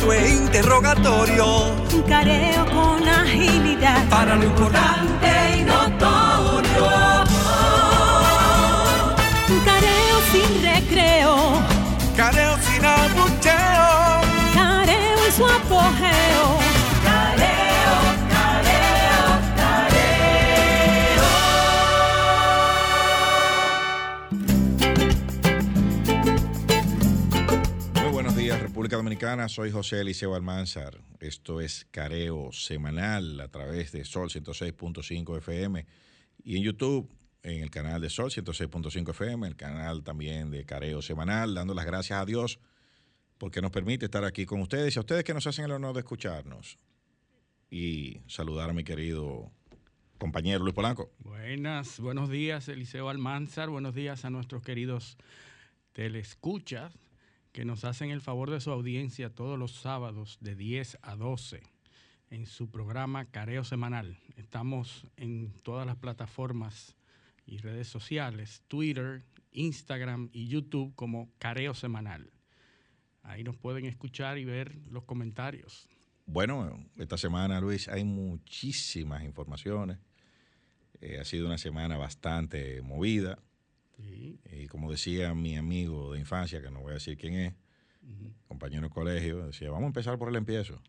encuentro 0.00 0.12
e 0.12 0.30
interrogatorio. 0.30 1.74
Un 1.92 2.02
careo 2.02 2.64
con 2.66 3.06
agilidad. 3.08 4.08
Para 4.08 4.36
lo 4.36 4.44
importante 4.44 5.58
y 5.58 5.62
notorio. 5.62 5.89
Dominicana. 29.00 29.48
Soy 29.48 29.70
José 29.70 30.02
Eliseo 30.02 30.34
Almanzar. 30.34 31.00
Esto 31.20 31.62
es 31.62 31.86
Careo 31.90 32.52
Semanal 32.52 33.40
a 33.40 33.48
través 33.48 33.92
de 33.92 34.04
Sol 34.04 34.28
106.5 34.28 35.38
FM 35.38 35.86
y 36.44 36.58
en 36.58 36.62
YouTube, 36.62 37.10
en 37.42 37.62
el 37.62 37.70
canal 37.70 38.02
de 38.02 38.10
Sol 38.10 38.30
106.5 38.30 39.08
FM, 39.08 39.46
el 39.46 39.56
canal 39.56 40.02
también 40.04 40.50
de 40.50 40.66
Careo 40.66 41.00
Semanal, 41.00 41.54
dando 41.54 41.72
las 41.72 41.86
gracias 41.86 42.20
a 42.20 42.26
Dios 42.26 42.58
porque 43.38 43.62
nos 43.62 43.70
permite 43.70 44.04
estar 44.04 44.22
aquí 44.22 44.44
con 44.44 44.60
ustedes 44.60 44.94
y 44.94 44.98
a 44.98 45.00
ustedes 45.00 45.24
que 45.24 45.32
nos 45.32 45.46
hacen 45.46 45.64
el 45.64 45.72
honor 45.72 45.94
de 45.94 46.00
escucharnos. 46.00 46.76
Y 47.70 48.20
saludar 48.26 48.68
a 48.68 48.74
mi 48.74 48.84
querido 48.84 49.50
compañero 50.18 50.62
Luis 50.62 50.74
Polanco. 50.74 51.10
Buenas, 51.20 52.00
buenos 52.00 52.28
días, 52.28 52.68
Eliseo 52.68 53.08
Almanzar. 53.08 53.70
Buenos 53.70 53.94
días 53.94 54.26
a 54.26 54.30
nuestros 54.30 54.62
queridos 54.62 55.16
telescuchas 55.94 57.09
que 57.52 57.64
nos 57.64 57.84
hacen 57.84 58.10
el 58.10 58.20
favor 58.20 58.50
de 58.50 58.60
su 58.60 58.70
audiencia 58.70 59.34
todos 59.34 59.58
los 59.58 59.72
sábados 59.72 60.38
de 60.40 60.54
10 60.54 60.98
a 61.02 61.16
12 61.16 61.62
en 62.30 62.46
su 62.46 62.70
programa 62.70 63.24
Careo 63.26 63.64
Semanal. 63.64 64.18
Estamos 64.36 65.06
en 65.16 65.52
todas 65.62 65.86
las 65.86 65.96
plataformas 65.96 66.96
y 67.44 67.58
redes 67.58 67.88
sociales, 67.88 68.62
Twitter, 68.68 69.24
Instagram 69.52 70.30
y 70.32 70.46
YouTube 70.46 70.94
como 70.94 71.32
Careo 71.38 71.74
Semanal. 71.74 72.30
Ahí 73.22 73.42
nos 73.42 73.56
pueden 73.56 73.84
escuchar 73.84 74.38
y 74.38 74.44
ver 74.44 74.76
los 74.88 75.04
comentarios. 75.04 75.88
Bueno, 76.26 76.86
esta 76.96 77.18
semana, 77.18 77.60
Luis, 77.60 77.88
hay 77.88 78.04
muchísimas 78.04 79.24
informaciones. 79.24 79.98
Eh, 81.00 81.18
ha 81.18 81.24
sido 81.24 81.46
una 81.46 81.58
semana 81.58 81.96
bastante 81.96 82.80
movida. 82.82 83.38
Sí. 84.08 84.38
Y 84.52 84.66
como 84.66 84.90
decía 84.90 85.34
mi 85.34 85.56
amigo 85.56 86.12
de 86.12 86.20
infancia, 86.20 86.60
que 86.62 86.70
no 86.70 86.80
voy 86.80 86.90
a 86.92 86.94
decir 86.94 87.16
quién 87.16 87.34
es, 87.34 87.54
compañero 88.48 88.82
de 88.84 88.90
colegio, 88.90 89.46
decía, 89.46 89.68
vamos 89.70 89.84
a 89.84 89.86
empezar 89.88 90.18
por 90.18 90.28
el 90.28 90.36
empiezo. 90.36 90.80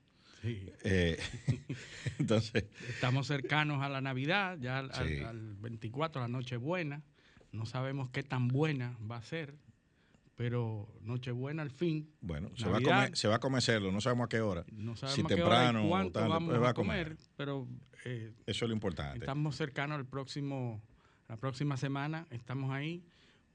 Sí. 0.41 0.65
Eh, 0.83 1.17
entonces, 2.19 2.65
Estamos 2.89 3.27
cercanos 3.27 3.83
a 3.83 3.89
la 3.89 4.01
Navidad, 4.01 4.57
ya 4.59 4.79
al, 4.79 4.91
al- 4.93 5.07
Sí. 5.07 5.19
al 5.19 5.55
24, 5.57 6.21
la 6.21 6.27
Nochebuena. 6.27 7.03
No 7.51 7.65
sabemos 7.65 8.09
qué 8.09 8.23
tan 8.23 8.47
buena 8.47 8.97
va 9.09 9.17
a 9.17 9.21
ser, 9.23 9.55
pero 10.35 10.87
Nochebuena 11.01 11.61
al 11.61 11.69
fin. 11.71 12.09
bueno, 12.21 12.49
se 12.55 12.67
va, 12.69 12.77
a 12.77 12.81
comer, 12.81 13.17
se 13.17 13.27
va 13.27 13.35
a 13.35 13.39
no 13.91 14.01
sabemos 14.01 14.25
a 14.25 14.29
qué 14.29 14.39
hora. 14.41 14.65
No 14.71 14.95
sabemos 14.95 15.15
si 15.15 15.21
a 15.21 15.27
qué 15.27 15.35
temprano 15.35 15.79
hora 15.79 15.83
y 15.83 15.85
o 15.85 15.89
cuánto 15.89 16.11
tarde, 16.13 16.29
vamos 16.29 16.49
pues 16.49 16.61
va 16.61 16.67
a 16.67 16.71
a 16.71 16.73
comer. 16.73 17.07
comer, 17.09 17.17
pero 17.35 17.67
eh, 18.05 18.31
Eso 18.45 18.65
es 18.65 18.69
lo 18.69 18.73
importante. 18.73 19.19
estamos 19.19 19.55
cercanos 19.57 19.97
al 19.97 20.05
próximo, 20.07 20.81
la 21.31 21.37
próxima 21.37 21.77
semana. 21.77 22.27
Estamos 22.29 22.71
ahí. 22.71 23.05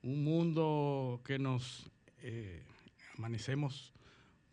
Un 0.02 0.24
mundo 0.24 1.20
que 1.26 1.38
nos 1.38 1.90
eh, 2.22 2.62
amanecemos 3.18 3.92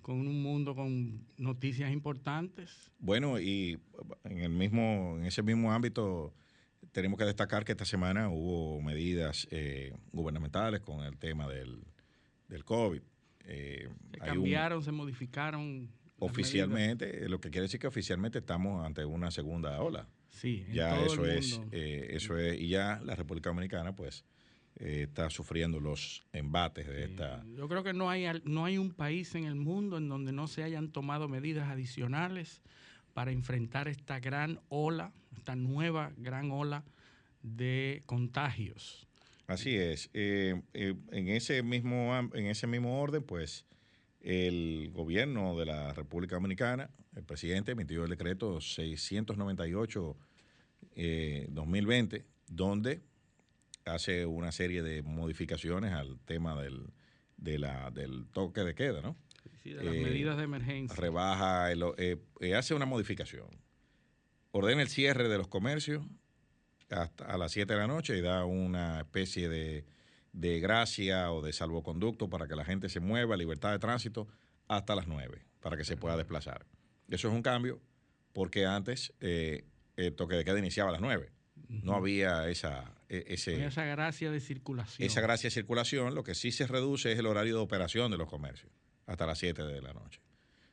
con 0.02 0.16
un 0.28 0.44
mundo 0.44 0.76
con 0.76 1.26
noticias 1.38 1.90
importantes. 1.94 2.92
Bueno, 3.00 3.40
y 3.40 3.80
en 4.26 4.40
el 4.40 4.50
mismo, 4.50 5.16
en 5.18 5.24
ese 5.26 5.42
mismo 5.42 5.72
ámbito, 5.72 6.34
tenemos 6.92 7.18
que 7.18 7.24
destacar 7.24 7.64
que 7.64 7.72
esta 7.72 7.86
semana 7.86 8.28
hubo 8.30 8.82
medidas 8.82 9.48
eh, 9.52 9.94
gubernamentales 10.12 10.82
con 10.82 11.06
el 11.06 11.18
tema 11.18 11.48
del, 11.48 11.80
del 12.50 12.66
COVID. 12.66 13.02
Eh, 13.46 13.88
Se 14.12 14.20
un- 14.20 14.26
cambiaron, 14.26 14.84
se 14.84 14.92
modificaron. 14.92 15.90
oficialmente, 16.20 17.30
lo 17.30 17.40
que 17.40 17.50
quiere 17.52 17.64
decir 17.64 17.80
que 17.80 17.88
oficialmente 17.88 18.40
estamos 18.40 18.86
ante 18.86 19.06
una 19.06 19.32
segunda 19.32 19.82
ola. 19.82 20.10
Sí, 20.34 20.66
en 20.68 20.74
Ya 20.74 20.96
todo 20.96 21.06
eso 21.06 21.26
el 21.26 21.38
es, 21.38 21.62
eh, 21.72 22.08
eso 22.12 22.38
es, 22.38 22.60
y 22.60 22.68
ya 22.68 23.00
la 23.06 23.16
República 23.16 23.50
Dominicana, 23.50 23.96
pues, 23.96 24.26
eh, 24.78 25.04
está 25.08 25.30
sufriendo 25.30 25.80
los 25.80 26.26
embates 26.34 26.88
de 26.88 27.06
esta. 27.06 27.46
Yo 27.56 27.70
creo 27.70 27.84
que 27.84 27.94
no 27.94 28.10
hay, 28.10 28.26
no 28.44 28.66
hay 28.66 28.78
un 28.78 28.92
país 28.92 29.36
en 29.36 29.46
el 29.46 29.56
mundo 29.56 29.98
en 29.98 30.10
donde 30.10 30.32
no 30.32 30.48
se 30.48 30.64
hayan 30.64 30.90
tomado 30.90 31.30
medidas 31.30 31.70
adicionales 31.70 32.62
para 33.14 33.32
enfrentar 33.32 33.88
esta 33.88 34.20
gran 34.20 34.60
ola, 34.70 35.14
esta 35.38 35.56
nueva 35.56 36.12
gran 36.18 36.52
ola 36.52 36.84
de 37.44 38.02
contagios. 38.08 39.08
Así 39.46 39.76
es. 39.76 40.10
Eh, 40.14 40.62
en 40.74 41.28
ese 41.28 41.62
mismo 41.62 42.18
en 42.34 42.48
ese 42.48 42.66
mismo 42.66 43.00
orden, 43.00 43.22
pues, 43.22 43.66
el 44.24 44.90
gobierno 44.94 45.58
de 45.58 45.66
la 45.66 45.94
República 45.94 46.36
Dominicana, 46.36 46.90
el 47.16 47.24
presidente 47.24 47.74
emitió 47.74 48.04
el 48.06 48.10
decreto 48.10 48.60
698 48.62 50.18
eh, 50.96 51.48
2020, 51.50 52.26
donde 52.48 53.02
hace 53.86 54.26
una 54.26 54.52
serie 54.52 54.82
de 54.82 55.02
modificaciones 55.02 55.92
al 55.94 56.20
tema 56.22 56.62
del, 56.62 56.88
de 57.38 57.60
la, 57.60 57.92
del 57.92 58.26
toque 58.32 58.62
de 58.62 58.74
queda, 58.76 59.02
¿no? 59.02 59.16
Sí, 59.62 59.72
de 59.74 59.84
las 59.84 59.94
Eh, 59.94 60.02
medidas 60.02 60.38
de 60.38 60.44
emergencia. 60.44 60.96
rebaja, 60.96 61.72
el- 61.72 61.84
eh, 61.98 62.56
hace 62.56 62.74
una 62.74 62.86
modificación. 62.86 63.48
Ordena 64.52 64.82
el 64.82 64.90
cierre 64.90 65.28
de 65.28 65.38
los 65.38 65.48
comercios 65.48 66.06
hasta 66.90 67.26
a 67.26 67.38
las 67.38 67.52
7 67.52 67.74
de 67.74 67.80
la 67.80 67.88
noche 67.88 68.18
y 68.18 68.22
da 68.22 68.46
una 68.46 69.00
especie 69.00 69.50
de, 69.50 69.84
de 70.34 70.60
gracia 70.60 71.32
o 71.32 71.42
de 71.42 71.54
salvoconducto 71.54 72.30
para 72.30 72.48
que 72.48 72.56
la 72.56 72.66
gente 72.66 72.90
se 72.90 73.00
mueva, 73.00 73.38
libertad 73.38 73.72
de 73.72 73.80
tránsito, 73.80 74.28
hasta 74.68 74.96
las 74.96 75.08
9, 75.08 75.46
para 75.62 75.78
que 75.78 75.86
se 75.86 75.96
pueda 75.96 76.18
desplazar. 76.18 76.66
Eso 77.08 77.28
es 77.28 77.34
un 77.34 77.44
cambio, 77.44 77.80
porque 78.34 78.66
antes 78.66 79.14
eh, 79.22 79.66
el 79.96 80.16
toque 80.16 80.36
de 80.36 80.44
queda 80.44 80.60
iniciaba 80.60 80.90
a 80.90 80.94
las 80.94 81.02
9. 81.02 81.32
No 81.70 81.96
había 81.96 82.50
esa, 82.50 82.94
e- 83.10 83.24
ese, 83.28 83.66
esa 83.66 83.86
gracia 83.86 84.32
de 84.32 84.40
circulación. 84.40 85.06
esa 85.06 85.22
gracia 85.22 85.48
de 85.48 85.52
circulación, 85.52 86.14
lo 86.14 86.24
que 86.24 86.36
sí 86.36 86.52
se 86.52 86.68
reduce 86.68 87.12
es 87.12 87.20
el 87.20 87.26
horario 87.26 87.56
de 87.56 87.62
operación 87.62 88.12
de 88.12 88.18
los 88.18 88.28
comercios, 88.28 88.72
hasta 89.06 89.26
las 89.26 89.40
7 89.40 89.64
de 89.64 89.82
la 89.82 89.94
noche. 89.94 90.20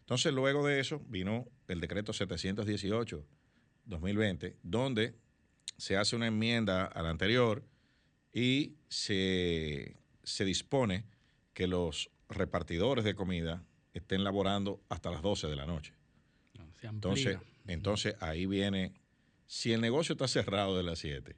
Entonces, 0.01 0.33
luego 0.33 0.67
de 0.67 0.81
eso 0.81 1.01
vino 1.07 1.47
el 1.69 1.81
decreto 1.81 2.13
718-2020, 2.13 4.57
donde 4.63 5.15
se 5.77 5.97
hace 5.97 6.17
una 6.17 6.27
enmienda 6.27 6.85
al 6.85 7.07
anterior 7.07 7.65
y 8.33 8.77
se, 8.89 9.97
se 10.23 10.45
dispone 10.45 11.05
que 11.53 11.67
los 11.67 12.11
repartidores 12.29 13.05
de 13.05 13.15
comida 13.15 13.65
estén 13.93 14.25
laborando 14.25 14.81
hasta 14.89 15.11
las 15.11 15.23
12 15.23 15.49
de 15.49 15.57
la 15.57 15.67
noche. 15.67 15.95
No, 16.55 16.65
se 16.75 16.87
amplía. 16.87 16.91
Entonces, 16.91 17.39
entonces 17.67 18.15
ahí 18.21 18.47
viene, 18.47 18.95
si 19.47 19.73
el 19.73 19.81
negocio 19.81 20.13
está 20.13 20.29
cerrado 20.29 20.77
de 20.77 20.83
las 20.83 20.99
7, 21.01 21.37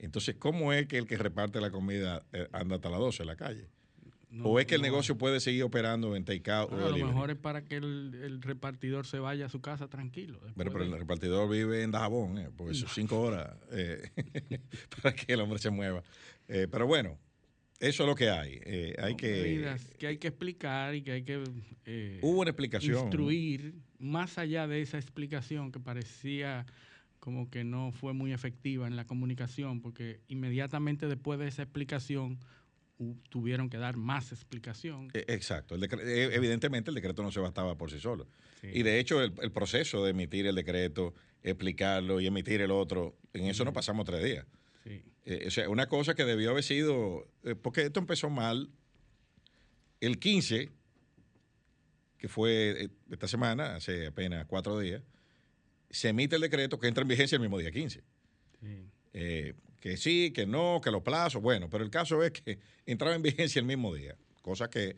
entonces, 0.00 0.36
¿cómo 0.38 0.72
es 0.72 0.86
que 0.86 0.96
el 0.96 1.06
que 1.06 1.18
reparte 1.18 1.60
la 1.60 1.70
comida 1.70 2.24
eh, 2.32 2.48
anda 2.52 2.76
hasta 2.76 2.88
las 2.88 3.00
12 3.00 3.22
en 3.22 3.26
la 3.26 3.36
calle? 3.36 3.68
No, 4.30 4.44
¿O 4.44 4.60
es 4.60 4.66
que 4.66 4.76
el 4.76 4.80
no. 4.80 4.86
negocio 4.86 5.18
puede 5.18 5.40
seguir 5.40 5.64
operando 5.64 6.14
en 6.14 6.24
takeout 6.24 6.72
a 6.72 6.88
lo 6.90 6.96
mejor 7.06 7.30
es 7.32 7.36
para 7.36 7.64
que 7.64 7.76
el, 7.76 8.14
el 8.22 8.40
repartidor 8.42 9.04
se 9.06 9.18
vaya 9.18 9.46
a 9.46 9.48
su 9.48 9.60
casa 9.60 9.88
tranquilo. 9.88 10.38
Pero, 10.56 10.70
pero 10.72 10.84
de- 10.84 10.92
el 10.92 10.98
repartidor 11.00 11.50
vive 11.50 11.82
en 11.82 11.90
Dajabón, 11.90 12.38
eh, 12.38 12.48
porque 12.56 12.74
son 12.74 12.88
cinco 12.90 13.20
horas 13.20 13.56
eh, 13.72 14.08
para 15.02 15.14
que 15.16 15.32
el 15.32 15.40
hombre 15.40 15.58
se 15.58 15.70
mueva. 15.70 16.02
Eh, 16.46 16.68
pero 16.70 16.86
bueno, 16.86 17.18
eso 17.80 18.04
es 18.04 18.08
lo 18.08 18.14
que 18.14 18.30
hay. 18.30 18.60
Eh, 18.64 18.94
hay 19.02 19.16
que... 19.16 19.76
que 19.98 20.06
hay 20.06 20.18
que 20.18 20.28
explicar 20.28 20.94
y 20.94 21.02
que 21.02 21.12
hay 21.12 21.22
que 21.24 21.38
Hubo 22.22 22.40
una 22.40 22.50
explicación. 22.50 22.98
instruir 23.00 23.74
más 23.98 24.38
allá 24.38 24.68
de 24.68 24.80
esa 24.80 24.96
explicación 24.98 25.72
que 25.72 25.80
parecía 25.80 26.66
como 27.18 27.50
que 27.50 27.64
no 27.64 27.90
fue 27.92 28.12
muy 28.14 28.32
efectiva 28.32 28.86
en 28.86 28.94
la 28.96 29.06
comunicación 29.06 29.80
porque 29.82 30.20
inmediatamente 30.28 31.06
después 31.08 31.38
de 31.38 31.48
esa 31.48 31.62
explicación 31.62 32.38
tuvieron 33.28 33.70
que 33.70 33.78
dar 33.78 33.96
más 33.96 34.32
explicación. 34.32 35.08
Eh, 35.14 35.24
Exacto. 35.28 35.74
El 35.74 35.84
eh, 35.84 36.30
evidentemente 36.32 36.90
el 36.90 36.94
decreto 36.94 37.22
no 37.22 37.32
se 37.32 37.40
bastaba 37.40 37.76
por 37.76 37.90
sí 37.90 37.98
solo. 37.98 38.28
Sí. 38.60 38.68
Y 38.72 38.82
de 38.82 38.98
hecho 38.98 39.22
el, 39.22 39.32
el 39.42 39.52
proceso 39.52 40.04
de 40.04 40.10
emitir 40.10 40.46
el 40.46 40.54
decreto, 40.54 41.14
explicarlo 41.42 42.20
y 42.20 42.26
emitir 42.26 42.60
el 42.60 42.70
otro, 42.70 43.16
en 43.32 43.46
eso 43.46 43.64
nos 43.64 43.74
pasamos 43.74 44.04
tres 44.04 44.22
días. 44.22 44.46
Sí. 44.84 45.02
Eh, 45.24 45.44
o 45.46 45.50
sea, 45.50 45.68
una 45.68 45.86
cosa 45.86 46.14
que 46.14 46.24
debió 46.24 46.50
haber 46.50 46.64
sido, 46.64 47.28
eh, 47.44 47.54
porque 47.54 47.82
esto 47.82 48.00
empezó 48.00 48.30
mal 48.30 48.70
el 50.00 50.18
15, 50.18 50.70
que 52.18 52.28
fue 52.28 52.84
eh, 52.84 52.88
esta 53.10 53.28
semana, 53.28 53.76
hace 53.76 54.06
apenas 54.06 54.46
cuatro 54.46 54.78
días, 54.78 55.02
se 55.90 56.08
emite 56.08 56.36
el 56.36 56.42
decreto 56.42 56.78
que 56.78 56.88
entra 56.88 57.02
en 57.02 57.08
vigencia 57.08 57.36
el 57.36 57.42
mismo 57.42 57.58
día 57.58 57.70
15. 57.70 58.02
Sí. 58.60 59.54
Que 59.80 59.96
sí, 59.96 60.30
que 60.32 60.46
no, 60.46 60.80
que 60.84 60.90
los 60.90 61.02
plazos, 61.02 61.40
bueno, 61.42 61.68
pero 61.70 61.82
el 61.82 61.90
caso 61.90 62.22
es 62.22 62.32
que 62.32 62.58
entraba 62.86 63.14
en 63.14 63.22
vigencia 63.22 63.58
el 63.60 63.64
mismo 63.66 63.94
día, 63.94 64.16
cosa 64.42 64.68
que 64.70 64.96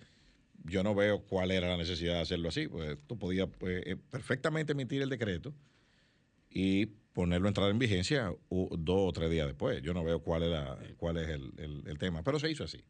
yo 0.65 0.83
no 0.83 0.95
veo 0.95 1.23
cuál 1.23 1.51
era 1.51 1.69
la 1.69 1.77
necesidad 1.77 2.15
de 2.15 2.21
hacerlo 2.21 2.49
así. 2.49 2.69
Pues 2.69 2.99
tú 3.07 3.19
podías 3.19 3.49
pues, 3.59 3.83
eh, 3.87 3.97
perfectamente 3.97 4.73
emitir 4.73 5.03
el 5.03 5.09
decreto 5.09 5.55
y 6.51 6.87
ponerlo 6.87 7.49
a 7.49 7.51
entrar 7.51 7.71
en 7.71 7.79
vigencia 7.79 8.35
dos 8.51 9.09
o 9.09 9.13
tres 9.13 9.31
días 9.31 9.47
después. 9.47 9.83
Yo 9.83 9.93
no 9.95 10.03
veo 10.05 10.21
cuál, 10.23 10.43
era, 10.45 10.79
cuál 10.97 11.17
es 11.19 11.29
el, 11.29 11.53
el- 11.59 11.83
el 11.87 11.99
tema, 11.99 12.23
pero 12.23 12.39
se 12.39 12.51
hizo 12.51 12.65
así. 12.65 12.83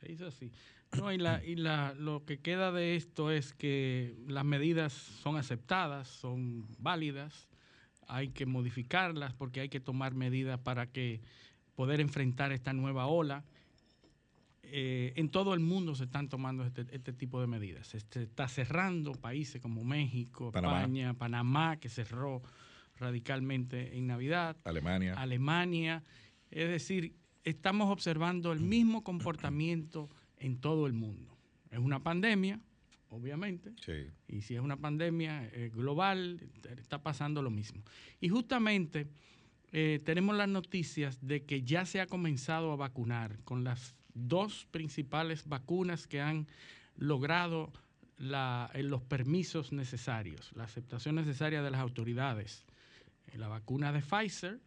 Se 0.00 0.10
hizo 0.12 0.26
así. 0.26 0.50
No, 0.96 1.12
y 1.12 1.18
la, 1.18 1.44
y 1.44 1.56
la, 1.56 1.94
lo 1.94 2.24
que 2.24 2.40
queda 2.40 2.72
de 2.72 2.96
esto 2.96 3.30
es 3.30 3.52
que 3.52 4.16
las 4.26 4.44
medidas 4.44 4.92
son 4.92 5.36
aceptadas, 5.36 6.08
son 6.08 6.66
válidas, 6.78 7.48
hay 8.10 8.28
que 8.28 8.46
modificarlas 8.46 9.32
porque 9.34 9.60
hay 9.60 9.68
que 9.68 9.80
tomar 9.80 10.14
medidas 10.14 10.58
para 10.58 10.86
que 10.86 11.20
poder 11.74 12.00
enfrentar 12.00 12.52
esta 12.52 12.72
nueva 12.72 13.06
ola. 13.06 13.44
Eh, 14.62 15.12
en 15.16 15.30
todo 15.30 15.54
el 15.54 15.60
mundo 15.60 15.94
se 15.94 16.04
están 16.04 16.28
tomando 16.28 16.64
este, 16.64 16.86
este 16.90 17.12
tipo 17.12 17.40
de 17.40 17.46
medidas. 17.46 17.88
Se 17.88 17.96
este- 17.96 18.22
está 18.22 18.48
cerrando 18.48 19.12
países 19.12 19.60
como 19.60 19.84
México, 19.84 20.52
Panamá. 20.52 20.80
España, 20.80 21.14
Panamá, 21.14 21.76
que 21.78 21.88
cerró 21.88 22.42
radicalmente 22.96 23.96
en 23.96 24.06
Navidad. 24.06 24.56
Alemania. 24.64 25.14
Alemania. 25.14 26.04
Es 26.50 26.68
decir, 26.68 27.14
estamos 27.44 27.90
observando 27.90 28.52
el 28.52 28.60
mismo 28.60 29.02
comportamiento 29.02 30.08
en 30.36 30.58
todo 30.58 30.86
el 30.86 30.92
mundo. 30.92 31.36
Es 31.70 31.78
una 31.78 32.00
pandemia, 32.00 32.60
obviamente, 33.10 33.72
Sí. 33.84 34.08
y 34.28 34.40
si 34.42 34.54
es 34.54 34.60
una 34.60 34.76
pandemia 34.76 35.46
eh, 35.52 35.70
global, 35.74 36.40
está 36.78 37.02
pasando 37.02 37.42
lo 37.42 37.50
mismo. 37.50 37.82
Y 38.20 38.28
justamente 38.28 39.08
eh, 39.72 40.00
tenemos 40.04 40.36
las 40.36 40.48
noticias 40.48 41.18
de 41.24 41.44
que 41.44 41.62
ya 41.62 41.84
se 41.86 42.00
ha 42.00 42.06
comenzado 42.06 42.72
a 42.72 42.76
vacunar 42.76 43.38
con 43.44 43.62
las 43.62 43.94
dos 44.14 44.66
principales 44.70 45.46
vacunas 45.46 46.06
que 46.08 46.20
han 46.20 46.48
logrado 46.96 47.72
la- 48.18 48.70
eh, 48.74 48.82
los 48.82 49.02
permisos 49.02 49.72
necesarios, 49.72 50.50
la 50.54 50.64
aceptación 50.64 51.14
necesaria 51.14 51.62
de 51.62 51.70
las 51.70 51.80
autoridades. 51.80 52.64
La 53.34 53.46
vacuna 53.48 53.92
de 53.92 54.00
Pfizer 54.02 54.58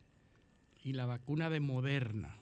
y 0.83 0.93
la 0.93 1.05
vacuna 1.05 1.49
de 1.49 1.59
Moderna. 1.59 2.35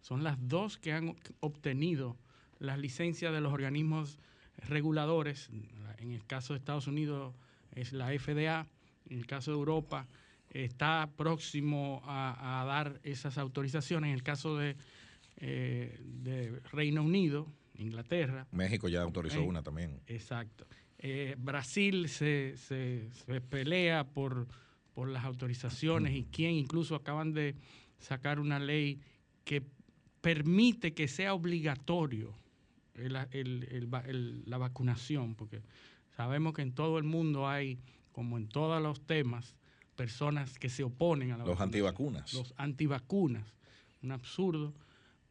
Son 0.00 0.24
las 0.24 0.36
dos 0.48 0.78
que 0.78 0.92
han 0.94 1.14
obtenido 1.40 2.16
las 2.58 2.78
licencias 2.78 3.32
de 3.34 3.40
los 3.42 3.52
organismos 3.52 4.18
reguladores. 4.66 5.50
En 5.98 6.12
el 6.12 6.24
caso 6.26 6.52
de 6.52 6.58
Estados 6.58 6.86
Unidos 6.86 7.34
es 7.74 7.92
la 7.92 8.08
FDA, 8.18 8.66
en 9.08 9.18
el 9.18 9.26
caso 9.26 9.50
de 9.52 9.56
Europa 9.58 10.06
está 10.50 11.08
próximo 11.16 12.00
a, 12.04 12.62
a 12.62 12.64
dar 12.64 13.00
esas 13.02 13.36
autorizaciones. 13.38 14.08
En 14.08 14.14
el 14.14 14.22
caso 14.22 14.56
de, 14.56 14.76
eh, 15.36 15.98
de 16.02 16.60
Reino 16.72 17.02
Unido, 17.02 17.46
Inglaterra, 17.76 18.46
México 18.52 18.88
ya 18.88 19.02
autorizó 19.02 19.40
Eh, 19.40 19.46
una 19.46 19.62
también. 19.62 20.00
Exacto. 20.06 20.66
Eh, 20.98 21.36
Brasil 21.38 22.08
se, 22.08 22.56
se- 22.56 23.08
se 23.12 23.40
pelea 23.40 24.04
por, 24.04 24.48
por 24.94 25.08
las 25.08 25.24
autorizaciones 25.24 26.14
y 26.16 26.24
quien 26.24 26.52
incluso 26.52 26.94
acaban 26.96 27.32
de 27.32 27.54
sacar 27.98 28.40
una 28.40 28.58
ley 28.58 29.00
que 29.44 29.62
permite 30.20 30.94
que 30.94 31.06
sea 31.08 31.34
obligatorio 31.34 32.34
el- 33.00 33.16
el- 33.32 33.68
el 33.70 33.92
va- 33.92 34.00
el- 34.06 34.42
la 34.46 34.58
vacunación, 34.58 35.34
porque 35.34 35.62
sabemos 36.16 36.52
que 36.54 36.62
en 36.62 36.72
todo 36.72 36.98
el 36.98 37.04
mundo 37.04 37.48
hay, 37.48 37.78
como 38.12 38.36
en 38.38 38.48
todos 38.48 38.82
los 38.82 39.00
temas, 39.06 39.54
personas 39.96 40.58
que 40.58 40.68
se 40.68 40.84
oponen 40.84 41.32
a 41.32 41.36
la 41.36 41.44
Los 41.44 41.58
vacunación 41.58 41.68
antivacunas. 41.68 42.34
los 42.34 42.54
antivacunas, 42.56 43.54
un 44.02 44.12
absurdo, 44.12 44.74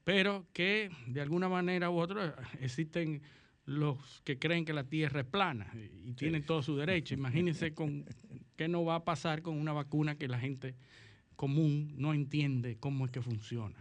pero 0.04 0.46
que 0.54 0.90
de 1.08 1.22
alguna 1.22 1.48
manera 1.50 1.90
u 1.90 1.98
otra 2.00 2.36
existen 2.60 3.22
los 3.66 4.22
que 4.24 4.40
creen 4.40 4.64
que 4.66 4.72
la 4.74 4.86
Tierra 4.86 5.22
es 5.22 5.26
plana 5.26 5.70
y, 5.76 6.10
y 6.10 6.14
tienen 6.14 6.46
todo 6.46 6.62
su 6.64 6.76
derecho. 6.78 7.14
Imagínense 7.14 7.74
con 7.74 8.06
qué 8.56 8.68
no 8.70 8.86
va 8.86 8.96
a 8.96 9.04
pasar 9.04 9.42
con 9.42 9.58
una 9.58 9.74
vacuna 9.74 10.16
que 10.18 10.28
la 10.30 10.40
gente 10.40 10.76
común 11.36 11.94
no 11.98 12.14
entiende 12.14 12.78
cómo 12.78 13.06
es 13.06 13.12
que 13.12 13.22
funciona. 13.22 13.76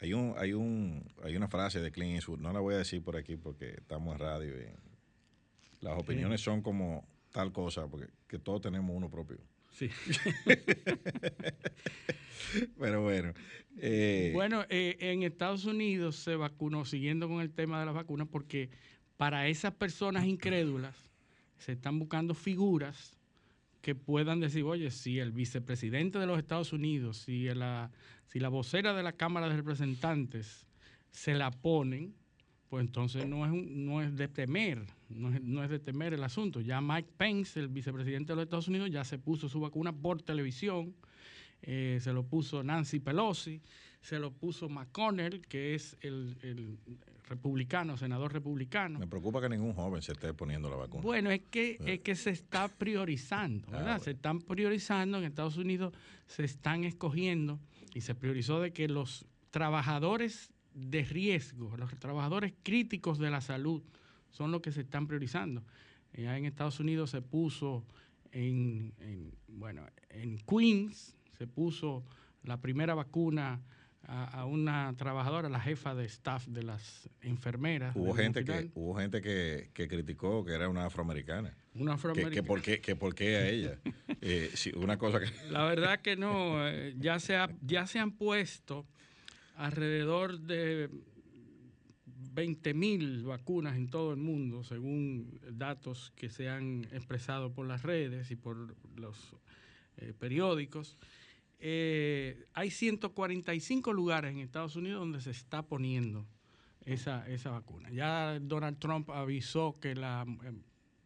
Hay 0.00 0.12
un, 0.12 0.34
hay 0.36 0.52
un, 0.52 1.02
hay 1.24 1.36
una 1.36 1.48
frase 1.48 1.80
de 1.80 1.90
Clint 1.90 2.16
Eastwood, 2.16 2.38
no 2.38 2.52
la 2.52 2.60
voy 2.60 2.74
a 2.74 2.78
decir 2.78 3.02
por 3.02 3.16
aquí 3.16 3.36
porque 3.36 3.70
estamos 3.70 4.14
en 4.14 4.20
radio 4.20 4.54
y 4.56 4.66
las 5.80 5.98
opiniones 5.98 6.40
son 6.40 6.62
como 6.62 7.06
tal 7.32 7.52
cosa, 7.52 7.86
porque 7.88 8.08
que 8.26 8.38
todos 8.38 8.60
tenemos 8.60 8.94
uno 8.96 9.10
propio. 9.10 9.38
Sí. 9.70 9.90
Pero 12.78 13.02
bueno. 13.02 13.32
eh, 13.76 14.30
Bueno, 14.34 14.64
eh, 14.68 14.96
en 15.00 15.22
Estados 15.22 15.64
Unidos 15.64 16.16
se 16.16 16.36
vacunó, 16.36 16.84
siguiendo 16.84 17.28
con 17.28 17.40
el 17.40 17.50
tema 17.50 17.80
de 17.80 17.86
las 17.86 17.94
vacunas, 17.94 18.28
porque 18.30 18.70
para 19.16 19.48
esas 19.48 19.74
personas 19.74 20.24
incrédulas 20.26 20.94
se 21.58 21.72
están 21.72 21.98
buscando 21.98 22.34
figuras 22.34 23.17
que 23.80 23.94
puedan 23.94 24.40
decir, 24.40 24.64
oye, 24.64 24.90
si 24.90 25.18
el 25.18 25.32
vicepresidente 25.32 26.18
de 26.18 26.26
los 26.26 26.38
Estados 26.38 26.72
Unidos, 26.72 27.18
si 27.18 27.44
la, 27.54 27.90
si 28.26 28.40
la 28.40 28.48
vocera 28.48 28.94
de 28.94 29.02
la 29.02 29.12
Cámara 29.12 29.48
de 29.48 29.56
Representantes 29.56 30.66
se 31.10 31.34
la 31.34 31.50
ponen, 31.50 32.14
pues 32.68 32.84
entonces 32.84 33.26
no 33.26 33.46
es, 33.46 33.52
no 33.52 34.02
es 34.02 34.14
de 34.16 34.28
temer, 34.28 34.84
no 35.08 35.32
es, 35.32 35.40
no 35.42 35.64
es 35.64 35.70
de 35.70 35.78
temer 35.78 36.12
el 36.12 36.22
asunto. 36.22 36.60
Ya 36.60 36.80
Mike 36.80 37.08
Pence, 37.16 37.58
el 37.58 37.68
vicepresidente 37.68 38.32
de 38.32 38.36
los 38.36 38.42
Estados 38.44 38.68
Unidos, 38.68 38.90
ya 38.90 39.04
se 39.04 39.18
puso 39.18 39.48
su 39.48 39.60
vacuna 39.60 39.92
por 39.92 40.20
televisión, 40.20 40.94
eh, 41.62 41.98
se 42.00 42.12
lo 42.12 42.24
puso 42.24 42.62
Nancy 42.62 43.00
Pelosi, 43.00 43.62
se 44.00 44.18
lo 44.18 44.32
puso 44.32 44.68
McConnell, 44.68 45.40
que 45.46 45.74
es 45.74 45.96
el 46.00 46.78
republicano, 47.28 47.96
senador 47.96 48.32
republicano. 48.32 48.98
me 48.98 49.06
preocupa 49.06 49.40
que 49.40 49.48
ningún 49.48 49.74
joven 49.74 50.02
se 50.02 50.12
esté 50.12 50.32
poniendo 50.34 50.68
la 50.70 50.76
vacuna. 50.76 51.02
Bueno, 51.02 51.30
es 51.30 51.42
que, 51.50 51.78
es 51.86 52.00
que 52.00 52.14
se 52.16 52.30
está 52.30 52.68
priorizando, 52.68 53.66
Ah, 53.68 53.72
¿verdad? 53.72 53.86
bueno. 53.86 54.04
Se 54.04 54.10
están 54.12 54.40
priorizando, 54.40 55.18
en 55.18 55.24
Estados 55.24 55.56
Unidos 55.56 55.92
se 56.26 56.44
están 56.44 56.84
escogiendo 56.84 57.60
y 57.94 58.00
se 58.00 58.14
priorizó 58.14 58.60
de 58.60 58.72
que 58.72 58.88
los 58.88 59.26
trabajadores 59.50 60.50
de 60.74 61.02
riesgo, 61.04 61.76
los 61.76 61.90
trabajadores 61.98 62.52
críticos 62.62 63.18
de 63.18 63.30
la 63.30 63.40
salud 63.40 63.82
son 64.30 64.50
los 64.52 64.60
que 64.60 64.72
se 64.72 64.82
están 64.82 65.06
priorizando. 65.06 65.62
Ya 66.12 66.36
en 66.36 66.44
Estados 66.46 66.80
Unidos 66.80 67.10
se 67.10 67.22
puso 67.22 67.84
en, 68.32 68.92
en, 69.00 69.32
bueno, 69.48 69.86
en 70.10 70.38
Queens, 70.38 71.16
se 71.36 71.46
puso 71.46 72.04
la 72.42 72.60
primera 72.60 72.94
vacuna 72.94 73.60
a, 74.10 74.24
a 74.40 74.44
una 74.46 74.94
trabajadora, 74.96 75.48
la 75.50 75.60
jefa 75.60 75.94
de 75.94 76.06
staff 76.06 76.46
de 76.48 76.62
las 76.62 77.08
enfermeras. 77.20 77.94
hubo 77.94 78.14
gente 78.14 78.42
que, 78.44 78.70
hubo 78.74 78.96
gente 78.96 79.20
que, 79.20 79.70
que 79.74 79.86
criticó 79.86 80.44
que 80.44 80.54
era 80.54 80.68
una 80.68 80.86
afroamericana. 80.86 81.54
una 81.74 81.92
Que, 81.96 82.02
que 82.02 82.08
afroamericana. 82.08 82.46
por 82.48 82.62
qué, 82.62 82.80
que 82.80 82.96
por 82.96 83.14
qué 83.14 83.36
a 83.36 83.48
ella. 83.48 83.78
Eh, 84.20 84.50
sí, 84.54 84.72
una 84.74 84.96
cosa 84.98 85.20
que. 85.20 85.26
La 85.50 85.64
verdad 85.64 86.00
que 86.00 86.16
no, 86.16 86.66
eh, 86.68 86.94
ya 86.98 87.20
se, 87.20 87.36
ha- 87.36 87.54
ya 87.62 87.86
se 87.86 87.98
han 88.00 88.10
puesto 88.12 88.84
alrededor 89.54 90.40
de 90.40 90.88
20 92.32 92.74
mil 92.74 93.24
vacunas 93.24 93.76
en 93.76 93.90
todo 93.90 94.12
el 94.12 94.18
mundo, 94.18 94.64
según 94.64 95.38
datos 95.52 96.12
que 96.16 96.30
se 96.30 96.48
han 96.48 96.84
expresado 96.92 97.52
por 97.52 97.66
las 97.66 97.82
redes 97.82 98.30
y 98.30 98.36
por 98.36 98.74
los 98.96 99.36
eh, 99.98 100.12
periódicos. 100.18 100.96
Eh, 101.60 102.46
hay 102.54 102.70
145 102.70 103.92
lugares 103.92 104.32
en 104.32 104.38
Estados 104.38 104.76
Unidos 104.76 105.00
donde 105.00 105.20
se 105.20 105.30
está 105.30 105.62
poniendo 105.62 106.26
esa, 106.84 107.28
esa 107.28 107.50
vacuna. 107.50 107.90
Ya 107.90 108.38
Donald 108.40 108.78
Trump 108.78 109.10
avisó 109.10 109.78
que 109.80 109.94
la 109.94 110.24
eh, 110.44 110.52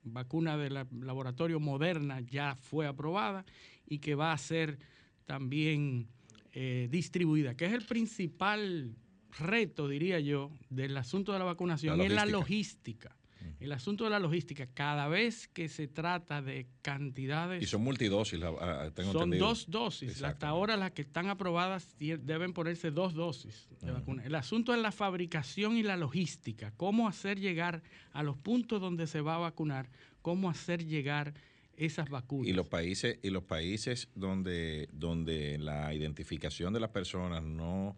vacuna 0.04 0.56
del 0.56 0.86
laboratorio 1.00 1.58
Moderna 1.60 2.20
ya 2.20 2.54
fue 2.56 2.86
aprobada 2.86 3.44
y 3.86 3.98
que 3.98 4.14
va 4.14 4.32
a 4.32 4.38
ser 4.38 4.78
también 5.24 6.08
eh, 6.52 6.88
distribuida, 6.90 7.56
que 7.56 7.66
es 7.66 7.72
el 7.72 7.84
principal 7.84 8.94
reto, 9.38 9.88
diría 9.88 10.20
yo, 10.20 10.50
del 10.68 10.96
asunto 10.96 11.32
de 11.32 11.38
la 11.38 11.46
vacunación, 11.46 11.96
La 11.96 12.04
es 12.04 12.12
la 12.12 12.26
logística. 12.26 13.16
El 13.62 13.72
asunto 13.72 14.04
de 14.04 14.10
la 14.10 14.18
logística, 14.18 14.66
cada 14.66 15.08
vez 15.08 15.48
que 15.48 15.68
se 15.68 15.86
trata 15.88 16.42
de 16.42 16.66
cantidades 16.82 17.62
Y 17.62 17.66
son 17.66 17.82
multidosis, 17.82 18.38
la- 18.40 18.48
ah, 18.60 18.90
tengo 18.94 19.12
son 19.12 19.22
entendido. 19.24 19.46
dos 19.48 19.70
dosis. 19.70 20.22
Hasta 20.22 20.48
ahora 20.48 20.76
las 20.76 20.92
que 20.92 21.02
están 21.02 21.28
aprobadas 21.28 21.94
deben 21.98 22.52
ponerse 22.52 22.90
dos 22.90 23.14
dosis 23.14 23.68
de 23.80 23.90
vacuna. 23.92 24.24
El 24.24 24.34
asunto 24.34 24.74
es 24.74 24.80
la 24.80 24.92
fabricación 24.92 25.76
y 25.76 25.82
la 25.82 25.96
logística. 25.96 26.72
Cómo 26.76 27.08
hacer 27.08 27.38
llegar 27.38 27.82
a 28.12 28.22
los 28.22 28.36
puntos 28.36 28.80
donde 28.80 29.06
se 29.06 29.20
va 29.20 29.36
a 29.36 29.38
vacunar, 29.38 29.88
cómo 30.22 30.50
hacer 30.50 30.84
llegar 30.84 31.34
esas 31.76 32.10
vacunas. 32.10 32.48
Y 32.48 32.52
los 32.52 32.66
países, 32.68 33.18
y 33.22 33.30
los 33.30 33.44
países 33.44 34.08
donde, 34.14 34.88
donde 34.92 35.58
la 35.58 35.94
identificación 35.94 36.72
de 36.74 36.80
las 36.80 36.90
personas 36.90 37.42
no, 37.42 37.96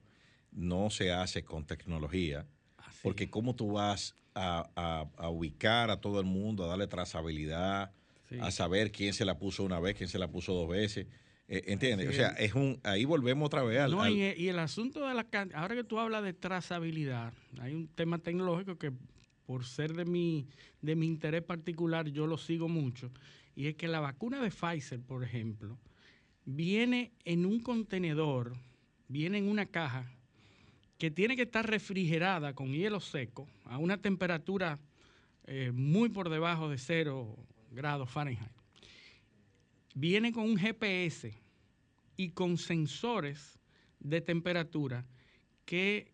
no 0.52 0.90
se 0.90 1.12
hace 1.12 1.42
con 1.44 1.66
tecnología, 1.66 2.46
Así. 2.78 3.00
porque 3.02 3.28
cómo 3.28 3.54
tú 3.56 3.72
vas 3.72 4.14
a, 4.34 4.68
a- 4.76 5.06
a 5.16 5.28
ubicar 5.30 5.90
a 5.90 6.00
todo 6.00 6.20
el 6.20 6.26
mundo, 6.26 6.64
a 6.64 6.68
darle 6.68 6.86
trazabilidad, 6.86 7.92
Sí. 8.28 8.38
a 8.40 8.50
saber 8.50 8.90
quién 8.90 9.12
se 9.12 9.24
la 9.26 9.38
puso 9.38 9.62
una 9.64 9.78
vez, 9.80 9.96
quién 9.96 10.08
se 10.08 10.18
la 10.18 10.28
puso 10.28 10.54
dos 10.54 10.68
veces. 10.68 11.06
Eh, 11.46 11.62
¿Entiendes? 11.66 12.08
O 12.08 12.12
sea, 12.12 12.28
es. 12.30 12.54
un, 12.54 12.80
ahí 12.82 13.04
volvemos 13.04 13.46
otra 13.46 13.62
vez 13.62 13.80
al, 13.80 13.90
No, 13.90 14.00
al- 14.02 14.12
y, 14.12 14.22
y 14.32 14.48
el 14.48 14.58
asunto 14.58 15.06
de 15.06 15.12
la 15.14 15.26
ahora 15.54 15.74
que 15.74 15.84
tú 15.84 15.98
hablas 15.98 16.24
de 16.24 16.32
trazabilidad, 16.32 17.34
hay 17.60 17.74
un 17.74 17.86
tema 17.86 18.18
tecnológico 18.18 18.76
que 18.78 18.92
por 19.44 19.66
ser 19.66 19.92
de 19.92 20.06
mi, 20.06 20.46
de 20.80 20.96
mi 20.96 21.04
interés 21.06 21.42
particular, 21.42 22.08
yo 22.08 22.26
lo 22.26 22.38
sigo 22.38 22.66
mucho, 22.66 23.10
y 23.54 23.66
es 23.66 23.74
que 23.76 23.88
la 23.88 24.00
vacuna 24.00 24.42
de 24.42 24.50
Pfizer, 24.50 25.00
por 25.02 25.22
ejemplo, 25.22 25.76
viene 26.46 27.12
en 27.26 27.44
un 27.44 27.60
contenedor, 27.60 28.54
viene 29.08 29.36
en 29.36 29.48
una 29.50 29.66
caja 29.66 30.10
que 30.98 31.10
tiene 31.10 31.36
que 31.36 31.42
estar 31.42 31.68
refrigerada 31.68 32.54
con 32.54 32.72
hielo 32.72 33.00
seco 33.00 33.48
a 33.64 33.78
una 33.78 33.98
temperatura 34.00 34.78
eh, 35.46 35.72
muy 35.74 36.08
por 36.08 36.28
debajo 36.30 36.68
de 36.68 36.78
0 36.78 37.36
grados 37.72 38.10
Fahrenheit. 38.10 38.50
Viene 39.94 40.32
con 40.32 40.44
un 40.44 40.56
GPS 40.56 41.34
y 42.16 42.30
con 42.30 42.58
sensores 42.58 43.58
de 44.00 44.20
temperatura 44.20 45.04
que 45.64 46.12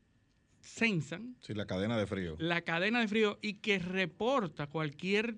sensan 0.61 1.37
Sí, 1.41 1.55
la 1.55 1.67
cadena 1.67 1.97
de 1.99 2.07
frío. 2.07 2.37
la 2.39 2.63
cadena 2.63 3.01
de 3.01 3.09
frío 3.09 3.39
y 3.43 3.55
que 3.55 3.79
reporta 3.79 4.67
cualquier 4.67 5.37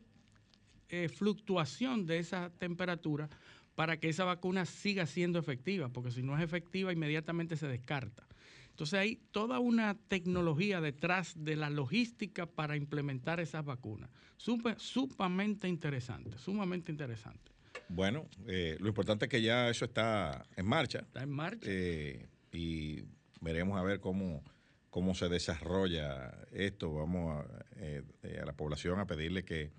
eh, 0.88 1.08
fluctuación 1.08 2.06
de 2.06 2.18
esa 2.18 2.50
temperatura 2.58 3.28
para 3.74 3.98
que 3.98 4.08
esa 4.08 4.24
vacuna 4.24 4.66
siga 4.66 5.06
siendo 5.06 5.38
efectiva, 5.38 5.88
porque 5.88 6.10
si 6.10 6.22
no 6.22 6.36
es 6.36 6.42
efectiva 6.44 6.92
inmediatamente 6.92 7.56
se 7.56 7.66
descarta. 7.68 8.26
Entonces 8.72 8.98
hay 8.98 9.16
toda 9.30 9.58
una 9.60 9.94
tecnología 10.08 10.80
detrás 10.80 11.34
de 11.36 11.56
la 11.56 11.70
logística 11.70 12.46
para 12.46 12.74
implementar 12.76 13.38
esas 13.38 13.64
vacunas. 13.64 14.10
Supe- 14.38 14.76
sumamente 14.78 15.68
interesante, 15.68 16.36
sumamente 16.38 16.90
interesante. 16.90 17.52
Bueno, 17.88 18.26
eh, 18.46 18.76
lo 18.80 18.88
importante 18.88 19.26
es 19.26 19.30
que 19.30 19.42
ya 19.42 19.68
eso 19.68 19.84
está 19.84 20.46
en 20.56 20.66
marcha 20.66 21.00
Está 21.00 21.22
en 21.22 21.30
marcha. 21.30 21.66
eh, 21.70 22.26
y 22.52 23.02
veremos 23.40 23.78
a 23.78 23.82
ver 23.82 24.00
cómo, 24.00 24.42
cómo 24.90 25.14
se 25.14 25.28
desarrolla 25.28 26.32
esto. 26.52 26.92
Vamos 26.94 27.44
a, 27.44 27.64
eh, 27.76 28.02
a 28.40 28.46
la 28.46 28.54
población 28.54 28.98
a 29.00 29.06
pedirle 29.06 29.44
que 29.44 29.70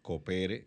coopere. 0.00 0.66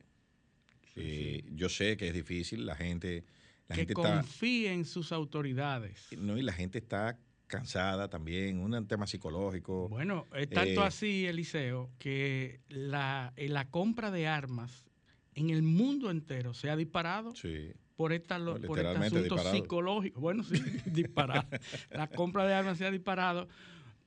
Yo 1.52 1.68
sé 1.70 1.98
que 1.98 2.08
es 2.08 2.14
difícil, 2.14 2.66
la 2.66 2.76
gente, 2.76 3.26
la 3.68 3.76
que 3.76 3.82
gente 3.82 3.94
está, 3.94 4.16
confíe 4.18 4.72
en 4.72 4.86
sus 4.86 5.12
autoridades. 5.12 6.08
no, 6.18 6.38
y 6.38 6.42
la 6.42 6.54
gente 6.54 6.78
está 6.78 7.18
cansada 7.48 8.10
también, 8.10 8.60
un 8.60 8.88
tema 8.88 9.08
psicológico. 9.08 9.88
Bueno, 9.90 10.26
es 10.36 10.50
tanto 10.50 10.82
Eh, 10.84 10.88
así, 10.88 11.26
Eliseo, 11.26 11.90
que 12.00 12.60
la, 12.70 13.34
eh, 13.36 13.50
la 13.50 13.70
compra 13.70 14.12
de 14.12 14.28
armas 14.28 14.86
en 15.34 15.50
el 15.50 15.62
mundo 15.64 16.10
entero 16.12 16.54
se 16.54 16.70
ha 16.70 16.76
disparado 16.76 17.36
Sí. 17.36 17.72
por, 17.96 18.14
esta, 18.14 18.40
No, 18.40 18.56
por 18.62 18.80
este 18.80 18.90
asunto 18.92 19.20
disparado. 19.24 19.56
psicológico. 19.56 20.20
Bueno, 20.22 20.44
sí, 20.44 20.54
disparado. 20.86 21.48
La 21.92 22.08
compra 22.08 22.46
de 22.46 22.54
armas 22.54 22.78
se 22.78 22.86
ha 22.86 22.92
disparado 22.92 23.48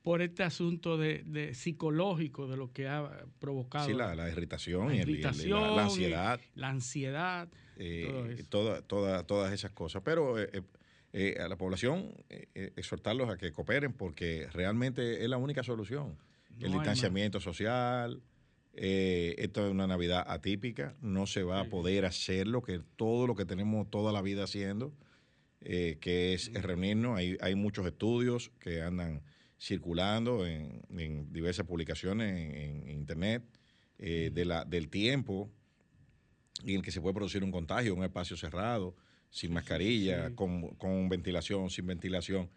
por 0.01 0.21
este 0.21 0.43
asunto 0.43 0.97
de, 0.97 1.23
de 1.25 1.53
psicológico 1.53 2.47
de 2.47 2.57
lo 2.57 2.71
que 2.71 2.87
ha 2.87 3.25
provocado 3.39 3.85
Sí, 3.87 3.93
la, 3.93 4.15
la 4.15 4.29
irritación, 4.29 4.87
la 4.87 4.95
y, 4.95 4.99
el- 4.99 5.05
la- 5.05 5.11
irritación 5.11 5.79
ansiedad, 5.79 6.39
la 6.55 6.69
ansiedad. 6.69 7.49
eh, 7.77 8.07
todo 8.09 8.25
eso. 8.29 8.43
toda- 8.49 8.81
toda- 8.81 9.23
todas 9.23 9.53
esas 9.53 9.71
cosas. 9.71 10.01
Pero 10.03 10.39
eh, 10.39 10.63
eh, 11.13 11.37
a 11.39 11.47
la 11.47 11.57
población 11.57 12.13
eh, 12.29 12.47
eh, 12.55 12.73
exhortarlos 12.75 13.29
a 13.29 13.37
que 13.37 13.51
cooperen 13.51 13.93
porque 13.93 14.47
realmente 14.51 15.23
es 15.23 15.29
la 15.29 15.37
única 15.37 15.63
solución. 15.63 16.17
No 16.57 16.65
el 16.65 16.73
distanciamiento 16.73 17.39
social, 17.39 18.21
eh, 18.73 19.35
esto 19.37 19.65
es 19.65 19.71
una 19.71 19.87
Navidad 19.87 20.25
atípica, 20.27 20.95
no 21.01 21.25
se 21.25 21.43
va 21.43 21.61
a 21.61 21.65
poder 21.65 22.05
hacer 22.05 22.47
lo 22.47 22.61
que 22.61 22.81
todo 22.95 23.27
lo 23.27 23.35
que 23.35 23.45
tenemos 23.45 23.89
toda 23.89 24.11
la 24.11 24.21
vida 24.21 24.43
haciendo, 24.43 24.93
que 25.61 26.33
es 26.33 26.51
reunirnos. 26.53 27.17
Hay, 27.17 27.37
hay 27.41 27.55
muchos 27.55 27.85
estudios 27.85 28.51
que 28.59 28.81
andan 28.81 29.21
circulando 29.59 30.45
en, 30.45 30.81
en 30.97 31.31
diversas 31.31 31.65
publicaciones 31.65 32.37
en, 32.37 32.55
en 32.55 32.89
internet 32.89 33.43
de 33.97 34.45
la, 34.45 34.65
del 34.65 34.89
tiempo 34.89 35.49
en 36.65 36.75
el 36.75 36.81
que 36.81 36.91
se 36.91 37.01
puede 37.01 37.13
producir 37.13 37.43
un 37.43 37.51
contagio 37.51 37.93
en 37.93 37.99
un 37.99 38.05
espacio 38.05 38.37
cerrado, 38.37 38.95
sin 39.29 39.53
mascarilla, 39.53 40.29
sí. 40.29 40.35
Con, 40.35 40.69
con 40.75 41.09
ventilación, 41.09 41.69
sin 41.69 41.85
ventilación. 41.87 42.49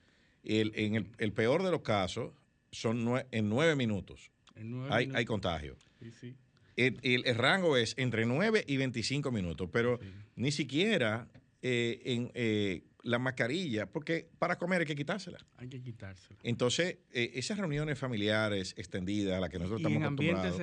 El, 0.44 0.72
en 0.74 0.94
el, 0.96 1.06
el 1.18 1.32
peor 1.32 1.62
de 1.62 1.70
los 1.70 1.82
casos 1.82 2.32
son 2.70 3.04
nue- 3.04 3.26
en 3.30 3.48
nueve 3.48 3.76
minutos 3.76 4.30
En 4.56 4.70
nueve 4.70 4.88
hay, 4.92 5.04
minutos. 5.06 5.18
hay 5.18 5.24
contagio. 5.24 5.76
Sí. 6.20 6.34
El, 6.76 6.98
el- 7.02 7.34
rango 7.36 7.76
es 7.76 7.94
entre 7.98 8.24
9 8.24 8.64
y 8.66 8.76
25 8.78 9.30
minutos, 9.30 9.68
pero 9.72 10.00
ni 10.36 10.50
siquiera 10.50 11.28
eh, 11.60 12.00
en 12.06 12.30
eh, 12.34 12.82
la 13.04 13.18
mascarilla, 13.18 13.86
porque 13.86 14.26
para 14.38 14.56
comer 14.56 14.80
hay 14.80 14.86
que 14.86 14.96
quitársela. 14.96 15.38
Hay 15.58 15.68
que 15.68 15.82
quitárselo. 15.82 16.40
Entonces, 16.42 16.96
eh, 17.12 17.32
esas 17.34 17.58
reuniones 17.58 17.98
familiares 17.98 18.74
extendidas 18.78 19.36
a 19.36 19.40
las 19.40 19.50
que 19.50 19.58
nosotros 19.58 19.80
Y 19.80 19.82
estamos 19.82 19.98
en 20.00 20.04
ambientes 20.06 20.38
acostumbrados, 20.46 20.56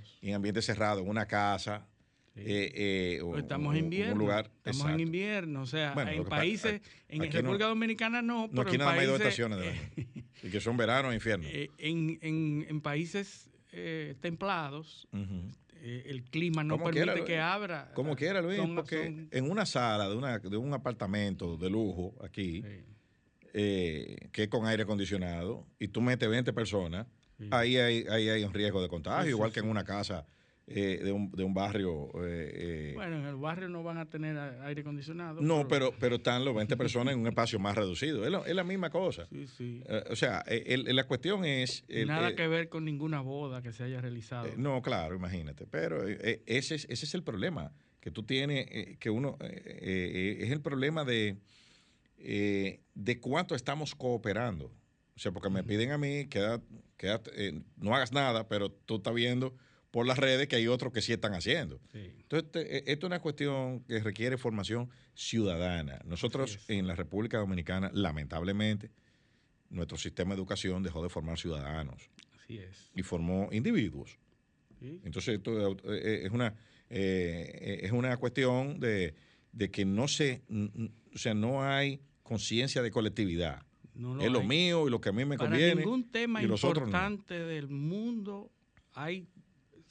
cerrados. 0.00 0.18
en 0.22 0.34
ambiente 0.34 0.60
cerrado, 0.60 1.00
en 1.02 1.08
una 1.08 1.26
casa, 1.26 1.86
Sí. 2.34 2.40
eh, 2.44 2.72
eh, 3.16 3.20
o- 3.22 3.30
Pues 3.30 3.42
estamos 3.44 3.74
en 3.76 3.84
invierno. 3.84 4.12
un 4.14 4.18
lugar. 4.18 4.46
estamos 4.56 4.76
exacto. 4.78 4.94
en 4.94 5.00
invierno. 5.00 5.62
O 5.62 5.66
sea, 5.66 5.92
Bueno, 5.94 6.10
en 6.10 6.24
países, 6.24 6.80
en 7.08 7.22
aquí 7.22 7.30
República 7.36 7.64
no- 7.64 7.68
Dominicana 7.70 8.22
no, 8.22 8.42
No, 8.42 8.50
pero 8.50 8.62
aquí 8.62 8.76
nada 8.78 8.90
más 8.90 9.00
hay 9.00 9.06
dos 9.06 9.18
estaciones 9.20 9.58
de 9.60 9.68
año. 9.68 9.80
Y 10.42 10.50
que 10.50 10.60
son 10.60 10.76
verano 10.76 11.12
e 11.12 11.14
infierno. 11.14 11.46
eh, 11.48 11.70
en, 11.78 12.18
en- 12.22 12.66
en 12.68 12.80
países 12.80 13.50
eh, 13.76 14.14
templados, 14.20 15.08
eh, 15.80 16.02
el 16.06 16.22
clima 16.24 16.62
no 16.64 16.76
permite 16.78 17.04
quiera, 17.06 17.24
que 17.24 17.38
abra. 17.38 17.90
Como 17.94 18.14
quiera, 18.16 18.40
Luis, 18.42 18.56
Son- 18.56 18.74
porque 18.74 19.04
son- 19.04 19.28
en 19.30 19.50
una 19.50 19.64
sala 19.66 20.08
de, 20.08 20.16
una, 20.16 20.38
de 20.38 20.56
un 20.56 20.72
apartamento 20.74 21.56
de 21.56 21.70
lujo 21.70 22.14
aquí, 22.22 22.62
sí, 22.62 22.84
eh, 23.52 24.16
que 24.32 24.44
es 24.44 24.48
con 24.48 24.66
aire 24.66 24.82
acondicionado, 24.82 25.66
y 25.78 25.88
tú 25.88 26.00
metes 26.00 26.28
20 26.28 26.52
personas, 26.52 27.06
sí. 27.38 27.46
ahí 27.50 27.76
hay, 27.76 28.04
ahí 28.08 28.28
hay 28.28 28.44
un 28.44 28.52
riesgo 28.52 28.82
de 28.82 28.88
contagio, 28.88 29.30
igual 29.30 29.52
que 29.52 29.60
en 29.60 29.68
una 29.68 29.84
casa 29.84 30.26
eh, 30.66 31.00
de, 31.04 31.12
un, 31.12 31.30
de 31.30 31.44
un 31.44 31.52
barrio. 31.52 32.06
eh, 32.24 32.50
eh, 32.54 32.92
Bueno, 32.94 33.16
en 33.18 33.26
el 33.26 33.36
barrio 33.36 33.68
no 33.68 33.82
van 33.82 33.98
a 33.98 34.08
tener 34.08 34.36
aire 34.38 34.80
acondicionado. 34.80 35.40
no, 35.42 35.68
pero, 35.68 35.92
pero 36.00 36.16
están 36.16 36.44
los 36.44 36.54
20 36.54 36.76
personas 36.78 37.12
en 37.14 37.20
un 37.20 37.26
espacio 37.26 37.58
más 37.58 37.76
reducido. 37.76 38.24
Es, 38.24 38.30
lo- 38.30 38.46
es 38.46 38.54
la 38.54 38.64
misma 38.64 38.88
cosa. 38.90 39.26
Sí, 39.30 39.46
sí. 39.46 39.82
Eh, 39.86 40.04
o 40.10 40.16
sea, 40.16 40.42
eh, 40.46 40.64
el- 40.68 40.96
la 40.96 41.04
cuestión 41.04 41.44
es... 41.44 41.84
el- 41.88 42.08
Nada 42.08 42.34
que 42.34 42.48
ver 42.48 42.68
con 42.70 42.84
ninguna 42.84 43.20
boda 43.20 43.60
que 43.62 43.72
se 43.72 43.84
haya 43.84 44.00
realizado. 44.00 44.48
No, 44.56 44.80
claro, 44.80 45.14
imagínate. 45.14 45.66
Pero 45.66 46.06
ese, 46.08 46.74
es, 46.76 46.86
ese 46.88 47.04
es 47.04 47.14
el 47.14 47.22
problema 47.22 47.72
que 48.00 48.10
tú 48.10 48.22
tienes, 48.22 48.66
que 48.98 49.10
uno, 49.10 49.36
es 49.40 50.50
el 50.50 50.60
problema 50.60 51.04
de, 51.04 51.36
eh, 52.18 52.80
de 52.94 53.20
cuánto 53.20 53.54
estamos 53.54 53.94
cooperando. 53.94 54.66
O 55.16 55.18
sea, 55.18 55.32
porque 55.32 55.48
me 55.50 55.62
piden 55.62 55.90
a 55.92 55.98
mí, 55.98 56.26
queda, 56.26 56.60
eh, 57.36 57.60
no 57.76 57.94
hagas 57.94 58.12
nada, 58.12 58.48
pero 58.48 58.70
tú 58.70 58.96
estás 58.96 59.14
viendo 59.14 59.54
por 59.94 60.06
las 60.08 60.18
redes 60.18 60.48
que 60.48 60.56
hay 60.56 60.66
otros 60.66 60.92
que 60.92 61.00
sí 61.00 61.12
están 61.12 61.34
haciendo. 61.34 61.78
Sí. 61.92 62.00
Entonces, 62.22 62.50
te- 62.50 62.78
eh, 62.78 62.84
esto 62.88 63.06
es 63.06 63.08
una 63.10 63.20
cuestión 63.20 63.78
que 63.84 64.00
requiere 64.00 64.36
formación 64.36 64.90
ciudadana. 65.14 66.00
Nosotros 66.04 66.56
es. 66.56 66.68
en 66.70 66.88
la 66.88 66.96
República 66.96 67.38
Dominicana, 67.38 67.92
lamentablemente, 67.94 68.90
nuestro 69.70 69.96
sistema 69.96 70.30
de 70.34 70.40
educación 70.40 70.82
dejó 70.82 71.00
de 71.00 71.08
formar 71.10 71.38
ciudadanos 71.38 72.10
Así 72.42 72.58
es. 72.58 72.90
y 72.96 73.04
formó 73.04 73.48
individuos. 73.52 74.18
Sí. 74.80 75.00
Entonces, 75.04 75.36
esto 75.36 75.70
eh, 75.72 75.76
eh, 75.84 76.22
es 76.24 76.32
una, 76.32 76.56
eh, 76.90 77.78
es 77.84 77.92
una 77.92 78.16
cuestión 78.16 78.80
de, 78.80 79.14
de 79.52 79.70
que 79.70 79.84
no 79.84 80.08
se, 80.08 80.42
o 81.14 81.18
sea, 81.18 81.34
no 81.34 81.62
hay 81.62 82.00
conciencia 82.24 82.82
de 82.82 82.90
colectividad. 82.90 83.62
No 83.94 84.20
es 84.20 84.28
lo 84.28 84.40
hay. 84.40 84.46
mío 84.48 84.88
y 84.88 84.90
lo 84.90 85.00
que 85.00 85.10
a 85.10 85.12
mí 85.12 85.24
me 85.24 85.38
Para 85.38 85.50
conviene. 85.50 85.76
ningún 85.76 86.10
tema 86.10 86.42
y 86.42 86.46
los 86.48 86.64
otros 86.64 86.82
no. 86.82 86.86
importante 86.88 87.34
del 87.38 87.68
mundo 87.68 88.50
hay 88.92 89.28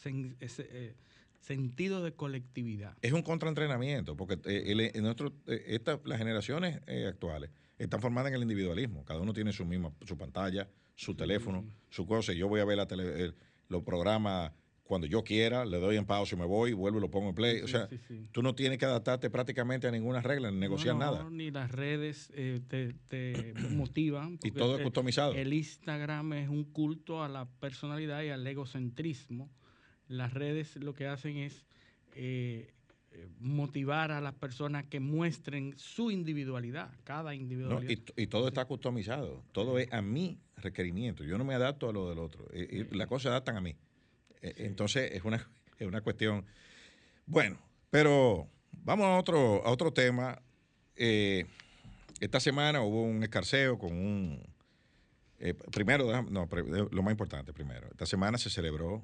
sen- 0.03 0.35
ese, 0.39 0.67
eh, 0.71 0.95
sentido 1.39 2.03
de 2.03 2.13
colectividad. 2.13 2.95
Es 3.01 3.11
un 3.11 3.21
contraentrenamiento, 3.21 4.15
porque 4.15 4.35
eh, 4.49 4.63
el- 4.67 4.79
el- 4.81 5.01
nuestro, 5.03 5.33
eh, 5.47 5.63
esta- 5.67 5.99
las 6.05 6.17
generaciones 6.17 6.81
eh, 6.87 7.05
actuales 7.07 7.49
están 7.77 7.99
formadas 8.01 8.29
en 8.29 8.35
el 8.35 8.41
individualismo. 8.43 9.03
Cada 9.05 9.19
uno 9.19 9.33
tiene 9.33 9.51
su 9.51 9.65
misma, 9.65 9.91
su 10.05 10.17
pantalla, 10.17 10.69
su 10.95 11.15
teléfono, 11.15 11.65
su 11.89 12.05
cosa. 12.05 12.33
y 12.33 12.37
Yo 12.37 12.47
voy 12.47 12.59
a 12.61 12.65
ver 12.65 12.77
la 12.77 12.87
tele, 12.87 13.03
el- 13.25 13.35
los 13.67 13.83
programas 13.83 14.51
cuando 14.83 15.07
yo 15.07 15.23
quiera, 15.23 15.65
le 15.65 15.79
doy 15.79 15.95
en 15.95 16.05
pausa 16.05 16.35
y 16.35 16.39
me 16.39 16.45
voy, 16.45 16.73
vuelvo 16.73 16.99
y 16.99 17.01
lo 17.01 17.09
pongo 17.09 17.29
en 17.29 17.35
play. 17.35 17.61
o 17.61 17.67
sea, 17.67 17.87
sí, 17.87 17.97
sí. 18.07 18.27
tú 18.31 18.43
no 18.43 18.53
tienes 18.53 18.77
que 18.77 18.85
adaptarte 18.85 19.29
prácticamente 19.29 19.87
a 19.87 19.91
ninguna 19.91 20.21
regla, 20.21 20.51
ni 20.51 20.57
negociar 20.59 20.95
No, 20.95 21.05
no, 21.05 21.11
nada. 21.13 21.29
Ni 21.31 21.49
las 21.51 21.71
redes 21.71 22.29
eh, 22.35 22.59
te, 22.67 22.93
te 23.07 23.53
motivan. 23.71 24.37
Y 24.43 24.51
todo 24.51 24.73
es 24.73 24.79
el- 24.79 24.83
customizado. 24.83 25.33
El 25.33 25.53
Instagram 25.53 26.33
es 26.33 26.49
un 26.49 26.65
culto 26.65 27.23
a 27.23 27.29
la 27.29 27.45
personalidad 27.59 28.21
y 28.23 28.29
al 28.29 28.45
egocentrismo. 28.45 29.49
Las 30.13 30.33
redes 30.33 30.75
lo 30.77 30.93
que 30.93 31.07
hacen 31.07 31.37
es 31.37 31.65
eh, 32.15 32.71
motivar 33.39 34.11
a 34.11 34.21
las 34.21 34.33
personas 34.33 34.85
que 34.85 34.99
muestren 34.99 35.73
su 35.77 36.11
individualidad, 36.11 36.91
cada 37.03 37.31
¿no? 37.31 37.33
individualidad. 37.33 37.91
Y, 37.91 37.97
t- 37.97 38.13
y 38.21 38.27
todo 38.27 38.47
está 38.47 38.65
customizado. 38.65 39.43
Todo 39.51 39.77
es 39.79 39.91
a 39.91 40.01
mi 40.01 40.39
requerimiento. 40.57 41.23
Yo 41.23 41.37
no 41.37 41.43
me 41.45 41.53
adapto 41.55 41.89
a 41.89 41.93
lo 41.93 42.09
del 42.09 42.19
otro. 42.19 42.47
Eh, 42.53 42.67
eh, 42.69 42.87
Las 42.91 43.07
cosas 43.07 43.23
se 43.23 43.29
adaptan 43.29 43.57
a 43.57 43.61
mí. 43.61 43.75
Eh, 44.41 44.53
Entonces 44.57 45.11
es 45.11 45.23
una, 45.23 45.37
es 45.79 45.87
una 45.87 46.01
cuestión. 46.01 46.45
Bueno, 47.25 47.57
pero 47.89 48.47
vamos 48.71 49.05
a 49.05 49.17
otro, 49.17 49.65
a 49.65 49.71
otro 49.71 49.91
tema. 49.93 50.41
Eh, 50.95 51.45
esta 52.19 52.39
semana 52.39 52.81
hubo 52.81 53.03
un 53.03 53.23
escarceo 53.23 53.77
con 53.77 53.93
un 53.93 54.41
Eh, 55.39 55.53
primero, 55.53 56.05
no, 56.23 56.47
lo 56.91 57.01
más 57.03 57.11
importante 57.11 57.51
primero. 57.51 57.87
Esta 57.91 58.05
semana 58.05 58.37
se 58.37 58.49
celebró 58.49 59.03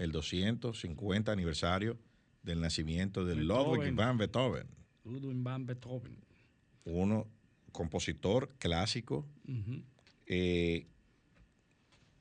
el 0.00 0.12
250 0.12 1.30
aniversario 1.30 1.98
del 2.42 2.60
nacimiento 2.60 3.26
de 3.26 3.34
Ludwig 3.34 3.94
van 3.94 4.16
Beethoven, 4.16 4.66
Ludwig 5.04 5.36
van 5.42 5.66
Beethoven. 5.66 6.16
uno 6.84 7.28
compositor 7.70 8.48
clásico 8.58 9.26
eh, 10.26 10.86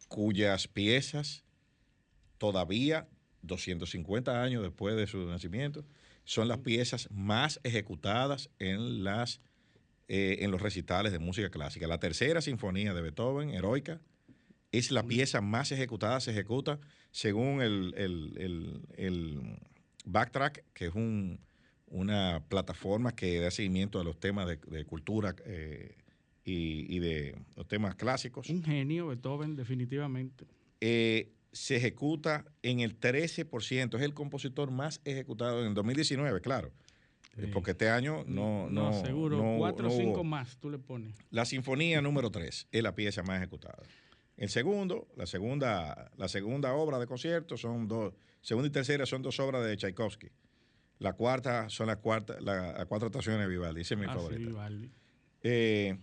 cuyas 0.09 0.67
piezas 0.67 1.45
todavía, 2.37 3.07
250 3.43 4.43
años 4.43 4.61
después 4.61 4.97
de 4.97 5.07
su 5.07 5.25
nacimiento, 5.25 5.85
son 6.25 6.49
las 6.49 6.59
piezas 6.59 7.09
más 7.11 7.61
ejecutadas 7.63 8.49
en, 8.59 9.05
las, 9.05 9.39
eh, 10.09 10.39
en 10.41 10.51
los 10.51 10.61
recitales 10.61 11.13
de 11.13 11.19
música 11.19 11.49
clásica. 11.49 11.87
La 11.87 11.99
tercera 11.99 12.41
sinfonía 12.41 12.93
de 12.93 13.01
Beethoven, 13.01 13.51
Heroica, 13.51 14.01
es 14.71 14.91
la 14.91 15.03
pieza 15.03 15.41
más 15.41 15.71
ejecutada, 15.71 16.19
se 16.19 16.31
ejecuta 16.31 16.79
según 17.11 17.61
el, 17.61 17.93
el- 17.97 18.33
el- 18.37 18.81
el 18.97 19.59
Backtrack, 20.05 20.63
que 20.73 20.85
es 20.87 20.95
un- 20.95 21.39
una 21.87 22.43
plataforma 22.49 23.15
que 23.15 23.39
da 23.39 23.49
seguimiento 23.51 23.99
a 23.99 24.03
los 24.03 24.19
temas 24.19 24.47
de, 24.47 24.57
de 24.57 24.85
cultura 24.85 25.35
eh, 25.45 25.95
y, 26.45 26.95
y 26.95 26.99
de 26.99 27.35
los 27.55 27.67
temas 27.67 27.95
clásicos. 27.95 28.49
Un 28.49 28.63
genio, 28.63 29.07
Beethoven, 29.07 29.55
definitivamente. 29.55 30.45
Eh, 30.81 31.31
se 31.51 31.77
ejecuta 31.77 32.45
en 32.61 32.79
el 32.79 32.99
13%, 32.99 33.95
es 33.97 34.01
el 34.03 34.13
compositor 34.13 34.69
más 34.69 35.01
ejecutado 35.03 35.61
en 35.61 35.69
el 35.69 35.73
2019, 35.73 36.41
claro. 36.41 36.67
Eh, 37.37 37.45
Sí. 37.45 37.47
Porque 37.53 37.71
este 37.71 37.89
año 37.89 38.23
no, 38.27 38.69
no, 38.69 38.91
seguro. 39.05 39.37
no- 39.37 39.57
Cuatro 39.59 39.87
o 39.87 39.91
no 39.91 39.95
cinco 39.97 40.23
más 40.23 40.57
tú 40.57 40.69
le 40.69 40.77
pones. 40.77 41.15
La 41.31 41.45
sinfonía 41.45 42.01
número 42.01 42.29
3 42.31 42.67
es 42.71 42.83
la 42.83 42.93
pieza 42.95 43.23
más 43.23 43.37
ejecutada. 43.37 43.77
El 44.39 44.47
segundo, 44.49 45.09
la 45.17 45.25
segunda, 45.25 46.11
la 46.17 46.29
segunda 46.29 46.73
obra 46.73 46.97
de 46.97 47.05
concierto 47.07 47.57
son 47.57 47.89
dos, 47.89 48.13
segunda 48.41 48.69
y 48.69 48.71
tercera 48.71 49.05
son 49.05 49.21
dos 49.21 49.37
obras 49.41 49.65
de 49.65 49.75
Tchaikovsky. 49.75 50.29
La 50.99 51.11
cuarta 51.13 51.69
son 51.69 51.87
las 51.87 51.97
cuarta, 51.97 52.39
la- 52.39 52.71
las 52.71 52.85
cuatro 52.85 53.07
estaciones 53.07 53.41
de 53.41 53.47
Vivaldi, 53.49 53.81
esa 53.81 53.95
es 53.95 53.99
mi 53.99 54.05
Ah, 54.07 54.17
sí. 54.29 54.35
Vivaldi. 54.37 54.91
Eh, 55.43 55.97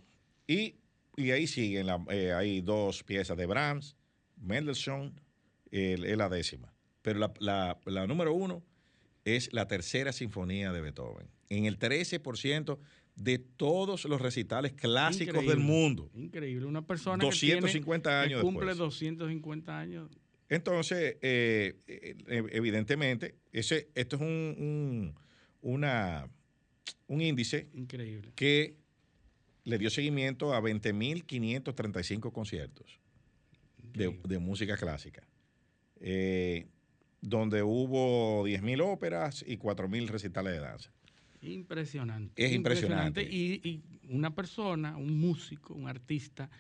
y, 0.47 0.75
y 1.17 1.31
ahí 1.31 1.47
siguen, 1.47 1.87
la- 1.87 2.05
eh, 2.11 2.35
hay 2.35 2.61
dos 2.61 3.03
piezas 3.05 3.39
de 3.39 3.47
Brahms, 3.47 3.97
Mendelssohn, 4.37 5.19
el- 5.71 6.05
es 6.05 6.17
la 6.19 6.29
décima. 6.29 6.75
Pero 7.01 7.19
la, 7.19 7.33
la- 7.41 7.79
la 7.87 8.07
número 8.07 8.35
uno 8.35 8.63
es 9.25 9.51
la 9.55 9.67
tercera 9.67 10.13
sinfonía 10.13 10.73
de 10.73 10.83
Beethoven. 10.83 11.29
En 11.49 11.65
el 11.65 11.79
13% 11.79 12.79
de 13.17 13.39
todos 13.39 14.05
los 14.05 14.21
recitales 14.21 14.73
clásicos 14.75 15.45
del 15.47 15.59
mundo. 15.59 16.11
Increíble. 16.15 16.67
Una 16.67 16.87
persona 16.87 17.19
que 17.19 17.27
250 17.27 18.11
tiene- 18.11 18.25
años 18.25 18.41
que 18.41 18.45
cumple 18.45 18.67
después. 18.69 18.79
250 18.79 19.79
años. 19.81 20.11
Entonces, 20.49 21.17
eh, 21.23 21.75
eh, 21.89 22.15
evidentemente, 22.53 23.35
ese, 23.53 23.89
esto 23.95 24.17
es 24.17 24.23
un, 24.23 24.29
un- 24.29 25.15
una, 25.63 26.29
un 27.09 27.21
índice 27.21 27.69
Increíble. 27.75 28.31
que 28.37 28.77
le 29.65 29.79
dio 29.79 29.91
seguimiento 29.91 30.55
a 30.55 30.61
20.535 30.61 32.33
conciertos 32.33 33.01
de, 33.93 34.39
música 34.39 34.77
clásica, 34.77 35.27
eh, 36.01 36.67
donde 37.23 37.63
hubo 37.63 38.47
10.000 38.47 38.81
óperas 38.83 39.43
y 39.47 39.57
4.000 39.57 40.07
recitales 40.09 40.53
de 40.53 40.61
danza. 40.61 40.93
Impresionante. 41.47 42.45
Es 42.45 42.53
impresionante. 42.53 43.23
Y, 43.23 43.61
y 43.63 43.83
una 44.11 44.35
persona, 44.35 44.97
un 44.97 45.19
músico, 45.19 45.75
un 45.75 45.89
artista 45.89 46.51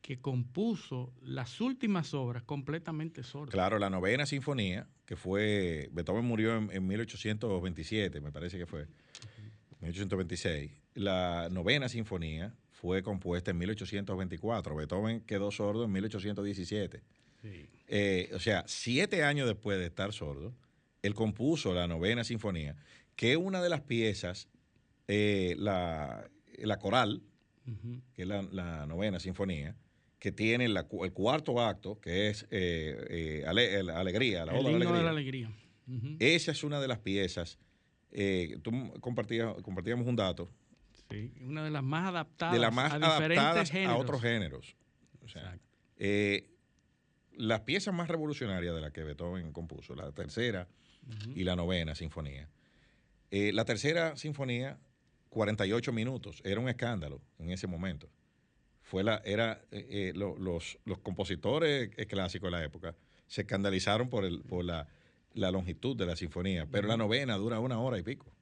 que 0.00 0.20
compuso 0.20 1.12
las 1.22 1.60
últimas 1.60 2.14
obras 2.14 2.42
completamente 2.44 3.22
sordo. 3.22 3.50
Claro, 3.50 3.78
la 3.78 3.90
novena 3.90 4.26
sinfonía, 4.26 4.86
que 5.04 5.16
fue, 5.16 5.88
Beethoven 5.92 6.24
murió 6.24 6.56
en, 6.56 6.70
en 6.72 6.86
1827, 6.86 8.20
me 8.20 8.32
parece 8.32 8.58
que 8.58 8.66
fue, 8.66 8.86
1826. 9.80 10.72
La 10.94 11.48
novena 11.50 11.88
sinfonía 11.88 12.54
fue 12.70 13.02
compuesta 13.02 13.50
en 13.50 13.58
1824. 13.58 14.76
Beethoven 14.76 15.20
quedó 15.22 15.50
sordo 15.50 15.84
en 15.84 15.92
1817. 15.92 17.02
Sí. 17.42 17.68
Eh, 17.86 18.30
o 18.34 18.38
sea, 18.38 18.64
siete 18.66 19.24
años 19.24 19.46
después 19.46 19.78
de 19.78 19.86
estar 19.86 20.12
sordo, 20.12 20.54
él 21.02 21.14
compuso 21.14 21.72
la 21.74 21.86
novena 21.86 22.24
sinfonía, 22.24 22.76
que 23.18 23.36
una 23.36 23.60
de 23.60 23.68
las 23.68 23.80
piezas, 23.80 24.48
eh, 25.08 25.56
la, 25.58 26.30
la 26.56 26.78
coral, 26.78 27.20
que 28.14 28.22
es 28.22 28.28
la, 28.28 28.42
la 28.42 28.86
novena 28.86 29.18
sinfonía, 29.18 29.74
que 30.20 30.30
tiene 30.30 30.68
la 30.68 30.86
el 31.02 31.12
cuarto 31.12 31.60
acto, 31.60 32.00
que 32.00 32.28
es 32.28 32.44
eh, 32.52 32.96
eh, 33.10 33.44
ale- 33.44 33.80
el- 33.80 33.90
Alegría, 33.90 34.46
la 34.46 34.52
El 34.56 34.66
Oda 34.66 34.78
la 34.78 34.92
de 34.98 35.02
la 35.02 35.10
Alegría. 35.10 35.52
Esa 36.20 36.52
es 36.52 36.62
una 36.62 36.80
de 36.80 36.86
las 36.86 37.00
piezas. 37.00 37.58
tú 38.62 38.70
compartías, 39.00 39.52
compartíamos 39.62 40.06
un 40.06 40.14
dato 40.14 40.48
Sí, 41.10 41.32
una 41.40 41.64
de 41.64 41.70
las 41.70 41.82
más 41.82 42.06
adaptadas 42.06 42.54
de 42.54 42.60
las 42.60 42.72
más 42.72 42.92
a 42.92 42.96
adaptadas 42.96 43.72
otros 43.96 44.20
géneros. 44.22 44.76
O 45.24 45.28
sea, 45.28 45.42
Exacto. 45.42 46.48
las 47.32 47.60
piezas 47.62 47.92
más 47.94 48.06
revolucionarias 48.08 48.74
de 48.76 48.80
las 48.80 48.92
que 48.92 49.02
Beethoven 49.02 49.52
compuso, 49.52 49.96
la 49.96 50.12
tercera 50.12 50.68
y 51.34 51.42
la 51.42 51.56
novena 51.56 51.96
sinfonía. 51.96 52.48
Eh, 53.30 53.52
la 53.52 53.64
tercera 53.64 54.16
sinfonía, 54.16 54.78
48 55.30 55.92
minutos, 55.92 56.40
era 56.44 56.60
un 56.60 56.68
escándalo 56.68 57.20
en 57.38 57.50
ese 57.50 57.66
momento. 57.66 58.08
Fue 58.82 59.04
la, 59.04 59.20
era, 59.24 59.60
eh, 59.70 59.86
eh, 59.90 60.12
lo- 60.16 60.36
los, 60.38 60.78
los 60.86 60.98
compositores 60.98 61.90
clásicos 62.06 62.46
de 62.50 62.50
la 62.58 62.64
época 62.64 62.94
se 63.26 63.42
escandalizaron 63.42 64.08
por, 64.08 64.24
el, 64.24 64.40
por 64.40 64.64
la, 64.64 64.88
la 65.34 65.50
longitud 65.50 65.94
de 65.94 66.06
la 66.06 66.16
sinfonía, 66.16 66.64
pero 66.66 66.88
la 66.88 66.96
novena 66.96 67.36
dura 67.36 67.60
una 67.60 67.78
hora 67.78 67.98
y 67.98 68.02
pico. 68.02 68.32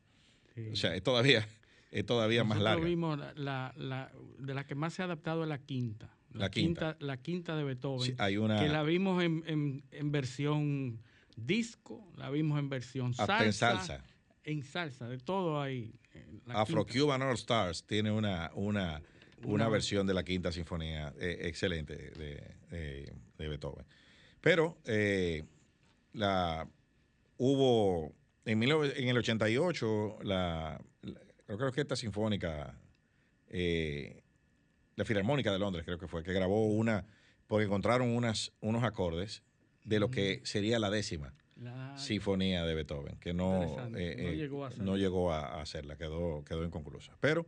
Sí. 0.55 0.69
O 0.73 0.77
sea, 0.77 0.95
es 0.95 1.03
todavía, 1.03 1.47
es 1.91 2.07
todavía 2.07 2.45
más 2.45 2.61
larga. 2.61 2.85
vimos 2.85 3.19
la, 3.37 3.73
la- 3.77 4.13
de 4.39 4.55
la 4.55 4.65
que 4.65 4.77
más 4.77 4.95
se 4.95 5.03
ha 5.03 5.07
adaptado 5.07 5.43
es 5.43 5.49
la 5.49 5.59
quinta. 5.59 6.13
La 6.33 6.51
quinta. 6.51 6.97
La 7.01 7.17
quinta 7.17 7.57
de 7.57 7.65
Beethoven. 7.65 8.07
Sí, 8.11 8.15
hay 8.19 8.37
una- 8.37 8.61
Que 8.61 8.69
la 8.69 8.85
vimos 8.85 9.23
en, 9.25 9.43
en- 9.49 9.83
en 9.91 10.13
versión 10.13 11.01
disco, 11.35 12.09
la 12.17 12.31
vimos 12.31 12.59
en 12.61 12.69
versión 12.69 13.15
salsa. 13.15 13.45
En 13.45 13.53
salsa. 13.53 14.05
En 14.47 14.63
salsa, 14.63 15.09
de 15.09 15.19
todo 15.19 15.61
ahí. 15.61 15.93
en 16.15 16.41
la 16.47 16.63
Afro 16.63 16.87
quinta. 16.87 17.01
Cuban 17.05 17.23
All 17.23 17.35
Stars 17.35 17.85
tiene 17.85 18.11
una, 18.11 18.51
una, 18.55 19.03
una 19.43 19.49
Una- 19.55 19.69
versión 19.69 20.07
de 20.07 20.15
la 20.15 20.23
quinta 20.25 20.51
sinfonía 20.53 21.13
eh, 21.19 21.39
excelente 21.43 21.95
de, 21.97 22.55
de- 22.71 23.13
de 23.37 23.49
Beethoven. 23.49 23.85
Pero 24.41 24.79
eh, 24.87 25.43
la, 26.13 26.67
hubo 27.39 28.15
en, 28.45 28.61
19 28.61 29.01
en 29.03 29.09
el 29.09 29.19
88, 29.19 30.19
la, 30.23 30.81
la- 31.03 31.21
creo 31.45 31.59
que 31.59 31.63
la 31.65 31.69
Orquesta 31.69 31.97
Sinfónica, 31.97 32.79
eh, 33.49 34.23
la 34.95 35.05
Filarmónica 35.05 35.53
de 35.53 35.59
Londres, 35.59 35.85
creo 35.85 35.99
que 35.99 36.07
fue, 36.09 36.23
que 36.23 36.33
grabó 36.33 36.67
una, 36.69 37.05
porque 37.49 37.65
encontraron 37.67 38.11
unas, 38.11 38.53
unos 38.61 38.85
acordes 38.85 39.43
de 39.85 39.99
lo 40.01 40.11
que 40.11 40.41
sería 40.45 40.79
la 40.79 40.89
décima 40.91 41.35
La- 41.57 41.97
sinfonía 41.97 42.65
de 42.67 42.75
Beethoven, 42.75 43.17
que 43.19 43.33
no, 43.33 43.63
eh, 43.97 44.17
No 44.21 44.31
eh, 44.31 44.37
llegó 44.37 44.65
a 44.65 44.69
hacerla. 44.69 44.85
no 44.85 44.97
llegó 44.97 45.33
a, 45.33 45.41
a 45.41 45.63
hacerla, 45.63 45.97
quedó, 45.97 46.45
quedó 46.45 46.65
inconclusa. 46.65 47.17
Pero 47.21 47.47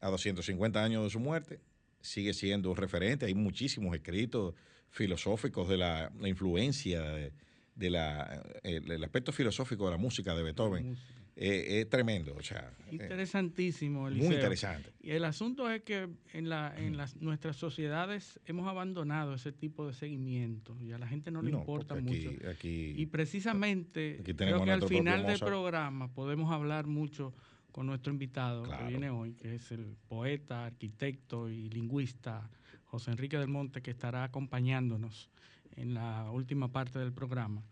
a 0.00 0.08
250 0.10 0.82
años 0.84 1.02
de 1.04 1.10
su 1.10 1.18
muerte, 1.20 1.60
sigue 2.00 2.34
siendo 2.34 2.70
un 2.70 2.76
referente. 2.76 3.26
Hay 3.26 3.34
muchísimos 3.34 3.94
escritos 3.94 4.54
filosóficos 4.90 5.68
de 5.68 5.76
la, 5.78 6.12
la 6.20 6.28
influencia 6.28 7.02
de, 7.02 7.32
de 7.74 7.90
la, 7.90 8.42
el, 8.62 8.90
el 8.90 9.04
aspecto 9.04 9.32
filosófico 9.32 9.86
de 9.86 9.92
la 9.92 9.96
música 9.98 10.34
de 10.34 10.42
Beethoven. 10.42 10.90
música. 10.90 11.14
Eh, 11.40 11.80
es 11.82 11.88
tremendo, 11.88 12.34
o 12.36 12.42
sea, 12.42 12.72
eh, 12.90 12.94
Interesantísimo, 12.96 14.10
muy 14.10 14.34
interesante. 14.34 14.90
Y 15.00 15.10
el 15.12 15.24
asunto 15.24 15.70
es 15.70 15.82
que 15.82 16.08
en, 16.32 16.48
la, 16.48 16.74
en 16.76 16.96
las, 16.96 17.14
nuestras 17.16 17.54
sociedades 17.54 18.40
hemos 18.44 18.66
abandonado 18.66 19.34
ese 19.34 19.52
tipo 19.52 19.86
de 19.86 19.92
seguimiento 19.92 20.76
y 20.82 20.90
a 20.90 20.98
la 20.98 21.06
gente 21.06 21.30
no 21.30 21.40
le 21.40 21.52
No, 21.52 21.58
importa 21.60 21.94
aquí- 21.94 22.26
mucho. 22.28 22.48
aquí- 22.50 22.94
y 22.96 23.06
precisamente 23.06 24.18
aquí 24.20 24.34
creo 24.34 24.64
que 24.64 24.70
al 24.72 24.82
final 24.88 25.24
del 25.26 25.38
programa 25.38 26.12
podemos 26.12 26.50
hablar 26.52 26.88
mucho 26.88 27.32
con 27.70 27.86
nuestro 27.86 28.12
invitado 28.12 28.64
Claro. 28.64 28.84
que 28.86 28.90
viene 28.90 29.10
hoy, 29.10 29.34
que 29.34 29.54
es 29.54 29.70
el 29.70 29.96
poeta, 30.08 30.66
arquitecto 30.66 31.48
y 31.48 31.68
lingüista 31.70 32.50
José 32.86 33.12
Enrique 33.12 33.38
del 33.38 33.46
Monte, 33.48 33.80
que 33.80 33.92
estará 33.92 34.24
acompañándonos 34.24 35.30
en 35.76 35.94
la 35.94 36.28
última 36.32 36.72
parte 36.72 36.98
del 36.98 37.12
programa. 37.12 37.62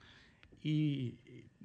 Y 0.62 1.14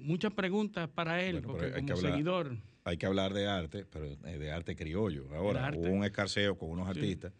muchas 0.02 0.34
preguntas 0.34 0.90
para 0.90 1.22
él, 1.24 1.42
Bueno, 1.42 1.48
porque 1.48 1.72
como 1.72 1.94
hablar- 1.94 2.12
seguidor... 2.12 2.58
Hay 2.84 2.98
que 2.98 3.06
hablar 3.06 3.34
de 3.34 3.46
arte, 3.48 3.86
pero 3.86 4.06
eh, 4.08 4.38
de 4.40 4.52
arte 4.52 4.76
criollo. 4.76 5.28
Ahora, 5.36 5.68
arte. 5.68 5.78
hubo 5.80 5.90
un 5.92 6.04
escarceo 6.04 6.58
con 6.58 6.70
unos 6.72 6.86
Sí. 6.86 7.00
artistas 7.00 7.32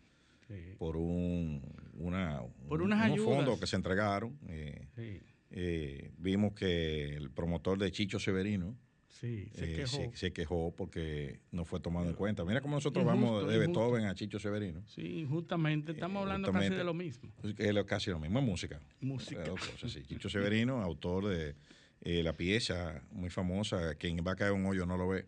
sí, 0.48 0.76
por 0.78 0.98
un, 0.98 1.62
una, 1.96 2.42
Por 2.68 2.82
un- 2.82 2.88
unas 2.94 3.00
unos 3.08 3.14
ayudas. 3.18 3.36
fondos 3.36 3.60
que 3.60 3.66
se 3.68 3.76
entregaron. 3.76 4.38
eh, 4.48 4.88
sí. 4.96 5.20
eh, 5.50 6.12
vimos 6.20 6.54
que 6.54 7.16
el 7.16 7.32
promotor 7.32 7.78
de 7.80 7.92
Chicho 7.92 8.20
Severino 8.20 8.78
Sí, 9.10 9.50
se 9.54 9.72
eh, 9.72 9.76
quejó. 9.76 9.98
se, 9.98 10.12
se 10.16 10.32
quejó 10.34 10.74
porque 10.76 11.40
no 11.52 11.66
fue 11.66 11.80
tomado 11.80 12.08
en 12.08 12.14
cuenta. 12.16 12.44
Mira 12.46 12.62
cómo 12.62 12.76
nosotros 12.76 13.04
Injusto, 13.04 13.22
vamos 13.26 13.48
de 13.48 13.56
injusto. 13.56 13.80
Beethoven 13.82 14.06
a 14.06 14.16
Chicho 14.16 14.40
Severino. 14.40 14.84
Sí, 14.88 15.26
justamente. 15.30 15.92
Estamos 15.92 16.22
hablando 16.22 16.48
justamente. 16.48 16.70
casi 16.76 16.78
de 16.80 16.84
lo 16.84 16.94
mismo. 16.94 17.32
Es 17.58 17.84
casi 17.86 18.10
lo 18.12 18.20
mismo, 18.20 18.40
es 18.40 18.46
música. 18.46 18.80
Música. 19.02 19.44
Cosas, 19.44 19.92
sí. 19.92 20.02
Chicho 20.04 20.30
Severino, 20.30 20.82
autor 20.82 21.28
de 21.28 21.56
eh, 22.02 22.24
la 22.24 22.34
pieza 22.36 23.02
muy 23.12 23.30
famosa, 23.30 23.96
Quien 23.96 24.18
va 24.26 24.32
a 24.32 24.36
caer 24.36 24.52
un 24.54 24.66
hoyo 24.66 24.86
no 24.86 24.98
lo 24.98 25.08
ve. 25.08 25.26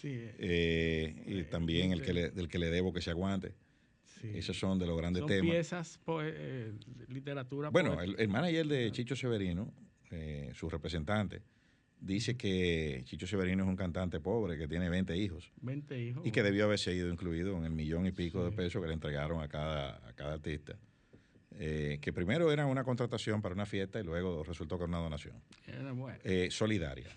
Sí, 0.00 0.08
eh, 0.12 0.34
Eh, 0.38 1.24
y 1.26 1.42
también 1.44 1.92
el 1.92 2.02
que 2.02 2.12
le, 2.12 2.30
del 2.30 2.48
que 2.48 2.58
le 2.58 2.70
debo 2.70 2.92
que 2.92 3.00
se 3.00 3.10
aguante. 3.10 3.54
sí. 4.20 4.30
Esos 4.34 4.58
son 4.58 4.78
de 4.78 4.86
los 4.86 4.96
grandes 4.98 5.20
Son 5.20 5.28
temas. 5.28 5.50
piezas, 5.50 6.00
poe- 6.04 6.32
eh, 6.34 6.72
de 6.86 7.06
literatura. 7.14 7.70
Bueno, 7.70 7.94
poética. 7.94 8.16
el, 8.16 8.20
el 8.22 8.28
manager 8.28 8.66
de 8.66 8.92
Chicho 8.92 9.16
Severino, 9.16 9.72
eh, 10.10 10.50
su 10.54 10.68
representante, 10.68 11.42
dice 12.00 12.36
que 12.36 13.02
Chicho 13.04 13.26
Severino 13.26 13.64
es 13.64 13.68
un 13.68 13.76
cantante 13.76 14.20
pobre 14.20 14.56
que 14.58 14.68
tiene 14.68 14.88
20 14.88 15.16
hijos 15.16 15.50
20 15.62 16.00
hijos. 16.00 16.26
y 16.26 16.30
que 16.30 16.42
debió 16.44 16.64
haber 16.66 16.78
sido 16.78 17.08
incluido 17.10 17.56
en 17.58 17.64
el 17.64 17.72
millón 17.72 18.06
y 18.06 18.12
pico 18.12 18.44
de 18.44 18.52
pesos 18.52 18.80
que 18.82 18.86
le 18.88 18.94
entregaron 18.94 19.40
a 19.40 19.48
cada, 19.48 19.96
a 20.08 20.12
cada 20.14 20.34
artista. 20.34 20.76
Eh, 21.60 21.98
que 22.00 22.12
primero 22.12 22.52
era 22.52 22.66
una 22.66 22.84
contratación 22.84 23.42
para 23.42 23.52
una 23.54 23.66
fiesta 23.66 23.98
y 24.00 24.04
luego 24.04 24.44
resultó 24.44 24.76
que 24.78 24.84
era 24.84 24.88
una 24.90 24.98
donación 24.98 25.42
Era 25.66 25.90
bueno. 25.92 26.18
eh, 26.22 26.48
solidaria. 26.52 27.08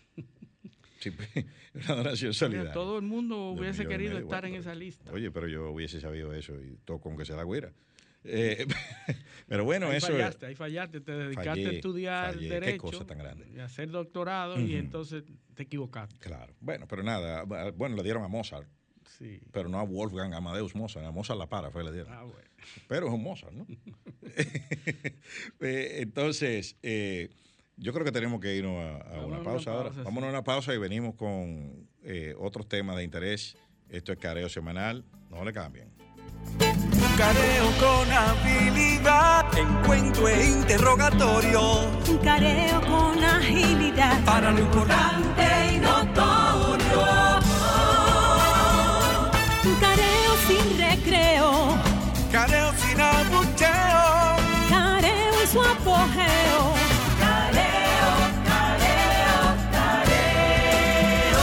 Sí, 0.99 1.10
una 1.75 1.95
donación 1.95 2.30
Mira, 2.30 2.34
solidaria. 2.34 2.71
todo 2.71 2.97
el 2.97 3.04
mundo 3.06 3.51
hubiese 3.51 3.84
y 3.84 3.88
querido 3.88 4.13
medio. 4.15 4.25
estar 4.25 4.41
Bueno, 4.41 4.56
en 4.56 4.62
pero- 4.63 4.71
esa 4.71 4.75
lista. 4.80 5.12
Oye, 5.12 5.30
pero 5.32 5.47
yo 5.47 5.69
hubiese 5.71 5.99
sabido 6.01 6.34
eso 6.34 6.56
y 6.60 6.77
toco 6.86 7.10
aunque 7.10 7.25
sea 7.25 7.36
la 7.36 7.43
güera. 7.43 7.71
Eh, 8.23 8.65
pero 9.47 9.63
bueno, 9.63 9.88
ahí 9.89 9.97
eso 9.97 10.08
fallaste, 10.08 10.45
ahí 10.45 10.56
fallaste, 10.56 11.01
te 11.01 11.12
dedicaste 11.12 11.49
Fallé, 11.49 11.67
a 11.67 11.71
estudiar 11.71 12.34
fallé. 12.34 12.47
Qué 12.47 12.54
derecho, 12.54 12.82
cosa 12.82 13.06
tan 13.06 13.17
grande. 13.17 13.47
y 13.56 13.60
a 13.60 13.65
hacer 13.65 13.89
doctorado 13.89 14.60
y 14.60 14.65
Ujú. 14.65 14.73
entonces 14.75 15.23
te 15.56 15.63
equivocaste. 15.63 16.17
Claro. 16.19 16.54
Bueno, 16.60 16.88
pero 16.88 17.01
nada. 17.04 17.43
Bueno, 17.43 17.95
le 17.95 18.04
dieron 18.04 18.23
a 18.23 18.27
Mozart, 18.27 18.67
Sí. 19.22 19.40
pero 19.52 19.70
no 19.70 19.80
a 19.80 19.84
Wolfgang 19.84 20.34
Amadeus 20.34 20.74
Mozart. 20.76 21.06
A 21.06 21.12
Mozart 21.12 21.38
la 21.38 21.46
para 21.48 21.70
fue 21.70 21.84
que 21.84 21.90
le 21.90 21.94
dieron. 21.96 22.12
Ah, 22.14 22.24
bueno. 22.24 22.50
Pero 22.88 23.08
es 23.08 23.14
un 23.14 23.22
Mozart, 23.24 23.54
¿no? 23.54 23.66
Eh, 25.62 25.98
Entonces, 26.02 26.76
eh, 26.82 27.30
yo 27.78 27.94
creo 27.94 28.04
que 28.06 28.12
tenemos 28.12 28.40
que 28.40 28.56
irnos 28.56 28.78
a, 28.78 28.98
a 29.16 29.18
una 29.26 29.38
una 29.38 29.44
pausa 29.44 29.72
ahora. 29.72 29.90
pausa, 29.90 30.04
Vámonos 30.04 30.24
sí. 30.30 30.36
a 30.36 30.38
una 30.40 30.44
pausa 30.44 30.74
y 30.74 30.78
venimos 30.78 31.16
con 31.16 31.88
eh, 32.04 32.34
otros 32.40 32.68
temas 32.68 32.96
de 32.98 33.04
interés. 33.04 33.56
Esto 33.90 34.12
es 34.12 34.18
Careo 34.20 34.50
Semanal. 34.50 35.04
No 35.30 35.44
le 35.46 35.54
cambien. 35.54 35.90
Careo 37.18 37.72
con 37.80 38.12
habilidad, 38.12 39.46
encuentro 39.58 40.28
e 40.28 40.48
interrogatorio. 40.50 41.62
Un 42.10 42.18
careo 42.20 42.82
con 42.82 43.24
agilidad. 43.24 44.24
Para 44.26 44.52
lo 44.52 44.60
importante 44.60 45.44
y 45.76 45.80
notorio. 45.80 47.31
Careo 52.32 52.72
sin 52.78 53.02
abucheo. 53.02 54.38
Careo 54.70 55.41
en 55.41 55.48
su 55.52 55.62
apogeo. 55.62 56.74
Careo, 57.20 58.12
careo, 58.48 59.41
careo. 59.72 61.41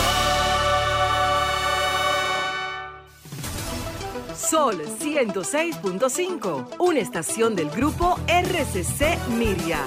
Sol 4.35 4.77
106.5, 4.99 6.77
una 6.79 7.01
estación 7.01 7.55
del 7.55 7.69
grupo 7.69 8.19
RCC 8.27 9.19
Miria. 9.29 9.81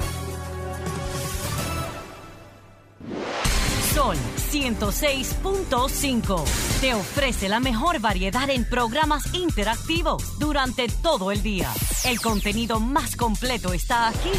106.5 4.51 6.43
te 6.81 6.93
ofrece 6.93 7.47
la 7.47 7.61
mejor 7.61 8.01
variedad 8.01 8.49
en 8.49 8.65
programas 8.65 9.33
interactivos 9.33 10.37
durante 10.39 10.89
todo 10.89 11.31
el 11.31 11.41
día. 11.41 11.71
El 12.03 12.19
contenido 12.19 12.81
más 12.81 13.15
completo 13.15 13.71
está 13.71 14.09
aquí. 14.09 14.31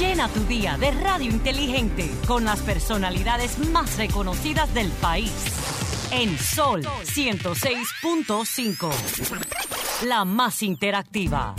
Llena 0.00 0.26
tu 0.28 0.42
día 0.46 0.76
de 0.78 0.90
radio 0.90 1.30
inteligente 1.30 2.10
con 2.26 2.44
las 2.44 2.58
personalidades 2.60 3.60
más 3.70 3.98
reconocidas 3.98 4.74
del 4.74 4.90
país. 4.90 5.30
En 6.10 6.36
Sol 6.38 6.82
106.5, 6.82 8.90
la 10.06 10.24
más 10.24 10.64
interactiva. 10.64 11.54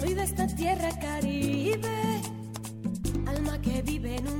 Soy 0.00 0.14
de 0.14 0.24
esta 0.24 0.48
tierra 0.48 0.88
caribe, 0.98 2.20
alma 3.28 3.60
que 3.60 3.82
vive 3.82 4.16
en 4.16 4.26
un 4.26 4.39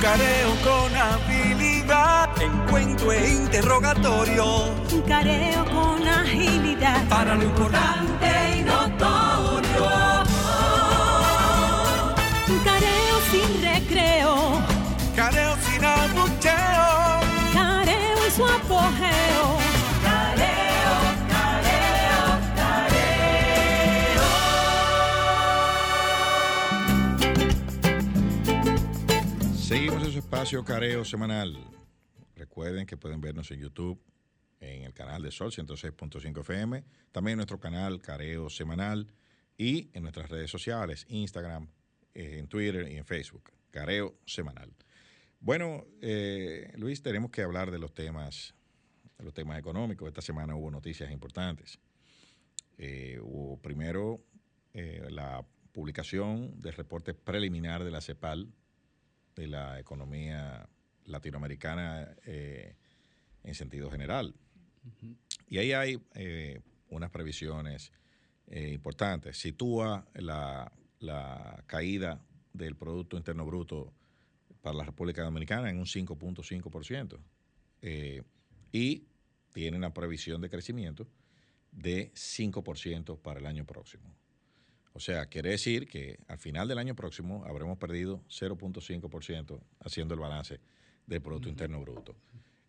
Careo 0.00 0.50
con 0.64 0.96
habilidad, 0.96 2.30
encuentro 2.42 3.12
e 3.12 3.30
interrogatorio. 3.30 4.74
Un 4.92 5.02
careo 5.02 5.64
con 5.64 6.06
agilidad. 6.06 7.06
Para 7.08 7.34
lo 7.34 7.44
importante 7.44 8.26
y 8.58 8.62
notorio. 8.62 10.24
Un 12.48 12.58
careo 12.64 13.16
sin 13.30 13.62
recreo. 13.62 14.62
Careo 15.14 15.56
sin 15.64 15.84
abucheo. 15.84 17.20
Careo 17.52 18.24
en 18.24 18.32
su 18.36 18.44
apogeo. 18.44 19.61
Espacio 30.32 30.64
Careo 30.64 31.04
Semanal. 31.04 31.58
Recuerden 32.36 32.86
que 32.86 32.96
pueden 32.96 33.20
vernos 33.20 33.50
en 33.50 33.60
YouTube, 33.60 34.02
en 34.60 34.84
el 34.84 34.94
canal 34.94 35.22
de 35.22 35.30
Sol 35.30 35.52
106.5 35.52 36.40
FM, 36.40 36.84
también 37.12 37.32
en 37.34 37.36
nuestro 37.36 37.60
canal 37.60 38.00
Careo 38.00 38.48
Semanal 38.48 39.12
y 39.58 39.90
en 39.92 40.04
nuestras 40.04 40.30
redes 40.30 40.50
sociales, 40.50 41.04
Instagram, 41.10 41.68
eh, 42.14 42.38
en 42.38 42.48
Twitter 42.48 42.90
y 42.90 42.96
en 42.96 43.04
Facebook, 43.04 43.52
Careo 43.70 44.14
Semanal. 44.24 44.72
Bueno, 45.38 45.84
eh, 46.00 46.72
Luis, 46.78 47.02
tenemos 47.02 47.30
que 47.30 47.42
hablar 47.42 47.70
de 47.70 47.78
los 47.78 47.92
temas, 47.92 48.54
de 49.18 49.24
los 49.24 49.34
temas 49.34 49.58
económicos. 49.58 50.08
Esta 50.08 50.22
semana 50.22 50.56
hubo 50.56 50.70
noticias 50.70 51.10
importantes. 51.10 51.78
Eh, 52.78 53.20
hubo 53.20 53.58
primero 53.58 54.24
la 54.72 55.44
publicación 55.72 56.58
del 56.58 56.72
reporte 56.72 57.12
preliminar 57.12 57.84
de 57.84 57.90
la 57.90 58.00
CEPAL 58.00 58.48
de 59.34 59.46
la 59.46 59.78
economía 59.78 60.68
latinoamericana 61.04 62.14
eh, 62.26 62.76
en 63.42 63.54
sentido 63.54 63.90
general. 63.90 64.34
Y 65.48 65.58
ahí 65.58 65.72
hay 65.72 66.00
eh, 66.14 66.60
unas 66.90 67.10
previsiones 67.10 67.92
eh, 68.46 68.70
importante. 68.72 69.32
Sitúa 69.32 70.06
la, 70.14 70.72
la 71.00 71.62
caída 71.66 72.20
del 72.52 72.76
Producto 72.76 73.16
Interno 73.16 73.46
Bruto 73.46 73.92
para 74.60 74.76
la 74.76 74.84
República 74.84 75.22
Dominicana 75.22 75.70
en 75.70 75.78
un 75.78 75.86
5.5%. 75.86 77.18
Eh, 77.82 78.22
y 78.70 79.04
tiene 79.52 79.76
una 79.76 79.92
previsión 79.92 80.40
de 80.40 80.48
crecimiento 80.48 81.06
de 81.72 82.12
5% 82.14 83.18
para 83.18 83.40
el 83.40 83.46
año 83.46 83.66
próximo. 83.66 84.14
O 84.94 85.00
sea, 85.00 85.26
quiere 85.26 85.50
decir 85.50 85.88
que 85.88 86.18
al 86.28 86.38
final 86.38 86.68
del 86.68 86.78
año 86.78 86.94
próximo 86.94 87.44
habremos 87.46 87.78
perdido 87.78 88.22
0.5% 88.28 89.60
haciendo 89.80 90.14
el 90.14 90.20
balance 90.20 90.60
del 91.06 91.22
Producto 91.22 91.48
Interno 91.48 91.80
Bruto. 91.80 92.14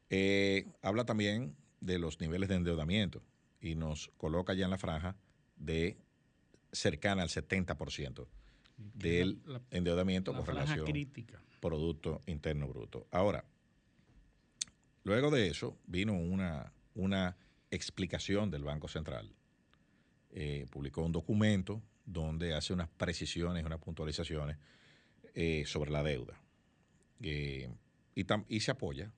Eh, 0.09 0.65
habla 0.81 1.05
también 1.05 1.55
de 1.81 1.99
los 1.99 2.19
niveles 2.21 2.47
de 2.49 2.55
endeudamiento 2.55 3.21
y 3.59 3.75
nos 3.75 4.09
coloca 4.17 4.53
ya 4.53 4.65
en 4.65 4.71
la 4.71 4.77
franja 4.77 5.15
de 5.57 5.97
cercana 6.71 7.23
al 7.23 7.29
70% 7.29 8.25
del 8.77 9.41
la- 9.45 9.61
endeudamiento 9.71 10.31
La 10.31 10.37
con 10.39 10.47
relación 10.47 10.85
crítica. 10.85 11.41
Producto 11.59 12.21
Interno 12.25 12.67
Bruto. 12.67 13.05
Ahora, 13.11 13.43
luego 15.03 15.29
de 15.31 15.47
eso 15.47 15.77
vino 15.85 16.13
una, 16.13 16.71
una 16.95 17.35
explicación 17.71 18.49
del 18.49 18.63
Banco 18.63 18.87
Central. 18.87 19.29
Eh, 20.31 20.65
publicó 20.71 21.03
un 21.03 21.11
documento 21.11 21.81
donde 22.05 22.53
hace 22.53 22.73
unas 22.73 22.89
precisiones, 22.89 23.63
unas 23.65 23.79
puntualizaciones 23.79 24.57
eh, 25.33 25.63
sobre 25.65 25.91
la 25.91 26.03
deuda. 26.03 26.39
Eh, 27.21 27.69
y, 28.15 28.23
tam- 28.25 28.45
y 28.49 28.59
se 28.59 28.71
apoya 28.71 29.11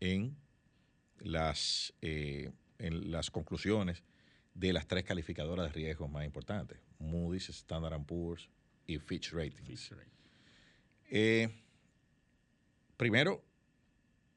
en 0.00 0.36
las, 1.20 1.94
eh, 2.02 2.50
en 2.78 3.10
las 3.10 3.30
conclusiones 3.30 4.02
de 4.54 4.72
las 4.72 4.86
tres 4.86 5.04
calificadoras 5.04 5.66
de 5.66 5.72
riesgo 5.72 6.08
más 6.08 6.24
importantes, 6.24 6.78
Moody's, 6.98 7.48
Standard 7.50 8.02
Poor's 8.04 8.48
y 8.86 8.98
Fitch 8.98 9.32
Ratings. 9.32 9.92
Eh, 11.10 11.48
primero, 12.96 13.44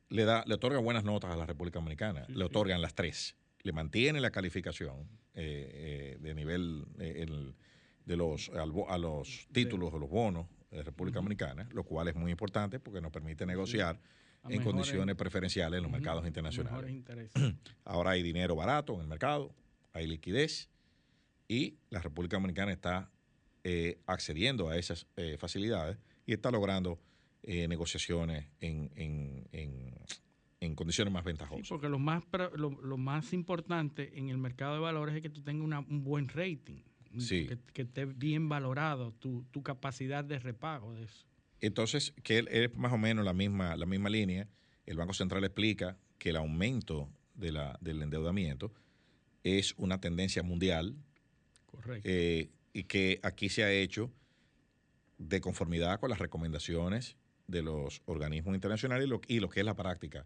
le, 0.10 0.25
da, 0.25 0.43
le 0.45 0.56
otorga 0.56 0.80
buenas 0.80 1.04
notas 1.04 1.32
a 1.32 1.36
la 1.36 1.45
República 1.45 1.80
Dominicana. 1.80 2.25
le 2.28 2.43
otorgan 2.43 2.82
las 2.82 2.93
tres. 2.95 3.36
Le 3.63 3.71
mantiene 3.73 4.19
la 4.21 4.32
calificación 4.32 5.08
de 5.34 6.34
nivel 6.36 6.86
el- 6.99 7.56
de 8.06 8.18
los, 8.18 8.50
a 8.50 8.98
los 8.98 9.48
títulos 9.52 9.94
o 9.94 10.00
los 10.00 10.10
bonos 10.10 10.48
de 10.72 10.84
República 10.84 11.18
Dominicana, 11.20 11.68
lo 11.74 11.84
cual 11.84 12.08
es 12.08 12.16
muy 12.16 12.32
importante 12.32 12.80
porque 12.80 13.02
nos 13.02 13.12
permite 13.12 13.46
negociar 13.46 14.00
en 14.48 14.64
condiciones 14.64 15.16
preferenciales 15.16 15.78
en 15.78 15.84
los 15.84 15.92
mercados 15.92 16.26
internacionales. 16.26 17.04
Ahora 17.86 18.12
hay 18.12 18.24
dinero 18.24 18.56
barato 18.56 18.94
en 18.96 19.02
el 19.02 19.08
mercado, 19.08 19.54
hay 19.94 20.08
liquidez 20.08 20.70
y 21.48 21.78
la 21.90 22.00
República 22.02 22.38
Dominicana 22.38 22.72
está 22.72 23.10
eh, 23.64 24.00
accediendo 24.06 24.70
a 24.70 24.78
esas 24.78 25.08
eh, 25.18 25.36
facilidades 25.38 25.98
y 26.26 26.34
está 26.34 26.52
logrando 26.52 27.00
eh, 27.44 27.68
negociaciones 27.68 28.46
en, 28.62 28.92
en- 28.96 29.48
en- 29.52 29.96
en 30.62 30.76
condiciones 30.76 31.14
más 31.14 31.24
Sí, 31.24 31.28
ventajosas. 31.28 31.70
porque 31.70 31.88
lo 31.90 32.00
más, 32.00 32.24
lo, 32.56 32.70
lo 32.82 32.98
más 32.98 33.32
importante 33.34 34.18
en 34.20 34.28
el 34.30 34.38
mercado 34.38 34.74
de 34.74 34.80
valores 34.82 35.16
es 35.16 35.22
que 35.22 35.30
tú 35.30 35.42
tengas 35.42 35.64
una- 35.64 35.80
un 35.80 36.04
buen 36.04 36.28
rating. 36.28 36.82
Sí. 37.17 37.48
Que, 37.48 37.58
que 37.74 37.82
esté 37.84 38.06
bien 38.06 38.50
valorado 38.50 39.12
tu, 39.13 39.43
tu 39.52 39.63
capacidad 39.63 40.24
de 40.24 40.39
repago 40.39 40.93
de 40.93 41.04
eso. 41.04 41.26
Entonces, 41.62 42.13
que 42.24 42.45
es 42.50 42.76
más 42.76 42.93
o 42.93 42.98
menos 42.98 43.26
la 43.26 43.34
misma, 43.34 43.76
la 43.76 43.86
misma 43.86 44.10
línea. 44.10 44.48
El 44.86 44.98
Banco 44.98 45.13
Central 45.13 45.43
explica 45.43 45.98
que 46.17 46.30
el 46.30 46.36
aumento 46.38 47.10
de 47.36 47.52
la, 47.52 47.78
del 47.82 48.02
endeudamiento 48.02 48.74
es 49.43 49.74
una 49.78 50.00
tendencia 50.00 50.43
mundial 50.43 50.95
Correcto. 51.65 52.08
eh, 52.10 52.50
y 52.74 52.84
que 52.84 53.19
aquí 53.24 53.50
se 53.50 53.63
ha 53.63 53.72
hecho 53.72 54.12
de 55.17 55.41
conformidad 55.41 56.00
con 56.00 56.10
las 56.10 56.19
recomendaciones 56.19 57.17
de 57.48 57.62
los 57.62 58.02
organismos 58.06 58.56
internacionales 58.56 59.06
y 59.08 59.10
lo, 59.10 59.22
y 59.28 59.39
lo 59.39 59.50
que 59.50 59.60
es 59.62 59.65
la 59.65 59.76
práctica 59.76 60.26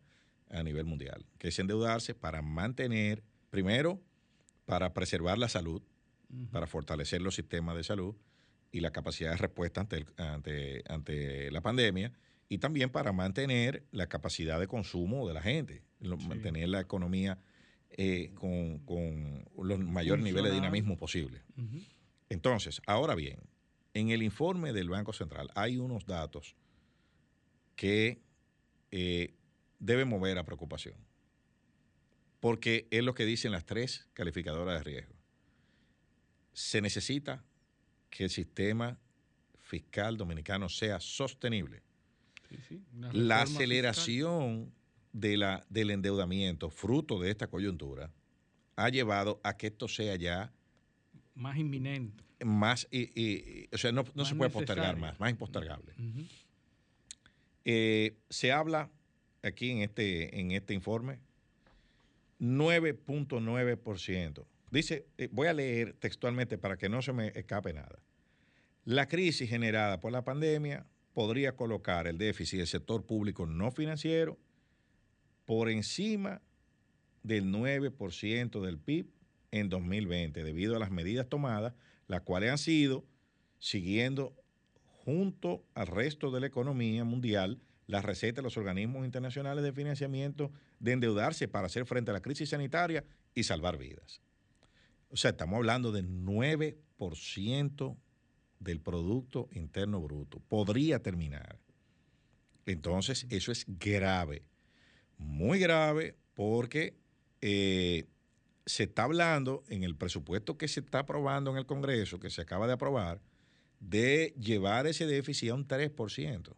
a 0.50 0.62
nivel 0.64 0.86
mundial, 0.86 1.26
que 1.40 1.48
es 1.48 1.60
endeudarse 1.60 2.14
para 2.14 2.42
mantener, 2.42 3.24
primero, 3.50 4.00
para 4.66 4.94
preservar 4.94 5.38
la 5.38 5.50
salud, 5.50 5.82
para 6.52 6.68
fortalecer 6.68 7.22
los 7.22 7.36
sistemas 7.36 7.76
de 7.76 7.84
salud 7.84 8.16
y 8.72 8.80
la 8.80 8.92
capacidad 8.92 9.32
de 9.32 9.38
respuesta 9.38 9.82
ante, 9.82 9.98
el- 9.98 10.08
ante, 10.18 10.84
ante 10.88 11.52
la 11.52 11.62
pandemia, 11.62 12.12
y 12.50 12.58
también 12.60 12.90
para 12.90 13.12
mantener 13.14 13.84
la 13.92 14.08
capacidad 14.08 14.60
de 14.60 14.68
consumo 14.68 15.28
de 15.28 15.34
la 15.34 15.42
gente, 15.42 15.84
mantener 16.30 16.70
la 16.70 16.80
economía 16.82 17.40
eh, 17.92 18.32
con, 18.36 18.80
con 18.80 19.46
los 19.64 19.80
mayores 19.80 20.24
niveles 20.24 20.52
de 20.52 20.56
dinamismo 20.56 20.98
posible. 20.98 21.44
Entonces, 22.30 22.82
ahora 22.88 23.14
bien, 23.16 23.40
en 23.94 24.10
el 24.10 24.24
informe 24.24 24.74
del 24.74 24.90
Banco 24.90 25.14
Central 25.14 25.50
hay 25.56 25.78
unos 25.78 26.06
datos 26.08 26.56
que 27.76 28.22
eh, 28.92 29.36
deben 29.80 30.08
mover 30.08 30.38
a 30.40 30.44
preocupación, 30.46 30.96
porque 32.40 32.88
es 32.92 33.04
lo 33.04 33.14
que 33.14 33.26
dicen 33.26 33.52
las 33.52 33.66
tres 33.66 34.10
calificadoras 34.14 34.78
de 34.80 34.84
riesgo. 34.84 35.13
Se 36.54 36.82
necesita 36.82 37.44
que 38.10 38.26
el 38.26 38.30
sistema 38.30 38.98
fiscal 39.60 40.18
dominicano 40.18 40.70
sea 40.70 41.00
sostenible. 41.00 41.82
Sí, 42.50 42.58
sí, 42.68 42.82
una 42.94 43.12
La 43.14 43.42
aceleración 43.42 44.72
de 45.12 45.38
la, 45.38 45.66
del 45.70 45.92
endeudamiento 45.92 46.70
fruto 46.70 47.20
de 47.20 47.32
esta 47.32 47.48
coyuntura 47.48 48.12
ha 48.76 48.90
llevado 48.90 49.40
a 49.44 49.58
que 49.58 49.68
esto 49.68 49.88
sea 49.88 50.16
ya 50.16 50.52
Más 51.36 51.58
inminente. 51.58 52.24
más, 52.44 52.88
y, 52.92 53.68
o 53.74 53.78
sea, 53.78 53.92
no, 53.92 54.04
no 54.14 54.26
se 54.26 54.36
puede 54.36 54.52
postergar 54.52 54.98
más, 54.98 55.20
más 55.20 55.32
impostergable. 55.32 55.94
Eh, 57.66 58.18
se 58.30 58.52
habla 58.52 58.92
aquí 59.42 59.72
en 59.72 59.80
este, 59.80 60.40
en 60.40 60.52
este 60.52 60.74
informe 60.74 61.20
9.9%. 62.40 64.46
Dice, 64.74 65.06
eh, 65.20 65.30
voy 65.32 65.46
a 65.46 65.54
leer 65.54 65.94
textualmente 65.94 66.58
para 66.58 66.78
que 66.78 66.90
no 66.90 67.04
se 67.04 67.14
me 67.14 67.28
escape 67.36 67.74
nada. 67.74 68.00
La 68.86 69.08
crisis 69.08 69.48
generada 69.48 70.02
por 70.02 70.12
la 70.12 70.24
pandemia 70.24 70.88
podría 71.14 71.56
colocar 71.56 72.08
el 72.08 72.18
déficit 72.18 72.58
del 72.58 72.68
sector 72.68 73.06
público 73.06 73.46
no 73.46 73.70
financiero 73.70 74.40
por 75.46 75.70
encima 75.70 76.42
del 77.22 77.52
9% 77.52 78.62
del 78.62 78.80
PIB 78.80 79.12
en 79.52 79.70
2020 79.70 80.44
debido 80.44 80.76
a 80.76 80.80
las 80.80 80.90
medidas 80.90 81.30
tomadas, 81.30 81.76
las 82.08 82.22
cuales 82.22 82.50
han 82.50 82.58
sido 82.58 83.06
siguiendo 83.60 84.34
junto 85.06 85.64
al 85.76 85.86
resto 85.86 86.32
de 86.32 86.40
la 86.40 86.48
economía 86.48 87.04
mundial 87.04 87.60
las 87.86 88.04
recetas 88.04 88.38
de 88.38 88.42
los 88.42 88.58
organismos 88.58 89.06
internacionales 89.06 89.64
de 89.64 89.72
financiamiento 89.72 90.52
de 90.80 90.94
endeudarse 90.94 91.48
para 91.48 91.68
hacer 91.68 91.86
frente 91.86 92.10
a 92.10 92.16
la 92.16 92.22
crisis 92.24 92.50
sanitaria 92.50 93.06
y 93.36 93.44
salvar 93.44 93.78
vidas. 93.78 94.24
O 95.14 95.18
sea, 95.18 95.32
estamos 95.32 95.58
hablando 95.58 95.92
de 95.92 96.04
9% 96.04 97.98
del 98.60 98.82
Producto 98.82 99.48
Interno 99.52 100.02
Bruto. 100.02 100.40
Podría 100.50 101.04
terminar. 101.04 101.60
Entonces, 102.66 103.28
eso 103.30 103.52
es 103.52 103.66
grave, 103.68 104.42
muy 105.20 105.60
grave, 105.60 106.16
porque 106.34 106.98
eh, 107.42 108.08
se 108.66 108.84
está 108.84 109.04
hablando 109.04 109.64
en 109.68 109.84
el 109.84 109.96
presupuesto 109.96 110.58
que 110.58 110.68
se 110.68 110.80
está 110.80 111.00
aprobando 111.00 111.52
en 111.52 111.58
el 111.58 111.68
Congreso, 111.68 112.20
que 112.20 112.32
se 112.32 112.42
acaba 112.42 112.66
de 112.66 112.74
aprobar, 112.74 113.22
de 113.80 114.34
llevar 114.40 114.88
ese 114.88 115.06
déficit 115.06 115.52
a 115.52 115.54
un 115.54 115.68
3%. 115.68 116.56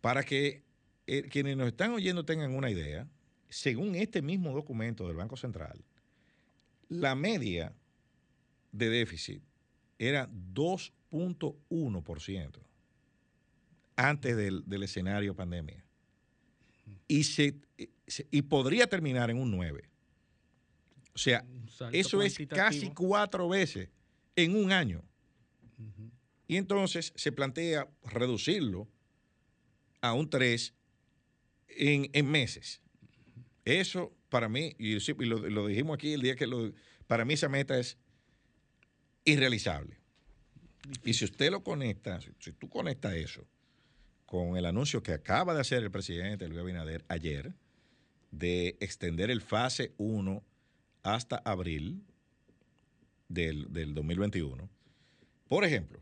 Para 0.00 0.22
que 0.22 0.62
eh, 1.08 1.22
quienes 1.22 1.56
nos 1.56 1.66
están 1.66 1.90
oyendo 1.90 2.24
tengan 2.24 2.54
una 2.54 2.70
idea, 2.70 3.08
según 3.48 3.96
este 3.96 4.22
mismo 4.22 4.52
documento 4.52 5.08
del 5.08 5.16
Banco 5.16 5.36
Central, 5.36 5.82
la 6.88 7.14
media 7.14 7.74
de 8.72 8.88
déficit 8.88 9.42
era 9.98 10.28
2.1% 10.28 12.58
antes 13.96 14.36
del, 14.36 14.62
del 14.66 14.82
escenario 14.84 15.34
pandemia. 15.34 15.84
Y, 17.06 17.24
se, 17.24 17.56
y 18.30 18.42
podría 18.42 18.86
terminar 18.86 19.30
en 19.30 19.38
un 19.38 19.50
9. 19.50 19.88
O 21.14 21.18
sea, 21.18 21.44
eso 21.92 22.22
es 22.22 22.38
casi 22.48 22.90
cuatro 22.90 23.48
veces 23.48 23.88
en 24.36 24.54
un 24.56 24.70
año. 24.72 25.02
Y 26.46 26.56
entonces 26.56 27.12
se 27.16 27.32
plantea 27.32 27.88
reducirlo 28.04 28.88
a 30.00 30.14
un 30.14 30.30
3 30.30 30.72
en, 31.68 32.08
en 32.12 32.30
meses. 32.30 32.80
Eso 33.64 34.16
para 34.28 34.48
mí, 34.48 34.74
y 34.78 34.96
y 34.96 35.26
lo, 35.26 35.38
lo 35.48 35.66
dijimos 35.66 35.94
aquí 35.94 36.12
el 36.12 36.22
día 36.22 36.36
que 36.36 36.46
lo... 36.46 36.72
Para 37.06 37.24
mí 37.24 37.34
esa 37.34 37.48
meta 37.48 37.78
es 37.78 37.98
irrealizable. 39.24 39.98
Y 41.04 41.14
si 41.14 41.24
usted 41.24 41.50
lo 41.50 41.62
conecta, 41.62 42.20
si, 42.20 42.30
si 42.38 42.52
tú 42.52 42.68
conectas 42.68 43.14
eso 43.14 43.46
con 44.26 44.56
el 44.56 44.66
anuncio 44.66 45.02
que 45.02 45.12
acaba 45.12 45.54
de 45.54 45.60
hacer 45.60 45.82
el 45.82 45.90
presidente 45.90 46.48
Luis 46.48 46.60
Abinader 46.60 47.04
ayer 47.08 47.54
de 48.30 48.76
extender 48.80 49.30
el 49.30 49.40
fase 49.40 49.94
1 49.96 50.42
hasta 51.02 51.36
abril, 51.38 52.02
del, 53.28 53.72
del 53.72 53.94
2021. 53.94 54.68
Por 55.48 55.64
ejemplo, 55.64 56.00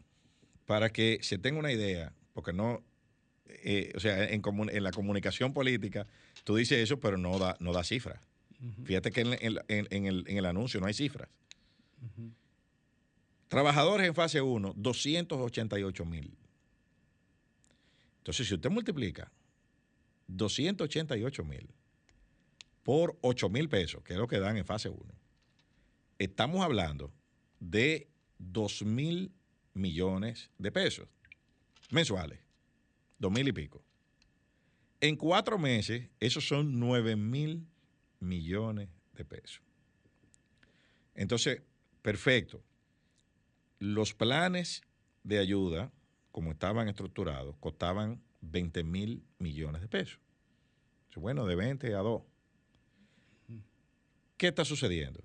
para 0.65 0.91
que 0.91 1.19
se 1.23 1.39
tenga 1.39 1.59
una 1.59 1.73
idea, 1.73 2.13
porque 2.33 2.53
no, 2.53 2.83
eh, 3.49 3.93
o 3.95 4.01
sea, 4.01 4.25
en, 4.31 4.43
comun- 4.43 4.71
en 4.73 4.83
la 4.83 4.91
comunicación 4.93 5.53
política, 5.53 6.07
tú 6.45 6.57
dices 6.57 6.79
eso, 6.79 6.99
pero 7.01 7.17
no 7.17 7.39
da, 7.39 7.57
no 7.61 7.73
da 7.73 7.85
cifras. 7.85 8.21
Fíjate 8.85 9.11
que 9.13 9.21
en, 9.21 9.33
en- 9.69 9.87
en- 9.91 10.07
el, 10.07 10.25
en 10.29 10.37
el 10.39 10.47
anuncio 10.47 10.81
no 10.81 10.87
hay 10.87 10.95
cifras. 10.95 11.29
Trabajadores 13.49 14.07
en 14.09 14.15
fase 14.15 14.41
1, 14.41 14.75
288 14.77 16.05
mil. 16.05 16.37
Entonces, 18.19 18.49
si 18.49 18.55
usted 18.55 18.71
multiplica 18.71 19.31
288 20.29 21.45
mil 21.45 21.69
por 22.83 23.17
8 23.21 23.49
mil 23.49 23.69
pesos, 23.69 24.03
que 24.03 24.15
es 24.15 24.19
lo 24.19 24.27
que 24.27 24.41
dan 24.41 24.57
en 24.57 24.65
fase 24.65 24.89
1, 24.89 25.01
estamos 26.19 26.65
hablando 26.65 27.13
de 27.61 28.09
2 28.39 28.83
mil 28.83 29.31
millones 29.75 30.51
de 30.59 30.73
pesos 30.73 31.07
mensuales, 31.91 32.41
2 33.19 33.33
mil 33.33 33.49
y 33.49 33.53
pico. 33.53 33.83
En 35.01 35.17
cuatro 35.17 35.59
meses, 35.59 36.09
esos 36.21 36.47
son 36.47 36.79
9 36.79 37.17
mil 37.17 37.67
millones 38.21 38.89
de 39.15 39.25
pesos. 39.25 39.63
Entonces, 41.15 41.63
perfecto. 42.03 42.63
Los 43.79 44.15
planes 44.15 44.83
de 45.23 45.39
ayuda, 45.39 45.93
como 46.33 46.53
estaban 46.53 46.89
estructurados, 46.89 47.57
costaban 47.59 48.23
20 48.41 48.85
mil 48.85 49.23
millones 49.39 49.83
de 49.83 49.89
pesos. 49.89 50.21
Bueno, 51.17 51.47
de 51.47 51.57
20 51.57 51.95
a 51.95 51.99
2. 51.99 52.23
¿Qué 54.37 54.49
está 54.49 54.67
sucediendo? 54.67 55.25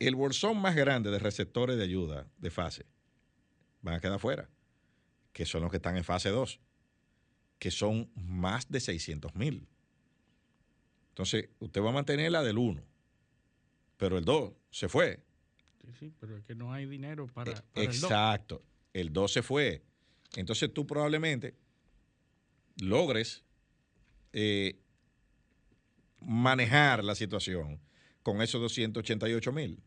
El 0.00 0.16
bolsón 0.16 0.60
más 0.60 0.74
grande 0.74 1.10
de 1.10 1.18
receptores 1.20 1.76
de 1.76 1.84
ayuda 1.84 2.26
de 2.38 2.50
fase 2.50 2.86
van 3.82 3.94
a 3.94 4.00
quedar 4.00 4.18
fuera, 4.18 4.50
que 5.36 5.44
son 5.44 5.60
los 5.60 5.70
que 5.70 5.76
están 5.76 5.98
en 5.98 6.02
fase 6.02 6.30
2, 6.30 6.60
que 7.58 7.70
son 7.70 8.10
más 8.14 8.70
de 8.70 8.80
600 8.80 9.34
mil. 9.34 9.68
Entonces, 11.10 11.50
usted 11.58 11.82
va 11.82 11.90
a 11.90 11.92
mantener 11.92 12.32
la 12.32 12.42
del 12.42 12.56
1, 12.56 12.82
pero 13.98 14.16
el 14.16 14.24
2 14.24 14.54
se 14.70 14.88
fue. 14.88 15.22
Sí, 15.84 15.92
sí, 15.98 16.12
pero 16.18 16.38
es 16.38 16.44
que 16.44 16.54
no 16.54 16.72
hay 16.72 16.86
dinero 16.86 17.26
para, 17.26 17.52
Eh, 17.52 17.54
para 17.74 17.84
el 17.84 18.00
dos. 18.00 18.10
Exacto. 18.10 18.64
El 18.94 19.12
2 19.12 19.30
se 19.30 19.42
fue. 19.42 19.84
Entonces 20.36 20.72
tú 20.72 20.86
probablemente 20.86 21.54
logres 22.80 23.44
eh, 24.32 24.80
manejar 26.18 27.04
la 27.04 27.14
situación 27.14 27.78
con 28.22 28.40
esos 28.40 28.58
288 28.62 29.52
mil. 29.52 29.82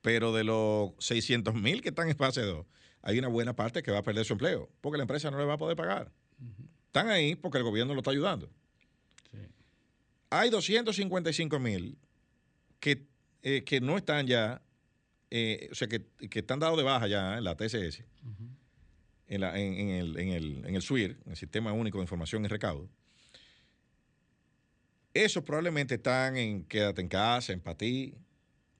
Pero 0.00 0.32
de 0.32 0.44
los 0.44 0.92
600 1.00 1.54
mil 1.56 1.82
que 1.82 1.88
están 1.88 2.08
en 2.08 2.16
fase 2.16 2.42
2, 2.42 2.64
hay 3.06 3.18
una 3.18 3.28
buena 3.28 3.54
parte 3.54 3.82
que 3.82 3.90
va 3.92 3.98
a 3.98 4.02
perder 4.02 4.24
su 4.24 4.32
empleo, 4.32 4.68
porque 4.80 4.96
la 4.96 5.02
empresa 5.04 5.30
no 5.30 5.38
le 5.38 5.44
va 5.44 5.54
a 5.54 5.58
poder 5.58 5.76
pagar. 5.76 6.10
Están 6.86 7.08
ahí 7.10 7.34
porque 7.36 7.58
el 7.58 7.64
gobierno 7.64 7.92
lo 7.94 8.00
está 8.00 8.10
ayudando. 8.10 8.48
Sí. 9.30 9.38
Hay 10.30 10.48
255 10.50 11.58
mil 11.60 11.98
que, 12.80 13.06
eh, 13.42 13.62
que 13.64 13.80
no 13.80 13.96
están 13.98 14.26
ya, 14.26 14.62
eh, 15.30 15.68
o 15.70 15.74
sea, 15.74 15.86
que, 15.88 16.06
que 16.30 16.38
están 16.38 16.58
dados 16.60 16.76
de 16.78 16.82
baja 16.82 17.06
ya 17.06 17.36
en 17.38 17.44
la 17.44 17.56
TSS, 17.56 18.04
en, 19.28 19.40
la- 19.40 19.58
en- 19.58 19.74
en 19.74 19.88
el, 19.90 20.18
en, 20.18 20.28
el, 20.30 20.64
en 20.66 20.74
el 20.74 20.82
SWIR, 20.82 21.18
en 21.24 21.30
el 21.32 21.36
Sistema 21.36 21.72
Único 21.72 21.98
de 21.98 22.02
Información 22.04 22.44
y 22.44 22.48
Recaudo. 22.48 22.88
Esos 25.12 25.44
probablemente 25.44 25.94
están 25.96 26.36
en 26.36 26.64
quédate 26.64 27.00
en 27.00 27.08
casa, 27.08 27.52
en 27.52 27.60
patí, 27.60 28.14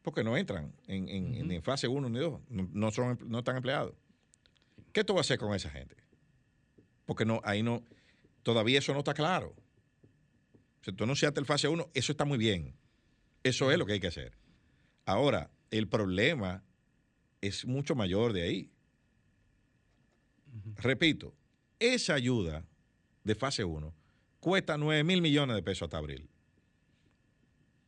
porque 0.02 0.24
no 0.24 0.37
entran 0.37 0.72
en, 0.87 1.08
en- 1.08 1.34
en- 1.34 1.50
en 1.50 1.62
fase 1.62 1.88
1 1.88 2.08
ni 2.08 2.18
2, 2.18 2.40
no, 2.48 2.68
no 2.72 2.90
son, 2.90 3.18
no 3.26 3.38
están 3.40 3.56
empleados. 3.56 3.94
¿Qué 4.94 5.02
tú 5.02 5.12
vas 5.12 5.26
a 5.26 5.26
hacer 5.26 5.38
con 5.38 5.52
esa 5.52 5.68
gente? 5.68 5.96
Porque 7.04 7.24
no, 7.24 7.40
ahí 7.44 7.64
no, 7.64 7.85
todavía 8.44 8.78
eso 8.78 8.92
no 8.92 9.00
está 9.00 9.12
claro. 9.12 9.52
Si 10.83 10.92
tú 10.92 11.02
anunciaste 11.02 11.40
el 11.40 11.46
fase 11.46 11.66
1, 11.66 11.90
eso 11.92 12.12
está 12.12 12.24
muy 12.24 12.38
bien. 12.38 12.76
Eso 13.42 13.72
es 13.72 13.76
lo 13.76 13.87
que 13.87 13.94
hay 13.94 14.00
que 14.00 14.07
hacer. 14.07 14.38
Ahora, 15.04 15.50
el 15.72 15.88
problema 15.88 16.62
es 17.40 17.66
mucho 17.66 17.96
mayor 17.96 18.33
de 18.33 18.42
ahí. 18.42 18.70
Repito, 20.76 21.35
esa 21.80 22.14
ayuda 22.14 22.64
de 23.24 23.35
fase 23.35 23.64
1 23.64 23.92
cuesta 24.38 24.78
9 24.78 25.02
mil 25.02 25.20
millones 25.20 25.57
de 25.57 25.62
pesos 25.64 25.87
hasta 25.87 25.98
abril. 25.98 26.28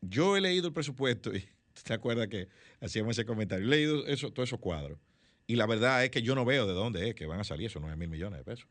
Yo 0.00 0.36
he 0.36 0.40
leído 0.40 0.66
el 0.66 0.72
presupuesto 0.72 1.32
y 1.32 1.48
te 1.84 1.94
acuerdas 1.94 2.26
que 2.26 2.48
hacíamos 2.80 3.16
ese 3.16 3.24
comentario. 3.24 3.64
He 3.64 3.70
leído 3.70 4.06
eso, 4.06 4.32
todos 4.32 4.48
esos 4.48 4.58
cuadros. 4.58 4.98
Y 5.46 5.56
la 5.56 5.66
verdad 5.66 6.04
es 6.04 6.10
que 6.10 6.22
yo 6.22 6.34
no 6.34 6.44
veo 6.44 6.66
de 6.66 6.72
dónde 6.72 7.08
es 7.08 7.14
que 7.14 7.26
van 7.26 7.40
a 7.40 7.44
salir 7.44 7.66
esos 7.66 7.80
9 7.80 7.96
mil 7.96 8.08
millones 8.08 8.38
de 8.38 8.44
pesos. 8.44 8.68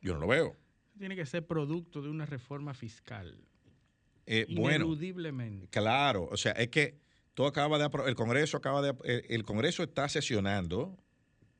Yo 0.00 0.14
no 0.14 0.20
lo 0.20 0.26
veo. 0.26 0.56
Tiene 0.98 1.16
que 1.16 1.26
ser 1.26 1.46
producto 1.46 2.02
de 2.02 2.08
una 2.08 2.26
reforma 2.26 2.74
fiscal. 2.74 3.38
Eh, 4.26 4.46
bueno, 4.50 4.86
Ineludiblemente. 4.86 5.68
Claro, 5.68 6.28
o 6.30 6.36
sea, 6.36 6.52
es 6.52 6.68
que 6.68 6.98
todo 7.34 7.46
acaba 7.46 7.78
de 7.78 7.88
el 8.06 8.14
Congreso 8.14 8.56
acaba 8.56 8.82
de 8.82 8.94
el, 9.04 9.24
el 9.28 9.44
Congreso 9.44 9.82
está 9.82 10.08
sesionando. 10.08 10.96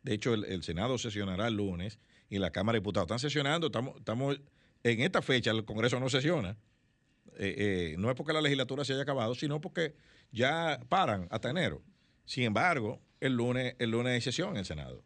De 0.02 0.14
hecho, 0.14 0.34
el, 0.34 0.44
el 0.44 0.62
Senado 0.62 0.98
sesionará 0.98 1.48
el 1.48 1.54
lunes 1.54 1.98
y 2.28 2.38
la 2.38 2.50
Cámara 2.50 2.76
de 2.76 2.80
Diputados 2.80 3.06
están 3.06 3.18
sesionando. 3.18 3.66
Estamos, 3.68 3.96
estamos 3.96 4.40
en 4.82 5.00
esta 5.00 5.22
fecha 5.22 5.50
el 5.50 5.64
Congreso 5.64 6.00
no 6.00 6.08
sesiona. 6.08 6.56
Eh, 7.36 7.92
eh, 7.92 7.94
no 7.98 8.10
es 8.10 8.16
porque 8.16 8.32
la 8.32 8.40
legislatura 8.40 8.84
se 8.84 8.92
haya 8.92 9.02
acabado, 9.02 9.34
sino 9.34 9.60
porque 9.60 9.94
ya 10.30 10.80
paran 10.88 11.26
hasta 11.30 11.50
enero. 11.50 11.82
Sin 12.24 12.44
embargo, 12.44 13.00
el 13.20 13.34
lunes, 13.34 13.74
el 13.78 13.90
lunes 13.90 14.14
hay 14.14 14.20
sesión 14.20 14.50
en 14.50 14.56
el 14.58 14.64
Senado. 14.64 15.02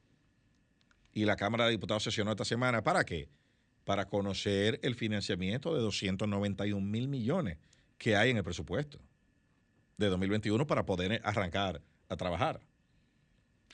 Y 1.13 1.25
la 1.25 1.37
Cámara 1.37 1.67
de 1.67 1.73
Diputados 1.73 2.03
sesionó 2.03 2.31
esta 2.33 2.45
semana. 2.45 2.83
¿Para 2.83 3.05
qué? 3.05 3.29
Para 3.85 4.07
conocer 4.09 4.81
el 4.83 4.95
financiamiento 4.95 5.75
de 5.75 5.81
291 5.81 6.85
mil 6.85 7.09
millones 7.09 7.59
que 7.99 8.17
hay 8.17 8.31
en 8.31 8.37
el 8.39 8.45
presupuesto 8.45 8.99
de 9.97 10.07
2021 10.09 10.67
para 10.67 10.85
poder 10.85 11.21
arrancar 11.25 11.81
a 12.09 12.17
trabajar. 12.17 12.61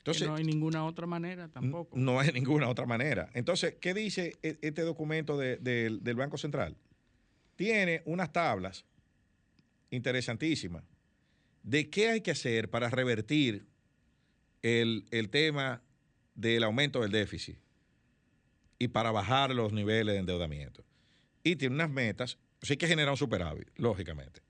que 0.03 0.25
no 0.25 0.35
hay 0.35 0.43
ninguna 0.43 0.83
otra 0.85 1.05
manera 1.07 1.47
tampoco. 1.47 1.95
No 1.97 2.19
hay 2.19 2.31
ninguna 2.31 2.67
otra 2.67 2.85
manera. 2.85 3.29
Entonces, 3.33 3.75
¿qué 3.79 3.93
dice 3.93 4.33
e- 4.41 4.57
este 4.61 4.81
documento 4.81 5.37
de- 5.37 5.57
del 5.57 6.15
Banco 6.15 6.37
Central? 6.37 6.75
Tiene 7.55 8.01
unas 8.05 8.31
tablas 8.31 8.85
interesantísimas 9.89 10.83
de 11.63 11.89
qué 11.89 12.09
hay 12.09 12.21
que 12.21 12.31
hacer 12.31 12.69
para 12.69 12.89
revertir 12.89 13.67
el, 14.61 15.05
el 15.11 15.29
tema 15.29 15.81
del 16.35 16.63
aumento 16.63 17.01
del 17.01 17.11
déficit 17.11 17.57
y 18.79 18.87
para 18.87 19.11
bajar 19.11 19.53
los 19.53 19.73
niveles 19.73 20.13
de 20.13 20.19
endeudamiento. 20.19 20.83
Y 21.43 21.55
tiene 21.55 21.75
unas 21.75 21.89
metas, 21.89 22.37
sea, 22.61 22.73
hay 22.73 22.77
que 22.77 22.87
generar 22.87 23.11
un 23.11 23.17
superávit, 23.17 23.67
lógicamente. 23.77 24.41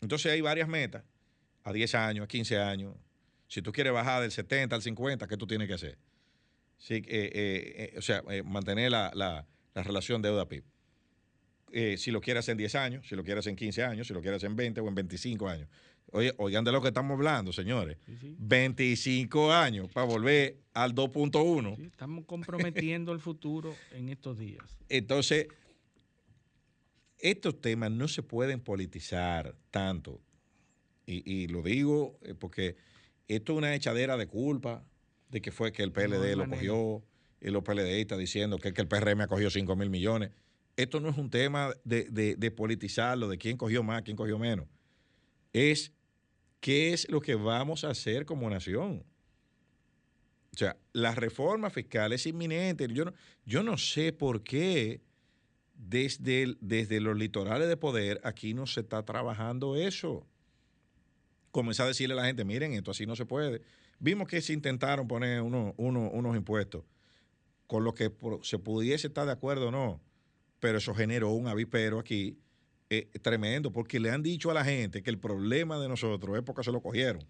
Entonces 0.00 0.32
hay 0.32 0.40
varias 0.40 0.68
metas, 0.68 1.04
a 1.64 1.72
10 1.72 1.94
años, 1.94 2.24
a 2.24 2.28
15 2.28 2.58
años. 2.58 2.94
Si 3.48 3.62
tú 3.62 3.72
quieres 3.72 3.92
bajar 3.92 4.22
del 4.22 4.30
70 4.30 4.76
al 4.76 4.82
50, 4.82 5.26
¿qué 5.26 5.36
tú 5.36 5.46
tienes 5.46 5.66
que 5.68 5.74
hacer? 5.74 5.98
Sí, 6.78 6.94
eh, 6.94 7.02
eh, 7.08 7.90
eh, 7.94 7.98
o 7.98 8.02
sea, 8.02 8.22
eh, 8.28 8.42
mantener 8.42 8.90
la, 8.90 9.10
la- 9.14 9.46
la 9.74 9.82
relación 9.82 10.22
deuda-PIB. 10.22 10.64
Eh, 11.72 11.96
si 11.98 12.10
lo 12.10 12.20
quieres 12.20 12.48
en 12.48 12.56
10 12.56 12.74
años, 12.76 13.06
si 13.08 13.14
lo 13.16 13.24
quieres 13.24 13.46
en 13.46 13.56
15 13.56 13.82
años, 13.84 14.06
si 14.06 14.14
lo 14.14 14.22
quieres 14.22 14.42
en 14.44 14.56
20 14.56 14.80
o 14.80 14.88
en 14.88 14.94
25 14.94 15.48
años. 15.48 15.68
Oye, 16.12 16.32
oigan 16.38 16.64
de 16.64 16.72
lo 16.72 16.80
que 16.80 16.88
estamos 16.88 17.16
hablando, 17.16 17.52
señores. 17.52 17.98
Sí, 18.06 18.16
sí. 18.20 18.36
25 18.38 19.52
años 19.52 19.88
para 19.92 20.06
volver 20.06 20.58
al 20.72 20.94
2.1. 20.94 21.76
Sí, 21.76 21.82
estamos 21.84 22.24
comprometiendo 22.26 23.12
el 23.12 23.20
futuro 23.20 23.74
en 23.92 24.08
estos 24.08 24.38
días. 24.38 24.64
Entonces, 24.88 25.48
estos 27.18 27.60
temas 27.60 27.90
no 27.90 28.08
se 28.08 28.22
pueden 28.22 28.60
politizar 28.60 29.56
tanto. 29.70 30.20
Y, 31.06 31.30
y 31.30 31.48
lo 31.48 31.62
digo 31.62 32.18
eh, 32.22 32.34
porque 32.34 32.76
esto 33.28 33.52
es 33.52 33.58
una 33.58 33.74
echadera 33.74 34.16
de 34.16 34.26
culpa 34.26 34.84
de 35.30 35.40
que 35.40 35.50
fue 35.52 35.72
que 35.72 35.82
el 35.82 35.92
PLD 35.92 36.36
lo 36.36 36.48
cogió 36.48 37.04
y 37.40 37.50
los 37.50 37.62
PLDistas 37.62 38.18
diciendo 38.18 38.58
que, 38.58 38.72
que 38.72 38.80
el 38.82 38.88
PRM 38.88 39.20
ha 39.22 39.26
cogido 39.28 39.50
5 39.50 39.76
mil 39.76 39.90
millones. 39.90 40.30
Esto 40.76 41.00
no 41.00 41.08
es 41.08 41.16
un 41.16 41.30
tema 41.30 41.72
de, 41.84 42.04
de- 42.10 42.36
de 42.36 42.50
politizarlo, 42.50 43.28
de 43.28 43.38
quién 43.38 43.56
cogió 43.56 43.82
más, 43.82 44.02
quién 44.02 44.16
cogió 44.16 44.38
menos. 44.38 44.66
Es 45.52 45.92
qué 46.66 46.92
es 46.92 47.08
lo 47.08 47.20
que 47.20 47.36
vamos 47.36 47.84
a 47.84 47.90
hacer 47.90 48.26
como 48.26 48.50
nación. 48.50 49.04
O 50.52 50.58
sea, 50.58 50.76
la 50.92 51.14
reforma 51.14 51.70
fiscal 51.70 52.12
es 52.12 52.26
inminente. 52.26 52.88
Yo 52.92 53.04
no, 53.04 53.12
yo 53.44 53.62
no 53.62 53.78
sé 53.78 54.12
por 54.12 54.42
qué 54.42 55.00
desde, 55.74 56.56
desde 56.60 56.98
los 56.98 57.16
litorales 57.16 57.68
de 57.68 57.76
poder 57.76 58.20
aquí 58.24 58.52
no 58.52 58.66
se 58.66 58.80
está 58.80 59.04
trabajando 59.04 59.76
eso. 59.76 60.26
Comenzar 61.52 61.84
a 61.84 61.88
decirle 61.90 62.14
a 62.14 62.16
la 62.16 62.24
gente, 62.26 62.44
miren, 62.44 62.72
esto 62.72 62.90
así 62.90 63.06
no 63.06 63.14
se 63.14 63.26
puede. 63.26 63.62
Vimos 64.00 64.26
que 64.26 64.42
se 64.42 64.52
intentaron 64.52 65.06
poner 65.06 65.42
uno- 65.42 65.72
uno- 65.76 66.10
unos 66.10 66.36
impuestos 66.36 66.82
con 67.68 67.84
lo 67.84 67.94
que 67.94 68.10
se 68.42 68.58
pudiese 68.58 69.06
estar 69.06 69.24
de 69.24 69.30
acuerdo 69.32 69.68
o 69.68 69.70
no, 69.70 70.00
pero 70.58 70.78
eso 70.78 70.96
generó 70.96 71.30
un 71.30 71.46
avispero 71.46 72.00
aquí 72.00 72.40
eh, 72.90 73.08
tremendo, 73.22 73.72
porque 73.72 73.98
le 74.00 74.10
han 74.10 74.22
dicho 74.22 74.50
a 74.50 74.54
la 74.54 74.64
gente 74.64 75.02
que 75.02 75.10
el 75.10 75.18
problema 75.18 75.78
de 75.78 75.88
nosotros 75.88 76.36
es 76.36 76.42
porque 76.42 76.62
se 76.62 76.72
lo 76.72 76.80
cogieron. 76.80 77.24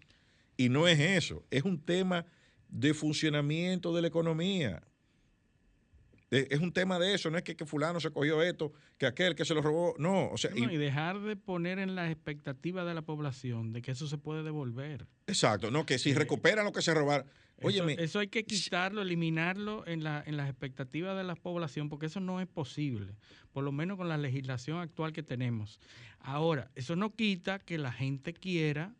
Y 0.55 0.69
no 0.69 0.87
es 0.87 0.99
eso, 0.99 1.43
es 1.51 1.63
un 1.63 1.79
tema 1.79 2.25
de 2.69 2.93
funcionamiento 2.93 3.95
de 3.95 4.01
la 4.01 4.07
economía. 4.07 4.81
Eh, 6.29 6.47
Es 6.51 6.59
un 6.59 6.73
tema 6.73 6.99
de 6.99 7.13
eso, 7.13 7.29
no 7.31 7.37
es 7.37 7.43
que, 7.43 7.55
que 7.55 7.65
fulano 7.65 7.99
se 8.01 8.11
cogió 8.11 8.41
esto, 8.43 8.73
que 8.97 9.05
aquel 9.05 9.33
que 9.33 9.45
se 9.45 9.53
lo 9.53 9.61
robó, 9.61 9.95
no, 9.97 10.29
o 10.29 10.37
sea, 10.37 10.51
No, 10.51 10.69
y- 10.69 10.75
y 10.75 10.77
dejar 10.77 11.21
de 11.21 11.37
poner 11.37 11.79
en 11.79 11.95
las 11.95 12.11
expectativas 12.11 12.85
de 12.85 12.93
la 12.93 13.01
población 13.01 13.71
de 13.71 13.81
que 13.81 13.91
eso 13.91 14.07
se 14.07 14.17
puede 14.17 14.43
devolver. 14.43 15.07
exacto, 15.25 15.71
no, 15.71 15.85
que 15.85 15.97
si 15.97 16.13
recuperan 16.13 16.65
lo 16.65 16.73
que 16.73 16.81
se 16.81 16.93
robaron, 16.93 17.27
óyeme, 17.61 17.95
eso 17.99 18.19
hay 18.19 18.27
que 18.27 18.45
quitarlo, 18.45 19.01
eliminarlo 19.01 19.85
en, 19.87 20.03
la, 20.03 20.23
en 20.25 20.37
las 20.37 20.49
expectativas 20.49 21.17
de 21.17 21.23
la 21.23 21.35
población, 21.35 21.89
porque 21.89 22.05
eso 22.07 22.19
no 22.19 22.39
es 22.41 22.47
posible, 22.47 23.15
por 23.51 23.63
lo 23.63 23.71
menos 23.71 23.97
con 23.97 24.07
la 24.09 24.17
legislación 24.17 24.79
actual 24.79 25.13
que 25.13 25.23
tenemos. 25.23 25.79
Ahora, 26.19 26.69
eso 26.75 26.95
no 26.95 27.15
quita 27.15 27.59
que 27.59 27.77
la 27.77 27.91
gente 27.91 28.33
quiera 28.33 28.93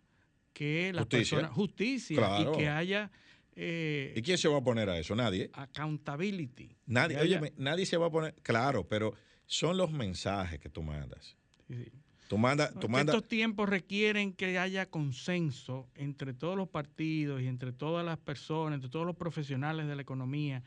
que 0.53 0.91
las 0.93 1.03
Justicia. 1.03 1.37
personas 1.37 1.55
justicia 1.55 2.17
Claro. 2.17 2.53
y 2.53 2.57
que 2.57 2.67
haya 2.69 3.11
eh, 3.59 4.13
¿y 4.15 4.21
quién 4.21 4.37
se 4.37 4.47
va 4.47 4.57
a 4.57 4.63
poner 4.63 4.87
a 4.89 4.99
eso? 4.99 5.15
Nadie. 5.15 5.49
accountability. 5.53 6.69
Nadie, 6.85 7.17
óyeme, 7.19 7.53
nadie 7.57 7.85
se 7.87 7.97
va 7.97 8.07
a 8.07 8.11
poner, 8.11 8.35
claro, 8.43 8.87
pero 8.87 9.13
son 9.47 9.77
los 9.77 9.91
mensajes 9.91 10.59
que 10.59 10.69
tú 10.69 10.83
mandas. 10.83 11.35
Sí, 11.67 11.83
sí. 11.83 11.91
Tú 12.27 12.37
tú 12.79 12.97
estos 12.97 13.27
tiempos 13.27 13.69
requieren 13.69 14.33
que 14.33 14.59
haya 14.59 14.89
consenso 14.89 15.87
entre 15.95 16.33
todos 16.33 16.57
los 16.57 16.67
partidos 16.67 17.41
y 17.41 17.47
entre 17.47 17.71
todas 17.71 18.05
las 18.05 18.17
personas, 18.17 18.75
entre 18.75 18.89
todos 18.89 19.05
los 19.05 19.15
profesionales 19.15 19.87
de 19.87 19.95
la 19.95 20.01
economía, 20.01 20.63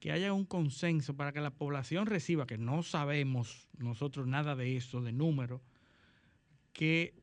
que 0.00 0.10
haya 0.10 0.32
un 0.32 0.46
consenso 0.46 1.14
para 1.14 1.32
que 1.32 1.40
la 1.40 1.50
población 1.50 2.06
reciba, 2.06 2.46
que 2.46 2.58
no 2.58 2.82
sabemos 2.82 3.68
nosotros 3.78 4.26
nada 4.26 4.56
de 4.56 4.76
eso, 4.76 5.02
de 5.02 5.12
números, 5.12 5.60
que 6.72 7.14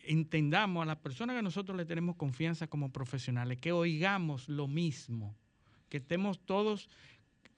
entendamos 0.00 0.82
a 0.82 0.86
las 0.86 0.96
personas 0.96 1.36
que 1.36 1.42
nosotros 1.42 1.76
le 1.76 1.84
tenemos 1.84 2.16
confianza 2.16 2.66
como 2.68 2.90
profesionales, 2.90 3.58
que 3.58 3.72
oigamos 3.72 4.48
lo 4.48 4.66
mismo, 4.66 5.36
que 5.88 5.98
estemos 5.98 6.40
todos 6.40 6.88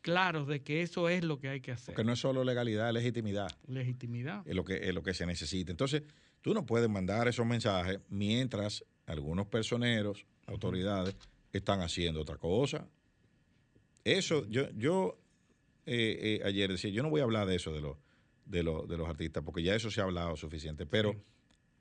claros 0.02 0.46
de 0.48 0.62
que 0.62 0.82
eso 0.82 1.08
es 1.08 1.24
lo 1.24 1.38
que 1.38 1.48
hay 1.48 1.60
que 1.60 1.72
hacer. 1.72 1.94
porque 1.94 2.04
no 2.04 2.12
es 2.12 2.18
solo 2.18 2.44
legalidad, 2.44 2.88
es 2.88 2.94
legitimidad. 2.94 3.48
Legitimidad. 3.66 4.46
es 4.46 4.54
lo 4.54 4.64
que, 4.64 4.74
es 4.88 4.94
lo 4.94 5.02
que 5.02 5.14
se 5.14 5.24
necesita. 5.26 5.70
Entonces, 5.70 6.02
tú 6.42 6.52
no 6.54 6.66
puedes 6.66 6.88
mandar 6.90 7.28
esos 7.28 7.46
mensajes 7.46 8.00
mientras 8.08 8.84
algunos 9.06 9.46
personeros, 9.46 10.26
autoridades, 10.46 11.14
están 11.52 11.80
haciendo 11.80 12.20
otra 12.20 12.36
cosa. 12.36 12.86
Eso, 14.04 14.46
yo, 14.48 14.68
yo 14.72 15.18
eh, 15.86 16.40
eh, 16.42 16.46
ayer 16.46 16.70
decía, 16.70 16.90
yo 16.90 17.02
no 17.02 17.10
voy 17.10 17.20
a 17.20 17.24
hablar 17.24 17.46
de 17.46 17.56
eso 17.56 17.72
de 17.72 17.80
los, 17.80 17.96
de, 18.46 18.62
los, 18.62 18.88
de 18.88 18.96
los 18.96 19.08
artistas, 19.08 19.42
porque 19.44 19.62
ya 19.62 19.74
eso 19.74 19.90
se 19.90 20.00
ha 20.00 20.04
hablado 20.04 20.36
suficiente, 20.36 20.86
pero 20.86 21.14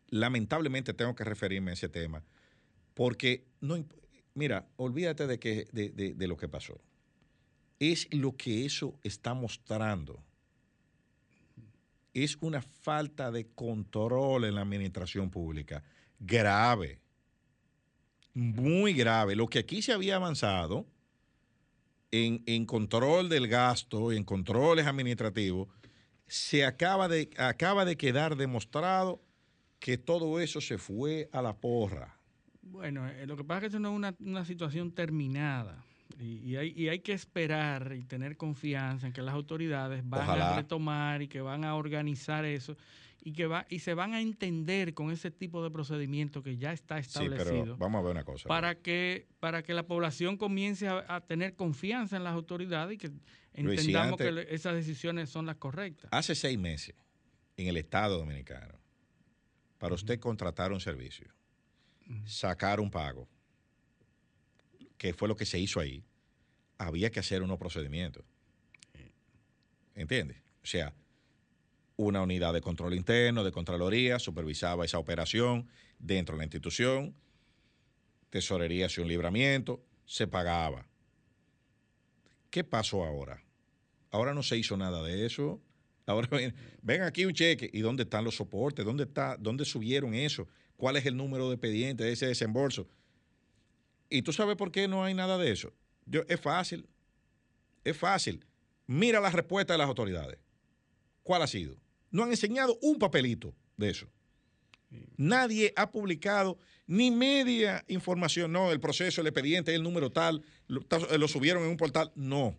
lamentablemente 0.10 0.94
tengo 0.94 1.16
que 1.16 1.24
referirme 1.24 1.72
a 1.72 1.74
ese 1.74 1.90
tema, 1.90 2.24
porque 2.94 3.46
no, 3.62 3.84
mira, 4.34 4.68
olvídate 4.76 5.26
de, 5.28 5.40
que, 5.40 5.68
de, 5.72 5.90
de- 5.90 6.14
de 6.14 6.28
lo 6.28 6.38
que 6.38 6.48
pasó. 6.48 6.80
Es 7.82 8.08
lo 8.14 8.38
que 8.38 8.66
eso 8.66 8.98
está 9.04 9.34
mostrando 9.34 10.24
es 12.14 12.38
una 12.42 12.62
falta 12.62 13.32
de 13.32 13.48
control 13.48 14.46
en 14.46 14.56
la 14.56 14.62
administración 14.62 15.30
pública 15.30 15.84
grave, 16.20 17.00
muy 18.34 18.94
grave. 18.94 19.36
Lo 19.36 19.48
que 19.48 19.60
aquí 19.60 19.82
se 19.82 19.94
había 19.94 20.18
avanzado 20.18 20.86
en, 22.12 22.44
en 22.46 22.66
control 22.66 23.30
del 23.30 23.48
gasto, 23.48 24.12
en 24.12 24.24
controles 24.24 24.86
administrativos, 24.86 25.70
se 26.28 26.66
acaba 26.66 27.08
de, 27.08 27.30
acaba 27.38 27.86
de 27.86 27.98
quedar 27.98 28.36
demostrado 28.36 29.22
que 29.80 29.98
todo 29.98 30.40
eso 30.40 30.62
se 30.62 30.78
fue 30.78 31.30
a 31.32 31.42
la 31.42 31.56
porra. 31.58 32.16
Bueno, 32.62 33.08
eh, 33.10 33.26
lo 33.26 33.36
que 33.36 33.44
pasa 33.44 33.58
es 33.58 33.62
que 33.62 33.68
eso 33.68 33.80
no 33.80 33.90
es 33.90 33.96
una, 33.96 34.16
una 34.20 34.46
situación 34.46 34.92
terminada. 34.92 35.84
Y, 36.20 36.38
y 36.52 36.56
hay, 36.58 36.74
y 36.76 36.90
hay 36.90 37.00
que 37.00 37.14
esperar 37.14 37.94
y 37.98 38.04
tener 38.04 38.38
confianza 38.38 39.08
en 39.08 39.14
que 39.14 39.22
las 39.22 39.34
autoridades 39.34 40.02
van 40.08 40.22
Ojalá. 40.24 40.54
a 40.54 40.56
retomar 40.58 41.22
y 41.22 41.28
que 41.28 41.42
van 41.42 41.64
a 41.66 41.76
organizar 41.76 42.46
eso 42.46 42.76
y 43.24 43.34
que 43.34 43.46
va, 43.46 43.68
y 43.70 43.80
se 43.80 43.94
van 43.94 44.14
a 44.16 44.20
entender 44.22 44.94
con 44.96 45.12
ese 45.12 45.30
tipo 45.30 45.64
de 45.64 45.70
procedimiento 45.70 46.42
que 46.42 46.58
ya 46.58 46.74
está 46.74 46.96
Sí, 47.04 47.10
establecido 47.24 47.62
pero 47.64 47.78
vamos 47.78 48.00
a 48.00 48.02
ver 48.04 48.12
una 48.14 48.24
cosa. 48.24 48.48
para 48.50 48.76
que 48.76 49.28
para 49.40 49.62
que 49.62 49.74
la 49.76 49.84
población 49.84 50.38
comience 50.38 50.88
a, 50.88 51.06
a 51.08 51.22
tener 51.22 51.56
confianza 51.56 52.18
en 52.18 52.24
las 52.24 52.34
autoridades 52.34 52.96
y 52.96 52.98
que 52.98 53.12
Luis, 53.62 53.80
entendamos 53.82 54.20
antes- 54.20 54.46
que 54.48 54.56
esas 54.56 54.74
decisiones 54.74 55.30
son 55.30 55.46
las 55.46 55.58
correctas. 55.58 56.10
Hace 56.12 56.34
seis 56.34 56.58
meses, 56.58 56.96
en 57.58 57.68
el 57.68 57.78
Estado 57.78 58.18
Dominicano, 58.18 58.74
para 59.78 59.94
usted 59.94 60.20
contratar 60.20 60.72
un 60.72 60.80
servicio, 60.80 61.28
sacar 62.26 62.80
un 62.80 62.90
pago, 62.90 63.28
que 65.02 65.16
fue 65.16 65.28
lo 65.28 65.36
que 65.36 65.48
se 65.48 65.58
hizo 65.58 65.80
ahí, 65.80 66.04
había 66.78 67.10
que 67.10 67.20
hacer 67.20 67.42
unos 67.42 67.58
procedimientos. 67.58 68.24
¿Entiendes? 69.96 70.38
O 70.62 70.68
sea, 70.68 70.94
una 71.96 72.22
unidad 72.22 72.54
de 72.54 72.62
control 72.62 72.94
interno, 72.94 73.44
de 73.44 73.52
Contraloría, 73.52 74.20
supervisaba 74.20 74.86
esa 74.86 75.00
operación 75.00 75.68
dentro 75.98 76.36
de 76.36 76.42
la 76.42 76.44
institución, 76.44 77.16
tesorería 78.30 78.86
hacía 78.86 79.04
un 79.04 79.10
libramiento, 79.10 79.84
se 80.06 80.28
pagaba. 80.28 80.88
¿Qué 82.52 82.64
pasó 82.64 83.04
ahora? 83.04 83.44
Ahora 84.12 84.36
no 84.36 84.44
se 84.44 84.56
hizo 84.56 84.78
nada 84.78 85.02
de 85.02 85.26
eso. 85.26 85.60
Ahora 86.06 86.28
ven, 86.32 86.54
ven 86.84 87.02
aquí 87.02 87.26
un 87.26 87.34
cheque. 87.34 87.72
¿Y 87.74 87.80
dónde 87.80 88.04
están 88.04 88.24
los 88.24 88.36
soportes? 88.36 88.86
¿Dónde, 88.86 89.06
está, 89.06 89.36
¿Dónde 89.36 89.66
subieron 89.66 90.14
eso? 90.14 90.48
¿Cuál 90.78 90.98
es 90.98 91.08
el 91.08 91.18
número 91.18 91.48
de 91.50 91.56
expediente 91.56 92.04
de 92.04 92.12
ese 92.12 92.28
desembolso? 92.28 92.88
¿Y 94.12 94.22
tú 94.22 94.34
sabes 94.34 94.58
por 94.58 94.72
qué 94.72 94.88
no 94.88 95.04
hay 95.04 95.14
nada 95.14 95.38
de 95.38 95.52
eso? 95.52 95.74
Yo, 96.06 96.22
es 96.28 96.40
fácil. 96.40 96.88
Es 97.84 97.98
fácil. 97.98 98.46
Mira 98.86 99.22
la 99.22 99.32
respuesta 99.32 99.74
de 99.74 99.80
las 99.80 99.88
autoridades. 99.88 100.38
¿Cuál 101.24 101.42
ha 101.42 101.48
sido? 101.48 101.78
No 102.12 102.24
han 102.24 102.30
enseñado 102.30 102.78
un 102.82 103.00
papelito 103.00 103.56
de 103.78 103.90
eso. 103.90 104.08
Nadie 105.16 105.72
ha 105.78 105.90
publicado 105.90 106.58
ni 106.88 107.10
media 107.10 107.86
información. 107.88 108.52
No, 108.52 108.74
el 108.74 108.82
proceso, 108.82 109.22
el 109.22 109.28
expediente, 109.28 109.74
el 109.74 109.82
número 109.82 110.12
tal, 110.12 110.44
lo, 110.68 111.28
subieron 111.30 111.64
en 111.64 111.70
un 111.70 111.78
portal. 111.78 112.12
No. 112.16 112.58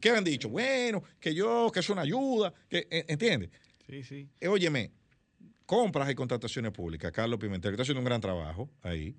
¿Qué 0.00 0.10
han 0.10 0.22
dicho? 0.22 0.48
Bueno, 0.48 1.02
que 1.18 1.34
yo, 1.34 1.68
que 1.74 1.80
es 1.80 1.90
una 1.90 2.02
ayuda, 2.02 2.54
que, 2.68 2.86
eh, 2.88 3.06
¿entiendes? 3.08 3.50
Sí, 3.88 4.04
sí. 4.04 4.28
Eh, 4.38 4.46
óyeme, 4.46 4.92
compras 5.66 6.08
y 6.08 6.14
contrataciones 6.14 6.70
públicas, 6.70 7.10
Carlos 7.10 7.40
Pimentel, 7.40 7.72
que 7.72 7.74
está 7.74 7.82
haciendo 7.82 8.00
un 8.00 8.04
gran 8.04 8.20
trabajo 8.20 8.70
ahí, 8.82 9.16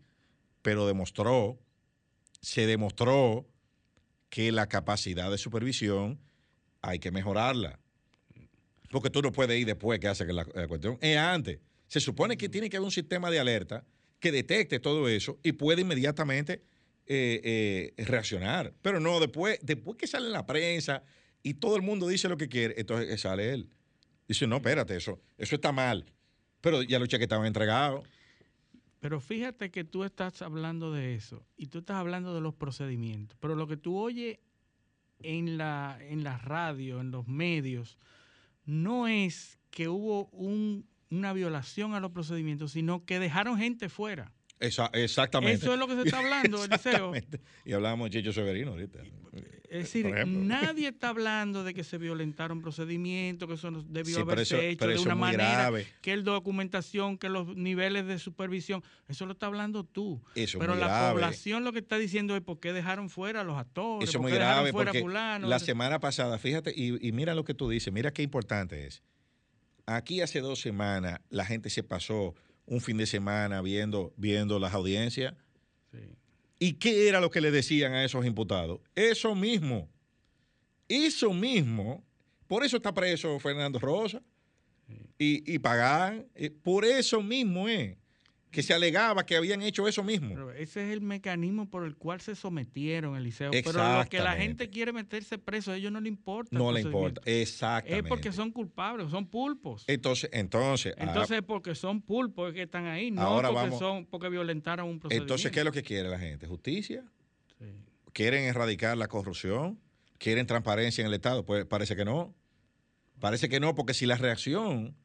pero 0.61 0.87
demostró, 0.87 1.59
se 2.41 2.65
demostró 2.65 3.47
que 4.29 4.51
la 4.51 4.67
capacidad 4.67 5.29
de 5.29 5.37
supervisión 5.37 6.19
hay 6.81 6.99
que 6.99 7.11
mejorarla. 7.11 7.79
Porque 8.89 9.09
tú 9.09 9.21
no 9.21 9.31
puedes 9.31 9.59
ir 9.59 9.65
después 9.65 9.99
que 9.99 10.07
hace 10.07 10.25
que 10.25 10.33
la, 10.33 10.45
cuestión. 10.67 10.97
Es 11.01 11.17
antes. 11.17 11.59
Se 11.87 11.99
supone 11.99 12.37
que 12.37 12.49
tiene 12.49 12.69
que 12.69 12.77
haber 12.77 12.85
un 12.85 12.91
sistema 12.91 13.29
de 13.29 13.39
alerta 13.39 13.85
que 14.19 14.31
detecte 14.31 14.79
todo 14.79 15.09
eso 15.09 15.39
y 15.43 15.53
puede 15.53 15.81
inmediatamente 15.81 16.61
eh, 17.07 17.93
eh, 17.97 18.05
reaccionar. 18.05 18.73
Pero 18.81 18.99
no, 18.99 19.19
después, 19.19 19.59
después 19.61 19.97
que 19.97 20.07
sale 20.07 20.27
en 20.27 20.33
la 20.33 20.45
prensa 20.45 21.03
y 21.43 21.55
todo 21.55 21.75
el 21.75 21.81
mundo 21.81 22.07
dice 22.07 22.29
lo 22.29 22.37
que 22.37 22.47
quiere, 22.47 22.75
entonces 22.77 23.09
eh, 23.09 23.17
sale 23.17 23.53
él. 23.53 23.69
Dice, 24.27 24.47
no, 24.47 24.57
espérate, 24.57 24.95
eso, 24.95 25.19
eso 25.37 25.55
está 25.55 25.71
mal. 25.71 26.05
Pero 26.61 26.83
ya 26.83 26.99
los 26.99 27.07
cheques 27.07 27.23
estaban 27.23 27.47
entregados. 27.47 28.07
Pero 29.01 29.19
fíjate 29.19 29.71
que 29.71 29.83
tú 29.83 30.03
estás 30.05 30.41
hablando 30.41 30.93
de 30.93 31.15
eso 31.15 31.43
y 31.57 31.65
tú 31.67 31.79
estás 31.79 31.97
hablando 31.97 32.33
de 32.33 32.39
los 32.41 32.53
procedimientos. 32.53 33.35
Pero 33.41 33.55
lo 33.55 33.67
que 33.67 33.75
tú 33.75 33.97
oyes 33.97 34.37
en 35.19 35.57
la, 35.57 35.97
en 35.99 36.23
la 36.23 36.37
radio, 36.37 37.01
en 37.01 37.11
los 37.11 37.27
medios, 37.27 37.97
no 38.63 39.07
es 39.07 39.59
que 39.71 39.89
hubo 39.89 40.27
un- 40.27 40.87
una 41.09 41.33
violación 41.33 41.93
a 41.95 41.99
los 41.99 42.11
procedimientos, 42.11 42.71
sino 42.71 43.03
que 43.03 43.19
dejaron 43.19 43.57
gente 43.57 43.89
fuera. 43.89 44.31
Esa- 44.61 44.89
exactamente. 44.93 45.55
Eso 45.65 45.73
es 45.73 45.79
lo 45.79 45.87
que 45.87 45.95
se 45.95 46.01
está 46.03 46.19
hablando, 46.19 46.63
Eliseo. 46.63 47.11
Y 47.65 47.73
hablábamos 47.73 48.09
de 48.09 48.19
Checho 48.19 48.31
Severino 48.31 48.71
ahorita. 48.71 48.99
Es 49.69 49.83
decir, 49.83 50.05
nadie 50.27 50.89
está 50.89 51.09
hablando 51.09 51.63
de 51.63 51.73
que 51.73 51.85
se 51.85 51.97
violentaron 51.97 52.61
procedimientos, 52.61 53.47
que 53.47 53.53
eso 53.55 53.71
debió 53.87 54.15
Sí, 54.15 54.21
haberse 54.21 54.55
eso- 54.57 54.61
hecho 54.67 54.87
de 54.87 54.99
una 54.99 55.15
manera, 55.15 55.53
grave. 55.53 55.87
que 56.01 56.17
la 56.17 56.23
documentación, 56.23 57.17
que 57.17 57.29
los 57.29 57.55
niveles 57.55 58.05
de 58.05 58.19
supervisión, 58.19 58.83
eso 59.07 59.25
lo 59.25 59.31
está 59.31 59.45
hablando 59.45 59.85
tú. 59.85 60.21
Eso 60.35 60.59
pero 60.59 60.75
la 60.75 60.87
grave. 60.87 61.13
población 61.13 61.63
lo 61.63 61.71
que 61.71 61.79
está 61.79 61.97
diciendo 61.97 62.35
es 62.35 62.41
por 62.41 62.59
qué 62.59 62.73
dejaron 62.73 63.09
fuera 63.09 63.41
a 63.41 63.43
los 63.45 63.57
actores, 63.57 64.09
Eso 64.09 64.17
es 64.17 64.21
por 64.21 64.21
muy 64.23 64.31
dejaron 64.33 64.55
grave 64.55 64.71
fuera 64.73 64.91
porque 64.91 65.01
fulano. 65.01 65.47
la 65.47 65.59
semana 65.59 65.99
pasada, 66.01 66.37
fíjate, 66.37 66.73
y, 66.75 67.07
y 67.07 67.11
mira 67.13 67.33
lo 67.33 67.45
que 67.45 67.53
tú 67.53 67.69
dices, 67.69 67.93
mira 67.93 68.11
qué 68.11 68.23
importante 68.23 68.85
es. 68.85 69.01
Aquí 69.85 70.19
hace 70.21 70.41
dos 70.41 70.59
semanas 70.59 71.19
la 71.29 71.45
gente 71.45 71.69
se 71.69 71.83
pasó 71.83 72.35
un 72.71 72.79
fin 72.79 72.95
de 72.95 73.05
semana 73.05 73.61
viendo, 73.61 74.13
viendo 74.15 74.57
las 74.57 74.73
audiencias. 74.73 75.33
Sí. 75.91 75.99
¿Y 76.57 76.73
qué 76.73 77.09
era 77.09 77.19
lo 77.19 77.29
que 77.29 77.41
le 77.41 77.51
decían 77.51 77.91
a 77.93 78.05
esos 78.05 78.25
imputados? 78.25 78.79
Eso 78.95 79.35
mismo. 79.35 79.89
Eso 80.87 81.33
mismo. 81.33 82.01
Por 82.47 82.63
eso 82.63 82.77
está 82.77 82.93
preso 82.93 83.37
Fernando 83.39 83.77
Rosa. 83.77 84.21
y, 85.19 85.53
y 85.53 85.59
pagaban. 85.59 86.27
Eh, 86.33 86.49
Por 86.49 86.85
eso 86.85 87.21
mismo 87.21 87.67
es 87.67 87.97
que 88.51 88.61
se 88.61 88.73
alegaba 88.73 89.25
que 89.25 89.37
habían 89.37 89.61
hecho 89.61 89.87
eso 89.87 90.03
mismo. 90.03 90.29
Pero 90.29 90.51
ese 90.51 90.85
es 90.85 90.93
el 90.93 91.01
mecanismo 91.01 91.69
por 91.69 91.85
el 91.85 91.95
cual 91.95 92.19
se 92.19 92.35
sometieron, 92.35 93.15
Eliseo. 93.15 93.51
Pero 93.51 93.97
lo 93.97 94.05
que 94.09 94.19
la 94.19 94.33
gente 94.35 94.69
quiere 94.69 94.91
meterse 94.91 95.37
preso, 95.37 95.71
a 95.71 95.77
ellos 95.77 95.91
no 95.91 96.01
le 96.01 96.09
importa. 96.09 96.55
No 96.55 96.71
le 96.71 96.81
importa. 96.81 97.21
Exactamente. 97.25 97.99
Es 98.05 98.09
porque 98.09 98.31
son 98.33 98.51
culpables, 98.51 99.09
son 99.09 99.25
pulpos. 99.25 99.85
Entonces, 99.87 100.29
entonces, 100.33 100.93
ah, 100.97 101.03
Entonces 101.05 101.37
es 101.37 101.43
porque 101.43 101.75
son 101.75 102.01
pulpos 102.01 102.49
es 102.49 102.53
que 102.55 102.63
están 102.63 102.85
ahí, 102.87 103.09
no 103.09 103.21
Ahora 103.21 103.49
porque 103.49 103.63
vamos- 103.63 103.79
son 103.79 104.05
porque 104.05 104.27
violentaron 104.29 104.87
un 104.87 104.99
procedimiento. 104.99 105.33
entonces, 105.33 105.51
¿qué 105.51 105.59
es 105.59 105.65
lo 105.65 105.71
que 105.71 105.81
quiere 105.83 106.09
la 106.09 106.19
gente? 106.19 106.45
¿Justicia? 106.45 107.05
Sí. 107.57 107.65
¿Quieren 108.11 108.43
erradicar 108.43 108.97
la 108.97 109.07
corrupción? 109.07 109.79
¿Quieren 110.17 110.45
transparencia 110.45 111.01
en 111.01 111.07
el 111.07 111.13
Estado? 111.13 111.45
Pues 111.45 111.65
parece 111.65 111.95
que 111.95 112.03
no. 112.03 112.35
Parece 113.21 113.47
que 113.47 113.59
no, 113.61 113.75
porque 113.75 113.93
si 113.93 114.05
la 114.05 114.17
reacción 114.17 114.95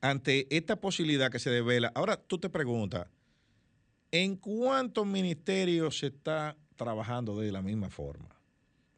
ante 0.00 0.46
esta 0.54 0.76
posibilidad 0.80 1.30
que 1.30 1.38
se 1.38 1.50
devela, 1.50 1.92
ahora 1.94 2.16
tú 2.16 2.38
te 2.38 2.48
preguntas, 2.48 3.08
¿en 4.10 4.36
cuántos 4.36 5.06
ministerios 5.06 5.98
se 5.98 6.08
está 6.08 6.56
trabajando 6.76 7.38
de 7.38 7.50
la 7.52 7.62
misma 7.62 7.90
forma? 7.90 8.28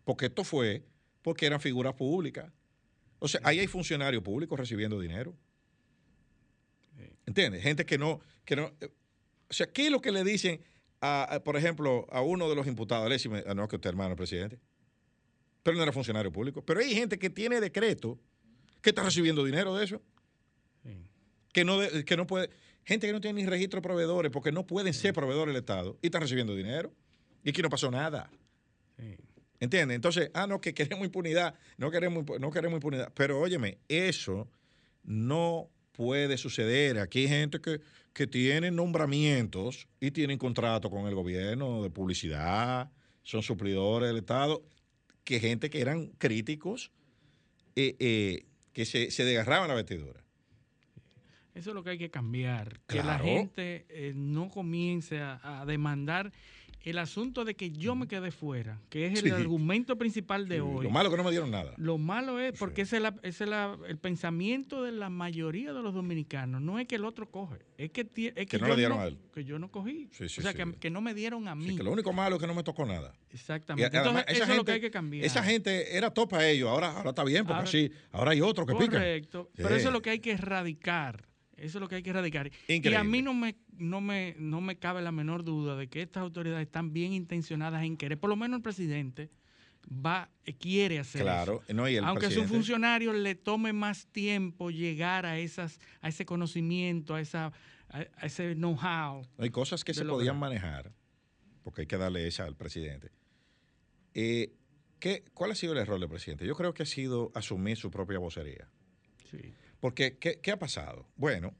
Porque 0.05 0.26
esto 0.26 0.44
fue 0.44 0.84
porque 1.22 1.46
eran 1.46 1.61
figuras 1.61 1.94
públicas. 1.94 2.51
O 3.18 3.28
sea, 3.28 3.40
ahí 3.44 3.59
hay 3.59 3.66
funcionarios 3.66 4.22
públicos 4.22 4.59
recibiendo 4.59 4.99
dinero. 5.01 5.34
¿Entiendes? 7.26 7.62
Gente 7.62 7.84
que 7.84 7.99
no, 7.99 8.20
que 8.44 8.57
no. 8.57 8.72
eh, 8.80 8.88
O 9.51 9.53
sea, 9.53 9.66
¿qué 9.70 9.86
es 9.86 9.92
lo 9.92 10.01
que 10.01 10.12
le 10.12 10.24
dicen, 10.24 10.61
a, 11.01 11.40
por 11.44 11.57
ejemplo, 11.57 12.07
a 12.11 12.22
uno 12.22 12.49
de 12.49 12.57
los 12.57 12.66
imputados? 12.66 13.07
Alexis, 13.07 13.30
me- 13.30 13.44
ah, 13.46 13.55
no, 13.55 13.68
que 13.68 13.76
usted 13.76 13.90
hermano 13.90 14.16
presidente. 14.16 14.59
Pero 15.62 15.76
no 15.76 15.82
era 15.82 15.92
funcionario 15.92 16.32
público. 16.32 16.62
Pero 16.64 16.80
hay 16.80 16.94
gente 16.94 17.18
que 17.18 17.28
tiene 17.30 17.61
decreto 17.61 18.18
que 18.80 18.90
está 18.90 19.03
recibiendo 19.03 19.44
dinero 19.44 19.74
de 19.76 19.84
eso. 19.84 20.01
Que 21.53 21.64
no, 21.64 21.78
que 22.05 22.16
no 22.16 22.26
puede. 22.26 22.51
Gente 22.84 23.07
que 23.07 23.12
no 23.12 23.20
tiene 23.20 23.42
ni 23.42 23.49
registro 23.49 23.78
de 23.78 23.82
proveedores 23.82 24.32
porque 24.32 24.53
no 24.53 24.66
pueden 24.66 24.94
ser 24.94 25.12
proveedores 25.12 25.55
del 25.55 25.61
Estado 25.61 25.99
y 26.01 26.07
están 26.07 26.22
recibiendo 26.22 26.55
dinero. 26.55 26.92
Y 27.44 27.51
aquí 27.51 27.62
no 27.62 27.68
pasó 27.68 27.90
nada. 27.90 28.30
Sí. 28.96 29.16
¿Entiendes? 29.61 29.96
Entonces, 29.96 30.30
ah, 30.34 30.46
no, 30.46 30.61
que 30.61 30.72
queremos 30.72 31.05
impunidad, 31.05 31.55
no 31.76 31.90
queremos, 31.90 32.24
no 32.40 32.51
queremos 32.51 32.76
impunidad. 32.76 33.12
Pero 33.14 33.40
óyeme, 33.40 33.78
eso 33.88 34.49
no 35.03 35.68
puede 35.92 36.38
suceder. 36.38 36.99
Aquí 36.99 37.20
hay 37.20 37.28
gente 37.28 37.61
que, 37.61 37.80
que 38.12 38.26
tiene 38.26 38.70
nombramientos 38.70 39.88
y 40.01 40.12
tienen 40.12 40.38
contrato 40.38 40.90
con 40.90 41.07
el 41.07 41.14
gobierno 41.14 41.82
de 41.82 41.90
publicidad, 41.90 42.90
son 43.24 43.42
suplidores 43.42 44.09
del 44.09 44.18
Estado, 44.18 44.62
que 45.24 45.40
gente 45.40 45.70
que 45.70 45.80
eran 45.80 46.07
críticos, 46.18 46.92
eh, 47.74 47.96
eh, 47.99 48.46
que 48.72 48.86
se, 48.86 49.11
se 49.11 49.24
desgarraban 49.24 49.68
la 49.68 49.74
vestidura. 49.74 50.24
Eso 51.59 51.70
es 51.70 51.74
lo 51.74 51.82
que 51.82 51.90
hay 51.90 51.98
que 51.98 52.11
cambiar. 52.11 52.80
Que 52.86 53.02
la 53.02 53.18
gente 53.18 53.84
eh, 53.88 54.12
no 54.14 54.48
comience 54.48 55.20
a, 55.20 55.61
a 55.61 55.66
demandar 55.66 56.32
el 56.84 56.96
asunto 56.98 57.44
de 57.44 57.54
que 57.54 57.70
yo 57.72 57.96
me 57.96 58.06
quedé 58.06 58.30
fuera, 58.30 58.80
que 58.88 59.06
es 59.06 59.18
el 59.18 59.24
Sí. 59.24 59.30
argumento 59.30 59.98
principal 59.98 60.48
de 60.48 60.61
hoy. 60.62 60.84
Lo 60.84 60.90
malo 60.90 61.11
que 61.11 61.16
no 61.18 61.24
me 61.24 61.30
dieron 61.32 61.50
nada. 61.50 61.74
Lo 61.76 61.98
malo 61.98 62.38
es 62.40 62.56
porque 62.59 62.82
ese 62.82 62.96
es, 62.96 63.02
la- 63.02 63.14
ese 63.22 63.44
es 63.44 63.50
la- 63.50 63.76
el 63.88 63.98
pensamiento 63.98 64.84
de 64.84 64.92
la 64.92 65.11
mayoría 65.11 65.72
de 65.74 65.82
los 65.82 65.92
dominicanos. 65.92 66.62
No 66.62 66.78
es 66.78 66.86
que 66.86 66.94
el 66.94 67.04
otro 67.04 67.30
coge, 67.30 67.59
es 67.76 67.90
que, 67.90 68.06
es 68.34 68.46
que, 68.46 68.59
no 68.59 68.68
yo, 68.68 68.74
le 68.74 68.76
dieron 68.78 68.98
no, 68.98 69.02
a 69.04 69.09
él. 69.09 69.18
que 69.34 69.44
yo 69.44 69.59
no 69.59 69.70
cogí. 69.70 70.09
Sí, 70.12 70.28
sí, 70.30 70.40
o 70.40 70.42
sea, 70.42 70.52
sí. 70.52 70.56
que, 70.59 70.72
que 70.78 70.88
no 70.88 71.00
me 71.02 71.12
dieron 71.14 71.48
a 71.48 71.54
mí. 71.56 71.68
Sí, 71.70 71.76
que 71.76 71.82
lo 71.82 71.92
único 71.92 72.12
malo 72.14 72.36
es 72.36 72.40
que 72.40 72.46
no 72.46 72.54
me 72.54 72.62
tocó 72.62 72.86
nada. 72.86 73.12
Exactamente. 73.32 73.94
Entonces, 73.94 74.24
eso 74.28 74.44
es 74.44 74.56
lo 74.56 74.64
que 74.64 74.72
hay 74.72 74.80
que 74.80 74.90
cambiar. 74.90 75.24
Esa 75.26 75.42
gente 75.42 75.94
era 75.96 76.11
topa 76.14 76.38
a 76.38 76.48
ellos, 76.48 76.70
ahora, 76.70 76.92
ahora 76.96 77.11
está 77.11 77.24
bien, 77.24 77.42
porque 77.44 77.54
Ahora- 77.56 77.68
así, 77.68 77.90
ahora 78.12 78.30
hay 78.30 78.40
otro 78.40 78.64
que 78.64 78.74
pica. 78.74 78.92
Correcto. 78.92 79.50
Pero 79.56 79.68
Sí. 79.70 79.74
eso 79.74 79.88
es 79.88 79.92
lo 79.92 80.00
que 80.00 80.11
hay 80.11 80.20
que 80.20 80.30
erradicar. 80.32 81.27
Eso 81.59 81.78
es 81.78 81.80
lo 81.80 81.88
que 81.88 81.96
hay 81.96 82.02
que 82.02 82.11
erradicar. 82.11 82.50
Y 82.68 82.94
a 82.94 83.04
mí 83.04 83.22
no 83.22 83.34
me, 83.34 83.56
no, 83.76 84.00
me, 84.00 84.34
no 84.38 84.61
me 84.61 84.78
cabe 84.78 85.02
la 85.02 85.12
menor 85.12 85.44
duda 85.44 85.76
de 85.76 85.88
que 85.88 86.02
estas 86.02 86.22
autoridades 86.22 86.66
están 86.66 86.92
bien 86.92 87.12
intencionadas 87.12 87.84
en 87.84 87.96
querer, 87.96 88.18
por 88.18 88.30
lo 88.30 88.36
menos 88.36 88.59
el 88.59 88.62
presidente 88.62 89.30
va, 89.90 90.30
quiere 90.59 90.98
hacer 90.98 91.22
Claro, 91.22 91.62
eso. 91.64 91.74
no, 91.74 91.88
y 91.88 91.96
el 91.96 92.04
Aunque 92.04 92.26
a 92.26 92.30
su 92.30 92.44
funcionario 92.44 93.12
le 93.12 93.34
tome 93.34 93.72
más 93.72 94.06
tiempo 94.06 94.70
llegar 94.70 95.26
a 95.26 95.38
esas, 95.38 95.80
a 96.00 96.09
ese 96.09 96.24
conocimiento, 96.24 97.14
a 97.14 97.20
esa, 97.20 97.52
a, 97.88 97.98
a 98.16 98.26
ese 98.26 98.54
know-how. 98.54 99.22
No, 99.36 99.44
hay 99.44 99.50
cosas 99.50 99.84
que 99.84 99.94
se 99.94 100.04
podían 100.04 100.38
manejar, 100.38 100.92
porque 101.62 101.82
hay 101.82 101.86
que 101.86 101.96
darle 101.96 102.26
esa 102.26 102.44
al 102.44 102.56
presidente. 102.56 103.11
Eh, 104.14 104.52
¿qué, 104.98 105.24
¿Cuál 105.34 105.52
ha 105.52 105.54
sido 105.54 105.72
el 105.72 105.78
error 105.78 105.98
del 106.00 106.09
presidente? 106.09 106.46
Yo 106.46 106.54
creo 106.54 106.74
que 106.74 106.82
ha 106.82 106.86
sido 106.86 107.30
asumir 107.34 107.76
su 107.76 107.90
propia 107.90 108.18
vocería. 108.18 108.68
Sí. 109.30 109.52
Porque, 109.80 110.18
¿qué, 110.18 110.40
qué 110.40 110.50
ha 110.50 110.58
pasado? 110.58 111.06
Bueno, 111.16 111.54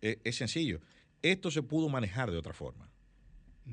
eh, 0.00 0.20
es 0.24 0.36
sencillo. 0.36 0.80
Esto 1.22 1.50
se 1.50 1.62
pudo 1.62 1.88
manejar 1.88 2.30
de 2.30 2.36
otra 2.36 2.52
forma. 2.52 2.88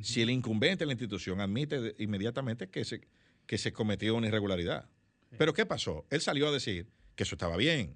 Si 0.01 0.21
el 0.21 0.29
incumbente 0.29 0.83
de 0.83 0.85
la 0.87 0.93
institución 0.93 1.41
admite 1.41 1.81
de- 1.81 1.95
inmediatamente 1.99 2.69
que 2.69 2.85
se, 2.85 3.01
que 3.45 3.57
se 3.57 3.73
cometió 3.73 4.15
una 4.15 4.27
irregularidad. 4.27 4.89
Pero 5.37 5.53
¿qué 5.53 5.65
pasó? 5.65 6.05
Él 6.09 6.21
salió 6.21 6.47
a 6.47 6.51
decir 6.51 6.87
que 7.15 7.23
eso 7.23 7.35
estaba 7.35 7.57
bien. 7.57 7.95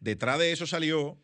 Detrás 0.00 0.38
de 0.38 0.52
eso 0.52 0.66
salió 0.66 1.18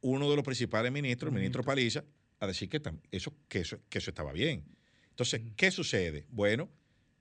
uno 0.00 0.28
de 0.30 0.36
los 0.36 0.44
principales 0.44 0.92
ministros, 0.92 1.30
el 1.32 1.38
ministro 1.38 1.62
Paliza, 1.62 2.04
a 2.40 2.46
decir 2.46 2.68
que, 2.68 2.80
eso, 3.10 3.34
que, 3.48 3.60
eso, 3.60 3.78
que 3.88 3.98
eso 3.98 4.10
estaba 4.10 4.32
bien. 4.32 4.64
Entonces, 5.10 5.42
¿qué 5.56 5.70
sucede? 5.70 6.26
Bueno, 6.30 6.68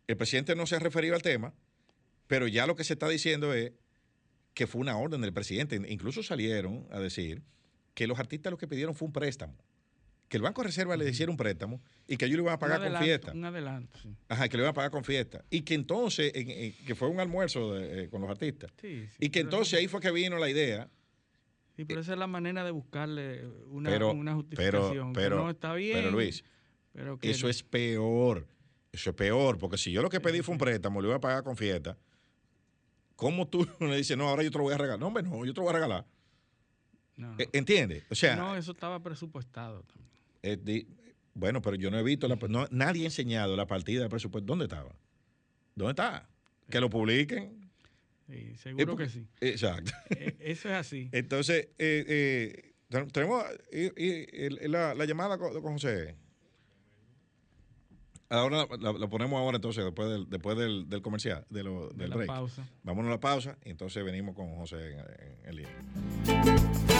el 0.07 0.17
presidente 0.17 0.55
no 0.55 0.67
se 0.67 0.75
ha 0.75 0.79
referido 0.79 1.15
al 1.15 1.21
tema, 1.21 1.53
pero 2.27 2.47
ya 2.47 2.67
lo 2.67 2.75
que 2.75 2.83
se 2.83 2.93
está 2.93 3.07
diciendo 3.09 3.53
es 3.53 3.71
que 4.57 4.65
fue 4.65 4.81
una 4.81 4.97
orden 4.97 5.21
del 5.21 5.31
presidente. 5.33 5.79
Incluso 5.87 6.23
salieron 6.23 6.87
a 6.89 6.99
decir 6.99 7.43
que 7.93 8.07
los 8.07 8.17
artistas 8.17 8.49
lo 8.49 8.57
que 8.57 8.67
pidieron 8.67 8.95
fue 8.95 9.05
un 9.05 9.13
préstamo. 9.13 9.55
Que 10.29 10.37
el 10.37 10.41
Banco 10.41 10.63
de 10.63 10.69
Reserva 10.69 10.97
le 10.97 11.07
hiciera 11.07 11.31
un 11.31 11.37
préstamo 11.37 11.79
y 12.07 12.17
que 12.17 12.25
ellos 12.25 12.37
le 12.37 12.41
iban 12.41 12.55
a 12.55 12.57
pagar 12.59 12.81
con 12.81 12.99
fiesta. 13.03 13.33
Un 13.33 13.45
adelanto, 13.45 13.99
sí. 14.01 14.09
Ajá, 14.27 14.49
que 14.49 14.57
le 14.57 14.63
iban 14.63 14.71
a 14.71 14.73
pagar 14.73 14.89
con 14.89 15.03
fiesta. 15.03 15.45
Y 15.51 15.61
que 15.61 15.75
entonces, 15.75 16.31
en- 16.33 16.49
en- 16.49 16.73
que 16.87 16.95
fue 16.95 17.07
un 17.07 17.19
almuerzo 17.19 17.75
de- 17.75 18.05
eh, 18.05 18.09
con 18.09 18.19
los 18.21 18.31
artistas. 18.31 18.71
Sí, 18.81 19.05
sí, 19.11 19.15
y 19.19 19.29
que 19.29 19.41
entonces 19.41 19.77
ahí 19.77 19.87
fue 19.87 20.01
que 20.01 20.09
vino 20.09 20.39
la 20.39 20.49
idea. 20.49 20.89
Sí, 21.75 21.85
pero 21.85 22.01
esa 22.01 22.13
es 22.13 22.17
la 22.19 22.25
manera 22.25 22.63
de 22.65 22.71
buscarle 22.71 23.45
una, 23.69 23.91
Pero, 23.91 24.11
una 24.11 24.31
pero, 24.31 24.81
justificación. 24.81 25.13
que 25.13 25.19
pero, 25.21 25.37
no 25.43 25.49
está 25.51 25.75
bien. 25.75 25.97
pero 25.97 26.09
Luis, 26.09 26.43
pero 26.93 27.19
que 27.19 27.29
eso 27.29 27.47
es 27.47 27.61
peor. 27.61 28.47
Eso 28.91 29.11
es 29.11 29.15
peor, 29.15 29.59
porque 29.59 29.77
si 29.77 29.91
yo 29.91 30.01
lo 30.01 30.09
que 30.09 30.19
pedí 30.19 30.41
fue 30.41 30.53
un 30.53 30.57
préstamo, 30.59 30.99
le 30.99 31.09
iba 31.09 31.17
a 31.17 31.21
pagar 31.21 31.43
con 31.43 31.55
fiesta. 31.55 31.95
¿Cómo 33.17 33.47
tú 33.49 33.67
le 33.81 33.97
dices, 33.97 34.15
no, 34.17 34.29
ahora 34.29 34.43
yo 34.43 34.51
te 34.51 34.57
lo 34.57 34.63
voy 34.63 34.73
a 34.73 34.77
regalar? 34.77 34.99
No, 34.99 35.07
hombre, 35.07 35.23
no, 35.23 35.43
yo 35.43 35.53
te 35.53 35.59
lo 35.59 35.63
voy 35.63 35.71
a 35.71 35.73
regalar. 35.73 36.05
no, 37.17 37.33
no. 37.33 37.39
Eh, 37.39 37.49
¿Entiendes? 37.51 38.03
O 38.09 38.15
sea, 38.15 38.37
no, 38.37 38.55
eso 38.55 38.71
estaba 38.71 39.01
presupuestado 39.03 39.83
también. 39.83 40.09
eh, 40.43 40.57
di- 40.61 40.87
bueno, 41.33 41.61
pero 41.61 41.75
yo 41.75 41.91
no 41.91 41.99
he 41.99 42.03
visto, 42.03 42.27
la, 42.27 42.35
no- 42.47 42.67
nadie 42.71 43.03
ha 43.03 43.05
enseñado 43.05 43.55
la 43.57 43.67
partida 43.67 44.01
de 44.03 44.09
presupuesto. 44.09 44.45
¿Dónde 44.47 44.65
estaba? 44.65 44.95
¿Dónde 45.75 45.91
está? 45.91 46.27
Que 46.69 46.79
lo 46.79 46.89
publiquen. 46.89 47.69
Sí, 48.27 48.33
Eh, 48.33 48.55
seguro 48.57 48.87
porque- 48.95 49.03
que 49.05 49.09
sí. 49.09 49.27
Exacto. 49.41 49.91
Eh, 50.17 50.35
Eso 50.39 50.69
es 50.69 50.75
así. 50.75 51.09
Entonces, 51.11 51.69
eh, 51.77 52.05
eh, 52.07 52.73
ten- 52.89 53.07
tenemos 53.09 53.43
eh, 53.71 53.91
eh, 53.95 54.67
la, 54.67 54.93
la 54.95 55.05
llamada 55.05 55.37
con 55.37 55.61
José. 55.61 56.15
Ahora 58.29 58.67
la, 58.79 58.91
la 58.91 59.07
ponemos 59.07 59.39
ahora 59.39 59.55
entonces, 59.55 59.85
después 59.85 60.09
del, 60.09 60.29
después 60.29 60.57
del, 60.57 60.89
del 60.89 61.01
comercial, 61.01 61.45
de 61.49 61.63
lo- 61.63 61.87
De 61.89 61.95
del 61.99 62.09
la 62.09 62.15
break. 62.17 62.27
pausa. 62.27 62.67
Vámonos 62.83 63.07
a 63.09 63.13
la 63.13 63.19
pausa 63.21 63.57
y 63.63 63.69
entonces 63.69 64.03
venimos 64.03 64.35
con 64.35 64.53
José 64.57 64.75
en, 64.91 64.99
en- 64.99 65.37
en 65.45 65.55
línea. 65.55 65.71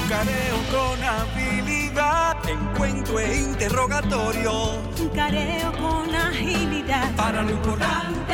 Careo 0.09 0.57
con 0.71 1.03
habilidad, 1.03 2.38
encuentro 2.49 3.19
e 3.19 3.38
interrogatorio. 3.41 4.75
Un 5.01 5.09
careo 5.09 5.71
con 5.73 6.15
agilidad. 6.15 7.13
Para 7.17 7.43
lo 7.43 7.51
importante 7.51 8.34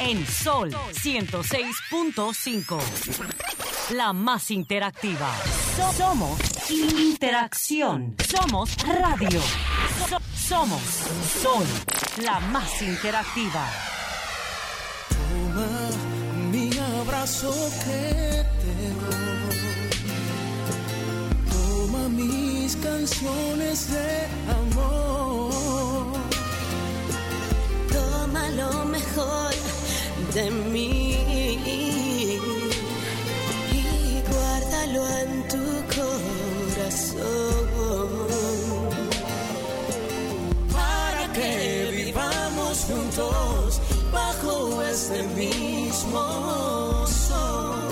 En 0.00 0.26
Sol 0.26 0.70
106.5. 0.92 2.78
La 3.94 4.12
más 4.12 4.50
interactiva. 4.50 5.30
So- 5.76 5.92
somos 5.92 6.38
interacción. 6.70 8.14
Somos 8.28 8.76
radio. 8.86 9.40
So- 10.08 10.18
somos 10.36 10.82
Sol. 11.42 11.66
La 12.22 12.38
más 12.40 12.80
interactiva. 12.82 13.66
Toma 15.08 15.66
mi 16.52 16.70
abrazo 17.00 17.52
que 17.84 18.44
te 18.60 18.74
doy. 19.00 19.56
Toma 21.50 22.08
mis 22.08 22.76
canciones 22.76 23.90
de 23.90 24.26
amor. 24.60 26.18
Toma 27.92 28.48
lo 28.50 28.84
mejor 28.84 29.52
de 30.38 30.50
mí 30.50 31.14
y 33.66 33.68
guárdalo 34.30 35.02
en 35.22 35.30
tu 35.52 35.64
corazón. 35.96 37.68
Para 40.72 41.24
que 41.32 41.52
vivamos 41.90 42.74
juntos 42.88 43.80
bajo 44.12 44.52
este 44.82 45.20
mismo 45.42 46.24
sol. 47.06 47.88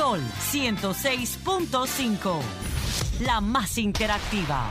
Sol 0.00 0.22
106.5. 0.50 2.40
La 3.20 3.42
más 3.42 3.76
interactiva. 3.76 4.70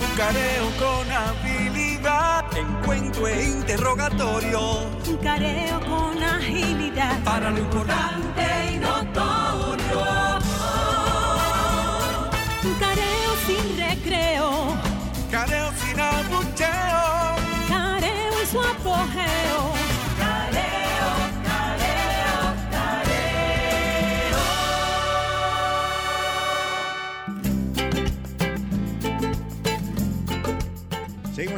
Un 0.00 0.16
careo 0.16 0.70
con 0.78 1.10
habilidad, 1.10 2.44
encuentro 2.56 3.26
e 3.26 3.48
interrogatorio. 3.48 4.60
Un 5.08 5.16
careo 5.16 5.80
con 5.80 6.22
agilidad. 6.22 7.20
Para 7.24 7.50
lo 7.50 7.58
importante 7.58 8.44
y 8.72 8.76
notorio. 8.78 10.23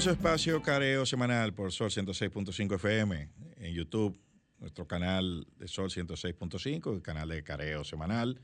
Su 0.07 0.12
espacio 0.12 0.62
Careo 0.62 1.04
Semanal 1.04 1.52
por 1.52 1.72
Sol 1.72 1.90
106.5 1.90 2.76
FM 2.76 3.28
en 3.59 3.74
YouTube, 3.74 4.16
nuestro 4.61 4.86
canal 4.86 5.44
de 5.59 5.66
Sol 5.66 5.90
106.5, 5.90 6.94
el 6.94 7.02
canal 7.02 7.28
de 7.28 7.42
Careo 7.42 7.82
Semanal. 7.82 8.38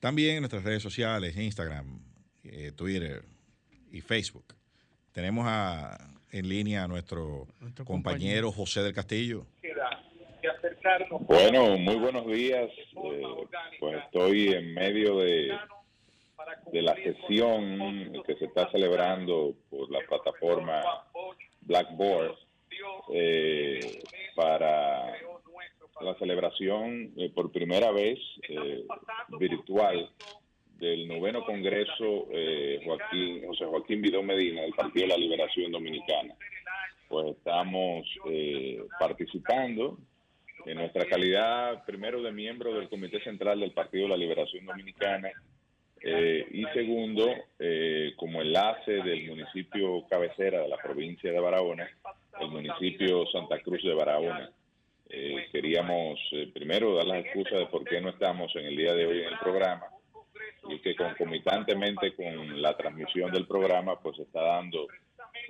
También 0.00 0.34
en 0.34 0.40
nuestras 0.40 0.64
redes 0.64 0.82
sociales, 0.82 1.36
Instagram, 1.36 2.00
eh, 2.42 2.72
Twitter 2.74 3.22
y 3.92 4.00
Facebook. 4.00 4.56
Tenemos 5.12 5.46
a- 5.48 5.96
en 6.32 6.48
línea 6.48 6.82
a 6.82 6.88
nuestro, 6.88 7.46
Nuestro 7.60 7.84
compañero 7.84 8.50
José 8.50 8.82
del 8.82 8.92
Castillo. 8.92 9.46
Bueno, 11.20 11.78
muy 11.78 11.94
buenos 11.96 12.26
días. 12.26 12.68
Eh, 12.68 13.22
pues 13.78 14.02
estoy 14.06 14.48
en 14.54 14.74
medio 14.74 15.18
de, 15.18 15.52
de 16.72 16.82
la 16.82 16.94
sesión 16.94 18.12
que 18.26 18.34
se 18.36 18.46
está 18.46 18.70
celebrando 18.70 19.54
por 19.70 19.90
la 19.90 20.00
plataforma 20.00 20.82
Blackboard 21.60 22.36
eh, 23.12 24.02
para 24.34 25.12
la 26.00 26.14
celebración 26.18 27.12
eh, 27.16 27.30
por 27.34 27.50
primera 27.50 27.90
vez 27.90 28.18
eh, 28.48 28.84
virtual 29.38 30.10
del 30.78 31.08
noveno 31.08 31.44
Congreso 31.44 32.28
eh, 32.30 32.80
Joaquín, 32.84 33.46
José 33.46 33.64
Joaquín 33.64 34.02
Vidó 34.02 34.22
Medina 34.22 34.62
del 34.62 34.74
Partido 34.74 35.06
de 35.06 35.12
la 35.12 35.18
Liberación 35.18 35.72
Dominicana. 35.72 36.34
Pues 37.08 37.36
estamos 37.36 38.06
eh, 38.28 38.84
participando 38.98 39.98
en 40.66 40.78
nuestra 40.78 41.06
calidad 41.06 41.84
primero 41.86 42.20
de 42.20 42.32
miembro 42.32 42.74
del 42.74 42.88
Comité 42.88 43.22
Central 43.22 43.60
del 43.60 43.72
Partido 43.72 44.04
de 44.04 44.10
la 44.10 44.16
Liberación 44.16 44.66
Dominicana 44.66 45.30
eh, 46.02 46.46
y 46.50 46.64
segundo 46.74 47.34
eh, 47.58 48.12
como 48.16 48.42
enlace 48.42 48.92
del 48.92 49.28
municipio 49.28 50.06
cabecera 50.08 50.60
de 50.60 50.68
la 50.68 50.76
provincia 50.76 51.32
de 51.32 51.40
Barahona, 51.40 51.88
el 52.40 52.48
municipio 52.48 53.26
Santa 53.26 53.58
Cruz 53.60 53.82
de 53.82 53.94
Barahona. 53.94 54.50
Eh, 55.08 55.46
queríamos 55.52 56.18
eh, 56.32 56.50
primero 56.52 56.96
dar 56.96 57.06
las 57.06 57.24
excusas 57.24 57.60
de 57.60 57.66
por 57.66 57.84
qué 57.84 58.00
no 58.00 58.10
estamos 58.10 58.54
en 58.56 58.66
el 58.66 58.76
día 58.76 58.92
de 58.92 59.06
hoy 59.06 59.20
en 59.20 59.28
el 59.28 59.38
programa 59.38 59.86
y 60.68 60.80
que 60.80 60.96
concomitantemente 60.96 62.12
con 62.14 62.60
la 62.60 62.76
transmisión 62.76 63.30
del 63.30 63.46
programa 63.46 64.00
pues 64.00 64.18
está 64.18 64.42
dando 64.42 64.88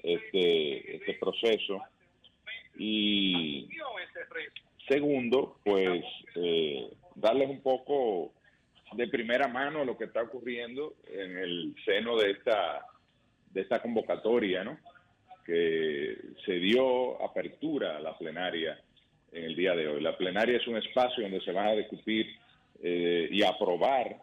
este, 0.02 0.96
este 0.96 1.14
proceso 1.14 1.80
y 2.78 3.66
segundo 4.86 5.56
pues 5.64 6.04
eh, 6.34 6.90
darles 7.14 7.48
un 7.48 7.62
poco 7.62 8.32
de 8.92 9.08
primera 9.08 9.48
mano 9.48 9.84
lo 9.84 9.96
que 9.96 10.04
está 10.04 10.22
ocurriendo 10.22 10.94
en 11.08 11.36
el 11.38 11.74
seno 11.84 12.16
de 12.16 12.30
esta 12.30 12.86
de 13.50 13.62
esta 13.62 13.80
convocatoria 13.80 14.64
no 14.64 14.78
que 15.44 16.16
se 16.44 16.54
dio 16.54 17.22
apertura 17.22 17.96
a 17.96 18.00
la 18.00 18.16
plenaria 18.18 18.80
en 19.30 19.44
el 19.44 19.54
día 19.54 19.76
de 19.76 19.86
hoy. 19.86 20.00
La 20.02 20.16
plenaria 20.16 20.56
es 20.56 20.66
un 20.66 20.76
espacio 20.76 21.22
donde 21.22 21.40
se 21.40 21.52
van 21.52 21.68
a 21.68 21.72
discutir 21.72 22.26
eh, 22.82 23.28
y 23.30 23.42
aprobar 23.42 24.16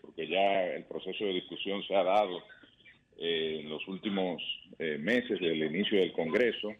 porque 0.00 0.28
ya 0.28 0.66
el 0.66 0.84
proceso 0.84 1.24
de 1.24 1.32
discusión 1.32 1.82
se 1.82 1.94
ha 1.94 2.04
dado 2.04 2.42
eh, 3.18 3.60
en 3.60 3.68
los 3.68 3.86
últimos 3.88 4.42
eh, 4.78 4.98
meses 4.98 5.40
del 5.40 5.62
inicio 5.64 5.98
del 5.98 6.12
Congreso, 6.12 6.74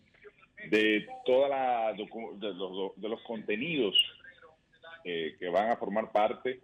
de 0.71 1.07
toda 1.25 1.49
la 1.49 1.93
de 1.93 2.55
los, 2.55 2.97
de 2.97 3.09
los 3.09 3.21
contenidos 3.23 3.95
eh, 5.05 5.37
que 5.39 5.49
van 5.49 5.71
a 5.71 5.77
formar 5.77 6.13
parte 6.13 6.61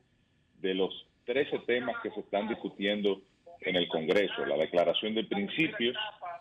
de 0.62 0.74
los 0.74 1.06
13 1.26 1.58
temas 1.60 1.96
que 2.02 2.10
se 2.10 2.20
están 2.20 2.48
discutiendo 2.48 3.20
en 3.60 3.76
el 3.76 3.88
Congreso, 3.88 4.46
la 4.46 4.56
declaración 4.56 5.14
de 5.14 5.24
principios, 5.24 5.96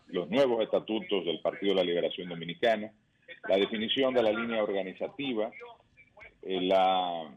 los 0.08 0.30
nuevos 0.30 0.64
estatutos 0.64 1.26
del 1.26 1.40
Partido 1.42 1.74
de 1.74 1.82
la 1.82 1.84
Liberación 1.84 2.30
Dominicana, 2.30 2.92
la 3.48 3.58
definición 3.58 4.14
de 4.14 4.24
la 4.24 4.32
línea 4.32 4.64
organizativa, 4.64 5.52
eh, 6.44 6.62
la 6.62 7.32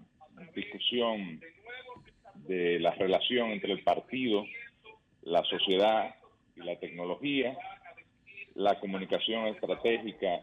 discusión 0.54 1.40
de 2.46 2.78
la 2.80 2.92
relación 2.92 3.50
entre 3.50 3.72
el 3.72 3.82
partido, 3.82 4.44
la 5.22 5.42
sociedad 5.44 6.14
y 6.56 6.60
la 6.60 6.76
tecnología, 6.78 7.56
la 8.54 8.78
comunicación 8.78 9.46
estratégica 9.48 10.40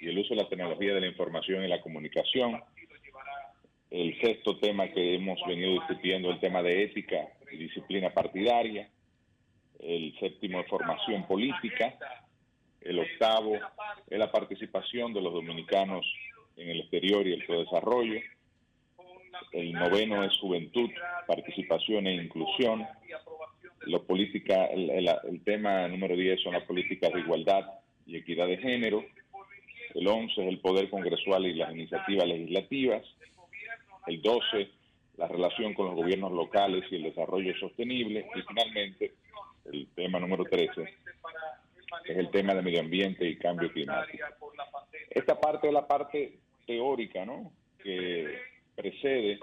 y 0.00 0.08
el 0.08 0.18
uso 0.18 0.34
de 0.34 0.42
la 0.42 0.48
tecnología 0.48 0.94
de 0.94 1.00
la 1.00 1.06
información 1.06 1.64
y 1.64 1.68
la 1.68 1.80
comunicación, 1.80 2.62
el 3.94 4.20
sexto 4.20 4.58
tema 4.58 4.88
que 4.88 5.14
hemos 5.14 5.38
venido 5.46 5.70
discutiendo, 5.74 6.28
el 6.28 6.40
tema 6.40 6.62
de 6.62 6.82
ética 6.82 7.28
y 7.52 7.58
disciplina 7.58 8.12
partidaria, 8.12 8.90
el 9.78 10.18
séptimo 10.18 10.58
de 10.58 10.64
formación 10.64 11.24
política, 11.28 11.94
el 12.80 12.98
octavo 12.98 13.54
es 14.10 14.18
la 14.18 14.32
participación 14.32 15.14
de 15.14 15.20
los 15.20 15.32
dominicanos 15.32 16.04
en 16.56 16.70
el 16.70 16.80
exterior 16.80 17.24
y 17.24 17.34
el 17.34 17.46
desarrollo, 17.46 18.20
el 19.52 19.72
noveno 19.72 20.24
es 20.24 20.36
juventud, 20.38 20.90
participación 21.28 22.08
e 22.08 22.14
inclusión, 22.14 22.84
la 23.86 24.00
política, 24.00 24.66
el, 24.66 25.40
tema 25.44 25.86
número 25.86 26.16
10 26.16 26.42
son 26.42 26.54
las 26.54 26.64
políticas 26.64 27.12
de 27.12 27.20
igualdad 27.20 27.64
y 28.06 28.16
equidad 28.16 28.48
de 28.48 28.56
género, 28.56 29.04
el 29.94 30.08
11 30.08 30.42
es 30.42 30.48
el 30.48 30.58
poder 30.58 30.90
congresual 30.90 31.46
y 31.46 31.54
las 31.54 31.72
iniciativas 31.72 32.26
legislativas, 32.26 33.04
el 34.06 34.22
12 34.22 34.70
la 35.16 35.28
relación 35.28 35.74
con 35.74 35.86
los 35.86 35.94
gobiernos 35.94 36.32
locales 36.32 36.84
y 36.90 36.96
el 36.96 37.04
desarrollo 37.04 37.56
sostenible 37.58 38.26
y 38.34 38.42
finalmente 38.42 39.14
el 39.72 39.86
tema 39.94 40.18
número 40.18 40.44
13 40.44 40.94
que 42.02 42.12
es 42.12 42.18
el 42.18 42.30
tema 42.30 42.54
de 42.54 42.62
medio 42.62 42.80
ambiente 42.80 43.24
y 43.26 43.36
cambio 43.36 43.70
climático. 43.72 44.26
Esta 45.10 45.38
parte 45.38 45.68
es 45.68 45.72
la 45.72 45.86
parte 45.86 46.38
teórica, 46.66 47.24
¿no? 47.24 47.52
Que 47.82 48.38
precede 48.74 49.38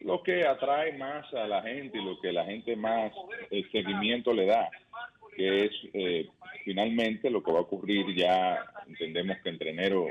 lo 0.00 0.22
que 0.22 0.46
atrae 0.46 0.96
más 0.96 1.32
a 1.34 1.46
la 1.46 1.62
gente 1.62 1.98
y 1.98 2.04
lo 2.04 2.20
que 2.20 2.32
la 2.32 2.44
gente 2.44 2.76
más 2.76 3.12
el 3.50 3.64
eh, 3.64 3.68
seguimiento 3.72 4.32
le 4.32 4.46
da, 4.46 4.70
que 5.36 5.64
es 5.64 5.72
eh, 5.92 6.28
finalmente 6.64 7.30
lo 7.30 7.42
que 7.42 7.52
va 7.52 7.58
a 7.58 7.62
ocurrir 7.62 8.14
ya, 8.14 8.64
entendemos 8.86 9.38
que 9.42 9.48
entre 9.48 9.70
enero 9.70 10.06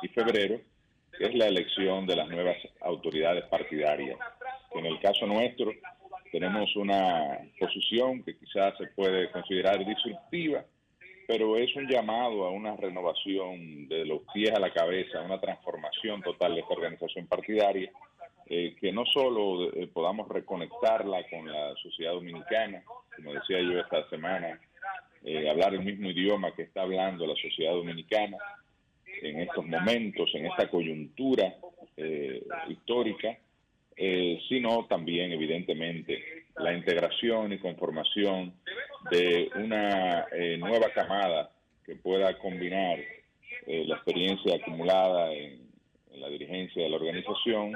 y 0.00 0.08
febrero, 0.08 0.60
es 1.18 1.34
la 1.34 1.46
elección 1.46 2.06
de 2.06 2.16
las 2.16 2.28
nuevas 2.28 2.56
autoridades 2.80 3.44
partidarias. 3.46 4.18
En 4.74 4.86
el 4.86 5.00
caso 5.00 5.26
nuestro 5.26 5.72
tenemos 6.30 6.74
una 6.76 7.38
posición 7.58 8.22
que 8.22 8.36
quizás 8.36 8.76
se 8.78 8.86
puede 8.88 9.30
considerar 9.30 9.84
disruptiva, 9.84 10.64
pero 11.26 11.56
es 11.56 11.74
un 11.74 11.88
llamado 11.88 12.44
a 12.44 12.50
una 12.50 12.76
renovación 12.76 13.88
de 13.88 14.04
los 14.04 14.22
pies 14.32 14.52
a 14.52 14.60
la 14.60 14.72
cabeza, 14.72 15.22
una 15.22 15.40
transformación 15.40 16.22
total 16.22 16.54
de 16.54 16.60
esta 16.60 16.74
organización 16.74 17.26
partidaria, 17.26 17.90
eh, 18.48 18.76
que 18.80 18.92
no 18.92 19.04
solo 19.06 19.72
eh, 19.72 19.88
podamos 19.88 20.28
reconectarla 20.28 21.26
con 21.28 21.50
la 21.50 21.74
sociedad 21.82 22.12
dominicana, 22.12 22.82
como 23.16 23.32
decía 23.32 23.60
yo 23.60 23.80
esta 23.80 24.08
semana, 24.08 24.60
eh, 25.24 25.50
hablar 25.50 25.74
el 25.74 25.82
mismo 25.82 26.10
idioma 26.10 26.54
que 26.54 26.62
está 26.62 26.82
hablando 26.82 27.26
la 27.26 27.34
sociedad 27.34 27.72
dominicana 27.72 28.36
en 29.22 29.40
estos 29.40 29.66
momentos, 29.66 30.30
en 30.34 30.46
esta 30.46 30.68
coyuntura 30.68 31.54
histórica, 32.68 33.38
sino 34.48 34.86
también, 34.86 35.32
evidentemente, 35.32 36.22
la 36.58 36.74
integración 36.74 37.52
y 37.52 37.58
conformación 37.58 38.52
de 39.10 39.50
una 39.54 40.26
nueva 40.58 40.90
camada 40.90 41.50
que 41.84 41.96
pueda 41.96 42.36
combinar 42.38 42.98
la 43.66 43.94
experiencia 43.94 44.56
acumulada 44.56 45.32
en 45.32 45.66
la 46.20 46.28
dirigencia 46.28 46.82
de 46.82 46.88
la 46.88 46.96
organización 46.96 47.72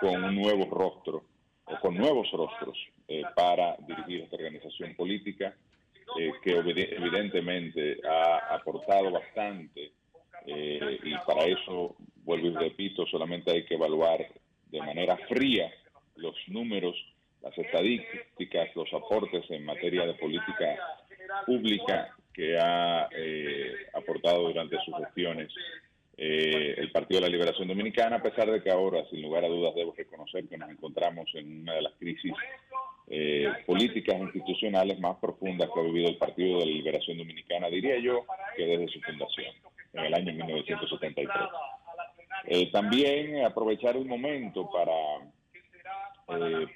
con 0.00 0.24
un 0.24 0.34
nuevo 0.34 0.66
rostro 0.66 1.24
o 1.66 1.80
con 1.80 1.94
nuevos 1.94 2.30
rostros 2.32 2.76
eh, 3.08 3.22
para 3.34 3.76
dirigir 3.86 4.22
esta 4.22 4.36
organización 4.36 4.94
política 4.94 5.54
eh, 6.18 6.32
que 6.42 6.52
evidentemente 6.52 7.98
ha 8.08 8.54
aportado 8.54 9.10
bastante 9.10 9.92
eh, 10.46 10.98
y 11.02 11.14
para 11.26 11.44
eso, 11.44 11.96
vuelvo 12.24 12.48
y 12.48 12.54
repito, 12.54 13.06
solamente 13.06 13.50
hay 13.50 13.64
que 13.64 13.74
evaluar 13.74 14.26
de 14.70 14.80
manera 14.80 15.16
fría 15.28 15.72
los 16.16 16.34
números, 16.48 16.96
las 17.42 17.56
estadísticas, 17.56 18.74
los 18.74 18.92
aportes 18.92 19.50
en 19.50 19.64
materia 19.64 20.06
de 20.06 20.14
política 20.14 20.78
pública 21.46 22.14
que 22.32 22.58
ha 22.58 23.08
aportado 23.94 24.48
durante 24.48 24.76
sus 24.84 24.94
gestiones 24.96 25.52
eh, 26.22 26.74
el 26.76 26.92
Partido 26.92 27.18
de 27.18 27.28
la 27.28 27.32
Liberación 27.32 27.66
Dominicana, 27.66 28.16
a 28.16 28.22
pesar 28.22 28.50
de 28.50 28.62
que 28.62 28.70
ahora, 28.70 29.02
sin 29.08 29.22
lugar 29.22 29.42
a 29.42 29.48
dudas, 29.48 29.74
debo 29.74 29.94
reconocer 29.96 30.46
que 30.48 30.58
nos 30.58 30.68
encontramos 30.68 31.30
en 31.32 31.62
una 31.62 31.72
de 31.72 31.80
las 31.80 31.94
crisis 31.94 32.34
eh, 33.08 33.48
políticas 33.64 34.16
e 34.16 34.24
institucionales 34.24 35.00
más 35.00 35.16
profundas 35.16 35.70
que 35.72 35.80
ha 35.80 35.82
vivido 35.82 36.10
el 36.10 36.18
Partido 36.18 36.58
de 36.58 36.66
la 36.66 36.72
Liberación 36.72 37.16
Dominicana, 37.16 37.68
diría 37.68 37.98
yo, 38.00 38.26
que 38.54 38.66
desde 38.66 38.88
su 38.88 39.00
fundación, 39.00 39.54
en 39.92 40.04
el 40.04 40.14
año 40.14 40.32
1973. 40.32 41.28
Eh, 42.44 42.70
también 42.70 43.44
aprovechar 43.44 43.96
el 43.96 44.06
momento 44.06 44.70
para, 44.70 44.92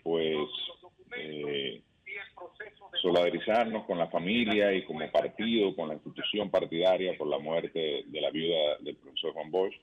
pues, 0.02 0.36
solidarizarnos 3.00 3.84
con 3.84 3.98
la 3.98 4.08
familia 4.08 4.72
y 4.72 4.84
como 4.84 5.10
partido, 5.10 5.74
con 5.74 5.88
la 5.88 5.94
institución 5.94 6.50
partidaria 6.50 7.16
por 7.16 7.28
la 7.28 7.38
muerte 7.38 8.04
de 8.06 8.20
la 8.20 8.30
viuda 8.30 8.78
del 8.80 8.96
profesor 8.96 9.32
Juan 9.32 9.50
Bosch, 9.50 9.74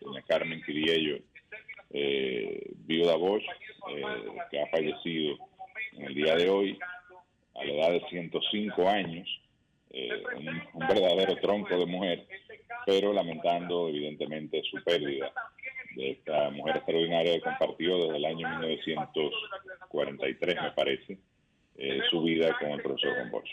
doña 0.00 0.22
Carmen 0.22 0.62
Quiriello, 0.62 1.18
eh, 1.90 2.70
viuda 2.86 3.16
Bosch, 3.16 3.44
eh, 3.90 4.02
que 4.50 4.62
ha 4.62 4.66
fallecido 4.68 5.36
en 5.92 6.04
el 6.04 6.14
día 6.14 6.36
de 6.36 6.48
hoy 6.48 6.78
a 7.54 7.64
la 7.64 7.72
edad 7.72 7.90
de 7.92 8.08
105 8.08 8.88
años, 8.88 9.28
eh, 9.92 10.22
un, 10.36 10.46
verdadero 10.86 11.34
tronco 11.36 11.76
de 11.76 11.86
mujer, 11.86 12.26
pero 12.86 13.12
lamentando 13.12 13.88
evidentemente 13.88 14.62
su 14.70 14.80
pérdida 14.84 15.32
de 15.96 16.12
esta 16.12 16.50
mujer 16.50 16.76
extraordinaria 16.76 17.34
que 17.34 17.40
compartió 17.40 17.98
desde 17.98 18.16
el 18.16 18.24
año 18.24 18.48
1943, 18.48 20.62
me 20.62 20.70
parece, 20.72 21.18
eh, 21.76 22.00
su 22.10 22.22
vida 22.22 22.56
con 22.58 22.70
el 22.70 22.82
profesor 22.82 23.14
Juan 23.14 23.30
Bosch. 23.30 23.50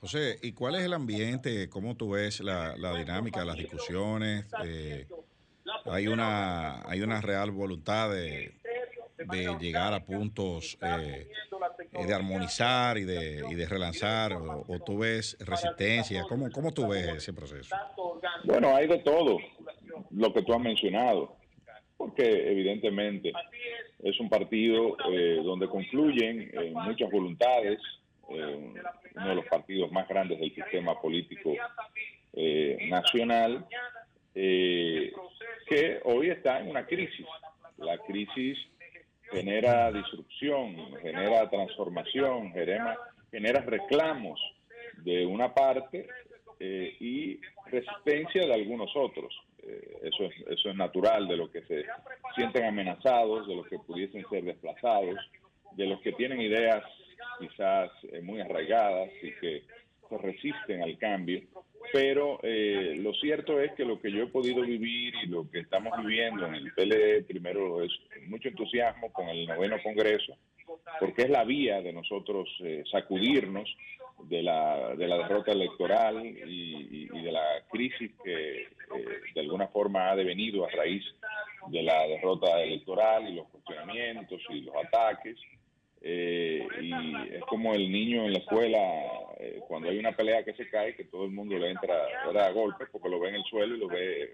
José, 0.00 0.38
¿y 0.42 0.52
cuál 0.52 0.74
es 0.74 0.82
el 0.82 0.92
ambiente? 0.92 1.70
¿Cómo 1.70 1.96
tú 1.96 2.10
ves 2.10 2.40
la, 2.40 2.76
la 2.76 2.94
dinámica, 2.94 3.42
las 3.44 3.56
discusiones? 3.56 4.44
Eh, 4.64 5.06
¿Hay 5.86 6.08
una 6.08 6.82
hay 6.88 7.00
una 7.00 7.22
real 7.22 7.50
voluntad 7.50 8.10
de, 8.10 8.52
de 9.16 9.56
llegar 9.58 9.92
a 9.92 10.00
puntos 10.04 10.78
eh, 10.82 11.28
de 11.92 12.14
armonizar 12.14 12.98
y 12.98 13.04
de, 13.04 13.42
y 13.50 13.54
de 13.54 13.66
relanzar? 13.66 14.32
O, 14.32 14.78
tú 14.84 14.98
ves 14.98 15.36
resistencia? 15.40 16.22
¿Cómo, 16.28 16.50
¿Cómo 16.50 16.72
tú 16.72 16.88
ves 16.88 17.08
ese 17.08 17.32
proceso? 17.32 17.74
Bueno, 18.44 18.74
hay 18.74 18.86
de 18.86 18.98
todo, 18.98 19.38
lo 20.10 20.32
que 20.32 20.42
tú 20.42 20.52
has 20.52 20.60
mencionado 20.60 21.36
porque 21.96 22.50
evidentemente 22.50 23.32
es 24.02 24.18
un 24.20 24.28
partido 24.28 24.96
eh, 25.10 25.40
donde 25.42 25.68
confluyen 25.68 26.50
eh, 26.52 26.72
muchas 26.74 27.10
voluntades, 27.10 27.80
eh, 28.30 28.74
uno 29.14 29.28
de 29.28 29.34
los 29.34 29.46
partidos 29.46 29.90
más 29.92 30.06
grandes 30.08 30.38
del 30.40 30.54
sistema 30.54 31.00
político 31.00 31.54
nacional, 32.88 33.64
que 34.34 36.00
hoy 36.04 36.30
está 36.30 36.60
en 36.60 36.68
una 36.68 36.84
crisis. 36.84 37.26
La 37.78 37.96
crisis 37.98 38.58
genera 39.34 39.90
disrupción, 39.92 40.76
genera 41.02 41.50
transformación, 41.50 42.52
genera, 42.52 43.60
reclamos 43.60 44.40
de 44.98 45.26
una 45.26 45.52
parte 45.52 46.06
y 46.60 47.40
resistencia 47.66 48.46
de 48.46 48.54
algunos 48.54 48.90
otros. 48.94 49.34
Eh, 49.66 49.98
eso, 50.02 50.24
es, 50.24 50.34
eso 50.46 50.70
es 50.70 50.76
natural, 50.76 51.26
de 51.26 51.36
los 51.36 51.50
que 51.50 51.62
se 51.62 51.84
sienten 52.34 52.64
amenazados, 52.64 53.46
de 53.48 53.56
los 53.56 53.66
que 53.66 53.78
pudiesen 53.78 54.24
ser 54.28 54.44
desplazados, 54.44 55.16
de 55.72 55.86
los 55.86 56.00
que 56.00 56.12
tienen 56.12 56.40
ideas 56.40 56.84
quizás 57.38 57.90
eh, 58.12 58.20
muy 58.20 58.40
arraigadas 58.40 59.10
y 59.22 59.32
que 59.40 59.62
resisten 60.10 60.82
al 60.82 60.96
cambio. 60.98 61.42
Pero 61.92 62.40
eh, 62.42 62.94
lo 62.98 63.12
cierto 63.14 63.60
es 63.60 63.72
que 63.72 63.84
lo 63.84 64.00
que 64.00 64.10
yo 64.10 64.24
he 64.24 64.26
podido 64.26 64.62
vivir 64.62 65.14
y 65.22 65.26
lo 65.26 65.48
que 65.50 65.60
estamos 65.60 65.92
viviendo 65.98 66.46
en 66.46 66.54
el 66.54 66.72
PLD, 66.72 67.26
primero 67.26 67.82
es 67.82 67.92
mucho 68.26 68.48
entusiasmo 68.48 69.12
con 69.12 69.28
el 69.28 69.46
noveno 69.46 69.76
Congreso, 69.82 70.36
porque 70.98 71.22
es 71.22 71.30
la 71.30 71.44
vía 71.44 71.80
de 71.82 71.92
nosotros 71.92 72.48
sacudirnos 72.90 73.68
de 74.28 74.42
la, 74.42 74.94
de 74.96 75.06
la 75.06 75.18
derrota 75.18 75.52
electoral 75.52 76.24
y, 76.24 77.08
de 77.08 77.32
la 77.32 77.62
crisis 77.70 78.12
que 78.22 78.62
eh, 78.62 78.68
de 79.34 79.40
alguna 79.40 79.68
forma 79.68 80.10
ha 80.10 80.16
devenido 80.16 80.66
a 80.66 80.70
raíz 80.70 81.04
de 81.68 81.82
la 81.82 82.06
derrota 82.06 82.62
electoral 82.62 83.28
y 83.28 83.34
los 83.36 83.48
cuestionamientos 83.48 84.40
y 84.50 84.60
los 84.62 84.74
ataques. 84.76 85.36
Eh, 86.06 86.68
y 86.82 86.92
es 87.34 87.40
como 87.48 87.72
el 87.72 87.90
niño 87.90 88.26
en 88.26 88.34
la 88.34 88.38
escuela, 88.40 88.78
eh, 89.38 89.60
cuando 89.66 89.88
hay 89.88 89.98
una 89.98 90.12
pelea 90.12 90.44
que 90.44 90.52
se 90.52 90.68
cae, 90.68 90.94
que 90.94 91.04
todo 91.04 91.24
el 91.24 91.30
mundo 91.30 91.56
le 91.58 91.70
entra 91.70 91.94
a 91.94 92.50
golpes 92.50 92.88
porque 92.92 93.08
lo 93.08 93.18
ve 93.18 93.30
en 93.30 93.36
el 93.36 93.44
suelo 93.44 93.74
y 93.74 93.78
lo 93.78 93.88
ve 93.88 94.30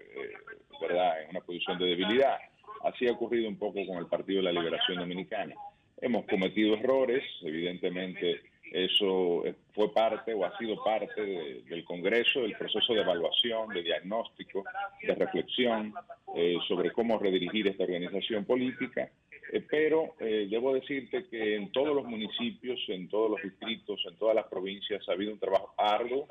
¿verdad? 0.81 1.23
en 1.23 1.29
una 1.29 1.39
posición 1.39 1.79
de 1.79 1.85
debilidad. 1.85 2.37
Así 2.83 3.07
ha 3.07 3.13
ocurrido 3.13 3.47
un 3.47 3.57
poco 3.57 3.85
con 3.87 3.97
el 3.97 4.07
Partido 4.07 4.41
de 4.41 4.51
la 4.51 4.59
Liberación 4.59 4.97
Dominicana. 4.97 5.55
Hemos 6.01 6.25
cometido 6.25 6.75
errores, 6.75 7.23
evidentemente 7.41 8.41
eso 8.71 9.45
eh, 9.45 9.53
fue 9.73 9.93
parte 9.93 10.33
o 10.33 10.45
ha 10.45 10.57
sido 10.57 10.81
parte 10.83 11.21
del 11.21 11.83
Congreso, 11.83 12.41
del 12.41 12.55
proceso 12.57 12.93
de 12.93 13.01
evaluación, 13.01 13.69
de 13.69 13.83
diagnóstico, 13.83 14.63
de 15.01 15.13
reflexión 15.13 15.93
eh, 16.35 16.57
sobre 16.67 16.91
cómo 16.91 17.19
redirigir 17.19 17.67
esta 17.67 17.83
organización 17.83 18.45
política. 18.45 19.09
Eh, 19.53 19.65
pero 19.69 20.15
debo 20.19 20.73
decirte 20.73 21.25
que 21.29 21.55
en 21.55 21.71
todos 21.71 21.93
los 21.95 22.05
municipios, 22.05 22.79
en 22.87 23.09
todos 23.09 23.31
los 23.31 23.41
distritos, 23.41 24.01
en 24.07 24.15
todas 24.17 24.35
las 24.35 24.47
provincias 24.47 25.07
ha 25.09 25.11
habido 25.11 25.33
un 25.33 25.39
trabajo 25.39 25.73
arduo 25.77 26.27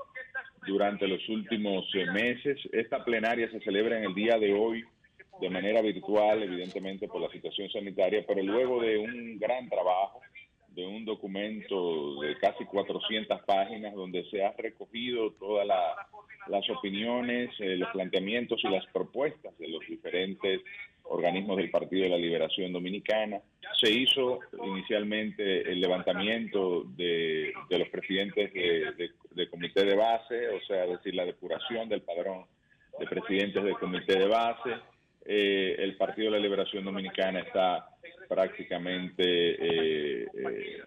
durante 0.66 1.06
los 1.06 1.28
últimos 1.28 1.84
meses. 2.14 2.58
Esta 2.72 3.04
plenaria 3.04 3.50
se 3.50 3.60
celebra 3.60 3.98
en 3.98 4.04
el 4.04 4.14
día 4.14 4.38
de 4.38 4.54
hoy 4.54 4.84
de 5.40 5.50
manera 5.50 5.80
virtual, 5.80 6.42
evidentemente 6.42 7.08
por 7.08 7.20
la 7.20 7.30
situación 7.30 7.70
sanitaria, 7.70 8.24
pero 8.26 8.42
luego 8.42 8.82
de 8.82 8.98
un 8.98 9.38
gran 9.38 9.68
trabajo 9.68 10.20
de 10.74 10.86
un 10.86 11.04
documento 11.04 12.20
de 12.20 12.38
casi 12.38 12.64
400 12.64 13.42
páginas 13.42 13.94
donde 13.94 14.24
se 14.30 14.44
ha 14.44 14.52
recogido 14.52 15.32
todas 15.32 15.66
las 15.66 16.70
opiniones, 16.70 17.50
eh, 17.58 17.76
los 17.76 17.90
planteamientos 17.90 18.62
y 18.62 18.68
las 18.68 18.86
propuestas 18.86 19.56
de 19.58 19.68
los 19.68 19.80
diferentes 19.86 20.60
organismos 21.11 21.56
del 21.56 21.70
Partido 21.70 22.04
de 22.04 22.11
la 22.11 22.16
Liberación 22.16 22.72
Dominicana. 22.72 23.40
Se 23.78 23.90
hizo 23.90 24.40
inicialmente 24.64 25.70
el 25.70 25.80
levantamiento 25.80 26.84
de, 26.96 27.52
los 27.70 27.88
presidentes 27.88 28.52
de, 28.52 29.11
de 29.30 29.48
comité 29.48 29.84
de 29.84 29.96
base, 29.96 30.48
o 30.48 30.61
sea, 30.66 30.86
decir, 30.86 31.14
la 31.14 31.24
depuración 31.24 31.88
del 31.88 32.02
padrón 32.02 32.44
de 32.98 33.06
presidentes 33.06 33.62
del 33.62 33.78
comité 33.78 34.18
de 34.18 34.26
base. 34.26 34.70
Eh, 35.24 35.76
el 35.78 35.96
Partido 35.96 36.30
de 36.30 36.38
la 36.38 36.42
Liberación 36.42 36.84
Dominicana 36.84 37.40
está 37.40 37.88
prácticamente, 38.28 39.22
eh, 39.24 40.26
eh, 40.34 40.82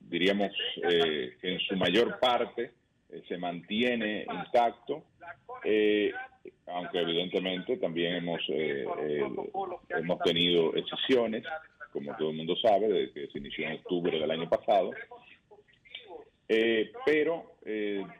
diríamos, 0.00 0.52
en 0.82 1.60
su 1.60 1.76
mayor 1.76 2.18
parte 2.18 2.72
se 3.28 3.38
mantiene 3.38 4.26
intacto, 4.28 5.04
aunque 6.66 7.00
evidentemente 7.00 7.76
también 7.78 8.14
hemos, 8.16 8.40
hemos 9.88 10.18
tenido 10.20 10.74
excepciones, 10.76 11.44
como 11.92 12.16
todo 12.16 12.30
el 12.30 12.36
mundo 12.36 12.56
sabe, 12.56 12.88
desde 12.88 13.12
que 13.12 13.26
se 13.28 13.38
inició 13.38 13.66
en 13.66 13.74
octubre 13.74 14.18
del 14.18 14.30
año 14.30 14.48
pasado. 14.48 14.90
pero 17.04 17.52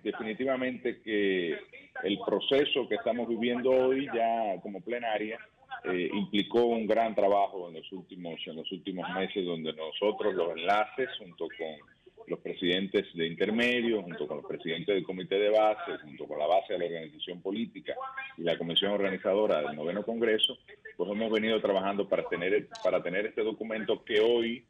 definitivamente 0.02 1.00
que 1.02 1.56
el 2.02 2.18
proceso 2.26 2.88
que 2.88 2.96
estamos 2.96 3.28
viviendo 3.28 3.70
hoy 3.70 4.06
ya 4.14 4.60
como 4.62 4.80
plenaria 4.80 5.38
eh, 5.84 6.10
implicó 6.12 6.64
un 6.64 6.86
gran 6.86 7.14
trabajo 7.14 7.68
en 7.68 7.74
los 7.74 7.92
últimos 7.92 8.34
en 8.46 8.56
los 8.56 8.70
últimos 8.72 9.08
meses 9.14 9.44
donde 9.44 9.72
nosotros 9.72 10.34
los 10.34 10.56
enlaces 10.56 11.08
junto 11.18 11.46
con 11.46 11.95
los 12.26 12.40
presidentes 12.40 13.06
de 13.14 13.26
intermedio, 13.26 14.02
junto 14.02 14.26
con 14.26 14.38
los 14.38 14.46
presidentes 14.46 14.94
del 14.94 15.04
comité 15.04 15.38
de 15.38 15.50
base, 15.50 15.98
junto 16.02 16.26
con 16.26 16.38
la 16.38 16.46
base 16.46 16.72
de 16.72 16.78
la 16.78 16.86
organización 16.86 17.40
política 17.40 17.94
y 18.36 18.42
la 18.42 18.58
comisión 18.58 18.92
organizadora 18.92 19.62
del 19.62 19.76
noveno 19.76 20.02
congreso, 20.02 20.58
pues 20.96 21.10
hemos 21.10 21.30
venido 21.30 21.60
trabajando 21.60 22.08
para 22.08 22.28
tener 22.28 22.68
para 22.82 23.02
tener 23.02 23.26
este 23.26 23.42
documento 23.42 24.04
que 24.04 24.20
hoy 24.20 24.64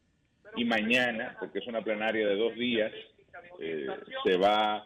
y 0.57 0.65
mañana, 0.65 1.37
porque 1.39 1.59
es 1.59 1.67
una 1.67 1.83
plenaria 1.83 2.27
de 2.27 2.37
dos 2.37 2.55
días, 2.55 2.93
eh, 3.61 3.87
se 4.25 4.37
va 4.37 4.85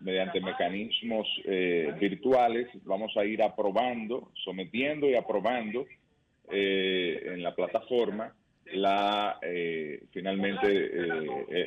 mediante 0.00 0.40
mecanismos 0.40 1.26
eh, 1.44 1.94
virtuales, 1.98 2.68
vamos 2.84 3.16
a 3.16 3.24
ir 3.24 3.42
aprobando, 3.42 4.30
sometiendo 4.44 5.08
y 5.08 5.14
aprobando 5.14 5.86
eh, 6.50 7.22
en 7.34 7.42
la 7.42 7.54
plataforma 7.54 8.34
la 8.72 9.38
finalmente 10.12 10.90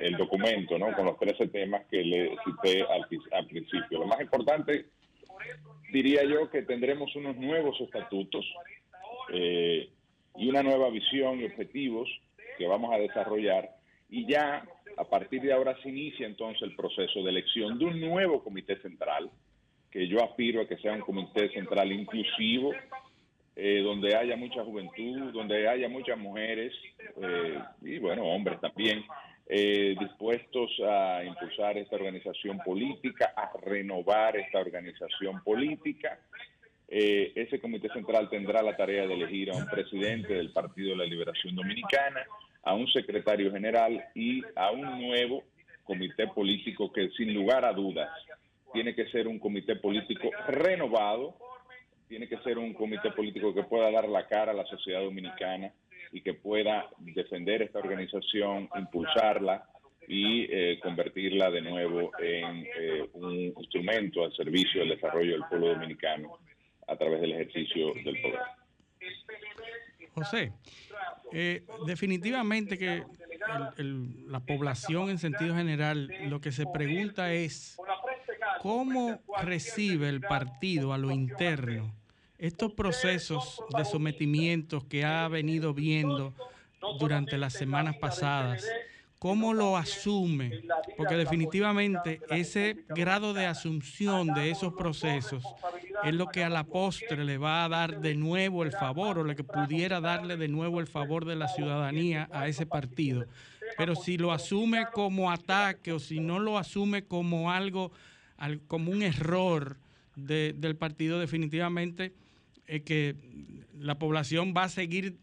el 0.07 0.15
documento, 0.17 0.77
¿no? 0.77 0.93
Con 0.93 1.05
los 1.05 1.19
13 1.19 1.47
temas 1.47 1.85
que 1.89 2.03
le 2.03 2.35
cité 2.45 2.83
al, 2.83 3.05
al 3.31 3.47
principio. 3.47 3.99
Lo 3.99 4.07
más 4.07 4.21
importante, 4.21 4.85
diría 5.91 6.23
yo, 6.23 6.49
que 6.49 6.61
tendremos 6.63 7.15
unos 7.15 7.35
nuevos 7.37 7.79
estatutos 7.81 8.45
y 9.29 10.49
una 10.49 10.63
nueva 10.63 10.89
visión 10.89 11.39
y 11.39 11.45
objetivos 11.45 12.09
que 12.57 12.67
vamos 12.67 12.93
a 12.93 12.97
desarrollar 12.97 13.69
y 14.13 14.27
ya 14.27 14.63
a 14.97 15.03
partir 15.05 15.41
de 15.41 15.53
ahora 15.53 15.75
se 15.81 15.89
inicia 15.89 16.27
entonces 16.27 16.61
el 16.61 16.75
proceso 16.75 17.23
de 17.23 17.31
elección 17.31 17.79
de 17.79 17.85
un 17.85 17.99
nuevo 17.99 18.43
comité 18.43 18.79
central, 18.79 19.31
que 19.89 20.07
yo 20.07 20.23
aspiro 20.23 20.61
a 20.61 20.67
que 20.67 20.77
sea 20.77 20.93
un 20.93 21.01
comité 21.01 21.49
central 21.49 21.91
inclusivo, 21.91 22.73
eh, 23.55 23.81
donde 23.83 24.15
haya 24.15 24.35
mucha 24.35 24.63
juventud, 24.63 25.31
donde 25.31 25.67
haya 25.67 25.87
muchas 25.87 26.17
mujeres 26.17 26.73
eh, 27.21 27.59
y 27.81 27.99
bueno, 27.99 28.23
hombres 28.25 28.59
también, 28.59 29.03
eh, 29.47 29.95
dispuestos 29.99 30.71
a 30.87 31.23
impulsar 31.23 31.77
esta 31.77 31.95
organización 31.95 32.57
política, 32.59 33.33
a 33.35 33.51
renovar 33.63 34.37
esta 34.37 34.59
organización 34.59 35.43
política. 35.43 36.19
ese 36.87 37.59
comité 37.59 37.89
central 37.89 38.29
tendrá 38.29 38.61
la 38.61 38.75
tarea 38.75 39.07
de 39.07 39.13
elegir 39.13 39.51
a 39.51 39.55
un 39.55 39.65
presidente 39.67 40.33
del 40.33 40.51
Partido 40.51 40.91
de 40.91 40.97
la 40.97 41.05
Liberación 41.05 41.55
Dominicana, 41.55 42.23
a 42.63 42.75
un 42.75 42.87
secretario 42.87 43.51
general 43.51 44.03
y 44.15 44.41
a 44.55 44.71
un 44.71 45.01
nuevo 45.01 45.43
comité 45.83 46.27
político 46.27 46.91
que 46.91 47.09
sin 47.09 47.33
lugar 47.33 47.65
a 47.65 47.73
dudas 47.73 48.09
tiene 48.73 48.95
que 48.95 49.07
ser 49.09 49.27
un 49.27 49.39
comité 49.39 49.75
político 49.75 50.29
renovado, 50.47 51.35
tiene 52.13 52.27
que 52.27 52.37
ser 52.43 52.59
un 52.59 52.75
comité 52.75 53.09
político 53.09 53.55
que 53.55 53.63
pueda 53.63 53.89
dar 53.89 54.07
la 54.07 54.27
cara 54.27 54.51
a 54.51 54.53
la 54.53 54.67
sociedad 54.67 55.01
dominicana 55.01 55.73
y 56.11 56.21
que 56.21 56.35
pueda 56.35 56.87
defender 56.99 57.63
esta 57.63 57.79
organización, 57.79 58.69
impulsarla 58.77 59.67
y 60.07 60.43
eh, 60.43 60.79
convertirla 60.79 61.49
de 61.49 61.61
nuevo 61.61 62.11
en 62.19 62.67
eh, 62.79 63.09
un 63.13 63.33
instrumento 63.57 64.23
al 64.25 64.31
servicio 64.35 64.81
del 64.81 64.89
desarrollo 64.89 65.31
del 65.31 65.43
pueblo 65.49 65.69
dominicano 65.69 66.37
a 66.87 66.95
través 66.95 67.19
del 67.19 67.31
ejercicio 67.31 67.95
del 68.05 68.21
poder. 68.21 68.39
José, 70.13 70.51
eh, 71.31 71.63
definitivamente 71.87 72.77
que 72.77 73.01
la 74.27 74.39
población 74.41 75.09
en 75.09 75.17
sentido 75.17 75.55
general 75.55 76.11
lo 76.27 76.39
que 76.39 76.51
se 76.51 76.67
pregunta 76.67 77.33
es 77.33 77.75
cómo 78.61 79.19
recibe 79.41 80.09
el 80.09 80.21
partido 80.21 80.93
a 80.93 80.99
lo 80.99 81.09
interno 81.09 82.02
estos 82.43 82.73
procesos 82.73 83.61
de 83.75 83.85
sometimientos 83.85 84.83
que 84.83 85.05
ha 85.05 85.27
venido 85.27 85.73
viendo 85.73 86.33
durante 86.99 87.37
las 87.37 87.53
semanas 87.53 87.95
pasadas 87.97 88.65
¿Cómo 89.23 89.53
lo 89.53 89.77
asume? 89.77 90.63
Porque 90.97 91.15
definitivamente 91.15 92.19
ese 92.29 92.83
grado 92.89 93.33
de 93.33 93.45
asunción 93.45 94.27
de 94.33 94.51
esos 94.51 94.73
procesos 94.73 95.45
es 96.03 96.13
lo 96.13 96.27
que 96.27 96.43
a 96.43 96.49
la 96.49 96.65
postre 96.65 97.23
le 97.23 97.37
va 97.37 97.63
a 97.63 97.69
dar 97.69 98.01
de 98.01 98.15
nuevo 98.15 98.63
el 98.63 98.73
favor 98.73 99.19
o 99.19 99.23
lo 99.23 99.33
que 99.33 99.45
pudiera 99.45 100.01
darle 100.01 100.35
de 100.35 100.49
nuevo 100.49 100.81
el 100.81 100.87
favor 100.87 101.23
de 101.23 101.37
la 101.37 101.47
ciudadanía 101.47 102.27
a 102.33 102.49
ese 102.49 102.65
partido. 102.65 103.25
Pero 103.77 103.95
si 103.95 104.17
lo 104.17 104.33
asume 104.33 104.87
como 104.91 105.31
ataque 105.31 105.93
o 105.93 105.99
si 105.99 106.19
no 106.19 106.37
lo 106.39 106.57
asume 106.57 107.05
como 107.05 107.49
algo, 107.49 107.93
como 108.67 108.91
un 108.91 109.03
error 109.03 109.77
del 110.17 110.75
partido, 110.75 111.17
definitivamente 111.17 112.11
es 112.67 112.83
que 112.83 113.15
la 113.77 113.97
población 113.99 114.53
va 114.55 114.63
a 114.63 114.69
seguir 114.69 115.17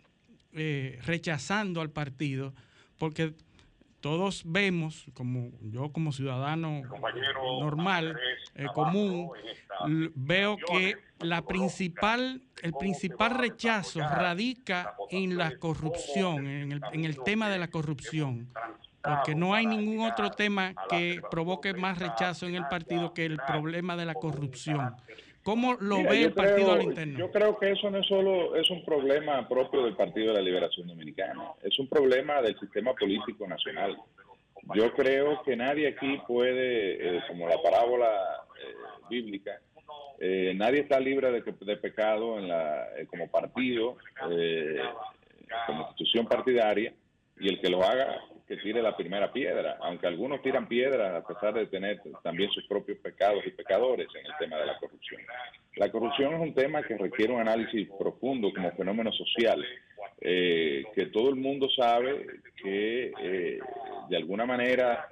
eh, 0.52 0.98
rechazando 1.04 1.80
al 1.80 1.90
partido 1.90 2.54
porque 2.98 3.34
todos 4.00 4.42
vemos, 4.46 5.06
como 5.14 5.50
yo 5.60 5.92
como 5.92 6.12
ciudadano 6.12 6.82
normal, 7.60 8.18
eh, 8.54 8.66
común, 8.74 9.30
veo 10.14 10.56
que 10.56 10.96
la 11.20 11.42
principal, 11.42 12.42
el 12.62 12.72
principal 12.72 13.38
rechazo 13.38 14.00
radica 14.00 14.94
en 15.10 15.36
la 15.36 15.58
corrupción, 15.58 16.46
en 16.46 16.72
el, 16.72 16.80
en 16.92 17.04
el 17.04 17.22
tema 17.22 17.50
de 17.50 17.58
la 17.58 17.68
corrupción 17.68 18.48
porque 19.02 19.34
no 19.34 19.54
hay 19.54 19.66
ningún 19.66 20.00
otro 20.06 20.30
tema 20.30 20.74
que 20.88 21.20
provoque 21.30 21.72
más 21.74 21.98
rechazo 21.98 22.46
en 22.46 22.54
el 22.54 22.66
partido 22.68 23.14
que 23.14 23.24
el 23.24 23.38
problema 23.38 23.96
de 23.96 24.04
la 24.04 24.14
corrupción. 24.14 24.94
¿Cómo 25.42 25.74
lo 25.80 26.02
ve 26.02 26.24
el 26.24 26.32
partido 26.32 26.72
al 26.72 26.82
interno? 26.82 27.18
Yo 27.18 27.30
creo 27.30 27.58
que 27.58 27.72
eso 27.72 27.90
no 27.90 27.98
es 27.98 28.06
solo 28.06 28.54
es 28.56 28.68
un 28.70 28.84
problema 28.84 29.48
propio 29.48 29.84
del 29.84 29.96
Partido 29.96 30.28
de 30.28 30.34
la 30.34 30.44
Liberación 30.44 30.86
Dominicana, 30.86 31.52
es 31.62 31.78
un 31.78 31.88
problema 31.88 32.42
del 32.42 32.58
sistema 32.58 32.94
político 32.94 33.46
nacional. 33.46 33.96
Yo 34.74 34.92
creo 34.92 35.42
que 35.42 35.56
nadie 35.56 35.88
aquí 35.88 36.20
puede, 36.28 37.16
eh, 37.16 37.22
como 37.28 37.48
la 37.48 37.60
parábola 37.62 38.10
eh, 38.62 38.74
bíblica, 39.08 39.58
eh, 40.18 40.52
nadie 40.54 40.80
está 40.80 41.00
libre 41.00 41.32
de, 41.32 41.42
de 41.42 41.76
pecado 41.78 42.38
en 42.38 42.46
la, 42.46 42.86
como 43.08 43.30
partido, 43.30 43.96
como 45.66 45.82
institución 45.88 46.26
partidaria, 46.26 46.92
y 47.38 47.48
el 47.48 47.58
que 47.60 47.70
lo 47.70 47.82
haga 47.82 48.20
que 48.50 48.56
tire 48.56 48.82
la 48.82 48.96
primera 48.96 49.32
piedra, 49.32 49.78
aunque 49.80 50.08
algunos 50.08 50.42
tiran 50.42 50.66
piedras 50.66 51.22
a 51.22 51.24
pesar 51.24 51.54
de 51.54 51.66
tener 51.66 52.00
también 52.20 52.50
sus 52.50 52.66
propios 52.66 52.98
pecados 52.98 53.46
y 53.46 53.50
pecadores 53.50 54.08
en 54.18 54.26
el 54.26 54.32
tema 54.40 54.56
de 54.56 54.66
la 54.66 54.76
corrupción. 54.76 55.22
La 55.76 55.88
corrupción 55.88 56.34
es 56.34 56.40
un 56.40 56.52
tema 56.52 56.82
que 56.82 56.98
requiere 56.98 57.32
un 57.32 57.42
análisis 57.42 57.88
profundo 57.96 58.52
como 58.52 58.72
fenómeno 58.72 59.12
social, 59.12 59.64
eh, 60.20 60.82
que 60.96 61.06
todo 61.06 61.28
el 61.28 61.36
mundo 61.36 61.68
sabe 61.70 62.26
que 62.60 63.12
eh, 63.22 63.60
de 64.08 64.16
alguna 64.16 64.46
manera, 64.46 65.06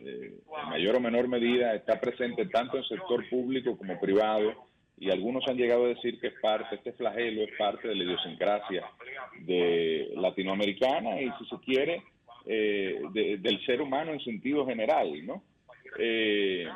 eh, 0.00 0.32
en 0.64 0.68
mayor 0.68 0.96
o 0.96 1.00
menor 1.00 1.28
medida, 1.28 1.76
está 1.76 2.00
presente 2.00 2.46
tanto 2.46 2.76
en 2.76 2.82
el 2.82 2.88
sector 2.88 3.24
público 3.30 3.78
como 3.78 4.00
privado 4.00 4.66
y 4.98 5.12
algunos 5.12 5.46
han 5.46 5.58
llegado 5.58 5.84
a 5.84 5.90
decir 5.90 6.18
que 6.18 6.26
es 6.26 6.34
parte, 6.42 6.74
este 6.74 6.92
flagelo 6.94 7.42
es 7.42 7.56
parte 7.56 7.86
de 7.86 7.94
la 7.94 8.02
idiosincrasia 8.02 8.84
de 9.42 10.10
latinoamericana 10.16 11.22
y 11.22 11.30
si 11.38 11.46
se 11.48 11.56
quiere, 11.64 12.02
eh, 12.50 12.98
del 13.12 13.62
ser 13.66 13.82
humano 13.82 14.10
en 14.14 14.20
sentido 14.20 14.64
general, 14.64 15.26
¿no? 15.26 15.42
Eh, 15.98 16.66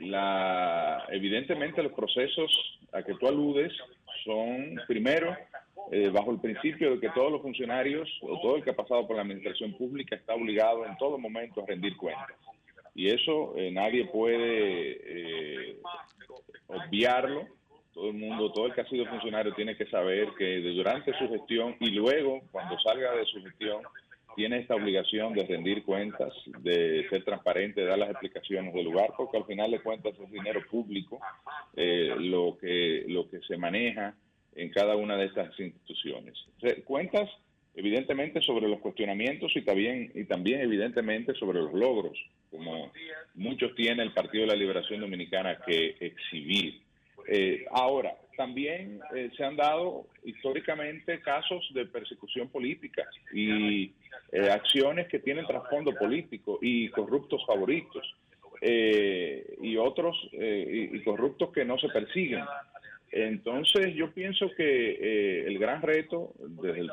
la, 0.00 1.06
evidentemente 1.10 1.80
los 1.80 1.92
procesos 1.92 2.50
a 2.92 3.00
que 3.04 3.14
tú 3.14 3.28
aludes 3.28 3.72
son, 4.24 4.80
primero, 4.88 5.36
eh, 5.92 6.08
bajo 6.08 6.32
el 6.32 6.40
principio 6.40 6.90
de 6.90 7.00
que 7.00 7.10
todos 7.10 7.30
los 7.30 7.40
funcionarios 7.40 8.08
o 8.22 8.40
todo 8.40 8.56
el 8.56 8.64
que 8.64 8.70
ha 8.70 8.76
pasado 8.76 9.06
por 9.06 9.14
la 9.14 9.22
administración 9.22 9.74
pública 9.74 10.16
está 10.16 10.34
obligado 10.34 10.84
en 10.84 10.96
todo 10.96 11.18
momento 11.18 11.62
a 11.62 11.66
rendir 11.66 11.96
cuentas. 11.96 12.26
Y 12.92 13.10
eso 13.10 13.54
nadie 13.70 14.06
puede 14.06 15.78
obviarlo. 16.66 17.46
Todo 17.94 18.08
el 18.08 18.14
mundo, 18.14 18.52
todo 18.52 18.66
el 18.66 18.74
que 18.74 18.80
ha 18.80 18.88
sido 18.88 19.06
funcionario 19.06 19.54
tiene 19.54 19.76
que 19.76 19.86
saber 19.86 20.30
que 20.36 20.58
durante 20.60 21.16
su 21.16 21.28
gestión 21.28 21.76
y 21.78 21.90
luego, 21.90 22.40
cuando 22.50 22.76
salga 22.80 23.14
de 23.14 23.24
su 23.26 23.40
gestión, 23.42 23.82
tiene 24.36 24.58
esta 24.58 24.74
obligación 24.74 25.32
de 25.34 25.44
rendir 25.44 25.84
cuentas, 25.84 26.32
de 26.60 27.06
ser 27.10 27.24
transparente, 27.24 27.80
de 27.80 27.86
dar 27.86 27.98
las 27.98 28.10
explicaciones 28.10 28.72
del 28.74 28.84
lugar, 28.84 29.12
porque 29.16 29.36
al 29.36 29.44
final 29.44 29.70
de 29.70 29.80
cuentas 29.80 30.14
es 30.18 30.30
dinero 30.30 30.60
público 30.70 31.20
eh, 31.76 32.14
lo, 32.18 32.56
que, 32.58 33.04
lo 33.08 33.28
que 33.28 33.40
se 33.40 33.56
maneja 33.56 34.14
en 34.54 34.70
cada 34.70 34.96
una 34.96 35.16
de 35.16 35.26
estas 35.26 35.58
instituciones. 35.58 36.34
Cuentas 36.84 37.28
evidentemente 37.74 38.42
sobre 38.42 38.68
los 38.68 38.80
cuestionamientos 38.80 39.52
y 39.54 39.62
también, 39.62 40.10
y 40.14 40.24
también 40.24 40.60
evidentemente 40.60 41.34
sobre 41.34 41.60
los 41.60 41.72
logros, 41.72 42.18
como 42.50 42.90
muchos 43.34 43.74
tiene 43.74 44.02
el 44.02 44.12
Partido 44.12 44.42
de 44.42 44.48
la 44.48 44.56
Liberación 44.56 45.00
Dominicana 45.00 45.58
que 45.64 45.96
exhibir. 46.00 46.80
Eh, 47.26 47.64
ahora, 47.70 48.16
también 48.36 49.00
eh, 49.14 49.30
se 49.36 49.44
han 49.44 49.56
dado 49.56 50.06
históricamente 50.24 51.20
casos 51.20 51.68
de 51.74 51.86
persecución 51.86 52.48
política 52.48 53.06
y 53.32 53.92
eh, 54.32 54.50
acciones 54.50 55.08
que 55.08 55.18
tienen 55.18 55.46
trasfondo 55.46 55.92
político 55.94 56.58
y 56.62 56.88
corruptos 56.88 57.44
favoritos 57.46 58.14
y 58.62 59.74
otros 59.78 60.14
y 60.32 61.02
corruptos 61.02 61.50
que 61.50 61.64
no 61.64 61.78
se 61.78 61.88
persiguen. 61.88 62.44
Entonces 63.12 63.94
yo 63.94 64.12
pienso 64.12 64.50
que 64.56 64.90
eh, 64.92 65.46
el 65.46 65.58
gran 65.58 65.82
reto 65.82 66.32
desde 66.38 66.80
el, 66.80 66.90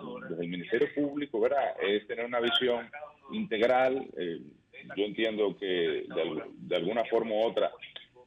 Ministerio 0.50 0.88
Público 0.96 1.40
¿verdad? 1.40 1.76
es 1.82 2.08
tener 2.08 2.26
una 2.26 2.40
visión 2.40 2.90
integral. 3.32 4.08
Eh, 4.18 4.42
yo 4.96 5.06
entiendo 5.06 5.56
que 5.58 6.06
de, 6.08 6.76
alguna 6.76 7.04
forma 7.06 7.32
u 7.32 7.44
otra 7.44 7.72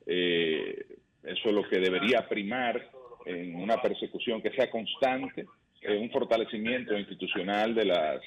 eh, 0.07 0.85
eso 1.23 1.49
es 1.49 1.55
lo 1.55 1.69
que 1.69 1.79
debería 1.79 2.29
primar 2.29 2.91
en 3.27 3.57
una 3.57 3.81
persecución 3.81 4.41
que 4.41 4.51
sea 4.53 4.71
constante, 4.71 5.47
un 5.89 6.11
fortalecimiento 6.11 6.97
institucional 6.97 7.75
de 7.75 7.85
las 7.87 8.21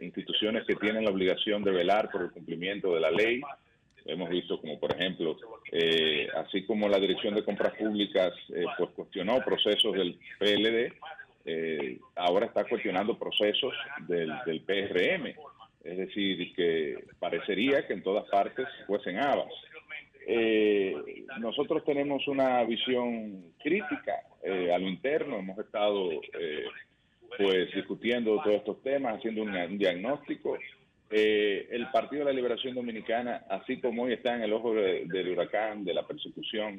instituciones 0.00 0.64
que 0.66 0.76
tienen 0.76 1.04
la 1.04 1.10
obligación 1.10 1.64
de 1.64 1.72
velar 1.72 2.10
por 2.10 2.22
el 2.22 2.30
cumplimiento 2.30 2.94
de 2.94 3.00
la 3.00 3.10
ley, 3.10 3.40
Hemos 4.06 4.30
visto 4.30 4.60
como, 4.60 4.78
por 4.78 4.94
ejemplo, 4.94 5.36
eh, 5.70 6.28
así 6.36 6.64
como 6.64 6.88
la 6.88 6.98
Dirección 6.98 7.34
de 7.34 7.44
Compras 7.44 7.74
Públicas 7.74 8.32
eh, 8.54 8.64
pues 8.76 8.90
cuestionó 8.90 9.38
procesos 9.44 9.92
del 9.94 10.18
PLD, 10.38 10.92
eh, 11.44 11.98
ahora 12.16 12.46
está 12.46 12.64
cuestionando 12.64 13.18
procesos 13.18 13.72
del, 14.08 14.32
del, 14.46 14.60
PRM. 14.62 15.34
Es 15.84 15.96
decir, 15.96 16.54
que 16.54 17.04
parecería 17.18 17.86
que 17.86 17.94
en 17.94 18.02
todas 18.02 18.28
partes 18.28 18.66
fuesen 18.86 19.18
habas. 19.18 19.52
Nosotros 21.38 21.84
tenemos 21.84 22.26
una 22.28 22.62
visión 22.64 23.52
crítica 23.62 24.14
a 24.44 24.78
lo 24.78 24.88
interno, 24.88 25.38
hemos 25.38 25.58
estado 25.58 26.10
pues 27.36 27.72
discutiendo 27.74 28.40
todos 28.42 28.56
estos 28.56 28.82
temas, 28.82 29.16
haciendo 29.16 29.42
un 29.42 29.78
diagnóstico. 29.78 30.58
Eh, 31.12 31.66
el 31.70 31.90
Partido 31.90 32.20
de 32.20 32.26
la 32.26 32.36
Liberación 32.36 32.74
Dominicana, 32.74 33.44
así 33.50 33.80
como 33.80 34.04
hoy 34.04 34.12
está 34.12 34.36
en 34.36 34.42
el 34.42 34.52
ojo 34.52 34.72
del 34.74 35.28
huracán, 35.28 35.84
de 35.84 35.92
la 35.92 36.06
persecución 36.06 36.78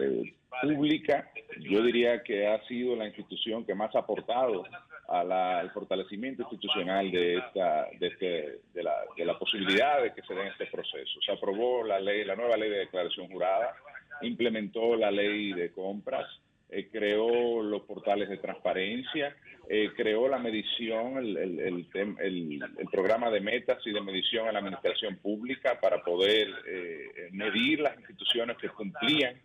eh, 0.00 0.34
pública, 0.62 1.30
yo 1.60 1.82
diría 1.82 2.22
que 2.22 2.46
ha 2.46 2.64
sido 2.66 2.96
la 2.96 3.06
institución 3.06 3.66
que 3.66 3.74
más 3.74 3.94
ha 3.94 4.00
aportado 4.00 4.64
al 5.08 5.70
fortalecimiento 5.70 6.42
institucional 6.42 7.10
de 7.10 7.36
esta 7.36 7.88
de, 7.98 8.06
este, 8.06 8.60
de, 8.74 8.82
la, 8.82 8.94
de 9.16 9.24
la 9.24 9.38
posibilidad 9.38 10.02
de 10.02 10.12
que 10.12 10.22
se 10.22 10.34
dé 10.34 10.48
este 10.48 10.66
proceso. 10.66 11.20
Se 11.24 11.32
aprobó 11.32 11.82
la 11.82 11.98
ley, 11.98 12.24
la 12.24 12.36
nueva 12.36 12.56
ley 12.56 12.68
de 12.68 12.78
declaración 12.78 13.28
jurada, 13.28 13.74
implementó 14.20 14.96
la 14.96 15.10
ley 15.10 15.52
de 15.52 15.72
compras, 15.72 16.26
eh, 16.68 16.88
creó 16.92 17.62
los 17.62 17.82
portales 17.82 18.28
de 18.28 18.36
transparencia, 18.36 19.34
eh, 19.70 19.90
creó 19.96 20.28
la 20.28 20.38
medición, 20.38 21.16
el, 21.16 21.36
el, 21.38 21.86
el, 21.94 22.88
programa 22.92 23.30
de 23.30 23.40
metas 23.40 23.78
y 23.86 23.92
de 23.92 24.02
medición 24.02 24.46
a 24.46 24.52
la 24.52 24.58
administración 24.58 25.16
pública 25.16 25.80
para 25.80 26.02
poder 26.02 26.48
eh, 26.66 27.28
medir 27.32 27.80
las 27.80 27.96
instituciones 27.96 28.58
que 28.58 28.68
cumplían, 28.68 29.40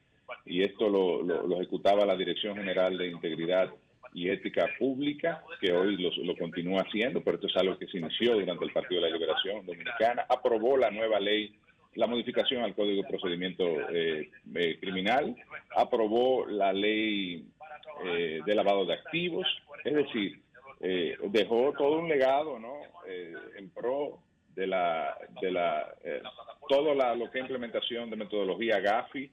y 0.46 0.64
esto 0.64 0.90
lo, 0.90 1.22
lo, 1.24 1.56
ejecutaba 1.58 2.06
la 2.06 2.18
Dirección 2.18 2.58
General 2.58 2.98
de 2.98 3.08
Integridad 3.08 3.74
y 4.14 4.30
Ética 4.30 4.68
Pública, 4.78 5.44
que 5.60 5.72
hoy 5.72 5.98
lo, 5.98 6.36
continúa 6.38 6.82
haciendo, 6.82 7.24
pero 7.24 7.36
esto 7.36 7.48
es 7.48 7.56
algo 7.58 7.78
que 7.78 7.88
se 7.88 7.98
inició 7.98 8.36
durante 8.36 8.66
el 8.66 8.72
Partido 8.72 9.02
de 9.02 9.10
la 9.10 9.16
Liberación 9.16 9.66
Dominicana, 9.66 10.26
aprobó 10.30 10.78
la 10.78 10.92
nueva 10.92 11.20
ley 11.20 11.56
la 11.96 12.08
modificación 12.08 12.64
al 12.64 12.74
Código 12.74 13.04
de 13.04 13.10
Procedimiento 13.10 13.66
eh, 13.92 14.30
eh, 14.56 14.78
Criminal, 14.80 15.36
aprobó 15.76 16.46
la 16.48 16.74
ley 16.74 17.46
eh, 18.04 18.42
de 18.44 18.56
lavado 18.56 18.86
de 18.86 18.94
activos, 18.94 19.46
es 19.84 19.94
decir, 19.94 20.40
dejó 21.30 21.74
todo 21.78 22.00
un 22.00 22.10
legado 22.10 22.60
¿no? 22.60 22.82
en 23.08 23.70
pro 23.70 24.20
de 24.54 24.68
la, 24.68 25.18
de 25.42 25.50
la 25.52 25.96
todo 26.68 26.94
la, 26.94 27.16
lo 27.16 27.32
que 27.32 27.40
es 27.40 27.44
implementación 27.44 28.10
de 28.10 28.18
metodología 28.18 28.82
GAFI, 28.82 29.32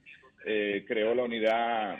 creó 0.87 1.13
la 1.13 1.23
unidad 1.23 1.97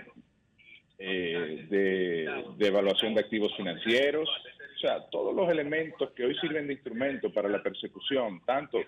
de, 1.01 2.43
de 2.57 2.67
evaluación 2.67 3.13
de 3.15 3.21
activos 3.21 3.55
financieros, 3.55 4.29
o 4.29 4.79
sea, 4.79 4.99
todos 5.11 5.35
los 5.35 5.49
elementos 5.49 6.09
que 6.11 6.25
hoy 6.25 6.35
sirven 6.39 6.67
de 6.67 6.73
instrumento 6.73 7.31
para 7.31 7.47
la 7.47 7.61
persecución, 7.61 8.41
tanto 8.45 8.79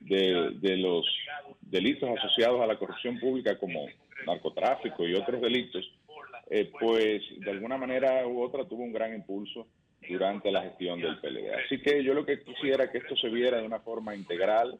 de, 0.00 0.76
los 0.76 1.06
delitos 1.62 2.08
asociados 2.18 2.60
a 2.60 2.66
la 2.66 2.78
corrupción 2.78 3.18
pública 3.18 3.58
como 3.58 3.86
narcotráfico 4.26 5.06
y 5.06 5.14
otros 5.14 5.40
delitos, 5.40 5.90
eh, 6.50 6.70
pues 6.78 7.22
de 7.38 7.50
alguna 7.50 7.76
manera 7.76 8.26
u 8.26 8.42
otra 8.42 8.64
tuvo 8.64 8.82
un 8.82 8.92
gran 8.92 9.14
impulso 9.14 9.66
durante 10.08 10.50
la 10.50 10.62
gestión 10.62 11.00
del 11.00 11.18
PLD. 11.18 11.54
Así 11.64 11.80
que 11.80 12.02
yo 12.02 12.14
lo 12.14 12.24
que 12.24 12.42
quisiera 12.42 12.90
que 12.90 12.98
esto 12.98 13.16
se 13.16 13.28
viera 13.28 13.58
de 13.58 13.66
una 13.66 13.80
forma 13.80 14.14
integral, 14.14 14.78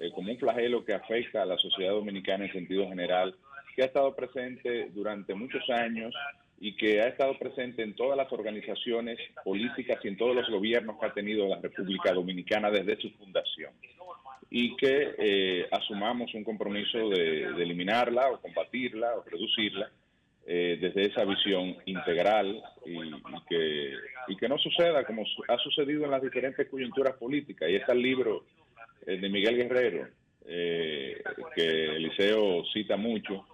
eh, 0.00 0.10
como 0.12 0.30
un 0.30 0.38
flagelo 0.38 0.84
que 0.84 0.94
afecta 0.94 1.42
a 1.42 1.46
la 1.46 1.58
sociedad 1.58 1.92
dominicana 1.92 2.44
en 2.44 2.52
sentido 2.52 2.88
general, 2.88 3.34
que 3.78 3.84
ha 3.84 3.86
estado 3.86 4.12
presente 4.12 4.90
durante 4.92 5.34
muchos 5.34 5.62
años 5.70 6.12
y 6.58 6.74
que 6.74 7.00
ha 7.00 7.06
estado 7.06 7.38
presente 7.38 7.84
en 7.84 7.94
todas 7.94 8.16
las 8.16 8.32
organizaciones 8.32 9.20
políticas 9.44 10.00
y 10.02 10.08
en 10.08 10.16
todos 10.16 10.34
los 10.34 10.50
gobiernos 10.50 10.98
que 10.98 11.06
ha 11.06 11.12
tenido 11.12 11.46
la 11.46 11.60
República 11.60 12.12
Dominicana 12.12 12.72
desde 12.72 13.00
su 13.00 13.08
fundación 13.12 13.70
y 14.50 14.74
que 14.74 15.14
eh, 15.16 15.68
asumamos 15.70 16.34
un 16.34 16.42
compromiso 16.42 17.08
de, 17.08 17.44
eliminarla 17.44 18.32
o 18.32 18.40
combatirla 18.40 19.14
o 19.14 19.22
reducirla 19.22 19.88
eh, 20.44 20.76
desde 20.80 21.12
esa 21.12 21.24
visión 21.24 21.76
integral 21.86 22.60
y, 22.84 22.98
que, 23.48 23.92
y 24.26 24.36
que 24.36 24.48
no 24.48 24.58
suceda 24.58 25.04
como 25.04 25.22
ha 25.46 25.58
sucedido 25.58 26.04
en 26.04 26.10
las 26.10 26.22
diferentes 26.22 26.68
coyunturas 26.68 27.14
políticas. 27.14 27.70
Y 27.70 27.76
está 27.76 27.92
el 27.92 28.02
libro 28.02 28.44
eh, 29.06 29.18
de 29.18 29.28
Miguel 29.28 29.56
Guerrero, 29.56 30.08
que 31.54 31.84
Eliseo 31.94 32.64
cita 32.72 32.96
mucho, 32.96 33.44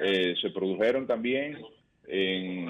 Eh, 0.00 0.34
se 0.42 0.50
produjeron 0.50 1.06
también 1.06 1.56
en, 2.08 2.68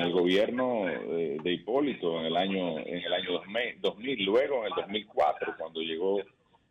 el 0.00 0.10
gobierno 0.10 0.88
eh, 0.88 1.38
de 1.40 1.52
Hipólito 1.52 2.18
en 2.18 2.26
el 2.26 2.36
año 2.36 2.80
en 2.80 2.98
el 2.98 3.12
año 3.12 3.40
2000, 3.80 4.24
luego 4.24 4.66
en 4.66 4.72
el 4.72 4.74
2004 4.74 5.54
cuando 5.56 5.80
llegó 5.80 6.20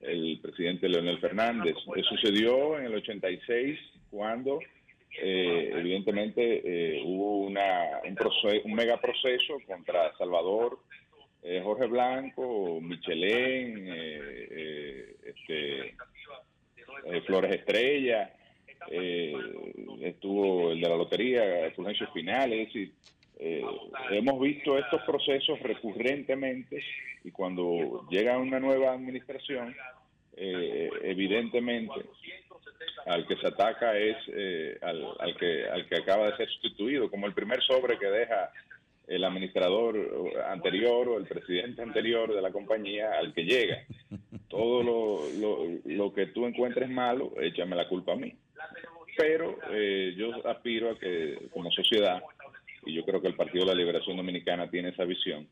el 0.02 0.38
presidente 0.42 0.90
Leonel 0.90 1.20
Fernández. 1.20 1.76
sucedió 2.10 2.78
en 2.78 2.88
el 2.88 2.96
86 2.96 3.80
cuando 4.10 4.60
evidentemente 5.14 7.02
hubo 7.04 7.38
una, 7.40 8.00
un, 8.08 8.16
proceso, 8.16 8.62
un 8.66 8.74
mega 8.74 8.98
proceso 8.98 9.58
contra 9.68 10.16
Salvador, 10.18 10.80
Jorge 11.64 11.88
Blanco, 11.88 12.80
Michelén, 12.82 13.88
este, 15.26 15.96
eh, 17.06 17.22
Flores 17.26 17.52
Estrella, 17.52 18.34
eh, 18.90 19.34
estuvo 20.02 20.72
el 20.72 20.82
de 20.82 20.90
la 20.90 20.96
lotería, 20.96 21.72
Fulgencio 21.76 22.08
Final, 22.12 22.54
es 22.54 22.68
decir, 22.68 22.92
eh, 23.40 23.64
hemos 24.12 24.40
visto 24.40 24.78
estos 24.78 25.02
procesos 25.04 25.60
recurrentemente 25.62 26.84
y 27.24 27.32
cuando 27.32 28.08
llega 28.10 28.38
una 28.38 28.60
nueva 28.60 28.94
administración, 28.94 29.76
evidentemente 30.42 31.94
al 33.06 33.28
que 33.28 33.36
se 33.38 33.48
ataca 33.48 33.98
es 33.98 34.18
al, 34.82 35.08
al, 35.20 35.38
que, 35.38 35.66
al 35.68 35.88
que 35.88 35.98
acaba 35.98 36.28
de 36.28 36.38
ser 36.38 36.50
sustituido, 36.50 37.10
como 37.10 37.28
el 37.28 37.34
primer 37.34 37.62
sobre 37.64 37.98
que 37.98 38.08
deja 38.08 38.52
el 39.08 39.24
administrador 39.24 39.98
anterior 40.48 41.10
o 41.10 41.18
el 41.18 41.26
presidente 41.26 41.82
anterior 41.82 42.34
de 42.34 42.42
la 42.42 42.52
compañía 42.52 43.12
al 43.20 43.34
que 43.34 43.44
llega. 43.44 43.84
Todo 44.48 44.84
lo, 44.84 45.74
lo, 45.86 46.14
que 46.14 46.28
tú 46.28 46.46
encuentres 46.46 46.90
malo, 46.90 47.34
échame 47.42 47.76
la 47.76 47.88
culpa 47.88 48.14
a 48.14 48.16
mí. 48.16 48.34
Pero 49.18 49.58
eh, 49.72 50.14
yo 50.18 50.48
aspiro 50.48 50.92
a 50.92 51.00
que 51.00 51.38
como 51.52 51.72
sociedad, 51.72 52.22
y 52.86 52.94
yo 52.94 53.04
creo 53.04 53.22
que 53.22 53.28
el 53.28 53.36
Partido 53.36 53.66
de 53.66 53.72
la 53.74 53.78
Liberación 53.78 54.18
Dominicana 54.18 54.70
tiene 54.70 54.90
esa 54.90 55.04
visión, 55.04 55.48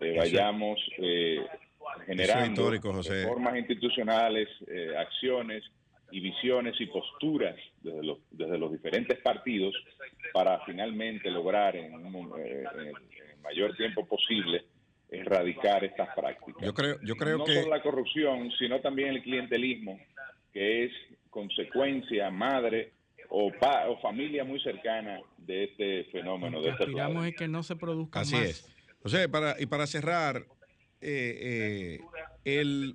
eh, 0.00 0.14
vayamos 0.16 0.80
eh, 0.98 1.44
generando 2.06 2.70
José. 2.80 3.22
reformas 3.24 3.56
institucionales, 3.56 4.48
eh, 4.66 4.94
acciones 4.96 5.62
y 6.10 6.20
visiones 6.20 6.78
y 6.80 6.86
posturas 6.86 7.56
desde 7.80 8.02
los, 8.02 8.18
desde 8.30 8.58
los 8.58 8.70
diferentes 8.72 9.18
partidos 9.20 9.74
para 10.32 10.60
finalmente 10.66 11.30
lograr 11.30 11.74
en, 11.76 11.94
un, 11.94 12.32
eh, 12.38 12.64
en 12.74 12.86
el 12.88 12.94
mayor 13.42 13.74
tiempo 13.76 14.06
posible 14.06 14.64
erradicar 15.10 15.84
estas 15.84 16.14
prácticas. 16.14 16.62
Yo 16.62 16.72
creo, 16.74 16.96
yo 17.02 17.16
creo 17.16 17.38
no 17.38 17.44
que 17.44 17.54
solo 17.62 17.74
la 17.74 17.82
corrupción, 17.82 18.50
sino 18.58 18.80
también 18.80 19.08
el 19.10 19.22
clientelismo, 19.22 19.98
que 20.52 20.84
es 20.84 20.92
consecuencia 21.30 22.30
madre 22.30 22.92
o, 23.28 23.50
pa- 23.52 23.88
o 23.88 23.98
familia 24.00 24.44
muy 24.44 24.60
cercana 24.60 25.20
de 25.38 25.64
este 25.64 26.04
fenómeno, 26.12 26.58
Lo 26.58 26.58
de 26.60 26.64
que 26.64 26.70
este 26.72 26.84
aspiramos 26.84 27.26
es 27.26 27.34
que 27.36 27.48
no 27.48 27.62
se 27.62 27.76
produzca 27.76 28.20
Así 28.20 28.34
más. 28.34 28.44
es. 28.44 28.74
José, 29.02 29.28
para, 29.28 29.56
y 29.58 29.66
para 29.66 29.86
cerrar, 29.86 30.44
eh, 31.02 31.98
eh, 32.00 32.00
el, 32.44 32.94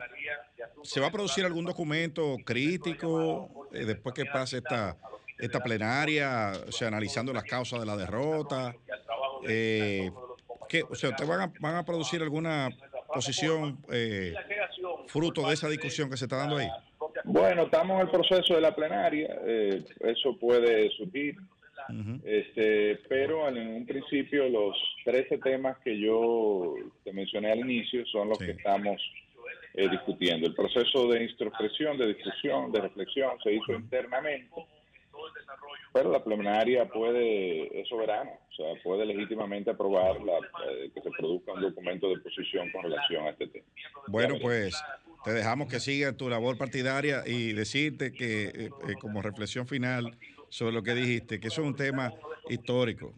¿se 0.84 1.00
va 1.00 1.08
a 1.08 1.12
producir 1.12 1.46
algún 1.46 1.66
documento 1.66 2.38
crítico 2.46 3.68
eh, 3.74 3.86
después 3.86 4.14
que 4.16 4.26
pase 4.26 4.58
esta, 4.58 4.96
esta 5.38 5.60
plenaria, 5.62 6.54
o 6.68 6.72
sea, 6.72 6.88
analizando 6.88 7.34
las 7.34 7.44
causas 7.44 7.80
de 7.80 7.86
la 7.86 7.96
derrota? 7.96 8.76
Eh, 9.48 10.10
¿qué? 10.68 10.84
o 10.84 10.96
sea, 10.96 11.10
¿ustedes 11.10 11.30
van 11.30 11.42
a, 11.42 11.54
van 11.60 11.76
a 11.76 11.86
producir 11.86 12.22
alguna 12.22 12.70
posición 13.14 13.78
eh, 13.92 14.34
fruto 15.08 15.48
de 15.48 15.54
esa 15.54 15.70
discusión 15.70 16.10
que 16.10 16.18
se 16.18 16.26
está 16.26 16.38
dando 16.38 16.58
ahí? 16.58 16.70
Bueno, 17.24 17.64
estamos 17.64 17.96
en 17.96 18.08
el 18.08 18.12
proceso 18.12 18.56
de 18.56 18.62
la 18.62 18.76
plenaria, 18.76 19.38
eso 20.00 20.38
puede 20.40 20.90
surgir, 20.92 21.36
Este, 22.24 23.00
pero 23.08 23.48
en 23.48 23.58
un 23.58 23.86
principio 23.86 24.48
los 24.50 24.76
13 25.06 25.38
temas 25.40 25.78
que 25.80 26.00
yo 26.00 26.76
te 27.04 27.14
mencioné 27.14 27.52
al 27.52 27.60
inicio 27.60 28.06
son 28.08 28.30
los 28.30 28.38
Sí. 28.38 28.46
que 28.46 28.52
estamos 28.52 29.02
eh, 29.74 29.88
discutiendo. 29.90 30.48
El 30.48 30.56
proceso 30.56 31.08
de 31.08 31.24
introspección, 31.24 31.98
de 31.98 32.08
discusión, 32.14 32.72
de 32.72 32.82
reflexión 32.82 33.32
se 33.44 33.54
hizo 33.54 33.74
internamente, 33.74 34.50
pero 35.94 36.12
la 36.12 36.24
plenaria 36.24 36.88
puede, 36.88 37.82
es 37.82 37.88
soberana, 37.88 38.32
o 38.32 38.56
sea, 38.56 38.82
puede 38.84 39.06
legítimamente 39.06 39.70
aprobar 39.72 40.20
la, 40.22 40.38
eh, 40.72 40.90
que 40.94 41.02
se 41.02 41.10
produzca 41.12 41.54
un 41.54 41.62
documento 41.62 42.10
de 42.10 42.20
posición 42.20 42.72
con 42.72 42.84
relación 42.84 43.26
a 43.26 43.30
este 43.30 43.48
tema. 43.48 43.66
Bueno, 44.08 44.36
pues 44.42 44.76
te 45.24 45.32
dejamos 45.32 45.68
que 45.70 45.80
siga 45.80 46.14
tu 46.14 46.30
labor 46.30 46.58
partidaria 46.58 47.24
y 47.26 47.54
decirte 47.54 48.12
que 48.12 48.66
eh, 48.66 48.70
como 49.00 49.22
reflexión 49.22 49.68
final 49.68 50.18
sobre 50.50 50.74
lo 50.74 50.84
que 50.84 50.94
dijiste, 50.94 51.40
que 51.40 51.48
eso 51.48 51.62
es 51.62 51.68
un 51.68 51.76
tema 51.76 52.14
histórico. 52.50 53.14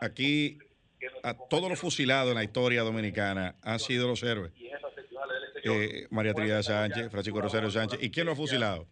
Aquí 0.00 0.58
a 1.22 1.34
todos 1.34 1.68
los 1.68 1.78
fusilados 1.78 2.30
en 2.30 2.36
la 2.36 2.44
historia 2.44 2.82
dominicana 2.82 3.54
han 3.62 3.78
sido 3.78 4.08
los 4.08 4.22
héroes. 4.22 4.52
Eh, 5.66 6.06
María 6.10 6.34
Trinidad 6.34 6.62
Sánchez, 6.62 7.10
Francisco 7.10 7.40
Rosario 7.40 7.70
Sánchez. 7.70 7.98
¿Y 8.02 8.10
quién 8.10 8.26
lo 8.26 8.32
ha 8.32 8.36
fusilado? 8.36 8.86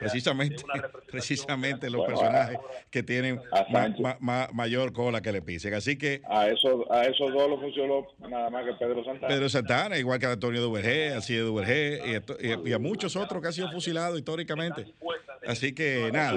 Precisamente, 0.00 0.56
precisamente 1.12 1.88
los 1.90 2.00
Bueno, 2.00 2.14
personajes 2.18 2.58
que 2.90 3.02
tienen 3.04 3.40
a 3.52 3.64
ma- 3.70 3.82
Sánchez. 3.82 4.00
ma- 4.00 4.16
ma- 4.20 4.48
mayor 4.52 4.92
cola 4.92 5.20
que 5.20 5.30
le 5.32 5.42
pisen. 5.42 5.74
Así 5.74 5.96
que 5.96 6.20
A 6.28 6.48
esos, 6.48 6.84
a 6.90 7.04
esos 7.04 7.32
dos 7.32 7.48
lo 7.48 7.60
funcionó 7.60 8.06
nada 8.28 8.50
más 8.50 8.64
que 8.64 8.72
Pedro 8.74 9.04
Santana. 9.04 9.28
Pedro 9.28 9.48
Santana, 9.48 9.98
igual 9.98 10.18
que 10.18 10.26
Antonio 10.26 10.60
Duvergé, 10.60 11.10
así 11.14 11.34
de 11.34 11.40
Duvergé, 11.40 12.00
y, 12.10 12.14
a 12.16 12.20
to- 12.20 12.36
y 12.40 12.50
a- 12.50 12.60
y 12.64 12.72
a 12.72 12.78
muchos 12.80 13.14
otros 13.16 13.40
que 13.40 13.48
han 13.48 13.52
sido 13.54 13.70
fusilados 13.70 14.18
históricamente. 14.18 14.86
Así 15.46 15.72
que 15.72 16.10
nada. 16.12 16.36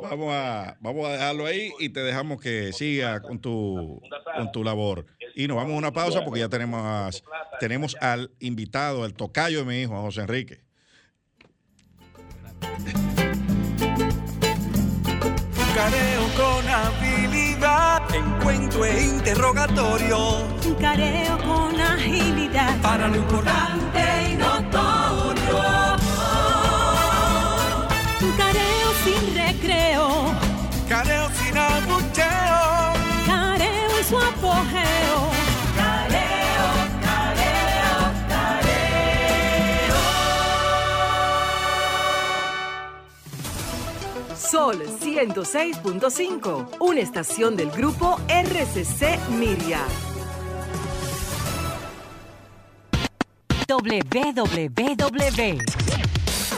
Vamos 0.00 0.32
a, 0.32 0.76
vamos 0.80 1.06
a 1.06 1.12
dejarlo 1.12 1.46
ahí 1.46 1.72
y 1.78 1.88
te 1.88 2.00
dejamos 2.00 2.40
que 2.40 2.72
siga 2.72 3.20
con 3.20 3.40
tu, 3.40 4.00
con 4.36 4.52
tu 4.52 4.64
labor. 4.64 5.06
Y 5.34 5.46
nos 5.46 5.56
vamos 5.56 5.74
a 5.74 5.78
una 5.78 5.92
pausa 5.92 6.24
porque 6.24 6.40
ya 6.40 6.48
tenemos, 6.48 7.22
tenemos 7.60 7.96
al 8.00 8.30
invitado, 8.40 9.04
al 9.04 9.14
tocayo 9.14 9.60
de 9.60 9.64
mi 9.64 9.80
hijo, 9.82 9.96
a 9.96 10.00
José 10.00 10.22
Enrique. 10.22 10.60
Careo 15.74 16.28
con 16.36 16.68
habilidad, 16.68 18.02
encuentro 18.14 18.84
e 18.84 19.04
interrogatorio. 19.04 20.46
Careo 20.78 21.38
con 21.38 21.80
agilidad. 21.80 22.80
Para 22.82 23.08
lo 23.08 23.16
importante 23.16 24.00
y 24.30 24.36
notorio. 24.36 25.21
Careo 30.92 31.26
sin 31.30 31.56
abucheo. 31.56 32.92
Careo 33.26 33.98
en 33.98 34.04
su 34.04 34.18
apogeo. 34.18 35.30
Careo, 35.74 36.68
careo, 37.00 38.12
Sol 44.36 44.82
106.5, 45.00 46.76
una 46.80 47.00
estación 47.00 47.56
del 47.56 47.70
grupo 47.70 48.20
RCC 48.28 49.18
Miria. 49.30 49.80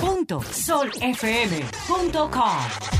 www.solfm.com 0.04 2.58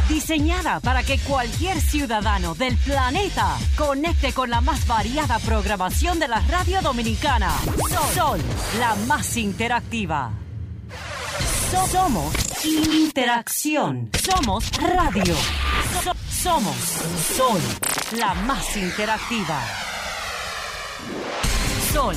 Diseñada 0.09 0.81
para 0.81 1.03
que 1.03 1.19
cualquier 1.21 1.81
ciudadano 1.81 2.55
del 2.55 2.77
planeta 2.79 3.57
conecte 3.77 4.33
con 4.33 4.51
la 4.51 4.61
más 4.61 4.87
variada 4.87 5.39
programación 5.41 6.19
de 6.19 6.29
la 6.29 6.41
radio 6.41 6.81
dominicana. 6.83 7.51
Sol, 8.15 8.41
la 8.79 8.95
más 9.07 9.37
interactiva. 9.37 10.31
So- 11.71 11.87
somos 11.89 12.35
interacción. 12.65 14.11
Somos 14.23 14.71
radio. 14.81 15.35
So- 16.03 16.15
somos 16.31 16.77
Sol, 17.37 17.61
la 18.19 18.35
más 18.35 18.77
interactiva. 18.77 19.61
Sol 21.93 22.17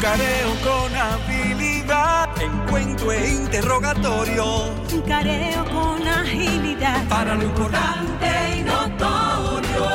Careo 0.00 0.54
con 0.64 0.94
habilidad, 0.96 2.28
encuentro 2.40 3.12
e 3.12 3.28
interrogatorio. 3.30 4.74
Careo 5.06 5.64
con 5.64 6.06
agilidad. 6.06 7.06
Para 7.08 7.34
lo 7.34 7.44
importante 7.44 8.26
y 8.58 8.62
notorio. 8.62 9.88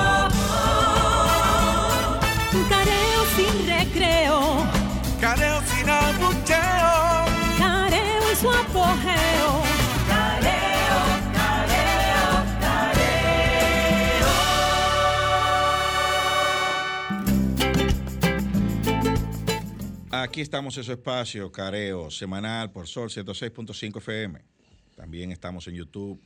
Careo 2.69 3.21
sin 3.35 3.67
recreo. 3.67 4.65
Careo 5.19 5.61
sin 5.61 5.89
abucheo. 5.89 7.25
Careo 7.57 8.29
en 8.29 8.37
su 8.37 8.49
apogeo. 8.49 9.66
Aquí 20.09 20.39
estamos 20.39 20.77
en 20.77 20.85
su 20.85 20.93
espacio, 20.93 21.51
Careo, 21.51 22.09
semanal 22.09 22.71
por 22.71 22.87
Sol 22.87 23.09
106.5 23.09 23.97
FM. 23.97 24.41
También 24.95 25.33
estamos 25.33 25.67
en 25.67 25.75
YouTube, 25.75 26.21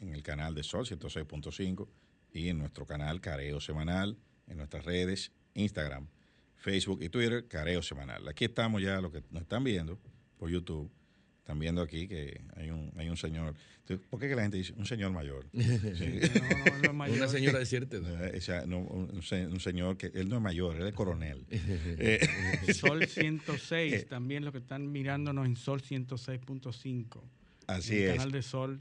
en 0.00 0.12
el 0.14 0.22
canal 0.22 0.54
de 0.54 0.62
Sol 0.62 0.84
106.5 0.84 1.88
y 2.34 2.50
en 2.50 2.58
nuestro 2.58 2.84
canal 2.84 3.22
Careo 3.22 3.58
Semanal, 3.58 4.18
en 4.48 4.58
nuestras 4.58 4.84
redes, 4.84 5.32
Instagram, 5.54 6.08
Facebook 6.56 7.02
y 7.02 7.08
Twitter, 7.08 7.48
Careo 7.48 7.80
Semanal. 7.80 8.28
Aquí 8.28 8.44
estamos 8.44 8.82
ya, 8.82 9.00
los 9.00 9.10
que 9.10 9.22
nos 9.30 9.42
están 9.44 9.64
viendo 9.64 9.98
por 10.36 10.50
YouTube, 10.50 10.90
Están 11.42 11.58
viendo 11.58 11.82
aquí 11.82 12.06
que 12.06 12.40
hay 12.54 12.70
un, 12.70 12.92
hay 12.96 13.08
un 13.08 13.16
señor. 13.16 13.56
Entonces, 13.80 14.06
¿Por 14.08 14.20
qué 14.20 14.28
que 14.28 14.36
la 14.36 14.42
gente 14.42 14.58
dice 14.58 14.72
un 14.76 14.86
señor 14.86 15.10
mayor? 15.10 15.44
Sí. 15.52 15.58
No, 15.60 16.48
no, 16.68 16.78
no 16.78 16.84
es 16.84 16.94
mayor. 16.94 17.16
Una 17.18 17.26
señora 17.28 17.58
de 17.58 17.66
cierta 17.66 17.96
edad. 17.96 18.32
Eh, 18.32 18.38
o 18.38 18.40
sea, 18.40 18.64
no, 18.64 18.78
un, 18.78 19.22
se- 19.22 19.48
un 19.48 19.58
señor 19.58 19.96
que 19.96 20.06
él 20.14 20.28
no 20.28 20.36
es 20.36 20.42
mayor, 20.42 20.76
él 20.80 20.86
es 20.86 20.94
coronel. 20.94 21.44
Eh, 21.50 22.20
Sol 22.74 23.04
106, 23.06 23.92
Eh. 23.92 24.06
también 24.08 24.44
los 24.44 24.52
que 24.52 24.58
están 24.58 24.90
mirándonos 24.92 25.44
en 25.46 25.56
Sol 25.56 25.82
106.5. 25.82 27.20
así 27.66 27.96
en 27.96 28.02
el 28.02 28.08
es, 28.10 28.16
canal 28.16 28.30
de 28.32 28.42
Sol 28.42 28.80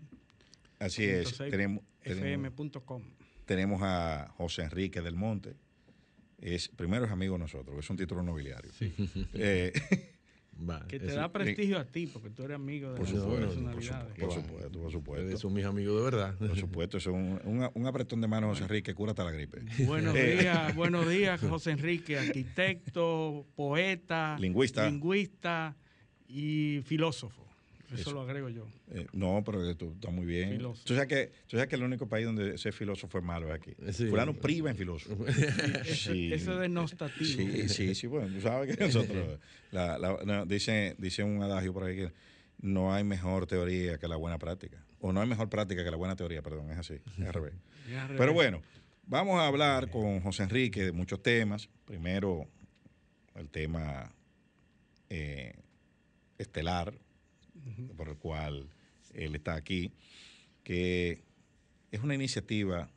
así 0.78 1.04
es. 1.06 1.28
106 1.30 1.50
Tenemos, 1.52 1.84
tenemos, 2.04 2.52
fm.com. 2.54 3.04
tenemos 3.46 3.82
a 3.84 4.32
José 4.38 4.62
Enrique 4.64 5.02
del 5.02 5.16
Monte. 5.16 5.56
Es, 6.40 6.70
primero 6.70 7.06
es 7.06 7.12
amigo 7.12 7.34
de 7.36 7.40
nosotros, 7.40 7.78
es 7.80 7.90
un 7.90 7.98
título 7.98 8.22
nobiliario. 8.24 8.72
Eh, 9.34 9.72
Va, 10.54 10.86
Que 10.88 11.00
te 11.00 11.08
eso- 11.08 11.16
da 11.16 11.32
prestigio 11.32 11.80
a 11.80 11.86
ti, 11.86 12.06
porque 12.08 12.30
tú 12.30 12.44
eres 12.44 12.56
amigo 12.56 12.90
de 12.92 12.98
por 12.98 13.10
las 13.10 13.10
supuesto, 13.10 13.32
por 13.32 13.46
personalidades. 13.48 13.84
supuesto, 14.14 14.20
por 14.20 14.32
supuesto, 14.32 14.72
por 14.72 14.82
Ustedes 14.86 14.92
supuesto. 14.94 15.38
son 15.40 15.54
mis 15.54 15.66
amigos 15.66 15.98
de 15.98 16.04
verdad. 16.04 16.36
Por 16.38 16.56
supuesto, 16.58 16.98
eso 16.98 17.10
es 17.10 17.16
un, 17.16 17.42
un- 17.46 17.70
un 17.74 17.88
apretón 17.88 18.22
de 18.22 18.28
mano, 18.28 18.48
José 18.50 18.64
Enrique, 18.64 18.94
cura 18.94 19.12
hasta 19.12 19.24
la 19.24 19.32
gripe. 19.32 19.62
Buenos 19.88 20.16
Eh, 20.16 20.38
días, 20.40 20.76
buenos 20.76 21.10
días, 21.10 21.42
José 21.42 21.72
Enrique, 21.72 22.18
arquitecto, 22.20 23.48
poeta, 23.56 24.38
Lingüista. 24.40 24.88
lingüista 24.88 25.76
y 26.28 26.82
filósofo. 26.86 27.48
Eso, 27.92 28.02
Eso. 28.02 28.12
lo 28.14 28.22
agrego 28.22 28.48
yo. 28.50 28.66
Eh, 28.92 29.06
no, 29.12 29.44
pero 29.46 29.76
tú 29.76 29.92
estás 29.94 30.14
muy 30.14 30.26
bien. 30.26 30.52
Filósofo. 30.52 30.86
Tú 30.86 30.94
sabes, 30.94 31.10
que, 31.10 31.28
tú 31.48 31.58
sabes 31.58 31.68
que 31.68 31.76
el 31.76 31.84
único 31.84 32.08
país 32.08 32.26
donde 32.26 32.58
ser 32.58 32.72
filósofo 32.74 33.18
es 33.18 33.24
malo 33.24 33.48
es 33.48 33.54
aquí. 33.54 33.72
Sí. 33.92 34.08
Fulano 34.08 34.34
priva 34.34 34.70
en 34.72 34.78
filósofo. 34.78 35.26
Ese, 35.28 35.96
Sí. 35.96 36.34
ese 36.34 36.52
denostativo. 36.52 37.26
Sí, 37.26 37.68
sí, 37.70 37.96
sí, 37.96 38.08
bueno, 38.08 38.34
tú 38.34 38.42
sabes 38.42 38.76
que 38.76 38.86
nosotros, 38.86 39.40
la, 39.72 39.98
la- 39.98 40.20
no, 40.26 40.46
dice, 40.46 40.96
dice 41.00 41.24
un 41.24 41.42
adagio 41.44 41.74
por 41.74 41.84
ahí 41.84 41.96
que 41.98 42.12
no 42.62 42.94
hay 42.94 43.04
mejor 43.04 43.46
teoría 43.48 43.98
que 43.98 44.08
la 44.08 44.16
buena 44.16 44.38
práctica. 44.38 44.84
O 45.00 45.12
no 45.12 45.20
hay 45.20 45.28
mejor 45.28 45.50
práctica 45.50 45.84
que 45.84 45.92
la 45.92 45.98
buena 45.98 46.16
teoría, 46.16 46.42
perdón, 46.42 46.72
es 46.72 46.78
así, 46.78 46.94
es 46.94 47.26
al 47.28 47.34
revés. 47.34 47.54
Es 47.90 48.18
Pero 48.18 48.34
bueno, 48.34 48.62
vamos 49.08 49.40
a 49.40 49.48
hablar 49.48 49.90
con 49.90 50.22
José 50.22 50.44
Enrique 50.44 50.84
de 50.86 50.92
muchos 50.92 51.22
temas. 51.24 51.68
Primero, 51.86 52.48
el 53.36 53.50
tema 53.50 54.14
eh, 55.10 55.56
estelar, 56.38 56.94
por 57.98 58.10
el 58.10 58.18
cual 58.18 58.70
él 59.14 59.36
está 59.36 59.56
aquí, 59.56 59.92
que 60.64 61.24
es 61.92 62.02
una 62.02 62.16
iniciativa 62.16 62.90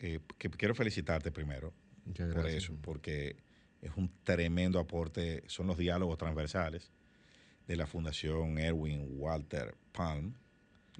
eh, 0.00 0.20
que 0.38 0.48
quiero 0.50 0.74
felicitarte 0.74 1.30
primero 1.30 1.72
Muchas 2.04 2.32
por 2.32 2.42
gracias. 2.42 2.64
eso, 2.64 2.76
porque 2.80 3.36
es 3.80 3.90
un 3.96 4.10
tremendo 4.24 4.78
aporte, 4.78 5.42
son 5.46 5.66
los 5.66 5.76
diálogos 5.78 6.16
transversales 6.18 6.90
de 7.66 7.76
la 7.76 7.86
Fundación 7.86 8.58
Erwin 8.58 9.06
Walter 9.18 9.74
Palm. 9.92 10.34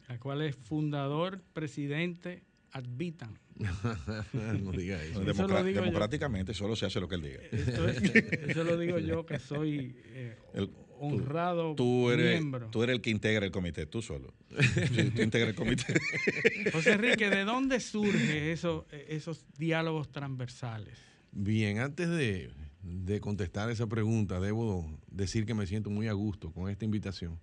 La 0.08 0.18
cual 0.18 0.42
es 0.42 0.56
fundador, 0.56 1.40
presidente, 1.52 2.42
advitan. 2.72 3.38
no 4.32 4.72
diga 4.72 5.02
eso. 5.02 5.22
Eso 5.22 5.24
Democra- 5.24 5.60
lo 5.60 5.64
digo 5.64 5.80
yo. 5.80 5.84
democráticamente 5.84 6.54
solo 6.54 6.74
se 6.76 6.86
hace 6.86 7.00
lo 7.00 7.08
que 7.08 7.16
él 7.16 7.22
diga. 7.22 7.40
Eso, 7.52 7.88
es- 7.88 8.02
eso 8.14 8.64
lo 8.64 8.78
digo 8.78 8.98
yo, 8.98 9.26
que 9.26 9.38
soy 9.38 9.94
eh, 10.06 10.36
El- 10.54 10.70
honrado 11.06 11.74
Tú 11.74 12.10
eres, 12.10 12.40
miembro. 12.40 12.68
tú 12.70 12.82
eres 12.82 12.94
el 12.96 13.00
que 13.02 13.10
integra 13.10 13.44
el 13.46 13.52
comité, 13.52 13.86
tú 13.86 14.02
solo. 14.02 14.32
Sí, 14.94 15.10
tú 15.14 15.22
integras 15.22 15.50
el 15.50 15.54
comité. 15.54 15.94
José 16.72 16.92
Enrique, 16.92 17.28
¿de 17.30 17.44
dónde 17.44 17.80
surgen 17.80 18.44
esos, 18.44 18.84
esos 19.08 19.44
diálogos 19.58 20.10
transversales? 20.12 20.98
Bien, 21.32 21.78
antes 21.78 22.08
de, 22.08 22.50
de 22.82 23.20
contestar 23.20 23.70
esa 23.70 23.86
pregunta, 23.86 24.38
debo 24.40 24.98
decir 25.10 25.46
que 25.46 25.54
me 25.54 25.66
siento 25.66 25.90
muy 25.90 26.08
a 26.08 26.12
gusto 26.12 26.52
con 26.52 26.70
esta 26.70 26.84
invitación 26.84 27.38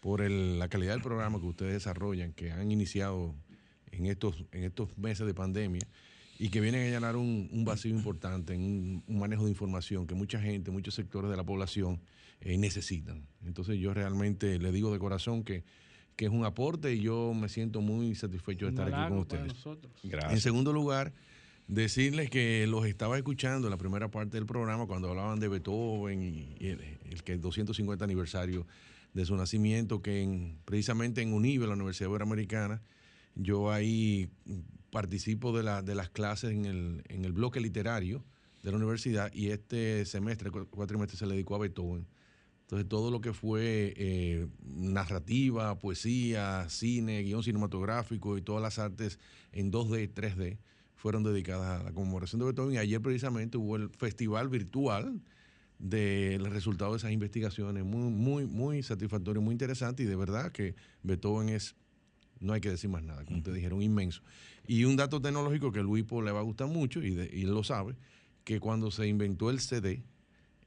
por 0.00 0.20
el- 0.22 0.58
la 0.58 0.68
calidad 0.68 0.92
del 0.94 1.02
programa 1.02 1.38
que 1.40 1.46
ustedes 1.46 1.72
desarrollan, 1.74 2.32
que 2.32 2.50
han 2.52 2.70
iniciado 2.70 3.34
en 3.92 4.06
estos, 4.06 4.44
en 4.52 4.64
estos 4.64 4.96
meses 4.98 5.26
de 5.26 5.34
pandemia 5.34 5.86
y 6.38 6.48
que 6.50 6.60
vienen 6.60 6.86
a 6.86 6.90
llenar 6.90 7.16
un, 7.16 7.48
un 7.52 7.64
vacío 7.64 7.90
importante 7.94 8.54
en 8.54 8.62
un, 8.62 9.04
un 9.06 9.18
manejo 9.18 9.44
de 9.44 9.50
información 9.50 10.06
que 10.06 10.14
mucha 10.14 10.40
gente, 10.40 10.70
muchos 10.70 10.94
sectores 10.94 11.30
de 11.30 11.36
la 11.36 11.44
población 11.44 12.00
eh, 12.40 12.58
necesitan. 12.58 13.26
Entonces 13.44 13.78
yo 13.78 13.94
realmente 13.94 14.58
le 14.58 14.70
digo 14.72 14.92
de 14.92 14.98
corazón 14.98 15.42
que, 15.44 15.64
que 16.16 16.26
es 16.26 16.30
un 16.30 16.44
aporte 16.44 16.92
y 16.94 17.00
yo 17.00 17.32
me 17.34 17.48
siento 17.48 17.80
muy 17.80 18.14
satisfecho 18.14 18.66
de 18.66 18.70
estar 18.72 18.92
aquí 18.92 19.08
con 19.08 19.18
ustedes. 19.20 19.46
nosotros. 19.48 19.92
En 20.04 20.10
Gracias. 20.10 20.42
segundo 20.42 20.72
lugar, 20.72 21.12
decirles 21.68 22.30
que 22.30 22.66
los 22.68 22.86
estaba 22.86 23.16
escuchando 23.16 23.66
en 23.68 23.70
la 23.70 23.76
primera 23.78 24.10
parte 24.10 24.36
del 24.36 24.46
programa 24.46 24.86
cuando 24.86 25.08
hablaban 25.08 25.40
de 25.40 25.48
Beethoven 25.48 26.22
y, 26.22 26.54
y 26.60 26.66
el, 26.68 26.80
el 27.10 27.22
que 27.22 27.32
el 27.32 27.40
250 27.40 28.04
aniversario 28.04 28.66
de 29.14 29.24
su 29.24 29.34
nacimiento, 29.36 30.02
que 30.02 30.22
en- 30.22 30.58
precisamente 30.66 31.22
en 31.22 31.32
UNIBE, 31.32 31.66
la 31.66 31.72
Universidad 31.72 32.10
Iberoamericana, 32.10 32.82
yo 33.34 33.72
ahí 33.72 34.28
participo 35.00 35.54
de, 35.54 35.62
la- 35.62 35.82
de 35.82 35.94
las 35.94 36.08
clases 36.08 36.52
en 36.52 36.64
el, 36.64 37.02
en 37.08 37.26
el 37.26 37.32
bloque 37.34 37.60
literario 37.60 38.24
de 38.62 38.70
la 38.70 38.78
universidad 38.78 39.30
y 39.34 39.48
este 39.50 40.06
semestre, 40.06 40.50
cu- 40.50 40.66
cuatrimestre, 40.70 41.18
se 41.18 41.26
le 41.26 41.34
dedicó 41.34 41.54
a 41.54 41.58
Beethoven. 41.58 42.06
Entonces, 42.62 42.88
todo 42.88 43.10
lo 43.10 43.20
que 43.20 43.34
fue 43.34 43.92
eh, 43.94 44.46
narrativa, 44.64 45.78
poesía, 45.78 46.64
cine, 46.70 47.22
guion 47.22 47.42
cinematográfico 47.42 48.38
y 48.38 48.42
todas 48.42 48.62
las 48.62 48.78
artes 48.78 49.18
en 49.52 49.70
2D, 49.70 50.14
3D 50.14 50.56
fueron 50.94 51.22
dedicadas 51.22 51.78
a 51.80 51.84
la 51.84 51.92
conmemoración 51.92 52.38
de 52.38 52.46
Beethoven. 52.46 52.74
Y 52.76 52.78
ayer, 52.78 53.02
precisamente, 53.02 53.58
hubo 53.58 53.76
el 53.76 53.90
festival 53.90 54.48
virtual 54.48 55.20
del 55.78 56.46
resultado 56.46 56.92
de 56.92 56.96
esas 56.96 57.12
investigaciones, 57.12 57.84
muy, 57.84 58.10
muy, 58.10 58.46
muy 58.46 58.82
satisfactorio, 58.82 59.42
muy 59.42 59.52
interesante. 59.52 60.02
Y 60.04 60.06
de 60.06 60.16
verdad 60.16 60.50
que 60.52 60.74
Beethoven 61.02 61.50
es, 61.50 61.76
no 62.40 62.54
hay 62.54 62.60
que 62.62 62.70
decir 62.70 62.88
más 62.90 63.02
nada, 63.02 63.24
como 63.26 63.36
ustedes 63.38 63.56
dijeron, 63.56 63.82
inmenso. 63.82 64.22
Y 64.66 64.84
un 64.84 64.96
dato 64.96 65.20
tecnológico 65.20 65.72
que 65.72 65.80
a 65.80 65.82
Luis 65.82 66.04
le 66.10 66.32
va 66.32 66.40
a 66.40 66.42
gustar 66.42 66.68
mucho, 66.68 67.02
y, 67.02 67.10
de- 67.14 67.30
y 67.32 67.42
él 67.42 67.50
lo 67.54 67.62
sabe, 67.64 67.96
que 68.44 68.60
cuando 68.60 68.90
se 68.90 69.06
inventó 69.08 69.50
el 69.50 69.60
CD, 69.60 70.02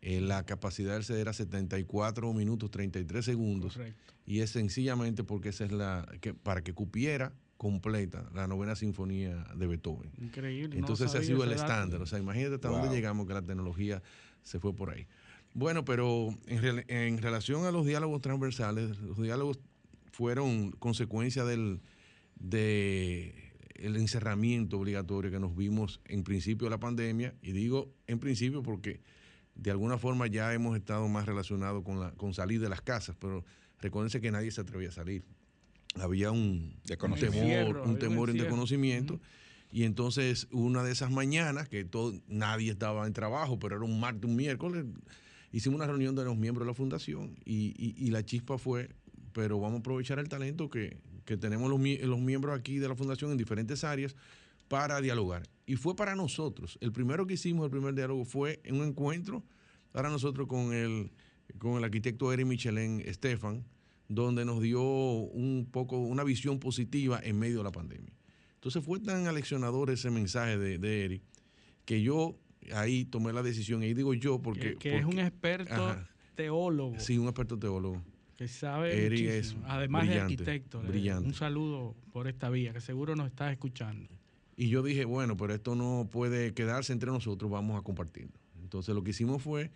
eh, 0.02 0.22
la 0.22 0.46
capacidad 0.46 0.94
del 0.94 1.04
CD 1.04 1.22
era 1.22 1.34
74 1.34 2.34
minutos 2.34 2.72
33 2.72 3.24
segundos 3.26 3.74
Correcto. 3.74 4.14
y 4.26 4.40
es 4.40 4.50
sencillamente 4.52 5.24
porque 5.26 5.50
esa 5.50 5.66
es 5.66 5.72
la 5.74 6.08
que 6.22 6.34
para 6.34 6.64
que 6.64 6.74
cupiera 6.74 7.34
completa 7.58 8.30
la 8.34 8.48
novena 8.48 8.76
sinfonía 8.78 9.46
de 9.56 9.68
Beethoven. 9.68 10.12
Increíble. 10.22 10.76
no 10.76 10.80
Entonces 10.80 11.08
ese 11.08 11.18
ha 11.18 11.22
sido 11.24 11.44
el 11.44 11.52
estándar, 11.52 12.02
o 12.02 12.06
sea, 12.06 12.18
imagínate 12.20 12.56
hasta 12.56 12.70
Wow. 12.70 12.80
dónde 12.80 12.96
llegamos 12.96 13.28
que 13.28 13.34
la 13.34 13.42
tecnología 13.42 14.02
se 14.44 14.60
fue 14.62 14.74
por 14.74 14.92
ahí. 14.92 15.06
Bueno, 15.54 15.84
pero 15.84 16.30
en, 16.48 16.86
en 16.88 17.18
relación 17.18 17.66
a 17.66 17.72
los 17.72 17.86
diálogos 17.86 18.22
transversales, 18.22 18.98
los 19.00 19.22
diálogos 19.22 19.60
fueron 20.14 20.72
consecuencia 20.72 21.44
del 21.44 21.82
de 22.38 23.49
el 23.81 23.95
encerramiento 23.97 24.77
obligatorio 24.77 25.31
que 25.31 25.39
nos 25.39 25.56
vimos 25.56 26.01
en 26.06 26.23
principio 26.23 26.65
de 26.65 26.72
la 26.72 26.80
pandemia, 26.80 27.34
y 27.41 27.51
digo 27.51 27.93
en 28.07 28.19
principio 28.19 28.61
porque 28.64 29.01
de 29.56 29.72
alguna 29.72 29.97
forma 29.97 30.27
ya 30.27 30.53
hemos 30.53 30.77
estado 30.77 31.07
más 31.10 31.26
relacionados 31.26 31.84
con, 31.84 31.99
la, 31.99 32.11
con 32.11 32.34
salir 32.34 32.61
de 32.61 32.69
las 32.69 32.81
casas, 32.81 33.15
pero 33.19 33.43
recuérdense 33.81 34.22
que 34.22 34.31
nadie 34.31 34.51
se 34.51 34.61
atrevía 34.61 34.89
a 34.89 34.91
salir. 34.93 35.23
Había 35.95 36.31
un, 36.31 36.39
un 36.39 36.80
Desconocimiento. 36.85 37.39
temor, 37.39 37.51
Encierro, 37.68 37.84
un 37.84 37.99
temor 37.99 38.15
y 38.15 38.22
un 38.22 38.30
encierro. 38.30 38.43
desconocimiento. 38.45 39.19
Y 39.72 39.84
entonces 39.84 40.47
una 40.51 40.84
de 40.84 40.91
esas 40.91 41.11
mañanas, 41.11 41.68
que 41.69 41.84
todo, 41.85 42.14
nadie 42.27 42.72
estaba 42.72 43.06
en 43.06 43.14
trabajo, 43.14 43.60
pero 43.60 43.76
era 43.76 43.85
un 43.85 43.99
martes, 43.99 44.23
un 44.30 44.35
miércoles, 44.35 44.85
hicimos 45.51 45.77
una 45.77 45.88
reunión 45.88 46.15
de 46.15 46.23
los 46.23 46.38
miembros 46.38 46.65
de 46.65 46.72
la 46.72 46.76
fundación 46.76 47.35
y, 47.45 47.73
y- 47.77 47.95
y 47.97 48.11
la 48.11 48.23
chispa 48.23 48.57
fue, 48.57 48.89
pero 49.34 49.60
vamos 49.60 49.77
a 49.77 49.80
aprovechar 49.81 50.19
el 50.19 50.30
talento 50.30 50.69
que, 50.69 50.97
que 51.30 51.38
tenemos 51.38 51.69
los, 51.69 51.80
los 52.01 52.19
miembros 52.19 52.57
aquí 52.57 52.80
de 52.80 52.88
la 52.88 52.95
fundación 52.95 53.30
en 53.31 53.38
diferentes 53.38 53.84
áreas 53.84 54.15
para 54.68 54.99
dialogar. 54.99 55.43
Y 55.68 55.76
fue 55.76 55.95
para 55.95 56.15
nosotros. 56.15 56.77
El 56.81 56.91
primero 56.91 57.27
que 57.27 57.35
hicimos, 57.35 57.65
el 57.65 57.69
primer 57.72 57.93
diálogo, 57.93 58.26
fue 58.26 58.60
en 58.64 58.76
un 58.81 58.88
encuentro 58.88 59.43
para 59.91 60.10
nosotros 60.10 60.47
con 60.47 60.73
el, 60.73 61.11
con 61.60 61.77
el 61.77 61.84
arquitecto 61.84 62.34
Eric 62.34 62.47
Michelén 62.47 63.01
Estefan, 63.06 63.64
donde 64.07 64.43
nos 64.43 64.60
dio 64.60 64.81
un 64.81 65.68
poco 65.72 65.99
una 65.99 66.23
visión 66.23 66.60
positiva 66.60 67.19
en 67.23 67.38
medio 67.38 67.60
de 67.60 67.64
la 67.64 67.72
pandemia. 67.72 68.11
Entonces 68.56 68.84
fue 68.84 68.99
tan 68.99 69.27
aleccionador 69.27 69.91
ese 69.91 70.10
mensaje 70.10 70.57
de, 70.57 70.80
de 70.80 71.06
Eric 71.06 71.22
que 71.85 72.01
yo 72.01 72.35
ahí 72.73 73.06
tomé 73.06 73.34
la 73.34 73.43
decisión, 73.43 73.84
y 73.84 73.93
digo 73.93 74.15
yo 74.15 74.41
porque... 74.41 74.72
Que, 74.73 74.77
que 74.77 74.97
es 74.97 75.03
un 75.06 75.11
porque- 75.11 75.22
experto 75.27 75.73
Ajá. 75.76 76.10
teólogo 76.35 76.99
Sí, 76.99 77.18
un 77.19 77.26
experto 77.26 77.57
teólogo. 77.57 78.01
Que 78.40 78.48
sabe 78.48 79.06
Eric 79.06 79.28
es 79.28 79.56
Además 79.66 80.07
de 80.07 80.22
arquitecto. 80.22 80.80
brillante. 80.80 81.28
Un 81.28 81.34
saludo 81.34 81.94
por 82.14 82.30
esta 82.30 82.49
vía, 82.49 82.72
que 82.72 82.80
seguro 82.80 83.14
nos 83.14 83.28
estás 83.28 83.52
escuchando. 83.52 84.07
Y 84.56 84.70
yo 84.70 84.82
dije, 84.82 85.03
bueno, 85.03 85.36
pero 85.36 85.53
esto 85.53 85.76
no 85.76 86.07
puede 86.10 86.53
quedarse 86.53 86.94
entre 86.94 87.11
nosotros, 87.11 87.52
vamos 87.52 87.78
a 87.78 87.84
compartirlo. 87.84 88.32
Entonces 88.64 88.95
lo 88.95 89.03
que 89.03 89.10
hicimos 89.10 89.44
fue 89.44 89.72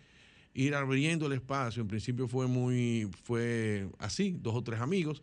ir 0.54 0.74
abriendo 0.74 1.26
el 1.26 1.34
espacio. 1.34 1.82
En 1.82 1.88
principio 1.88 2.26
fue 2.26 2.46
muy, 2.46 3.10
fue 3.24 3.86
así, 3.98 4.34
dos 4.40 4.54
o 4.54 4.64
tres 4.64 4.80
amigos, 4.80 5.22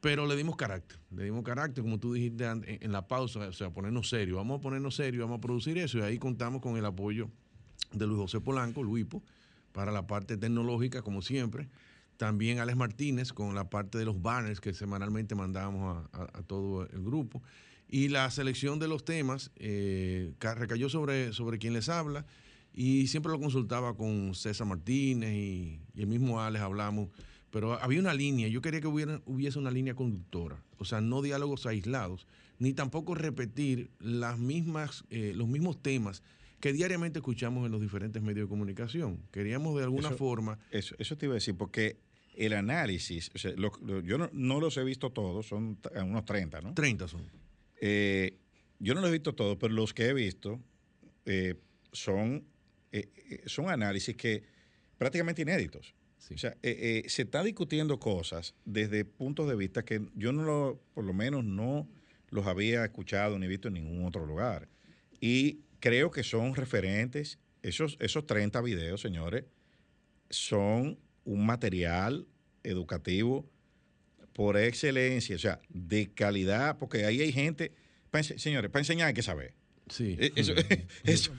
pero 0.00 0.26
le 0.26 0.34
dimos 0.34 0.56
carácter. 0.56 0.98
Le 1.14 1.22
dimos 1.22 1.44
carácter, 1.44 1.84
como 1.84 2.00
tú 2.00 2.14
dijiste 2.14 2.44
en, 2.44 2.90
la 2.90 3.06
pausa, 3.06 3.38
o 3.38 3.52
sea, 3.52 3.70
ponernos 3.70 4.08
serio. 4.08 4.34
Vamos 4.34 4.58
a 4.58 4.60
ponernos 4.62 4.96
serio, 4.96 5.22
vamos 5.22 5.38
a 5.38 5.40
producir 5.40 5.78
eso. 5.78 5.98
Y 5.98 6.02
ahí 6.02 6.18
contamos 6.18 6.60
con 6.60 6.76
el 6.76 6.84
apoyo 6.84 7.30
de 7.92 8.04
Luis 8.04 8.18
José 8.18 8.40
Polanco, 8.40 8.82
Luipo, 8.82 9.22
para 9.70 9.92
la 9.92 10.08
parte 10.08 10.36
tecnológica, 10.36 11.02
como 11.02 11.22
siempre. 11.22 11.68
También 12.20 12.58
Alex 12.58 12.76
Martínez 12.76 13.32
con 13.32 13.54
la 13.54 13.70
parte 13.70 13.96
de 13.96 14.04
los 14.04 14.20
banners 14.20 14.60
que 14.60 14.74
semanalmente 14.74 15.34
mandábamos 15.34 16.06
a, 16.12 16.18
a- 16.22 16.38
a 16.40 16.42
todo 16.42 16.86
el 16.86 17.02
grupo. 17.02 17.42
Y 17.88 18.08
la 18.08 18.30
selección 18.30 18.78
de 18.78 18.88
los 18.88 19.06
temas 19.06 19.50
eh, 19.56 20.34
ca- 20.38 20.54
recayó 20.54 20.90
sobre, 20.90 21.32
sobre 21.32 21.58
quien 21.58 21.72
les 21.72 21.88
habla 21.88 22.26
y 22.74 23.06
siempre 23.06 23.32
lo 23.32 23.40
consultaba 23.40 23.96
con 23.96 24.34
César 24.34 24.66
Martínez 24.66 25.32
y, 25.32 25.80
y 25.94 26.00
el 26.02 26.08
mismo 26.08 26.42
Alex 26.42 26.62
hablamos. 26.62 27.08
Pero 27.50 27.72
había 27.82 28.00
una 28.00 28.12
línea, 28.12 28.48
yo 28.48 28.60
quería 28.60 28.82
que 28.82 28.86
hubiera, 28.86 29.22
hubiese 29.24 29.58
una 29.58 29.70
línea 29.70 29.94
conductora, 29.94 30.62
o 30.76 30.84
sea, 30.84 31.00
no 31.00 31.22
diálogos 31.22 31.64
aislados, 31.64 32.26
ni 32.58 32.74
tampoco 32.74 33.14
repetir 33.14 33.90
las 33.98 34.38
mismas, 34.38 35.04
eh, 35.08 35.32
los 35.34 35.48
mismos 35.48 35.82
temas 35.82 36.22
que 36.60 36.74
diariamente 36.74 37.20
escuchamos 37.20 37.64
en 37.64 37.72
los 37.72 37.80
diferentes 37.80 38.22
medios 38.22 38.44
de 38.46 38.50
comunicación. 38.50 39.18
Queríamos 39.32 39.74
de 39.78 39.84
alguna 39.84 40.08
Eso- 40.08 40.18
forma 40.18 40.58
Eso, 40.70 40.94
eso 40.98 41.16
te 41.16 41.24
iba 41.24 41.32
a 41.32 41.36
decir, 41.40 41.56
porque 41.56 41.96
el 42.46 42.52
análisis, 42.54 43.30
o 43.34 43.38
sea, 43.38 43.52
lo- 43.56 43.72
lo- 43.82 44.00
yo 44.00 44.18
no, 44.18 44.28
no 44.32 44.60
los 44.60 44.76
he 44.76 44.84
visto 44.84 45.10
todos, 45.10 45.46
son 45.46 45.76
t- 45.76 45.90
unos 46.00 46.24
30, 46.24 46.60
¿no? 46.60 46.74
30 46.74 47.08
son. 47.08 47.22
Eh, 47.80 48.36
yo 48.78 48.94
no 48.94 49.00
los 49.00 49.10
he 49.10 49.12
visto 49.14 49.34
todos, 49.34 49.56
pero 49.58 49.74
los 49.74 49.92
que 49.94 50.06
he 50.06 50.14
visto 50.14 50.60
eh, 51.26 51.54
son, 51.92 52.44
eh, 52.92 53.10
eh, 53.30 53.42
son 53.46 53.68
análisis 53.68 54.16
que 54.16 54.42
prácticamente 54.98 55.42
inéditos. 55.42 55.94
Sí. 56.18 56.34
O 56.34 56.38
sea, 56.38 56.50
eh, 56.62 57.02
eh, 57.04 57.08
se 57.08 57.22
está 57.22 57.42
discutiendo 57.42 57.98
cosas 57.98 58.54
desde 58.64 59.04
puntos 59.04 59.48
de 59.48 59.56
vista 59.56 59.84
que 59.84 60.02
yo 60.14 60.32
no 60.32 60.42
lo, 60.44 60.82
por 60.94 61.04
lo 61.04 61.12
menos 61.14 61.44
no 61.44 61.88
los 62.30 62.46
había 62.46 62.84
escuchado 62.84 63.38
ni 63.38 63.46
visto 63.48 63.68
en 63.68 63.74
ningún 63.74 64.04
otro 64.04 64.24
lugar. 64.26 64.68
Y 65.20 65.60
creo 65.80 66.10
que 66.10 66.22
son 66.22 66.54
referentes, 66.54 67.38
esos, 67.62 67.96
esos 68.00 68.26
30 68.26 68.60
videos, 68.62 69.00
señores, 69.00 69.44
son 70.28 70.98
un 71.24 71.44
material 71.46 72.26
educativo 72.64 73.48
por 74.32 74.56
excelencia, 74.56 75.36
o 75.36 75.38
sea, 75.38 75.60
de 75.68 76.10
calidad, 76.12 76.78
porque 76.78 77.04
ahí 77.04 77.20
hay 77.20 77.32
gente, 77.32 77.72
señores, 78.36 78.70
para 78.70 78.80
enseñar 78.80 79.08
hay 79.08 79.14
que 79.14 79.22
saber. 79.22 79.54
Sí. 79.88 80.16
Eh, 80.20 80.30
Eso, 80.36 80.54
eso- 81.02 81.32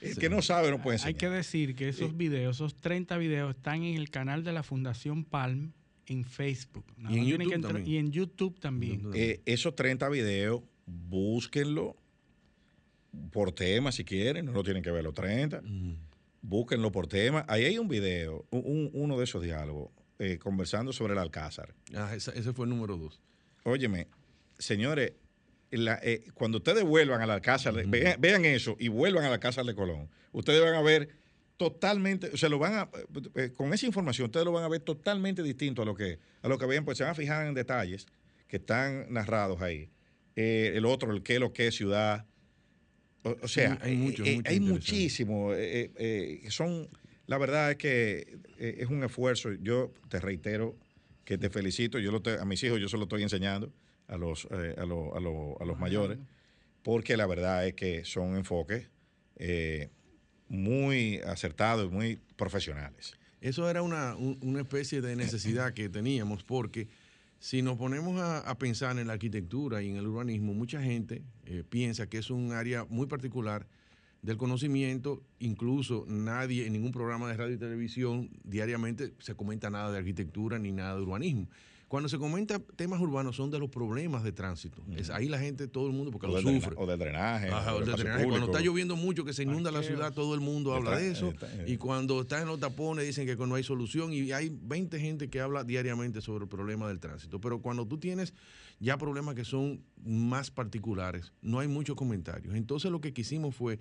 el 0.00 0.16
que 0.18 0.30
no 0.30 0.40
sabe 0.40 0.70
no 0.70 0.80
puede 0.82 0.96
enseñar. 0.96 1.08
Hay 1.08 1.14
que 1.18 1.28
decir 1.28 1.74
que 1.74 1.88
esos 1.90 2.16
videos, 2.16 2.56
esos 2.56 2.74
30 2.80 3.18
videos, 3.18 3.54
están 3.54 3.82
en 3.82 3.96
el 3.96 4.08
canal 4.10 4.42
de 4.42 4.52
la 4.52 4.62
Fundación 4.62 5.24
Palm 5.24 5.72
en 6.06 6.24
Facebook. 6.24 6.84
Y 7.10 7.18
en 7.18 7.26
YouTube 7.26 7.48
que 7.50 7.54
entrar- 7.56 7.72
también. 7.74 7.94
y 7.94 7.98
en 7.98 8.10
YouTube 8.10 8.58
también. 8.58 9.02
Eh, 9.14 9.42
esos 9.44 9.76
30 9.76 10.08
videos, 10.08 10.62
búsquenlo 10.86 11.94
por 13.32 13.52
tema 13.52 13.92
si 13.92 14.04
quieren, 14.04 14.46
no 14.46 14.52
lo 14.52 14.62
tienen 14.62 14.82
que 14.82 14.90
ver 14.90 15.04
los 15.04 15.14
30. 15.14 15.62
Búsquenlo 16.42 16.90
por 16.90 17.06
tema. 17.06 17.44
Ahí 17.48 17.64
hay 17.64 17.76
un 17.78 17.86
video, 17.88 18.46
un- 18.50 18.62
un- 18.64 18.90
uno 18.94 19.18
de 19.18 19.24
esos 19.24 19.42
diálogos, 19.42 19.90
eh, 20.20 20.38
conversando 20.38 20.92
sobre 20.92 21.14
el 21.14 21.18
Alcázar. 21.18 21.74
Ah, 21.94 22.14
esa- 22.14 22.32
ese 22.32 22.52
fue 22.52 22.66
el 22.66 22.70
número 22.70 22.96
dos. 22.96 23.20
Óyeme, 23.64 24.06
señores, 24.58 25.14
la- 25.70 25.98
eh, 26.02 26.24
cuando 26.34 26.58
ustedes 26.58 26.84
vuelvan 26.84 27.22
al 27.22 27.30
Alcázar, 27.30 27.74
vean, 27.86 28.20
vean 28.20 28.44
eso 28.44 28.76
y 28.78 28.88
vuelvan 28.88 29.24
al 29.24 29.32
Alcázar 29.32 29.64
de 29.64 29.74
Colón, 29.74 30.08
ustedes 30.32 30.60
van 30.62 30.74
a 30.74 30.82
ver 30.82 31.08
totalmente, 31.56 32.30
o 32.32 32.36
sea, 32.36 32.48
lo 32.48 32.58
van 32.58 32.74
a, 32.74 32.90
eh, 33.34 33.50
con 33.54 33.72
esa 33.74 33.86
información, 33.86 34.26
ustedes 34.26 34.44
lo 34.46 34.52
van 34.52 34.64
a 34.64 34.68
ver 34.68 34.80
totalmente 34.80 35.42
distinto 35.42 35.82
a 35.82 35.84
lo 35.84 35.94
que, 35.94 36.18
a 36.42 36.48
lo 36.48 36.58
que 36.58 36.66
vean, 36.66 36.84
pues 36.84 36.98
se 36.98 37.04
van 37.04 37.12
a 37.12 37.14
fijar 37.14 37.46
en 37.46 37.54
detalles 37.54 38.06
que 38.46 38.56
están 38.58 39.12
narrados 39.12 39.60
ahí. 39.62 39.90
Eh, 40.36 40.72
el 40.74 40.84
otro, 40.86 41.12
el 41.12 41.22
qué, 41.22 41.38
lo 41.38 41.52
que, 41.52 41.70
ciudad. 41.72 42.26
O, 43.22 43.36
o 43.42 43.48
sea, 43.48 43.78
hay 43.82 43.96
mucho, 43.96 44.24
mucho 44.24 44.50
hay 44.50 44.60
muchísimo. 44.60 45.52
son, 46.48 46.88
la 47.30 47.38
verdad 47.38 47.70
es 47.70 47.76
que 47.76 48.38
eh, 48.58 48.76
es 48.80 48.88
un 48.88 49.04
esfuerzo. 49.04 49.52
Yo 49.52 49.92
te 50.08 50.18
reitero 50.18 50.76
que 51.24 51.38
te 51.38 51.48
felicito. 51.48 51.98
Yo 52.00 52.10
lo 52.10 52.20
te- 52.20 52.38
a 52.40 52.44
mis 52.44 52.60
hijos 52.64 52.80
yo 52.80 52.88
se 52.88 52.96
lo 52.96 53.04
estoy 53.04 53.22
enseñando 53.22 53.72
a 54.08 54.16
los, 54.16 54.48
eh, 54.50 54.74
a, 54.76 54.84
los- 54.84 55.14
a 55.14 55.20
los- 55.20 55.60
a 55.60 55.64
los 55.64 55.78
mayores, 55.78 56.18
porque 56.82 57.16
la 57.16 57.26
verdad 57.26 57.66
es 57.68 57.74
que 57.74 58.04
son 58.04 58.34
enfoques 58.36 58.88
eh, 59.36 59.90
muy 60.48 61.18
acertados 61.24 61.86
y 61.90 61.94
muy 61.94 62.18
profesionales. 62.36 63.14
Eso 63.40 63.70
era 63.70 63.82
una, 63.82 64.16
un- 64.16 64.38
una 64.42 64.60
especie 64.60 65.00
de 65.00 65.14
necesidad 65.14 65.72
que 65.72 65.88
teníamos 65.88 66.42
porque 66.42 66.88
si 67.38 67.62
nos 67.62 67.78
ponemos 67.78 68.20
a, 68.20 68.38
a 68.40 68.58
pensar 68.58 68.98
en 68.98 69.06
la 69.06 69.12
arquitectura 69.14 69.82
y 69.82 69.88
en 69.88 69.96
el 69.96 70.06
urbanismo, 70.08 70.52
mucha 70.52 70.82
gente 70.82 71.22
eh, 71.46 71.62
piensa 71.68 72.08
que 72.08 72.18
es 72.18 72.28
un 72.30 72.52
área 72.52 72.84
muy 72.90 73.06
particular 73.06 73.66
del 74.22 74.36
conocimiento, 74.36 75.22
incluso 75.38 76.04
nadie 76.06 76.66
en 76.66 76.72
ningún 76.74 76.92
programa 76.92 77.28
de 77.28 77.36
radio 77.36 77.54
y 77.54 77.58
televisión 77.58 78.30
diariamente 78.44 79.14
se 79.18 79.34
comenta 79.34 79.70
nada 79.70 79.90
de 79.90 79.98
arquitectura 79.98 80.58
ni 80.58 80.72
nada 80.72 80.96
de 80.96 81.02
urbanismo. 81.02 81.48
Cuando 81.88 82.08
se 82.08 82.18
comenta 82.18 82.60
temas 82.76 83.00
urbanos 83.00 83.34
son 83.34 83.50
de 83.50 83.58
los 83.58 83.68
problemas 83.68 84.22
de 84.22 84.30
tránsito. 84.30 84.80
Es 84.96 85.10
ahí 85.10 85.26
la 85.28 85.40
gente, 85.40 85.66
todo 85.66 85.88
el 85.88 85.92
mundo, 85.92 86.12
porque 86.12 86.28
O 86.28 86.30
lo 86.30 86.40
sufre. 86.40 86.76
o 86.76 86.86
del 86.86 87.00
drenaje. 87.00 87.48
Ajá, 87.48 87.74
o 87.74 87.80
espacio 87.80 88.04
drenaje. 88.04 88.26
Cuando 88.28 88.46
está 88.46 88.60
lloviendo 88.60 88.94
mucho, 88.94 89.24
que 89.24 89.32
se 89.32 89.42
inunda 89.42 89.72
la 89.72 89.82
ciudad, 89.82 90.12
todo 90.12 90.34
el 90.36 90.40
mundo 90.40 90.72
habla 90.72 90.90
Está- 90.90 91.02
de 91.02 91.10
eso. 91.10 91.28
está- 91.30 91.48
Y 91.68 91.78
cuando 91.78 92.20
están 92.20 92.42
en 92.42 92.46
los 92.48 92.60
tapones 92.60 93.04
dicen 93.06 93.26
que 93.26 93.34
no 93.34 93.56
hay 93.56 93.64
solución 93.64 94.12
y 94.12 94.30
hay 94.30 94.56
20 94.62 95.00
gente 95.00 95.28
que 95.30 95.40
habla 95.40 95.64
diariamente 95.64 96.20
sobre 96.20 96.44
el 96.44 96.48
problema 96.48 96.86
del 96.86 97.00
tránsito. 97.00 97.40
Pero 97.40 97.60
cuando 97.60 97.84
tú 97.88 97.98
tienes 97.98 98.34
ya 98.78 98.96
problemas 98.96 99.34
que 99.34 99.44
son 99.44 99.82
más 100.04 100.52
particulares, 100.52 101.32
no 101.42 101.58
hay 101.58 101.66
muchos 101.66 101.96
comentarios. 101.96 102.54
Entonces 102.54 102.92
lo 102.92 103.00
que 103.00 103.12
quisimos 103.12 103.56
fue 103.56 103.80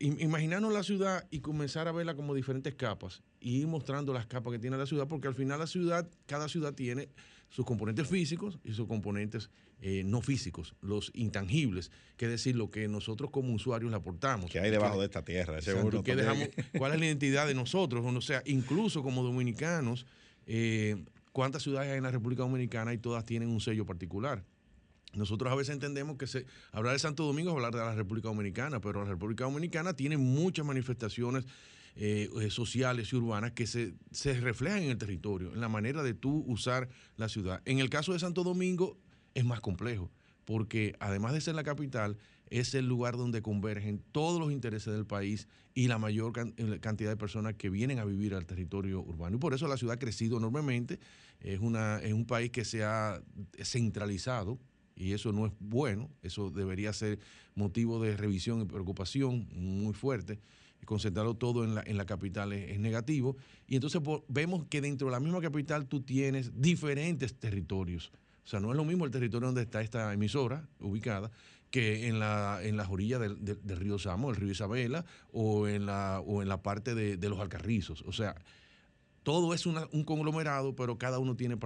imaginarnos 0.00 0.72
la 0.72 0.82
ciudad 0.82 1.26
y 1.30 1.40
comenzar 1.40 1.88
a 1.88 1.92
verla 1.92 2.14
como 2.14 2.34
diferentes 2.34 2.74
capas 2.74 3.22
y 3.40 3.58
ir 3.60 3.66
mostrando 3.66 4.12
las 4.12 4.26
capas 4.26 4.52
que 4.52 4.58
tiene 4.58 4.76
la 4.76 4.86
ciudad, 4.86 5.06
porque 5.06 5.28
al 5.28 5.34
final 5.34 5.58
la 5.58 5.66
ciudad, 5.66 6.08
cada 6.26 6.48
ciudad 6.48 6.74
tiene 6.74 7.08
sus 7.48 7.64
componentes 7.64 8.08
físicos 8.08 8.58
y 8.64 8.72
sus 8.72 8.88
componentes 8.88 9.50
eh, 9.80 10.02
no 10.04 10.22
físicos, 10.22 10.74
los 10.80 11.10
intangibles, 11.14 11.90
que 12.16 12.24
es 12.24 12.30
decir, 12.32 12.56
lo 12.56 12.70
que 12.70 12.88
nosotros 12.88 13.30
como 13.30 13.52
usuarios 13.54 13.90
le 13.90 13.96
aportamos. 13.96 14.50
que 14.50 14.58
hay 14.58 14.70
debajo 14.70 14.98
de 14.98 15.04
esta 15.06 15.24
tierra. 15.24 15.60
¿qué 16.02 16.16
también. 16.16 16.50
dejamos- 16.56 16.70
¿Cuál 16.78 16.92
es 16.94 16.98
la 17.00 17.06
identidad 17.06 17.46
de 17.46 17.54
nosotros? 17.54 18.04
O 18.04 18.20
sea, 18.20 18.42
incluso 18.46 19.02
como 19.02 19.22
dominicanos, 19.22 20.06
eh, 20.46 21.04
¿cuántas 21.32 21.62
ciudades 21.62 21.90
hay 21.92 21.98
en 21.98 22.02
la 22.04 22.10
República 22.10 22.42
Dominicana 22.42 22.92
y 22.94 22.98
todas 22.98 23.24
tienen 23.24 23.48
un 23.50 23.60
sello 23.60 23.84
particular? 23.86 24.42
Nosotros 25.16 25.52
a 25.52 25.54
veces 25.54 25.74
entendemos 25.74 26.16
que 26.16 26.26
se, 26.26 26.46
hablar 26.72 26.92
de 26.92 26.98
Santo 26.98 27.24
Domingo 27.24 27.50
es 27.50 27.56
hablar 27.56 27.72
de 27.72 27.80
la 27.80 27.94
República 27.94 28.28
Dominicana, 28.28 28.80
pero 28.80 29.04
la 29.04 29.10
República 29.10 29.44
Dominicana 29.44 29.94
tiene 29.94 30.16
muchas 30.16 30.64
manifestaciones 30.64 31.46
eh, 31.96 32.28
eh, 32.40 32.50
sociales 32.50 33.12
y 33.12 33.16
urbanas 33.16 33.52
que 33.52 33.66
se, 33.66 33.94
se 34.10 34.34
reflejan 34.40 34.82
en 34.82 34.90
el 34.90 34.98
territorio, 34.98 35.52
en 35.52 35.60
la 35.60 35.68
manera 35.68 36.02
de 36.02 36.14
tú 36.14 36.44
usar 36.46 36.88
la 37.16 37.28
ciudad. 37.28 37.62
En 37.64 37.78
el 37.78 37.88
caso 37.88 38.12
de 38.12 38.18
Santo 38.18 38.42
Domingo 38.42 38.98
es 39.34 39.44
más 39.44 39.60
complejo, 39.60 40.10
porque 40.44 40.96
además 40.98 41.32
de 41.32 41.40
ser 41.40 41.54
la 41.54 41.62
capital, 41.62 42.16
es 42.50 42.74
el 42.74 42.86
lugar 42.86 43.16
donde 43.16 43.42
convergen 43.42 44.02
todos 44.12 44.38
los 44.40 44.52
intereses 44.52 44.92
del 44.92 45.06
país 45.06 45.48
y 45.72 45.88
la 45.88 45.98
mayor 45.98 46.32
eh, 46.56 46.78
cantidad 46.80 47.10
de 47.10 47.16
personas 47.16 47.54
que 47.54 47.70
vienen 47.70 47.98
a 47.98 48.04
vivir 48.04 48.34
al 48.34 48.46
territorio 48.46 49.00
urbano. 49.00 49.36
Y 49.36 49.38
por 49.40 49.54
eso 49.54 49.66
la 49.66 49.76
ciudad 49.76 49.94
ha 49.94 49.98
crecido 49.98 50.38
enormemente. 50.38 50.98
Es, 51.40 51.60
una, 51.60 51.98
es 51.98 52.12
un 52.12 52.26
país 52.26 52.50
que 52.50 52.64
se 52.64 52.84
ha 52.84 53.22
centralizado 53.62 54.58
y 54.96 55.12
eso 55.12 55.32
no 55.32 55.46
es 55.46 55.52
bueno. 55.60 56.10
Eso 56.22 56.50
debería 56.50 56.92
ser 56.92 57.18
motivo 57.54 58.00
de 58.02 58.16
revisión 58.16 58.60
y 58.60 58.64
preocupación 58.64 59.48
muy 59.52 59.92
fuerte. 59.94 60.40
Concentrarlo 60.84 61.34
todo 61.34 61.64
en 61.64 61.74
la, 61.76 61.82
en 61.86 61.96
la 61.96 62.04
capital 62.04 62.52
es, 62.52 62.72
es 62.72 62.78
negativo. 62.78 63.36
Y 63.66 63.76
entonces 63.76 64.02
vemos 64.28 64.66
que 64.68 64.80
dentro 64.80 65.06
de 65.06 65.12
la 65.12 65.20
misma 65.20 65.40
capital 65.40 65.86
tú 65.86 66.02
tienes 66.02 66.60
diferentes 66.60 67.34
territorios. 67.34 68.12
O 68.44 68.46
sea, 68.46 68.60
no 68.60 68.70
es 68.70 68.76
lo 68.76 68.84
mismo 68.84 69.06
el 69.06 69.10
territorio 69.10 69.46
donde 69.46 69.62
está 69.62 69.80
esta 69.80 70.12
emisora 70.12 70.68
ubicada 70.80 71.30
que 71.70 72.06
en, 72.06 72.18
la, 72.20 72.60
en 72.62 72.76
las 72.76 72.88
orillas 72.90 73.18
del, 73.20 73.42
del- 73.44 73.58
del 73.66 73.76
río 73.78 73.98
Samo, 73.98 74.30
el 74.30 74.36
río 74.36 74.50
Isabela, 74.52 75.04
o 75.32 75.66
en 75.66 75.86
la, 75.86 76.20
o 76.24 76.42
en 76.42 76.48
la 76.48 76.62
parte 76.62 76.94
de, 76.94 77.16
de 77.16 77.28
los 77.30 77.40
Alcarrizos. 77.40 78.02
O 78.02 78.12
sea, 78.12 78.36
todo 79.24 79.54
es 79.54 79.66
una- 79.66 79.88
un 79.90 80.04
conglomerado, 80.04 80.76
pero 80.76 80.96
cada 80.98 81.18
uno 81.18 81.34
tiene 81.34 81.56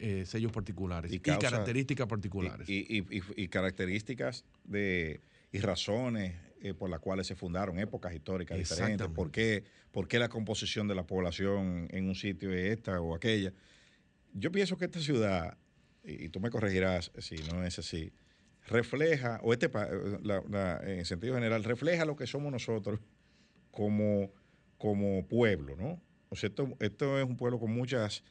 eh, 0.00 0.24
sellos 0.26 0.52
particulares 0.52 1.10
y, 1.12 1.20
causa- 1.20 1.50
características 1.50 2.06
particulares. 2.06 2.68
Y, 2.68 2.80
y- 2.98 3.06
y- 3.10 3.42
y 3.44 3.48
características 3.48 4.44
de, 4.64 5.20
y 5.52 5.60
razones 5.60 6.34
eh, 6.60 6.74
por 6.74 6.90
las 6.90 7.00
cuales 7.00 7.26
se 7.26 7.36
fundaron 7.36 7.78
épocas 7.78 8.12
históricas 8.14 8.58
diferentes. 8.58 9.06
¿Por 9.08 9.30
qué, 9.30 9.64
por 9.92 10.08
qué 10.08 10.18
la 10.18 10.28
composición 10.28 10.88
de 10.88 10.94
la 10.94 11.06
población 11.06 11.86
en 11.92 12.08
un 12.08 12.14
sitio 12.14 12.52
es 12.52 12.72
esta 12.76 13.00
o 13.00 13.14
aquella? 13.14 13.52
Yo 14.32 14.50
pienso 14.50 14.76
que 14.76 14.86
esta 14.86 15.00
ciudad, 15.00 15.56
y, 16.02 16.28
tú 16.28 16.40
me 16.40 16.50
corregirás 16.50 17.12
si 17.18 17.36
no 17.52 17.64
es 17.64 17.78
así, 17.78 18.12
refleja, 18.66 19.38
o 19.42 19.52
este 19.52 19.70
la- 20.22 20.80
en 20.84 21.04
sentido 21.04 21.34
general, 21.34 21.62
refleja 21.62 22.04
lo 22.04 22.16
que 22.16 22.26
somos 22.26 22.50
nosotros 22.50 22.98
como, 23.70 24.32
como 24.78 25.26
pueblo, 25.28 25.76
¿no? 25.76 26.02
O 26.28 26.36
sea, 26.36 26.48
esto, 26.48 26.68
esto 26.80 27.18
es 27.18 27.24
un 27.24 27.36
pueblo 27.36 27.58
con 27.58 27.72
muchas 27.72 28.22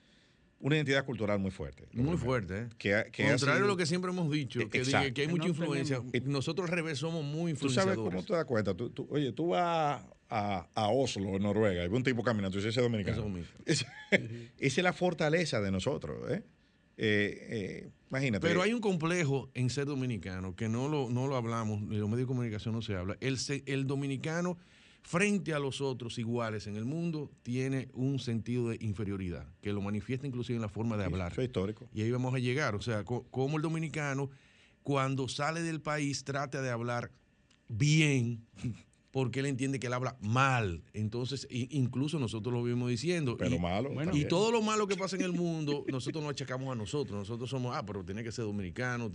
una 0.60 0.76
identidad 0.78 1.06
cultural 1.06 1.38
muy 1.38 1.52
fuerte. 1.52 1.84
Muy 1.92 1.92
primero. 2.04 2.18
fuerte, 2.18 2.58
¿eh? 2.60 2.70
Que, 2.78 3.04
Contrario 3.28 3.38
sido- 3.38 3.66
a 3.66 3.68
lo 3.68 3.78
que 3.78 3.86
siempre 3.86 4.10
hemos 4.10 4.32
dicho, 4.32 4.60
que, 4.70 4.82
diga 4.84 5.12
que 5.12 5.22
hay 5.22 5.28
mucha 5.28 5.44
no 5.44 5.50
influencia. 5.50 5.98
tenemos- 6.12 6.28
Nosotros 6.30 6.70
al 6.70 6.76
revés 6.76 6.98
somos 6.98 7.24
muy 7.24 7.54
Tú 7.54 7.70
sabes 7.70 7.76
influenciadores. 7.98 8.14
cómo 8.16 8.24
te 8.26 8.34
das 8.34 8.46
cuenta. 8.46 8.74
Tú, 8.74 8.90
tú- 8.90 9.08
oye, 9.12 9.32
tú 9.34 9.50
vas 9.50 10.02
a, 10.30 10.68
a 10.74 10.88
Oslo, 10.90 11.36
en 11.36 11.44
Noruega, 11.44 11.84
y 11.84 11.88
ves 11.88 11.98
un 11.98 12.04
tipo 12.04 12.24
caminando, 12.24 12.52
tú 12.52 12.58
dices, 12.60 12.70
ese 12.72 12.80
es 12.80 12.84
dominicano. 12.86 13.38
Esa 13.66 13.86
esa 14.12 14.42
es 14.60 14.84
la 14.84 14.94
fortaleza 14.94 15.60
de 15.62 15.72
nosotros. 15.72 16.32
¿eh? 16.32 16.42
Eh, 16.98 17.48
eh, 17.50 17.90
imagínate. 18.10 18.48
Pero 18.48 18.62
hay 18.62 18.74
un 18.74 18.82
complejo 18.82 19.52
en 19.54 19.70
ser 19.70 19.86
dominicano 19.86 20.56
que 20.56 20.70
no 20.70 20.88
lo, 20.88 21.10
no 21.10 21.28
lo 21.28 21.36
hablamos, 21.36 21.80
en 21.82 22.00
los 22.00 22.10
medios 22.10 22.20
de 22.22 22.28
comunicación 22.28 22.74
no 22.74 22.82
se 22.82 22.96
habla. 22.96 23.18
El, 23.20 23.38
el 23.66 23.86
dominicano, 23.88 24.58
frente 25.06 25.53
a 25.53 25.60
los 25.60 25.82
otros 25.82 26.18
iguales 26.18 26.65
en 26.65 26.76
el 26.76 26.84
mundo, 26.84 27.32
tiene 27.44 27.90
un 27.94 28.18
sentido 28.18 28.69
de 28.69 28.77
inferioridad, 28.82 29.45
que 29.61 29.72
lo 29.72 29.80
manifiesta 29.80 30.26
inclusive 30.26 30.56
en 30.56 30.64
la 30.64 30.68
forma 30.68 30.98
de 30.98 31.06
hablar. 31.06 31.32
Eso 31.32 31.41
es 31.41 31.48
histórico. 31.48 31.88
Y 31.94 32.02
ahí 32.02 32.10
vamos 32.10 32.34
a 32.34 32.40
llegar. 32.40 32.73
O 32.73 32.82
sea, 32.82 33.03
como 33.03 33.57
el 33.57 33.61
dominicano, 33.61 34.32
cuando 34.82 35.27
sale 35.27 35.61
del 35.61 35.80
país, 35.80 36.23
trata 36.23 36.60
de 36.60 36.72
hablar 36.72 37.11
bien, 37.68 38.48
porque 39.11 39.41
él 39.41 39.45
entiende 39.45 39.80
que 39.80 39.86
él 39.86 39.94
habla 39.94 40.18
mal. 40.22 40.84
Entonces, 40.94 41.48
incluso 41.52 42.18
nosotros 42.18 42.52
lo 42.52 42.64
vimos 42.64 42.90
diciendo. 42.90 43.38
Pero 43.38 43.57
y, 43.57 43.60
malo. 43.60 43.91
bueno, 43.94 44.18
y 44.18 44.26
todo 44.26 44.52
lo 44.52 44.64
malo 44.64 44.88
que 44.88 44.98
pasa 44.98 45.15
en 45.18 45.22
el 45.22 45.34
mundo, 45.34 45.86
nosotros 45.91 46.23
nos 46.23 46.32
achacamos 46.32 46.72
a 46.72 46.76
nosotros. 46.76 47.15
Nosotros 47.15 47.48
somos, 47.48 47.76
ah, 47.76 47.86
pero 47.86 48.03
tiene 48.03 48.23
que 48.23 48.32
ser 48.32 48.45
dominicano. 48.45 49.11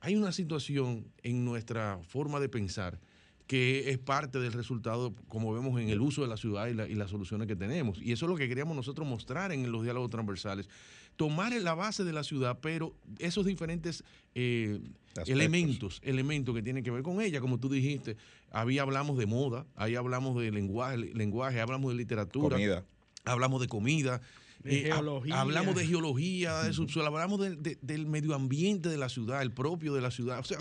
Hay 0.00 0.16
una 0.16 0.32
situación 0.32 1.06
en 1.22 1.44
nuestra 1.44 2.00
forma 2.02 2.40
de 2.40 2.48
pensar 2.48 2.98
que 3.46 3.90
es 3.90 3.98
parte 3.98 4.38
del 4.40 4.52
resultado, 4.54 5.14
como 5.28 5.52
vemos 5.52 5.78
en 5.80 5.90
el 5.90 6.00
uso 6.00 6.22
de 6.22 6.28
la 6.28 6.36
ciudad 6.38 6.66
y, 6.68 6.74
la- 6.74 6.88
y 6.88 6.94
las 6.94 7.10
soluciones 7.10 7.46
que 7.46 7.54
tenemos. 7.56 8.00
Y 8.00 8.12
eso 8.12 8.24
es 8.24 8.30
lo 8.30 8.36
que 8.36 8.48
queríamos 8.48 8.74
nosotros 8.74 9.06
mostrar 9.06 9.52
en 9.52 9.70
los 9.70 9.82
diálogos 9.82 10.10
transversales. 10.10 10.68
Tomar 11.16 11.52
en 11.52 11.62
la 11.62 11.74
base 11.74 12.04
de 12.04 12.12
la 12.12 12.24
ciudad, 12.24 12.58
pero 12.62 12.94
esos 13.18 13.44
diferentes 13.44 14.02
eh, 14.34 14.80
elementos, 15.26 16.00
elementos 16.02 16.54
que 16.54 16.62
tienen 16.62 16.82
que 16.82 16.90
ver 16.90 17.02
con 17.02 17.20
ella, 17.20 17.40
como 17.40 17.58
tú 17.60 17.68
dijiste, 17.68 18.16
ahí 18.50 18.78
hablamos 18.78 19.18
de 19.18 19.26
moda, 19.26 19.66
ahí 19.76 19.94
hablamos 19.94 20.40
de 20.40 20.50
lenguaje, 20.50 20.96
lenguaje 20.96 21.60
hablamos 21.60 21.92
de 21.92 21.98
literatura, 21.98 22.56
Comida. 22.56 22.84
hablamos 23.24 23.60
de 23.60 23.68
comida, 23.68 24.20
De 24.64 24.88
eh, 24.88 24.92
ha- 24.92 24.96
hablamos 25.40 25.74
de 25.76 25.86
geología, 25.86 26.62
de 26.62 26.72
subsuelo, 26.72 27.08
hablamos 27.08 27.38
de- 27.40 27.56
de- 27.56 27.78
del 27.82 28.06
medio 28.06 28.34
ambiente 28.34 28.88
de 28.88 28.96
la 28.96 29.08
ciudad, 29.10 29.42
el 29.42 29.52
propio 29.52 29.92
de 29.94 30.00
la 30.00 30.10
ciudad. 30.10 30.38
O 30.40 30.44
sea, 30.44 30.58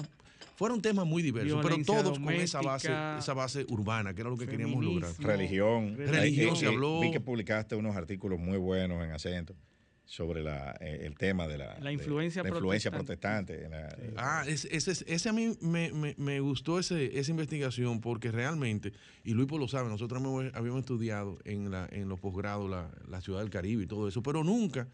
fueron 0.56 0.82
temas 0.82 1.06
muy 1.06 1.22
diversos, 1.24 1.60
pero 1.64 1.78
todos 1.84 2.20
con 2.20 2.34
esa 2.34 2.62
base, 2.62 2.90
esa 3.18 3.34
base 3.34 3.66
urbana, 3.70 4.14
que 4.14 4.22
era 4.22 4.30
lo 4.30 4.38
que 4.38 4.48
queríamos 4.48 4.84
lograr. 4.84 5.12
Religión. 5.20 5.96
Religión, 5.98 6.56
se 6.56 6.68
habló. 6.68 7.00
Vi 7.02 7.12
que 7.12 7.20
publicaste 7.20 7.76
unos 7.76 7.96
artículos 7.96 8.40
muy 8.40 8.58
buenos 8.58 9.04
en 9.04 9.12
acento 9.12 9.56
sobre 10.06 10.44
la, 10.44 10.76
eh, 10.82 11.00
el 11.06 11.16
tema 11.16 11.48
de 11.48 11.58
la, 11.58 11.80
La 11.80 11.92
influencia 11.92 12.44
de- 12.44 12.50
la 12.50 12.56
influencia 12.56 12.92
protestante. 12.92 13.56
protestante. 13.56 14.06
en 14.06 14.14
la- 14.14 14.22
Ah, 14.22 14.44
ese, 14.46 14.68
ese, 14.76 14.92
ese 15.08 15.30
a 15.30 15.34
mí 15.34 15.58
me, 15.62 15.92
me- 15.94 16.14
me 16.18 16.40
gustó 16.42 16.78
ese, 16.78 17.18
esa 17.18 17.32
investigación 17.32 18.00
porque 18.02 18.30
realmente, 18.30 18.92
y 19.24 19.34
Luis 19.34 19.50
lo 19.50 19.68
sabe, 19.68 19.90
nosotros 19.90 20.22
habíamos 20.54 20.80
estudiado 20.82 21.40
en, 21.46 21.72
la, 21.72 21.88
en 21.92 22.10
los 22.10 22.20
posgrados 22.20 22.70
la, 22.70 22.92
la 23.08 23.22
ciudad 23.22 23.40
del 23.40 23.50
Caribe 23.50 23.84
y 23.84 23.88
todo 23.88 24.08
eso, 24.08 24.22
pero 24.22 24.44
nunca 24.44 24.88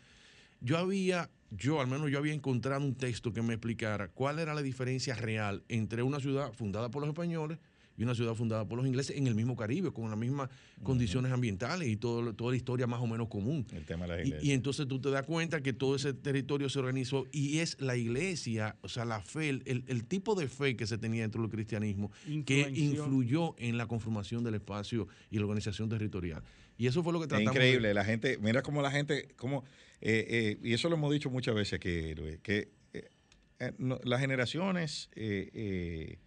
yo 0.62 0.78
había, 0.78 1.30
yo 1.52 1.82
al 1.82 1.88
menos 1.88 2.10
yo 2.12 2.18
había 2.18 2.34
encontrado 2.34 2.84
un 2.86 2.96
texto 2.96 3.34
que 3.34 3.42
me 3.42 3.54
explicara 3.54 4.10
cuál 4.10 4.40
era 4.40 4.54
la 4.54 4.62
diferencia 4.62 5.16
real 5.16 5.64
entre 5.68 6.04
una 6.04 6.20
ciudad 6.20 6.54
fundada 6.54 6.90
por 6.92 7.02
los 7.02 7.10
españoles 7.10 7.58
y 7.98 8.04
una 8.04 8.16
ciudad 8.16 8.34
fundada 8.34 8.66
por 8.66 8.78
los 8.78 8.88
ingleses 8.88 9.18
en 9.18 9.28
el 9.28 9.36
mismo 9.36 9.58
Caribe, 9.58 9.92
con 9.92 10.10
las 10.10 10.18
mismas 10.18 10.50
condiciones 10.84 11.34
ambientales 11.34 11.90
y 11.90 11.98
todo, 11.98 12.34
toda 12.34 12.52
la 12.52 12.56
historia 12.56 12.88
más 12.88 13.02
o 13.02 13.08
menos 13.08 13.28
común. 13.28 13.68
el 13.74 13.84
tema 13.86 14.06
de 14.06 14.10
las 14.10 14.20
Y, 14.20 14.22
iglesias. 14.30 14.44
y 14.46 14.52
entonces 14.54 14.88
tú 14.88 15.02
te 15.02 15.10
das 15.10 15.24
cuenta 15.24 15.62
que 15.62 15.74
todo 15.74 15.98
ese 15.98 16.14
territorio 16.14 16.70
se 16.70 16.80
organizó 16.80 17.26
y 17.34 17.58
es 17.58 17.76
la 17.82 17.98
iglesia, 17.98 18.78
o 18.84 18.88
sea, 18.88 19.04
la 19.04 19.20
fe, 19.20 19.50
el, 19.50 19.84
el 19.86 20.06
tipo 20.06 20.36
de 20.36 20.48
fe 20.48 20.78
que 20.78 20.88
se 20.88 20.98
tenía 20.98 21.24
dentro 21.24 21.42
del 21.42 21.52
cristianismo 21.52 22.10
que 22.46 22.72
influyó 22.74 23.54
en 23.58 23.78
la 23.78 23.86
conformación 23.88 24.46
del 24.46 24.54
espacio 24.56 25.10
y 25.30 25.36
la 25.38 25.44
organización 25.44 25.90
territorial. 25.90 26.42
Y 26.80 26.88
eso 26.88 27.04
fue 27.04 27.12
lo 27.14 27.20
que 27.20 27.26
Es 27.26 27.30
tratamos. 27.30 27.54
de- 27.54 27.60
increíble, 27.60 27.94
la 27.94 28.06
gente, 28.06 28.38
mira 28.40 28.62
cómo 28.64 28.82
la 28.82 28.90
gente, 28.90 29.28
cómo, 29.36 29.66
eh, 30.02 30.26
eh, 30.30 30.58
y 30.64 30.74
eso 30.74 30.88
lo 30.90 30.96
hemos 30.96 31.12
dicho 31.12 31.30
muchas 31.30 31.54
veces 31.54 31.74
aquí, 31.74 32.16
Luis, 32.16 32.40
que 32.42 32.70
eh, 32.94 33.74
no- 33.78 34.00
las 34.06 34.22
generaciones 34.22 35.10
eh, 35.14 35.50
eh, 35.54 36.20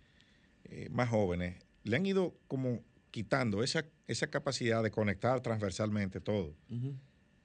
eh, 0.64 0.88
más 0.90 1.08
jóvenes 1.08 1.56
le 1.84 1.96
han 1.96 2.04
ido 2.04 2.36
como 2.48 2.84
quitando 3.10 3.62
esa, 3.62 3.86
esa 4.06 4.26
capacidad 4.26 4.82
de 4.82 4.90
conectar 4.90 5.40
transversalmente 5.40 6.20
todo. 6.20 6.54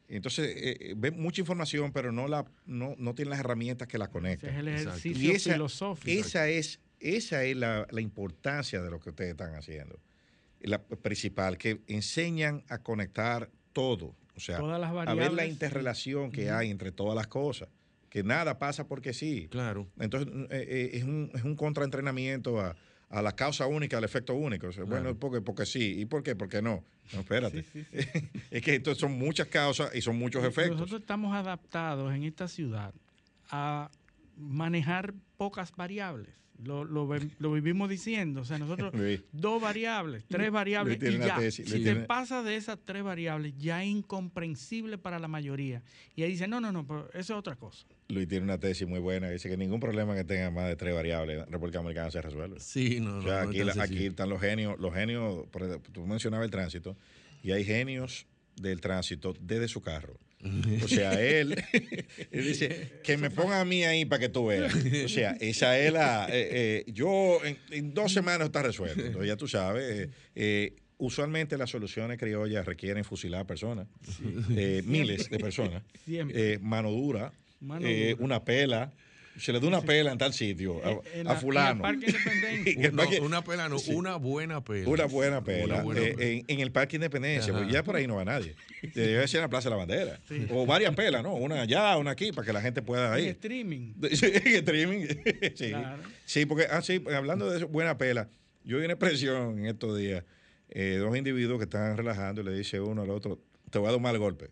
Entonces, 0.10 0.54
eh, 0.58 0.94
ven 0.98 1.18
mucha 1.20 1.40
información, 1.42 1.92
pero 1.94 2.12
no, 2.12 2.28
la, 2.28 2.46
no, 2.66 2.96
no 2.98 3.16
tienen 3.16 3.30
las 3.32 3.40
herramientas 3.40 3.88
que 3.88 3.98
la 3.98 4.06
Ese 4.06 4.12
conectan. 4.14 4.50
es 4.50 4.58
el 4.58 4.68
ejercicio 4.68 5.32
Y 5.32 5.36
esa, 5.36 5.54
filosófico. 5.54 6.20
esa 6.20 6.50
es, 6.50 6.80
esa 7.00 7.44
es 7.46 7.56
la, 7.58 7.88
la 7.90 8.02
importancia 8.02 8.82
de 8.82 8.90
lo 8.92 9.00
que 9.00 9.10
ustedes 9.12 9.32
están 9.32 9.56
haciendo. 9.56 9.98
La 10.62 10.82
principal, 10.82 11.58
que 11.58 11.82
enseñan 11.88 12.64
a 12.70 12.80
conectar 12.80 13.50
todo. 13.74 14.16
O 14.36 14.40
sea, 14.40 14.58
Todas 14.58 14.80
las 14.80 14.92
a 15.08 15.14
ver 15.14 15.34
la 15.34 15.46
interrelación 15.46 16.32
que 16.32 16.52
hay 16.52 16.70
entre 16.70 16.92
todas 16.92 17.16
las 17.16 17.28
cosas. 17.28 17.70
Que 18.10 18.24
nada 18.24 18.58
pasa 18.58 18.88
porque 18.88 19.14
sí. 19.14 19.48
Claro. 19.50 19.88
Entonces, 20.00 20.34
eh, 20.50 20.66
eh, 20.70 20.90
es, 20.94 21.04
un, 21.04 21.32
es 21.34 21.44
un 21.44 21.56
contraentrenamiento 21.56 22.60
a, 22.60 22.76
a 23.10 23.22
la 23.22 23.36
causa 23.36 23.66
única, 23.68 23.98
al 23.98 24.04
efecto 24.04 24.34
único. 24.34 24.68
O 24.68 24.72
sea, 24.72 24.84
Claro. 24.86 25.04
Bueno, 25.04 25.20
porque, 25.20 25.42
porque 25.42 25.66
sí. 25.66 26.00
¿Y 26.00 26.06
por 26.06 26.24
qué? 26.24 26.36
Porque 26.36 26.62
no. 26.62 26.84
No, 27.14 27.20
espérate. 27.22 27.64
Sí, 27.64 27.86
sí, 27.92 28.02
sí. 28.04 28.30
es 28.52 28.62
que 28.62 28.76
entonces 28.76 29.00
son 29.02 29.14
muchas 29.14 29.48
causas 29.48 29.94
y 29.96 30.02
son 30.02 30.18
muchos 30.18 30.44
efectos. 30.44 30.78
Nosotros 30.78 31.02
estamos 31.02 31.36
adaptados 31.36 32.14
en 32.14 32.24
esta 32.24 32.48
ciudad 32.48 32.94
a 33.50 33.90
manejar 34.36 35.14
pocas 35.38 35.72
variables. 35.76 36.30
Lo, 36.64 36.84
lo, 36.84 37.08
lo 37.40 37.52
vivimos 37.52 37.90
diciendo. 37.90 38.42
O 38.42 38.46
sea, 38.46 38.58
nosotros 38.58 38.94
Luis. 38.96 39.22
dos 39.32 39.62
variables, 39.62 40.24
tres 40.28 40.52
variables 40.52 40.98
y 41.02 41.18
ya. 41.20 41.36
tesis, 41.38 41.66
si 41.68 41.72
te 41.74 41.80
tiene- 41.84 42.02
pasa 42.02 42.42
de 42.44 42.56
esas 42.56 42.80
tres 42.84 43.04
variables, 43.04 43.54
ya 43.58 43.84
es 43.84 43.90
incomprensible 43.90 44.98
para 44.98 45.20
la 45.20 45.28
mayoría. 45.28 45.82
Y 46.16 46.24
ahí 46.24 46.32
dicen, 46.32 46.50
no, 46.50 46.60
no, 46.60 46.72
no, 46.72 46.86
pero 46.86 47.08
eso 47.14 47.34
es 47.34 47.40
otra 47.40 47.56
cosa. 47.56 47.86
Luis 48.10 48.28
tiene 48.28 48.44
una 48.44 48.60
tesis 48.60 48.88
muy 48.88 49.00
buena. 49.00 49.30
Dice 49.30 49.50
que 49.50 49.58
ningún 49.58 49.80
problema 49.80 50.16
que 50.16 50.24
tenga 50.24 50.50
más 50.52 50.68
de 50.68 50.76
tres 50.76 50.94
variables 50.94 51.46
en 51.46 51.52
República 51.52 51.80
Dominicana 51.80 52.10
se 52.12 52.22
resuelve. 52.22 52.60
Sí, 52.60 53.00
no, 53.00 53.12
O 53.12 53.14
no, 53.18 53.22
sea, 53.24 53.44
no 53.44 53.50
aquí, 53.50 53.60
tan 53.64 53.80
aquí 53.82 54.06
están 54.06 54.30
los 54.30 54.42
genios, 54.42 54.80
los 54.80 54.94
genios, 54.94 55.46
tú 55.92 56.06
mencionabas 56.06 56.46
el 56.46 56.52
tránsito, 56.52 56.96
y 57.44 57.52
hay 57.52 57.64
genios 57.64 58.26
del 58.56 58.82
tránsito 58.82 59.34
desde 59.40 59.68
su 59.68 59.82
carro. 59.82 60.18
O 60.84 60.88
sea, 60.88 61.20
él, 61.22 61.56
él 62.32 62.44
dice, 62.46 62.94
que 63.04 63.18
me 63.18 63.30
ponga 63.30 63.60
a 63.60 63.66
mí 63.66 63.84
ahí 63.84 64.06
para 64.06 64.20
que 64.20 64.30
tú 64.30 64.46
veas. 64.48 64.74
O 65.06 65.10
sea, 65.10 65.32
esa 65.40 65.78
es 65.80 65.92
la... 65.92 66.28
eh, 66.30 66.84
eh, 66.88 66.92
yo 66.92 67.44
en, 67.44 67.58
en 67.72 67.94
dos 67.94 68.14
semanas 68.14 68.46
está 68.48 68.62
resuelto. 68.62 69.02
Entonces, 69.02 69.28
ya 69.28 69.36
tú 69.36 69.48
sabes, 69.48 70.10
eh, 70.36 70.76
usualmente 70.98 71.58
las 71.58 71.70
soluciones 71.70 72.18
criollas 72.20 72.66
requieren 72.66 73.04
fusilar 73.04 73.46
personas, 73.46 73.88
miles 74.86 75.30
de 75.30 75.40
personas, 75.40 75.84
mano 76.62 76.92
dura, 76.92 77.34
Mano 77.60 77.88
dura. 77.88 78.16
una 78.20 78.44
pela. 78.46 78.94
Se 79.40 79.54
le 79.54 79.60
da 79.60 79.68
una 79.68 79.82
pela 79.82 80.12
en 80.12 80.18
tal 80.18 80.34
sitio 80.34 80.84
a, 80.86 80.92
En- 80.92 81.02
en 81.22 81.28
a 81.28 81.34
la- 81.34 81.40
fulano. 81.40 81.88
En 81.88 81.96
el 81.96 82.00
Parque 82.02 82.06
Independencia. 82.74 82.88
En 82.88 82.96
No, 82.96 83.26
una 83.26 83.44
pela, 83.44 83.70
no, 83.70 83.80
Sí. 83.80 83.94
una 83.94 84.16
buena 84.16 84.64
pela. 84.64 84.90
Una 84.90 85.06
buena 85.06 85.44
pela. 85.44 85.76
Una 85.76 85.84
buena 85.84 86.02
eh, 86.02 86.14
pela. 86.16 86.30
en, 86.30 86.46
en 86.48 86.60
el 86.60 86.72
Parque 86.72 86.96
Independencia, 86.98 87.52
Ajá. 87.52 87.60
porque 87.62 87.74
ya 87.74 87.84
por 87.84 87.96
ahí 87.96 88.08
no 88.08 88.16
va 88.16 88.26
nadie. 88.26 88.56
Debe 88.96 89.28
ser 89.28 89.40
en 89.40 89.42
la 89.44 89.50
Plaza 89.50 89.70
de 89.70 89.72
la 89.72 89.78
Bandera. 89.78 90.20
O 90.52 90.66
varias 90.66 90.96
pelas, 90.96 91.24
¿no? 91.24 91.36
Una 91.36 91.62
allá, 91.62 91.98
una 91.98 92.12
aquí, 92.12 92.32
para 92.32 92.46
que 92.46 92.54
la 92.54 92.62
gente 92.62 92.82
pueda 92.82 93.18
En 93.18 93.26
ir. 93.26 93.30
streaming. 93.32 93.94
Sí, 94.14 94.26
en 94.26 94.48
streaming. 94.56 95.06
sí. 95.56 95.70
Claro. 95.70 96.04
sí, 96.26 96.46
porque, 96.46 96.66
ah, 96.70 96.82
sí, 96.82 97.04
hablando 97.14 97.50
de 97.50 97.58
eso, 97.58 97.68
buena 97.68 97.98
pela, 97.98 98.30
yo 98.64 98.78
vi 98.80 98.86
una 98.86 98.94
expresión 98.96 99.60
en 99.60 99.66
estos 99.68 99.98
días, 99.98 100.24
eh, 100.70 100.98
dos 101.00 101.16
individuos 101.16 101.58
que 101.60 101.64
están 101.66 101.96
relajando 101.96 102.42
y 102.42 102.44
le 102.44 102.52
dice 102.54 102.80
uno 102.82 103.04
al 103.04 103.10
otro, 103.12 103.40
te 103.70 103.78
voy 103.80 103.88
a 103.88 103.92
dar 103.92 103.98
un 103.98 104.04
mal 104.04 104.18
golpe. 104.18 104.50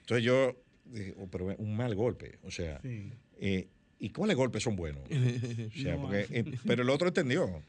Entonces 0.00 0.24
yo 0.24 0.56
dije, 0.84 1.14
oh, 1.18 1.28
pero 1.30 1.46
un 1.58 1.76
mal 1.76 1.94
golpe, 1.94 2.38
o 2.44 2.50
sea, 2.50 2.80
Sí. 2.82 3.10
eh, 3.40 3.66
¿y 3.98 4.10
cuáles 4.10 4.36
golpes 4.36 4.62
son 4.62 4.76
buenos? 4.76 5.02
O 5.10 5.78
sea, 5.78 5.96
No, 5.96 6.02
porque, 6.02 6.26
eh, 6.30 6.58
pero 6.66 6.82
el 6.82 6.90
otro 6.90 7.08
entendió 7.08 7.62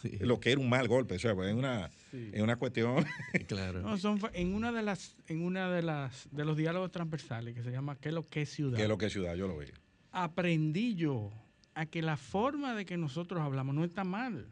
Sí, 0.00 0.16
lo 0.20 0.40
que 0.40 0.50
era 0.52 0.60
un 0.60 0.68
mal 0.70 0.88
golpe, 0.88 1.14
o 1.14 1.18
sea, 1.18 1.34
pues 1.34 1.48
es 1.50 1.54
una, 1.54 1.90
Sí. 2.10 2.30
es 2.32 2.40
una 2.42 2.56
cuestión. 2.56 3.04
claro. 3.46 3.82
No, 3.82 3.96
son 3.98 4.18
fa- 4.18 4.30
en 4.32 4.54
una 4.54 4.72
de 4.72 4.82
las, 4.82 5.14
en 5.28 5.42
una 5.42 5.70
de 5.70 5.82
las, 5.82 6.28
de 6.32 6.44
los 6.44 6.56
diálogos 6.56 6.90
transversales 6.90 7.54
que 7.54 7.62
se 7.62 7.70
llama 7.70 7.96
¿Qué 7.96 8.08
es 8.08 8.14
lo 8.14 8.26
que 8.28 8.42
es 8.42 8.48
ciudad? 8.50 8.80
es 8.80 8.88
lo 8.88 8.96
que 8.98 9.06
es 9.06 9.12
ciudad, 9.12 9.34
yo 9.36 9.46
lo 9.46 9.58
vi. 9.58 9.66
aprendí 10.10 10.94
yo 10.94 11.30
a 11.74 11.86
que 11.86 12.02
la 12.02 12.16
forma 12.16 12.74
de 12.74 12.84
que 12.84 12.96
nosotros 12.96 13.40
hablamos 13.42 13.74
no 13.74 13.84
está 13.84 14.02
mal. 14.04 14.46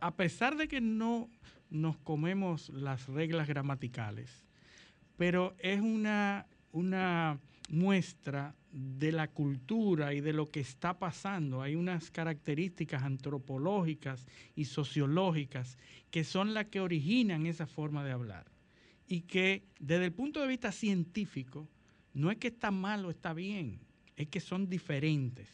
A 0.00 0.14
pesar 0.16 0.56
de 0.56 0.68
que 0.68 0.80
no 0.80 1.28
nos 1.70 1.96
comemos 1.98 2.68
las 2.70 3.06
reglas 3.08 3.46
gramaticales, 3.46 4.30
pero 5.16 5.54
es 5.58 5.80
una, 5.80 6.46
una 6.72 7.38
muestra 7.68 8.54
de 8.72 9.12
la 9.12 9.28
cultura 9.28 10.14
y 10.14 10.20
de 10.20 10.32
lo 10.32 10.46
que 10.46 10.60
está 10.60 10.98
pasando. 10.98 11.62
Hay 11.62 11.74
unas 11.74 12.10
características 12.10 13.02
antropológicas 13.02 14.26
y 14.54 14.64
sociológicas 14.64 15.78
que 16.10 16.24
son 16.24 16.54
las 16.54 16.66
que 16.66 16.80
originan 16.80 17.46
esa 17.46 17.66
forma 17.66 18.04
de 18.04 18.12
hablar 18.12 18.46
y 19.06 19.22
que 19.22 19.64
desde 19.78 20.06
el 20.06 20.12
punto 20.12 20.40
de 20.40 20.48
vista 20.48 20.70
científico 20.70 21.68
no 22.12 22.30
es 22.30 22.38
que 22.38 22.48
está 22.48 22.70
mal 22.70 23.04
o 23.04 23.10
está 23.10 23.32
bien, 23.32 23.80
es 24.16 24.28
que 24.28 24.40
son 24.40 24.68
diferentes. 24.68 25.48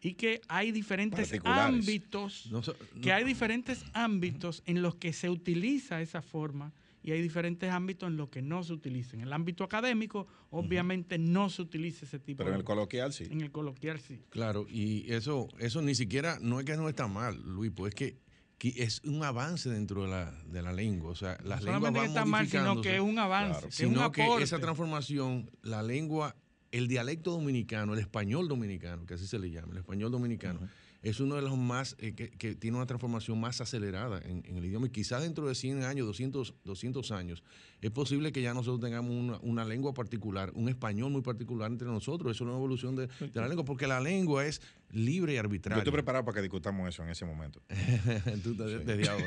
Y 0.00 0.14
que 0.14 0.42
hay 0.48 0.70
diferentes 0.70 1.32
ámbitos, 1.44 2.50
No 2.50 2.60
que 3.00 3.12
hay 3.12 3.24
diferentes 3.24 3.86
ámbitos 3.94 4.62
en 4.66 4.82
los 4.82 4.96
que 4.96 5.14
se 5.14 5.30
utiliza 5.30 6.02
esa 6.02 6.20
forma 6.20 6.74
y 7.04 7.12
hay 7.12 7.20
diferentes 7.20 7.70
ámbitos 7.70 8.08
en 8.08 8.16
los 8.16 8.30
que 8.30 8.40
no 8.40 8.64
se 8.64 8.72
utiliza. 8.72 9.14
En 9.14 9.20
el 9.20 9.32
ámbito 9.34 9.62
académico, 9.62 10.26
obviamente, 10.48 11.18
no 11.18 11.50
se 11.50 11.60
utiliza 11.60 12.06
ese 12.06 12.18
tipo 12.18 12.38
Pero 12.38 12.50
en 12.50 12.56
el 12.56 12.64
coloquial 12.64 13.12
sí. 13.12 13.24
en 13.30 13.42
el 13.42 13.52
coloquial 13.52 14.00
sí. 14.00 14.22
Claro, 14.30 14.66
y 14.68 15.04
eso, 15.12 15.48
eso 15.58 15.82
ni 15.82 15.94
siquiera, 15.94 16.38
no 16.40 16.58
es 16.60 16.64
que 16.66 16.76
no 16.78 16.88
está 16.88 17.06
mal, 17.06 17.38
Luis, 17.44 17.70
pues 17.76 17.90
es 17.90 17.94
que, 17.94 18.16
que 18.56 18.82
es 18.82 19.02
un 19.04 19.22
avance 19.22 19.68
dentro 19.68 20.04
de 20.04 20.08
la, 20.08 20.30
de 20.46 20.62
la 20.62 20.72
lengua. 20.72 21.10
O 21.10 21.14
sea, 21.14 21.36
las 21.44 21.62
No 21.62 21.72
lenguas 21.72 21.92
solamente 21.92 21.98
van 21.98 22.04
que 22.04 22.08
está 22.08 22.24
mal, 22.24 22.48
sino 22.48 22.80
que 22.80 22.94
es 22.94 23.00
un 23.02 23.18
avance, 23.18 23.50
Claro. 23.60 23.68
que 23.68 23.84
es 23.84 24.26
un 24.26 24.36
que 24.38 24.42
esa 24.42 24.58
transformación, 24.58 25.50
la 25.62 25.82
lengua, 25.82 26.34
el 26.72 26.88
dialecto 26.88 27.32
dominicano, 27.32 27.92
el 27.92 28.00
español 28.00 28.48
dominicano, 28.48 29.04
que 29.04 29.14
así 29.14 29.26
se 29.26 29.38
le 29.38 29.50
llama, 29.50 29.72
el 29.72 29.78
español 29.78 30.10
dominicano, 30.10 30.60
es 31.04 31.20
uno 31.20 31.36
de 31.36 31.42
los 31.42 31.56
más, 31.56 31.96
eh, 31.98 32.14
que, 32.14 32.30
que 32.30 32.54
tiene 32.54 32.78
una 32.78 32.86
transformación 32.86 33.38
más 33.38 33.60
acelerada 33.60 34.20
en, 34.24 34.42
en 34.46 34.56
el 34.56 34.64
idioma. 34.64 34.86
Y 34.86 34.90
quizás 34.90 35.22
dentro 35.22 35.46
de 35.46 35.54
100 35.54 35.84
años, 35.84 36.06
200, 36.06 36.54
200 36.64 37.10
años, 37.12 37.44
es 37.82 37.90
posible 37.90 38.32
que 38.32 38.40
ya 38.40 38.54
nosotros 38.54 38.80
tengamos 38.80 39.12
una, 39.12 39.38
una 39.42 39.64
lengua 39.66 39.92
particular, 39.92 40.50
un 40.54 40.70
español 40.70 41.10
muy 41.12 41.20
particular 41.20 41.70
entre 41.70 41.86
nosotros. 41.86 42.34
Eso 42.34 42.44
es 42.44 42.48
una 42.48 42.56
evolución 42.56 42.96
de, 42.96 43.08
de 43.20 43.40
la 43.40 43.46
lengua, 43.46 43.66
porque 43.66 43.86
la 43.86 44.00
lengua 44.00 44.46
es 44.46 44.62
libre 44.92 45.32
y 45.32 45.34
Yo 45.34 45.40
arbitraria. 45.40 45.78
estoy 45.78 45.92
preparado 45.92 46.24
para 46.24 46.36
que 46.36 46.42
discutamos 46.42 46.88
eso 46.88 47.02
en 47.02 47.10
ese 47.10 47.26
momento. 47.26 47.60
Tú 48.42 48.52
estás 48.52 48.86
desde 48.86 49.08
ahora. 49.08 49.26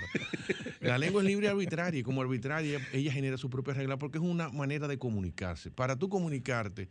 La 0.81 0.97
lengua 0.97 1.21
es 1.21 1.27
libre 1.27 1.45
y 1.45 1.49
arbitraria 1.49 1.99
y 1.99 2.03
como 2.03 2.21
arbitraria 2.21 2.79
ella 2.91 3.11
genera 3.11 3.37
sus 3.37 3.51
propias 3.51 3.77
reglas 3.77 3.99
porque 3.99 4.17
es 4.17 4.23
una 4.23 4.49
manera 4.49 4.87
de 4.87 4.97
comunicarse. 4.97 5.69
Para 5.69 5.95
tú 5.95 6.09
comunicarte, 6.09 6.89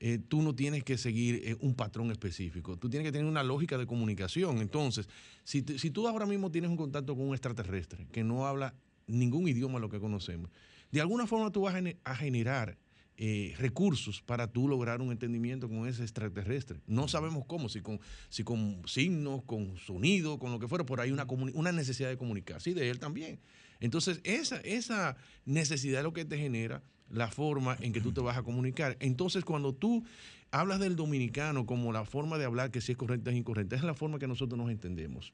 eh, 0.00 0.18
tú 0.28 0.42
no 0.42 0.54
tienes 0.54 0.84
que 0.84 0.96
seguir 0.98 1.42
eh, 1.44 1.56
un 1.60 1.74
patrón 1.74 2.10
específico, 2.10 2.76
tú 2.76 2.88
tienes 2.88 3.06
que 3.06 3.12
tener 3.12 3.26
una 3.26 3.42
lógica 3.42 3.78
de 3.78 3.86
comunicación. 3.86 4.58
Entonces, 4.58 5.08
si, 5.44 5.62
tú 5.62 6.06
ahora 6.08 6.26
mismo 6.26 6.50
tienes 6.50 6.70
un 6.70 6.76
contacto 6.76 7.16
con 7.16 7.28
un 7.28 7.34
extraterrestre 7.34 8.06
que 8.12 8.24
no 8.24 8.46
habla 8.46 8.74
ningún 9.06 9.48
idioma 9.48 9.78
lo 9.78 9.88
que 9.88 9.98
conocemos, 10.00 10.50
de 10.92 11.00
alguna 11.00 11.26
forma 11.26 11.50
tú 11.50 11.62
vas 11.62 11.74
a, 11.74 11.78
gene- 11.78 11.96
a 12.04 12.14
generar 12.16 12.76
eh, 13.20 13.54
recursos 13.58 14.22
para 14.22 14.46
tú 14.46 14.68
lograr 14.68 15.00
un 15.00 15.10
entendimiento 15.10 15.68
con 15.68 15.88
ese 15.88 16.02
extraterrestre. 16.02 16.80
No 16.86 17.08
sabemos 17.08 17.44
cómo, 17.46 17.68
si 17.68 17.80
con, 17.80 17.98
si 18.28 18.44
con 18.44 18.82
signos, 18.86 19.42
con 19.44 19.76
sonido, 19.76 20.38
con 20.38 20.52
lo 20.52 20.58
que 20.60 20.68
fuera, 20.68 20.86
por 20.86 21.00
ahí 21.00 21.10
una, 21.10 21.26
una 21.54 21.72
necesidad 21.72 22.08
de 22.08 22.16
comunicarse 22.16 22.70
y 22.70 22.74
de 22.74 22.88
él 22.90 23.00
también. 23.00 23.40
Entonces, 23.80 24.20
esa, 24.24 24.58
esa 24.60 25.16
necesidad 25.44 26.00
es 26.00 26.04
lo 26.04 26.12
que 26.12 26.24
te 26.24 26.38
genera 26.38 26.82
la 27.10 27.28
forma 27.28 27.76
en 27.80 27.92
que 27.92 28.00
tú 28.00 28.12
te 28.12 28.20
vas 28.20 28.36
a 28.36 28.42
comunicar. 28.42 28.96
Entonces, 29.00 29.44
cuando 29.44 29.74
tú 29.74 30.04
hablas 30.50 30.80
del 30.80 30.96
dominicano 30.96 31.66
como 31.66 31.92
la 31.92 32.04
forma 32.04 32.38
de 32.38 32.44
hablar, 32.44 32.70
que 32.70 32.80
si 32.80 32.92
es 32.92 32.98
correcta 32.98 33.30
o 33.30 33.32
es 33.32 33.38
incorrecta, 33.38 33.76
es 33.76 33.82
la 33.82 33.94
forma 33.94 34.18
que 34.18 34.26
nosotros 34.26 34.58
nos 34.58 34.70
entendemos. 34.70 35.32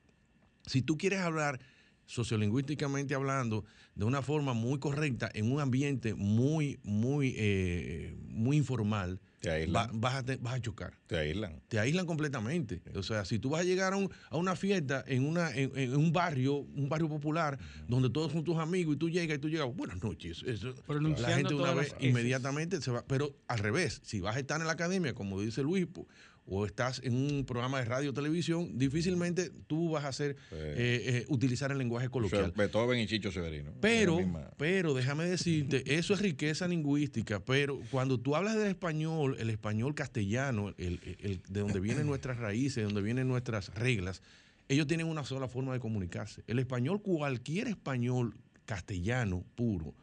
Si 0.66 0.82
tú 0.82 0.96
quieres 0.96 1.20
hablar 1.20 1.60
sociolingüísticamente 2.06 3.14
hablando 3.14 3.64
de 3.94 4.04
una 4.04 4.22
forma 4.22 4.52
muy 4.52 4.78
correcta 4.78 5.30
en 5.32 5.50
un 5.50 5.60
ambiente 5.60 6.14
muy, 6.14 6.78
muy, 6.82 7.34
eh, 7.36 8.16
muy 8.28 8.56
informal, 8.56 9.20
Te 9.44 9.50
aíslan. 9.50 9.74
va- 9.74 9.90
vas, 9.94 10.14
a 10.16 10.22
te- 10.24 10.36
vas 10.36 10.54
a 10.54 10.60
chocar. 10.60 10.94
Te 11.06 11.16
aíslan. 11.18 11.60
Te 11.68 11.78
aíslan 11.78 12.06
completamente. 12.06 12.82
O 12.94 13.02
sea, 13.02 13.24
si 13.24 13.38
tú 13.38 13.50
vas 13.50 13.60
a 13.60 13.64
llegar 13.64 13.92
a, 13.92 13.96
un- 13.96 14.10
a 14.30 14.36
una 14.36 14.56
fiesta 14.56 15.04
en, 15.06 15.24
una, 15.26 15.50
en, 15.54 15.70
en 15.76 15.94
un 15.96 16.12
barrio, 16.12 16.54
un 16.56 16.88
barrio 16.88 17.08
popular, 17.08 17.58
donde 17.88 18.10
todos 18.10 18.32
son 18.32 18.42
tus 18.44 18.56
amigos 18.58 18.94
y 18.96 18.98
tú 18.98 19.08
llegas 19.10 19.36
y 19.36 19.40
tú 19.40 19.48
llegas, 19.48 19.68
buenas 19.74 20.02
noches. 20.02 20.42
Eso, 20.46 20.74
la 21.22 21.28
gente 21.36 21.54
una 21.54 21.74
vez 21.74 21.94
inmediatamente 22.08 22.80
se 22.80 22.90
va. 22.90 23.04
Pero 23.06 23.36
al 23.48 23.58
revés, 23.58 24.00
si 24.04 24.20
vas 24.20 24.36
a 24.36 24.38
estar 24.40 24.60
en 24.60 24.66
la 24.66 24.72
academia, 24.72 25.14
como 25.14 25.40
dice 25.40 25.62
Luis, 25.62 25.86
po, 25.86 26.06
o 26.46 26.66
estás 26.66 27.00
en 27.04 27.14
un 27.14 27.44
programa 27.46 27.78
de 27.78 27.86
radio 27.86 28.10
o 28.10 28.12
televisión, 28.12 28.76
difícilmente 28.76 29.50
tú 29.66 29.90
vas 29.90 30.04
a 30.04 30.08
hacer, 30.08 30.36
eh, 30.52 31.02
eh, 31.22 31.24
utilizar 31.28 31.72
el 31.72 31.78
lenguaje 31.78 32.08
coloquial. 32.10 32.52
Beethoven 32.56 32.98
y 33.00 33.06
Chicho 33.06 33.32
Severino. 33.32 33.72
Pero, 33.80 34.16
pero 34.58 34.92
déjame 34.94 35.24
decirte, 35.24 35.82
eso 35.96 36.12
es 36.14 36.20
riqueza 36.20 36.68
lingüística, 36.68 37.40
pero 37.40 37.80
cuando 37.90 38.20
tú 38.20 38.36
hablas 38.36 38.56
del 38.56 38.66
español, 38.68 39.36
el 39.38 39.48
español 39.48 39.94
castellano, 39.94 40.74
el, 40.76 41.00
el- 41.20 41.40
de 41.48 41.60
donde 41.60 41.80
vienen 41.80 42.06
nuestras 42.06 42.36
raíces, 42.38 42.76
de 42.76 42.82
donde 42.84 43.00
vienen 43.02 43.26
nuestras 43.26 43.74
reglas, 43.74 44.20
ellos 44.68 44.86
tienen 44.86 45.06
una 45.06 45.24
sola 45.24 45.48
forma 45.48 45.72
de 45.72 45.80
comunicarse. 45.80 46.42
El 46.46 46.58
español, 46.58 47.00
cualquier 47.02 47.68
español 47.68 48.34
castellano 48.66 49.44
puro, 49.54 49.94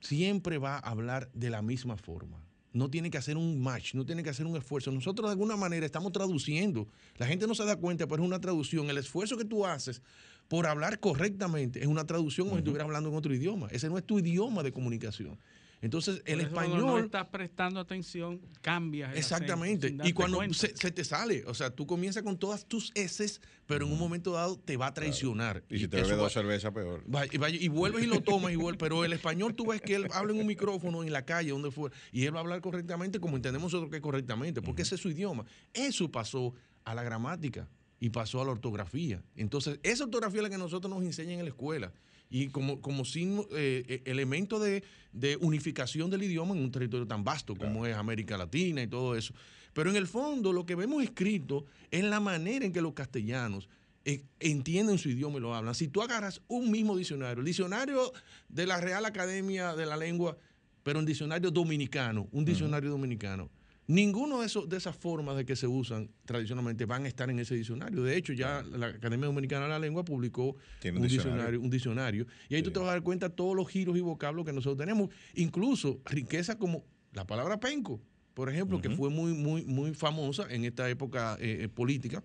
siempre 0.00 0.58
va 0.58 0.76
a 0.76 0.78
hablar 0.90 1.30
de 1.32 1.50
la 1.50 1.62
misma 1.62 1.96
forma. 1.96 2.42
No 2.76 2.90
tiene 2.90 3.10
que 3.10 3.16
hacer 3.16 3.38
un 3.38 3.58
match, 3.58 3.94
no 3.94 4.04
tiene 4.04 4.22
que 4.22 4.28
hacer 4.28 4.44
un 4.46 4.54
esfuerzo. 4.54 4.92
Nosotros 4.92 5.28
de 5.28 5.32
alguna 5.32 5.56
manera 5.56 5.86
estamos 5.86 6.12
traduciendo. 6.12 6.86
La 7.16 7.26
gente 7.26 7.46
no 7.46 7.54
se 7.54 7.64
da 7.64 7.76
cuenta, 7.76 8.06
pero 8.06 8.22
es 8.22 8.26
una 8.26 8.38
traducción. 8.38 8.90
El 8.90 8.98
esfuerzo 8.98 9.38
que 9.38 9.46
tú 9.46 9.64
haces 9.64 10.02
por 10.46 10.66
hablar 10.66 11.00
correctamente 11.00 11.80
es 11.80 11.86
una 11.86 12.06
traducción 12.06 12.48
como 12.48 12.56
si 12.56 12.60
estuvieras 12.60 12.84
hablando 12.84 13.08
en 13.08 13.16
otro 13.16 13.34
idioma. 13.34 13.68
Ese 13.70 13.88
no 13.88 13.96
es 13.96 14.04
tu 14.04 14.18
idioma 14.18 14.62
de 14.62 14.72
comunicación. 14.72 15.38
Entonces, 15.82 16.22
el 16.24 16.40
eso 16.40 16.50
cuando 16.52 16.76
español... 16.76 16.98
no 17.00 17.04
estás 17.04 17.26
prestando 17.28 17.78
atención, 17.80 18.40
cambias. 18.62 19.12
el 19.12 19.18
Exactamente. 19.18 19.88
acento 19.88 20.08
Y 20.08 20.12
cuando 20.14 20.42
se, 20.54 20.74
se 20.76 20.90
te 20.90 21.04
sale, 21.04 21.44
o 21.46 21.54
sea, 21.54 21.70
tú 21.70 21.86
comienzas 21.86 22.22
con 22.22 22.38
todas 22.38 22.66
tus 22.66 22.92
S, 22.94 23.40
pero 23.66 23.84
en 23.86 23.92
un 23.92 23.98
momento 23.98 24.32
dado 24.32 24.58
te 24.58 24.76
va 24.76 24.86
a 24.88 24.94
traicionar. 24.94 25.62
Y 25.68 25.78
si 25.78 25.86
te 25.88 25.98
bebes 26.00 26.16
dos 26.16 26.32
cervezas, 26.32 26.72
peor. 26.72 27.04
Va- 27.14 27.26
y, 27.30 27.36
vaya- 27.36 27.58
y 27.60 27.68
vuelves 27.68 28.04
y 28.04 28.06
lo 28.06 28.20
tomas 28.22 28.52
y 28.52 28.56
vuelves. 28.56 28.78
Pero 28.80 29.04
el 29.04 29.12
español 29.12 29.54
tú 29.54 29.66
ves 29.66 29.80
que 29.82 29.94
él 29.96 30.08
habla 30.12 30.32
en 30.32 30.40
un 30.40 30.46
micrófono 30.46 31.02
en 31.04 31.12
la 31.12 31.24
calle, 31.26 31.50
donde 31.50 31.70
fuera, 31.70 31.94
y 32.10 32.24
él 32.24 32.34
va 32.34 32.38
a 32.38 32.42
hablar 32.42 32.60
correctamente 32.62 33.20
como 33.20 33.36
entendemos 33.36 33.70
nosotros 33.72 33.90
que 33.90 33.96
es 33.96 34.02
correctamente, 34.02 34.62
porque 34.62 34.82
ese 34.82 34.94
es 34.94 35.00
su 35.00 35.10
idioma. 35.10 35.44
Eso 35.74 36.10
pasó 36.10 36.54
a 36.84 36.94
la 36.94 37.02
gramática 37.02 37.68
y 38.00 38.10
pasó 38.10 38.40
a 38.40 38.44
la 38.44 38.50
ortografía. 38.52 39.22
Entonces, 39.36 39.78
esa 39.82 40.04
ortografía 40.04 40.38
es 40.40 40.42
la 40.44 40.50
que 40.50 40.58
nosotros 40.58 40.92
nos 40.92 41.02
enseñan 41.04 41.38
en 41.38 41.44
la 41.44 41.50
escuela. 41.50 41.92
Y 42.28 42.48
como, 42.48 42.80
como 42.80 43.04
signo, 43.04 43.46
eh, 43.52 43.84
eh, 43.88 44.02
elemento 44.04 44.58
de, 44.58 44.82
de 45.12 45.36
unificación 45.36 46.10
del 46.10 46.22
idioma 46.24 46.54
en 46.54 46.62
un 46.62 46.70
territorio 46.70 47.06
tan 47.06 47.24
vasto 47.24 47.54
como 47.54 47.86
es 47.86 47.94
América 47.94 48.36
Latina 48.36 48.82
y 48.82 48.86
todo 48.86 49.16
eso. 49.16 49.32
Pero 49.72 49.90
en 49.90 49.96
el 49.96 50.06
fondo 50.06 50.52
lo 50.52 50.64
que 50.64 50.74
vemos 50.74 51.02
escrito 51.02 51.66
es 51.90 52.02
la 52.02 52.18
manera 52.18 52.64
en 52.64 52.72
que 52.72 52.80
los 52.80 52.94
castellanos 52.94 53.68
eh, 54.08 54.24
entienden 54.38 54.98
su 54.98 55.08
idioma 55.08 55.38
y 55.38 55.40
lo 55.40 55.52
hablan. 55.54 55.74
Si 55.74 55.88
tú 55.88 56.00
agarras 56.00 56.40
un 56.46 56.70
mismo 56.70 56.96
diccionario, 56.96 57.40
el 57.40 57.44
diccionario 57.44 58.12
de 58.48 58.64
la 58.64 58.80
Real 58.80 59.04
Academia 59.04 59.74
de 59.74 59.84
la 59.84 59.96
Lengua, 59.96 60.38
pero 60.84 61.00
un 61.00 61.04
diccionario 61.04 61.50
dominicano, 61.50 62.28
un 62.30 62.44
diccionario 62.44 62.88
dominicano, 62.88 63.50
ninguno 63.86 64.40
de, 64.40 64.46
esos, 64.46 64.68
de 64.68 64.76
esas 64.76 64.96
formas 64.96 65.36
de 65.36 65.44
que 65.44 65.56
se 65.56 65.66
usan 65.66 66.10
tradicionalmente 66.24 66.84
van 66.86 67.04
a 67.04 67.08
estar 67.08 67.30
en 67.30 67.38
ese 67.38 67.54
diccionario. 67.54 68.02
De 68.02 68.16
hecho, 68.16 68.32
ya 68.32 68.62
la 68.62 68.86
Academia 68.88 69.26
Dominicana 69.26 69.64
de 69.64 69.70
la 69.70 69.78
Lengua 69.78 70.04
publicó 70.04 70.56
Tiene 70.80 70.98
un, 70.98 71.04
un 71.04 71.08
diccionario. 71.08 71.34
diccionario. 71.34 71.60
un 71.60 71.70
diccionario. 71.70 72.26
Y 72.48 72.54
ahí 72.56 72.62
tú 72.62 72.70
te 72.70 72.78
vas 72.78 72.88
a 72.88 72.92
dar 72.92 73.02
cuenta 73.02 73.28
todos 73.28 73.54
los 73.54 73.68
giros 73.68 73.96
y 73.96 74.00
vocablos 74.00 74.44
que 74.44 74.52
nosotros 74.52 74.78
tenemos. 74.78 75.10
Incluso 75.34 76.00
riqueza 76.04 76.58
como 76.58 76.84
la 77.12 77.26
palabra 77.26 77.60
penco, 77.60 78.00
por 78.34 78.50
ejemplo, 78.50 78.80
que 78.80 78.90
fue 78.90 79.08
muy, 79.08 79.32
muy, 79.32 79.64
muy 79.64 79.94
famosa 79.94 80.46
en 80.50 80.64
esta 80.64 80.88
época 80.90 81.36
eh, 81.40 81.64
eh, 81.64 81.68
política 81.68 82.22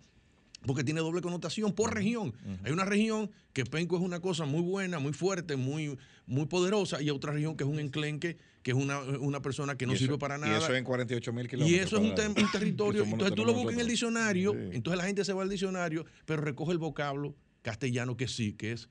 porque 0.65 0.83
tiene 0.83 0.99
doble 0.99 1.21
connotación 1.21 1.73
por 1.73 1.93
región. 1.93 2.33
Hay 2.63 2.71
una 2.71 2.85
región 2.85 3.31
que 3.53 3.65
Penco 3.65 3.95
es 3.95 4.03
una 4.03 4.19
cosa 4.19 4.45
muy 4.45 4.61
buena, 4.61 4.99
muy 4.99 5.13
fuerte, 5.13 5.55
muy, 5.55 5.97
muy 6.27 6.45
poderosa, 6.45 7.01
y 7.01 7.09
otra 7.09 7.33
región 7.33 7.57
que 7.57 7.63
es 7.63 7.69
un 7.69 7.79
enclenque, 7.79 8.37
que 8.63 8.71
es 8.71 8.77
una, 8.77 8.99
una 8.99 9.41
persona 9.41 9.75
que 9.75 9.85
no 9.85 9.93
Y 9.93 9.95
eso- 9.95 10.05
sirve 10.05 10.17
para 10.17 10.37
y 10.37 10.41
nada. 10.41 10.57
eso 10.57 10.75
en 10.75 10.83
48 10.83 11.33
mil 11.33 11.45
Y 11.45 11.49
kilómetros. 11.49 11.81
eso 11.87 11.97
es 11.97 12.03
un, 12.43 12.51
territorio. 12.51 13.03
No 13.05 13.11
entonces 13.13 13.35
tú 13.35 13.45
lo 13.45 13.53
buscas 13.53 13.73
en 13.75 13.79
el 13.81 13.87
diccionario, 13.87 14.51
Sí. 14.53 14.57
entonces 14.73 14.97
la 14.97 15.05
gente 15.05 15.25
se 15.25 15.33
va 15.33 15.41
al 15.43 15.49
diccionario, 15.49 16.05
pero 16.25 16.41
recoge 16.41 16.71
el 16.71 16.77
vocablo 16.77 17.35
castellano 17.61 18.15
que 18.17 18.27
sí, 18.27 18.53
que 18.53 18.71
es 18.73 18.89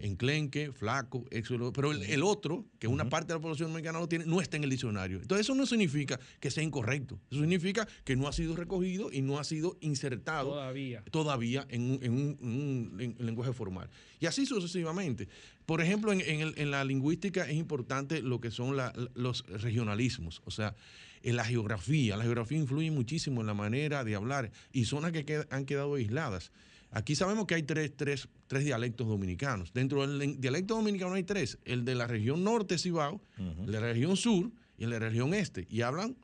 enclenque, 0.00 0.72
flaco, 0.72 1.24
eso, 1.30 1.56
lo- 1.56 1.72
pero 1.72 1.92
el, 1.92 2.02
el 2.02 2.22
otro, 2.22 2.66
que 2.78 2.86
una 2.86 3.08
parte 3.08 3.28
de 3.32 3.38
la 3.38 3.40
población 3.40 3.70
dominicana 3.70 3.98
lo 3.98 4.08
tiene, 4.08 4.26
no 4.26 4.40
está 4.40 4.56
en 4.58 4.64
el 4.64 4.70
diccionario. 4.70 5.20
Entonces 5.22 5.46
eso 5.46 5.54
no 5.54 5.64
significa 5.64 6.18
que 6.38 6.50
sea 6.50 6.62
incorrecto, 6.62 7.18
eso 7.30 7.40
significa 7.40 7.88
que 8.04 8.14
no 8.16 8.28
ha 8.28 8.32
sido 8.32 8.56
recogido 8.56 9.10
y 9.12 9.22
no 9.22 9.38
ha 9.38 9.44
sido 9.44 9.78
insertado 9.80 10.50
Todavía. 10.50 11.02
todavía 11.10 11.66
en 11.70 11.82
un, 11.92 11.98
en 12.02 12.12
un- 12.12 12.38
en 12.42 12.48
un- 12.48 13.00
en- 13.00 13.16
en 13.18 13.26
lenguaje 13.26 13.52
formal. 13.52 13.88
Y 14.18 14.26
así 14.26 14.44
sucesivamente. 14.44 15.28
Por 15.70 15.80
ejemplo, 15.80 16.10
en, 16.12 16.20
en 16.22 16.40
el- 16.40 16.54
en 16.56 16.72
la 16.72 16.82
lingüística 16.84 17.48
es 17.48 17.54
importante 17.56 18.22
lo 18.22 18.40
que 18.40 18.50
son 18.50 18.76
la- 18.76 18.92
los 19.14 19.46
regionalismos, 19.46 20.42
o 20.44 20.50
sea, 20.50 20.74
en 21.22 21.36
la 21.36 21.44
geografía. 21.44 22.16
La 22.16 22.24
geografía 22.24 22.58
influye 22.58 22.90
muchísimo 22.90 23.40
en 23.40 23.46
la 23.46 23.54
manera 23.54 24.02
de 24.02 24.16
hablar 24.16 24.50
y 24.72 24.86
zonas 24.86 25.12
que 25.12 25.24
qued- 25.24 25.46
han 25.48 25.66
quedado 25.66 25.94
aisladas. 25.94 26.50
Aquí 26.90 27.14
sabemos 27.14 27.46
que 27.46 27.54
hay 27.54 27.62
tres, 27.62 27.96
tres- 27.96 28.26
tres 28.48 28.64
dialectos 28.64 29.06
dominicanos. 29.06 29.72
Dentro 29.72 30.04
del 30.04 30.40
dialecto 30.40 30.74
dominicano 30.74 31.14
hay 31.14 31.22
tres. 31.22 31.56
El 31.64 31.84
de 31.84 31.94
la 31.94 32.08
región 32.08 32.42
norte, 32.42 32.76
Cibao, 32.76 33.22
el 33.38 33.66
de 33.66 33.72
la 33.80 33.92
región 33.92 34.16
sur 34.16 34.50
y 34.76 34.82
el 34.82 34.90
de 34.90 34.98
la 34.98 35.08
región 35.08 35.32
este. 35.34 35.68
Y 35.70 35.82
hablan 35.82 36.16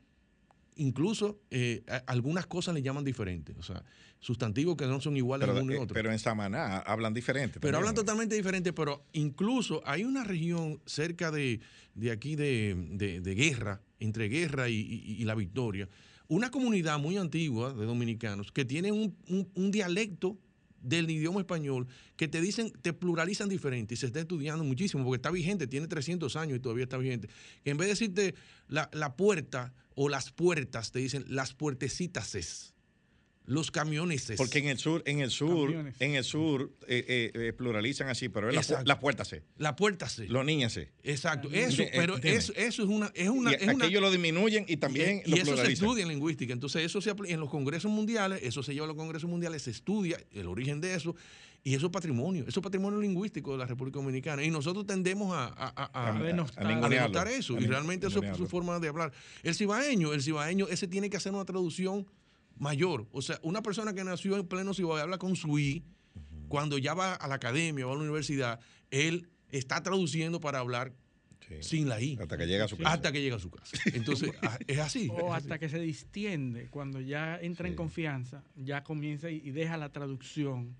incluso 0.75 1.39
eh, 1.51 1.83
a- 1.87 2.03
algunas 2.07 2.47
cosas 2.47 2.75
le 2.75 2.81
llaman 2.81 3.05
diferentes. 3.05 3.55
O 3.57 3.63
sea, 3.63 3.81
sustantivos 4.19 4.75
que 4.75 4.85
no 4.85 4.99
son 4.99 5.15
iguales 5.17 5.47
Pero, 5.47 5.59
en 5.59 5.63
uno 5.65 5.73
y 5.73 5.75
eh, 5.77 5.79
otro. 5.79 5.93
pero 5.93 6.11
en 6.11 6.19
Samaná 6.19 6.77
hablan 6.79 7.13
diferente. 7.13 7.59
Pero 7.59 7.73
también. 7.73 7.75
hablan 7.89 7.95
totalmente 7.95 8.35
diferente, 8.35 8.73
pero 8.73 9.05
incluso 9.13 9.81
hay 9.85 10.03
una 10.03 10.23
región 10.23 10.81
cerca 10.85 11.31
de, 11.31 11.59
de 11.95 12.11
aquí 12.11 12.35
de, 12.35 12.75
de- 12.91 13.21
de 13.21 13.35
Guerra, 13.35 13.81
entre 13.99 14.27
Guerra 14.27 14.69
y, 14.69 14.75
y- 14.75 15.21
y 15.21 15.23
La 15.25 15.35
Victoria, 15.35 15.87
una 16.27 16.51
comunidad 16.51 16.99
muy 16.99 17.15
antigua 17.17 17.73
de 17.73 17.85
dominicanos 17.85 18.51
que 18.51 18.65
tienen 18.65 18.93
un, 18.93 19.15
un- 19.29 19.49
un 19.53 19.71
dialecto 19.71 20.37
del 20.81 21.09
idioma 21.09 21.39
español 21.39 21.87
que 22.15 22.27
te 22.27 22.39
dicen, 22.41 22.71
te 22.81 22.93
pluralizan 22.93 23.49
diferente 23.49 23.93
y 23.95 23.97
se 23.97 24.05
está 24.07 24.19
estudiando 24.19 24.63
muchísimo 24.63 25.03
porque 25.03 25.17
está 25.17 25.31
vigente, 25.31 25.67
tiene 25.67 25.87
300 25.87 26.35
años 26.35 26.57
y 26.57 26.59
todavía 26.59 26.83
está 26.83 26.97
vigente. 26.97 27.29
Que 27.63 27.71
en 27.71 27.77
vez 27.77 27.87
de 27.87 27.93
decirte 27.93 28.35
la, 28.67 28.89
la 28.93 29.15
puerta 29.15 29.73
o 29.95 30.07
las 30.09 30.31
puertas, 30.31 30.91
te 30.91 30.99
dicen 30.99 31.25
las 31.27 31.53
puertecitas 31.53 32.35
es. 32.35 32.73
Los 33.49 33.71
camiones 33.71 34.29
es. 34.29 34.35
Porque 34.37 34.59
en 34.59 34.67
el 34.67 34.77
sur, 34.77 35.01
en 35.05 35.21
el 35.21 35.31
sur, 35.31 35.69
Camiones. 35.69 35.95
en 35.99 36.15
el 36.15 36.23
sur 36.25 36.69
eh, 36.85 37.05
eh, 37.07 37.31
eh, 37.33 37.53
pluralizan 37.53 38.09
así, 38.09 38.27
pero 38.27 38.49
es 38.49 38.69
la, 38.69 38.83
la 38.83 38.99
puerta 38.99 39.23
C. 39.23 39.41
La 39.57 39.73
puerta 39.75 40.09
sí. 40.09 40.27
Los 40.27 40.43
niños 40.45 40.73
C. 40.73 40.91
Exacto, 41.01 41.49
eso, 41.53 41.81
Eh, 41.83 41.91
pero 41.95 42.17
eso, 42.17 42.51
eso 42.57 42.83
es 42.83 42.89
una, 42.89 43.09
es 43.15 43.29
una, 43.29 43.51
y 43.51 43.55
es 43.55 43.73
una- 43.73 43.89
lo 43.89 44.11
disminuyen 44.11 44.65
y 44.67 44.75
también 44.75 45.21
y 45.25 45.29
lo 45.29 45.35
eso 45.37 45.45
se 45.45 45.51
pluralizan. 45.53 45.85
estudia 45.85 46.03
en 46.03 46.09
lingüística. 46.09 46.51
Entonces, 46.51 46.83
eso 46.83 46.99
se 46.99 47.15
apli- 47.15 47.29
en 47.31 47.39
los 47.39 47.49
congresos 47.49 47.89
mundiales, 47.89 48.41
eso 48.43 48.61
se 48.61 48.73
lleva 48.73 48.83
a 48.83 48.87
los 48.87 48.97
congresos 48.97 49.29
mundiales, 49.29 49.61
se 49.61 49.71
estudia 49.71 50.17
el 50.33 50.45
origen 50.47 50.81
de 50.81 50.93
eso, 50.93 51.15
y 51.63 51.73
eso 51.73 51.85
es 51.85 51.91
patrimonio, 51.93 52.43
eso 52.49 52.59
es 52.59 52.63
patrimonio 52.63 52.99
lingüístico 52.99 53.53
de 53.53 53.59
la 53.59 53.65
República 53.65 53.97
Dominicana. 53.99 54.43
Y 54.43 54.51
nosotros 54.51 54.85
tendemos 54.85 55.33
a, 55.33 55.45
a, 55.47 55.73
a- 55.93 56.09
a- 56.09 56.19
denostar. 56.21 57.27
eso. 57.29 57.55
A 57.55 57.61
y 57.61 57.65
realmente 57.65 58.07
eso 58.07 58.21
es 58.21 58.35
su 58.35 58.45
forma 58.47 58.77
de 58.79 58.89
hablar. 58.89 59.13
El 59.41 59.55
cibaeño, 59.55 60.11
el 60.13 60.21
cibaeño, 60.21 60.67
ese 60.67 60.85
tiene 60.89 61.09
que 61.09 61.15
hacer 61.15 61.31
una 61.33 61.45
traducción 61.45 62.05
mayor. 62.59 63.07
O 63.11 63.21
sea, 63.21 63.39
una 63.43 63.61
persona 63.61 63.93
que 63.93 64.03
nació 64.03 64.37
en 64.37 64.47
pleno 64.47 64.73
Cibao 64.73 64.97
y 64.97 65.01
habla 65.01 65.17
con 65.17 65.35
su 65.35 65.57
I, 65.59 65.83
cuando 66.47 66.77
ya 66.77 66.93
va 66.93 67.13
a 67.13 67.27
la 67.27 67.35
academia 67.35 67.85
o 67.87 67.91
a 67.91 67.95
la 67.95 68.01
universidad, 68.01 68.59
él 68.91 69.29
está 69.49 69.81
traduciendo 69.83 70.39
para 70.39 70.59
hablar 70.59 70.93
Sí. 71.47 71.55
sin 71.61 71.87
la 71.87 72.01
I. 72.01 72.17
Hasta 72.19 72.37
que 72.37 72.45
llega 72.45 72.65
a 72.65 72.67
su 72.67 72.75
casa. 72.75 72.91
Hasta 72.91 73.11
que 73.13 73.21
llega 73.21 73.37
a 73.37 73.39
su 73.39 73.49
casa. 73.49 73.77
Entonces, 73.93 74.31
es 74.67 74.79
así. 74.79 75.07
O 75.09 75.29
es 75.29 75.33
hasta 75.33 75.53
así. 75.55 75.59
que 75.61 75.69
se 75.69 75.79
distiende, 75.79 76.67
cuando 76.69 76.99
ya 76.99 77.39
entra 77.39 77.69
en 77.69 77.75
confianza, 77.75 78.43
ya 78.57 78.83
comienza 78.83 79.29
y, 79.31 79.37
y 79.37 79.51
deja 79.51 79.77
la 79.77 79.89
traducción. 79.93 80.75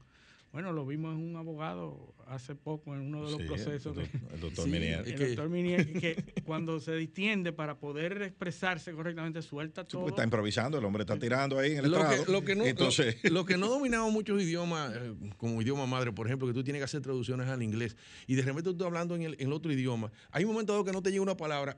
Bueno, 0.53 0.71
lo 0.71 0.85
vimos 0.85 1.13
en 1.15 1.21
un 1.23 1.35
abogado 1.35 2.15
hace 2.25 2.55
poco 2.55 2.95
en 2.95 3.01
uno 3.01 3.25
de 3.25 3.31
los 3.31 3.41
Sí, 3.41 3.47
procesos. 3.47 3.97
el, 3.97 4.39
doctor 4.39 4.65
Sí, 4.65 4.71
Minier. 4.71 4.99
el 5.07 5.15
que- 5.15 5.27
doctor 5.27 5.49
Minier, 5.49 5.93
que 5.99 6.15
cuando 6.45 6.79
se 6.79 6.95
distiende 6.95 7.51
para 7.53 7.77
poder 7.79 8.21
expresarse 8.23 8.91
correctamente, 8.93 9.41
suelta 9.41 9.81
Sí, 9.83 9.89
todo. 9.91 10.07
está 10.07 10.23
improvisando, 10.23 10.77
el 10.79 10.85
hombre 10.85 11.03
está 11.03 11.19
tirando 11.19 11.59
ahí 11.59 11.73
en 11.73 11.85
el 11.85 11.91
Lo 11.91 11.97
estrado. 11.99 12.25
que, 12.25 12.31
lo 12.31 12.43
que 12.43 12.55
no, 12.55 12.65
Entonces, 12.65 13.17
lo, 13.25 13.29
lo 13.31 13.45
que 13.45 13.57
no 13.57 13.67
dominamos 13.67 14.11
muchos 14.11 14.41
idiomas, 14.41 14.93
eh, 14.95 15.13
como 15.37 15.61
idioma 15.61 15.85
madre, 15.85 16.11
por 16.11 16.25
ejemplo, 16.27 16.47
que 16.47 16.53
tú 16.53 16.63
tienes 16.63 16.79
que 16.79 16.85
hacer 16.85 17.01
traducciones 17.01 17.47
al 17.47 17.61
inglés 17.61 17.95
y 18.25 18.35
de 18.35 18.41
repente 18.41 18.63
tú 18.63 18.71
estás 18.71 18.87
hablando 18.87 19.15
en 19.15 19.23
el, 19.23 19.33
en 19.39 19.47
el 19.47 19.53
otro 19.53 19.71
idioma. 19.71 20.11
Hay 20.31 20.43
un 20.45 20.51
momento 20.51 20.73
dado 20.73 20.85
que 20.85 20.91
no 20.93 21.03
te 21.03 21.11
llega 21.11 21.21
una 21.21 21.37
palabra 21.37 21.77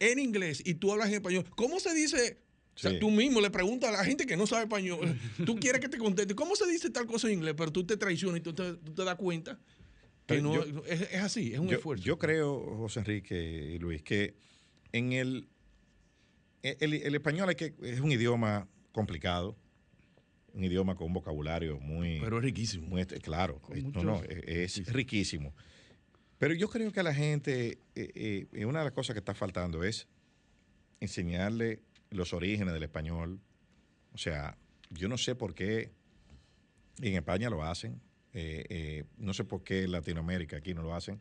en 0.00 0.18
inglés 0.18 0.62
y 0.64 0.74
tú 0.74 0.90
hablas 0.92 1.08
en 1.08 1.14
español. 1.14 1.44
¿Cómo 1.56 1.78
se 1.78 1.94
dice? 1.94 2.40
O 2.78 2.80
sea, 2.80 2.98
tú 3.00 3.10
mismo 3.10 3.40
le 3.40 3.50
preguntas 3.50 3.90
a 3.90 3.92
la 3.92 4.04
gente 4.04 4.24
que 4.24 4.36
no 4.36 4.46
sabe 4.46 4.62
español, 4.62 5.18
tú 5.44 5.56
quieres 5.56 5.80
que 5.80 5.88
te 5.88 5.98
conteste, 5.98 6.34
¿cómo 6.36 6.54
se 6.54 6.64
dice 6.70 6.90
tal 6.90 7.06
cosa 7.06 7.26
en 7.26 7.34
inglés? 7.34 7.54
Pero 7.56 7.72
tú 7.72 7.84
te 7.84 7.96
traicionas 7.96 8.38
y 8.38 8.42
tú 8.42 8.52
te, 8.54 8.74
tú 8.74 8.94
te 8.94 9.04
das 9.04 9.16
cuenta 9.16 9.58
que 10.26 10.40
no, 10.40 10.54
yo- 10.64 10.84
es, 10.86 11.00
es 11.12 11.20
así, 11.22 11.52
es 11.54 11.58
un 11.58 11.68
yo, 11.68 11.76
esfuerzo. 11.78 12.04
yo 12.04 12.18
creo, 12.18 12.76
José 12.76 13.00
Enrique 13.00 13.72
y 13.74 13.78
Luis, 13.78 14.02
que 14.02 14.36
en 14.92 15.12
el, 15.12 15.48
el, 16.62 16.94
el 16.94 17.14
español 17.14 17.48
hay 17.48 17.54
que, 17.56 17.74
es 17.82 18.00
un 18.00 18.12
idioma 18.12 18.68
complicado, 18.92 19.56
un 20.52 20.62
idioma 20.64 20.94
con 20.96 21.06
un 21.08 21.14
vocabulario 21.14 21.80
muy... 21.80 22.20
Pero 22.20 22.38
es 22.38 22.44
riquísimo. 22.44 22.86
muy 22.86 23.04
claro, 23.06 23.60
es- 23.74 23.84
no, 23.84 24.02
no, 24.04 24.22
es, 24.24 24.78
es 24.78 24.92
riquísimo. 24.92 25.54
Pero 26.38 26.54
yo 26.54 26.68
creo 26.68 26.92
que 26.92 27.00
a 27.00 27.02
la 27.02 27.14
gente, 27.14 27.78
eh, 27.96 28.46
eh, 28.52 28.64
una 28.66 28.78
de 28.80 28.84
las 28.84 28.92
cosas 28.94 29.14
que 29.14 29.18
está 29.18 29.34
faltando 29.34 29.82
es 29.82 30.06
enseñarle 31.00 31.80
los 32.10 32.32
orígenes 32.32 32.74
del 32.74 32.82
español. 32.82 33.40
O 34.12 34.18
sea, 34.18 34.56
yo 34.90 35.08
no 35.08 35.18
sé 35.18 35.34
por 35.34 35.54
qué 35.54 35.92
en 37.00 37.14
España 37.14 37.50
lo 37.50 37.62
hacen, 37.62 38.00
eh, 38.32 38.64
eh, 38.68 39.04
no 39.18 39.32
sé 39.34 39.44
por 39.44 39.62
qué 39.62 39.84
en 39.84 39.92
Latinoamérica 39.92 40.56
aquí 40.56 40.74
no 40.74 40.82
lo 40.82 40.94
hacen. 40.94 41.20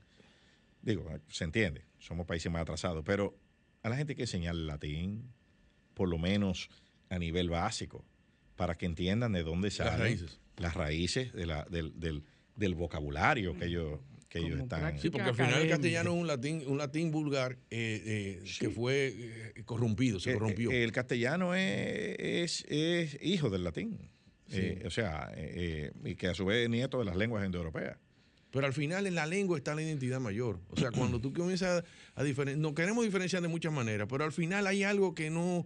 Digo, 0.82 1.10
se 1.28 1.44
entiende, 1.44 1.84
somos 2.00 2.26
países 2.26 2.52
más 2.52 2.62
atrasados, 2.62 3.04
pero 3.06 3.38
a 3.84 3.90
la 3.90 3.98
gente 3.98 4.14
hay 4.14 4.16
que 4.18 4.24
enseñarle 4.24 4.64
latín, 4.66 5.32
por 5.94 6.08
lo 6.10 6.18
menos 6.18 6.70
a 7.10 7.20
nivel 7.20 7.50
básico, 7.50 8.06
para 8.56 8.76
que 8.76 8.86
entiendan 8.86 9.34
de 9.34 9.44
dónde 9.44 9.70
salen 9.72 10.00
raíces. 10.00 10.40
las 10.58 10.74
raíces 10.74 11.34
de 11.34 11.46
la- 11.46 11.66
del, 11.66 12.00
del- 12.00 12.24
del 12.56 12.74
vocabulario 12.76 13.56
que 13.58 13.66
ellos, 13.66 14.00
que 14.30 14.40
ellos 14.40 14.60
están. 14.60 15.00
Sí, 15.00 15.10
porque 15.10 15.30
al 15.30 15.36
final 15.36 15.62
el 15.62 15.70
castellano 15.70 16.14
es 16.14 16.20
un 16.22 16.28
latín, 16.28 16.64
un 16.68 16.78
latín 16.78 17.12
vulgar 17.12 17.54
eh, 17.70 18.40
eh, 18.42 18.44
que 18.60 18.70
fue 18.70 19.14
eh, 19.56 19.64
corrompido, 19.66 20.20
se 20.20 20.34
corrompió. 20.34 20.72
El 20.72 20.92
castellano 20.92 21.56
es, 21.56 22.16
es- 22.20 22.66
es 22.68 23.18
hijo 23.22 23.50
del 23.50 23.64
latín. 23.64 23.98
Sí. 24.50 24.60
Eh, 24.62 24.84
o 24.86 24.90
sea, 24.90 25.30
eh, 25.36 25.92
eh, 25.96 26.10
y 26.10 26.16
que 26.16 26.28
a 26.28 26.34
su 26.34 26.46
vez 26.46 26.64
es 26.64 26.70
nieto 26.70 27.00
de 27.00 27.06
las 27.06 27.16
lenguas 27.16 27.46
indoeuropeas. 27.46 27.98
Pero 28.52 28.66
al 28.66 28.74
final 28.74 29.06
en 29.06 29.16
la 29.16 29.26
lengua 29.26 29.58
está 29.58 29.76
la 29.76 29.82
identidad 29.82 30.20
mayor. 30.22 30.62
O 30.70 30.78
sea, 30.78 30.90
cuando 30.92 31.20
tú 31.20 31.34
comienzas 31.34 31.84
a, 32.16 32.24
diferenciar, 32.24 32.60
nos 32.62 32.74
queremos 32.74 33.04
diferenciar 33.04 33.42
de 33.42 33.50
muchas 33.50 33.74
maneras, 33.74 34.08
pero 34.10 34.24
al 34.24 34.32
final 34.32 34.66
hay 34.68 34.84
algo 34.84 35.14
que 35.14 35.30
no... 35.30 35.66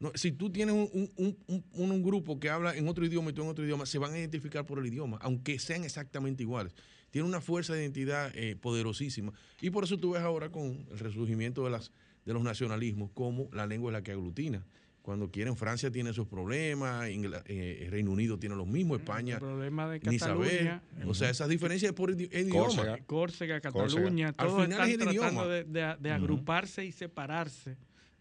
no- 0.00 0.12
si 0.14 0.32
tú 0.32 0.50
tienes 0.50 0.74
un, 0.74 0.88
un- 0.94 1.12
un- 1.46 1.64
un- 1.74 1.90
un 1.90 2.02
grupo 2.02 2.40
que 2.40 2.48
habla 2.48 2.74
en 2.74 2.88
otro 2.88 3.04
idioma 3.04 3.30
y 3.30 3.34
tú 3.34 3.42
en 3.42 3.48
otro 3.48 3.64
idioma, 3.64 3.84
se 3.84 3.98
van 3.98 4.14
a 4.14 4.18
identificar 4.18 4.64
por 4.64 4.78
el 4.78 4.86
idioma, 4.86 5.18
aunque 5.20 5.58
sean 5.58 5.84
exactamente 5.84 6.42
iguales. 6.42 6.72
Tiene 7.12 7.28
una 7.28 7.40
fuerza 7.40 7.74
de 7.74 7.82
identidad 7.82 8.32
eh, 8.34 8.56
poderosísima. 8.56 9.32
Y 9.60 9.70
por 9.70 9.84
eso 9.84 9.96
tú 9.98 10.12
ves 10.12 10.22
ahora 10.22 10.48
con 10.50 10.84
el 10.90 10.98
resurgimiento 10.98 11.62
de, 11.64 11.70
las, 11.70 11.92
de 12.24 12.32
los 12.32 12.42
nacionalismos, 12.42 13.10
como 13.14 13.48
la 13.52 13.66
lengua 13.66 13.90
es 13.90 13.92
la 13.92 14.02
que 14.02 14.10
aglutina. 14.12 14.64
Cuando 15.02 15.30
quieren, 15.30 15.56
Francia 15.56 15.90
tiene 15.90 16.12
sus 16.12 16.26
problemas, 16.28 17.08
Ingla- 17.10 17.42
eh, 17.46 17.88
Reino 17.90 18.12
Unido 18.12 18.38
tiene 18.38 18.54
los 18.56 18.66
mismos, 18.68 19.00
España 19.00 19.34
El 19.34 19.40
problema 19.40 19.90
de 19.90 19.98
ni 20.08 20.18
saber. 20.18 20.48
Cataluña, 20.64 20.82
O 21.10 21.14
sea, 21.14 21.28
esas 21.28 21.48
diferencias 21.48 21.92
por 21.92 22.16
idi- 22.16 22.32
idioma. 22.32 22.64
Córcega. 22.66 22.98
Córcega, 23.04 23.60
Córcega. 23.60 23.88
Cataluña, 23.88 24.28
Al 24.28 24.34
todos 24.34 24.64
final 24.64 24.70
es 24.88 24.88
están 24.94 25.08
el 25.08 25.14
tratando 25.14 25.42
idioma. 25.42 25.46
de, 25.46 25.64
de- 25.64 25.96
de 26.00 26.10
agruparse 26.12 26.84
y 26.86 26.92
separarse 26.92 27.76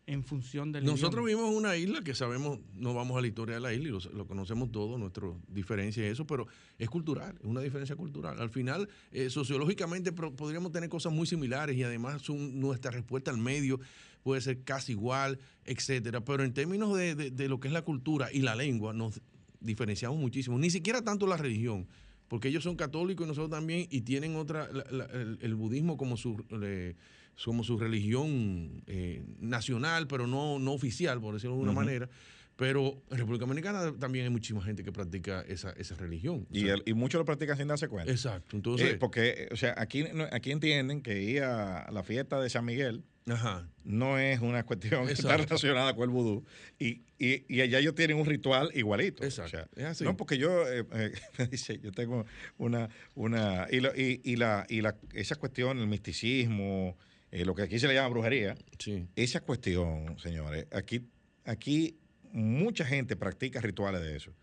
en 0.07 0.23
función 0.23 0.71
del 0.71 0.83
Nosotros 0.83 1.23
idioma. 1.25 1.27
vivimos 1.27 1.51
en 1.51 1.57
una 1.57 1.77
isla 1.77 2.01
que 2.03 2.13
sabemos, 2.15 2.59
no 2.73 2.93
vamos 2.93 3.17
a 3.17 3.21
la 3.21 3.27
historia 3.27 3.55
de 3.55 3.61
la 3.61 3.73
isla 3.73 3.87
y 3.87 3.91
lo, 3.91 3.99
lo 4.13 4.25
conocemos 4.27 4.71
todos, 4.71 4.99
nuestra 4.99 5.27
diferencia 5.47 6.03
y 6.03 6.07
eso, 6.09 6.25
pero 6.25 6.47
es 6.79 6.89
cultural, 6.89 7.35
es 7.39 7.45
una 7.45 7.61
diferencia 7.61 7.95
cultural. 7.95 8.39
Al 8.41 8.49
final, 8.49 8.89
eh, 9.11 9.29
sociológicamente 9.29 10.11
pro- 10.11 10.35
podríamos 10.35 10.71
tener 10.71 10.89
cosas 10.89 11.13
muy 11.13 11.27
similares 11.27 11.77
y 11.77 11.83
además 11.83 12.21
son- 12.23 12.59
nuestra 12.59 12.91
respuesta 12.91 13.31
al 13.31 13.37
medio 13.37 13.79
puede 14.23 14.41
ser 14.41 14.63
casi 14.63 14.91
igual, 14.93 15.39
etcétera. 15.65 16.23
Pero 16.25 16.43
en 16.43 16.53
términos 16.53 16.97
de, 16.97 17.15
de- 17.15 17.31
de 17.31 17.47
lo 17.47 17.59
que 17.59 17.67
es 17.67 17.73
la 17.73 17.83
cultura 17.83 18.29
y 18.33 18.41
la 18.41 18.55
lengua, 18.55 18.93
nos 18.93 19.21
diferenciamos 19.59 20.19
muchísimo. 20.19 20.57
Ni 20.57 20.69
siquiera 20.71 21.03
tanto 21.03 21.27
la 21.27 21.37
religión, 21.37 21.87
porque 22.27 22.47
ellos 22.47 22.63
son 22.63 22.75
católicos 22.75 23.25
y 23.25 23.29
nosotros 23.29 23.51
también, 23.51 23.87
y 23.89 24.01
tienen 24.01 24.35
otra, 24.35 24.71
la- 24.71 24.85
la- 24.91 25.05
el, 25.05 25.37
el 25.41 25.55
budismo 25.55 25.95
como 25.97 26.17
su, 26.17 26.43
eh, 26.63 26.95
como 27.43 27.63
su 27.63 27.77
religión 27.77 28.83
eh, 28.87 29.23
nacional, 29.39 30.07
pero 30.07 30.27
no, 30.27 30.59
no 30.59 30.73
oficial, 30.73 31.19
por 31.21 31.33
decirlo 31.33 31.55
de 31.55 31.61
alguna 31.61 31.73
manera. 31.79 32.09
Pero 32.57 33.01
en 33.09 33.17
República 33.17 33.45
Dominicana 33.45 33.91
también 33.97 34.25
hay 34.25 34.29
muchísima 34.29 34.61
gente 34.61 34.83
que 34.83 34.91
practica 34.91 35.41
esa, 35.47 35.71
esa 35.71 35.95
religión. 35.95 36.45
Y, 36.51 36.67
el- 36.67 36.83
y 36.85 36.93
muchos 36.93 37.17
lo 37.17 37.25
practican 37.25 37.57
sin 37.57 37.67
darse 37.67 37.87
cuenta. 37.87 38.11
exacto. 38.11 38.55
Entonces, 38.55 38.91
Eh, 38.93 38.97
porque, 38.99 39.47
o 39.51 39.55
sea, 39.55 39.73
aquí, 39.77 40.03
aquí 40.31 40.51
entienden 40.51 41.01
que 41.01 41.23
ir 41.23 41.41
a 41.43 41.89
la 41.91 42.03
fiesta 42.03 42.39
de 42.39 42.49
San 42.51 42.65
Miguel 42.65 43.03
ajá. 43.27 43.67
no 43.83 44.19
es 44.19 44.41
una 44.41 44.63
cuestión 44.63 45.07
que 45.07 45.13
está 45.13 45.29
Exacto. 45.29 45.45
relacionada 45.55 45.95
con 45.95 46.03
el 46.03 46.09
vudú. 46.09 46.45
Y, 46.77 47.01
y, 47.17 47.45
y 47.47 47.61
allá 47.61 47.79
ellos 47.79 47.95
tienen 47.95 48.17
un 48.17 48.27
ritual 48.27 48.69
igualito. 48.75 49.23
Exacto. 49.23 49.47
O 49.47 49.49
sea, 49.61 49.69
Es 49.75 49.85
así. 49.85 50.03
No, 50.03 50.15
porque 50.15 50.37
yo, 50.37 50.67
eh, 50.69 50.85
eh, 50.93 51.13
me 51.39 51.47
dice, 51.47 51.79
yo 51.81 51.91
tengo 51.91 52.25
una, 52.59 52.89
una, 53.15 53.65
y, 53.71 53.79
lo- 53.79 53.95
y, 53.95 54.21
y 54.23 54.35
la, 54.35 54.67
y 54.69 54.81
la, 54.81 54.95
esa 55.13 55.35
cuestión, 55.35 55.79
el 55.79 55.87
misticismo, 55.87 56.95
eh, 57.31 57.45
lo 57.45 57.55
que 57.55 57.63
aquí 57.63 57.79
se 57.79 57.87
le 57.87 57.93
llama 57.93 58.09
brujería, 58.09 58.55
Sí. 58.79 59.07
esa 59.15 59.41
cuestión, 59.41 60.17
señores, 60.19 60.67
aquí, 60.71 61.07
aquí 61.45 61.97
mucha 62.31 62.85
gente 62.85 63.15
practica 63.15 63.59
rituales 63.61 64.01
de 64.01 64.15
eso. 64.17 64.33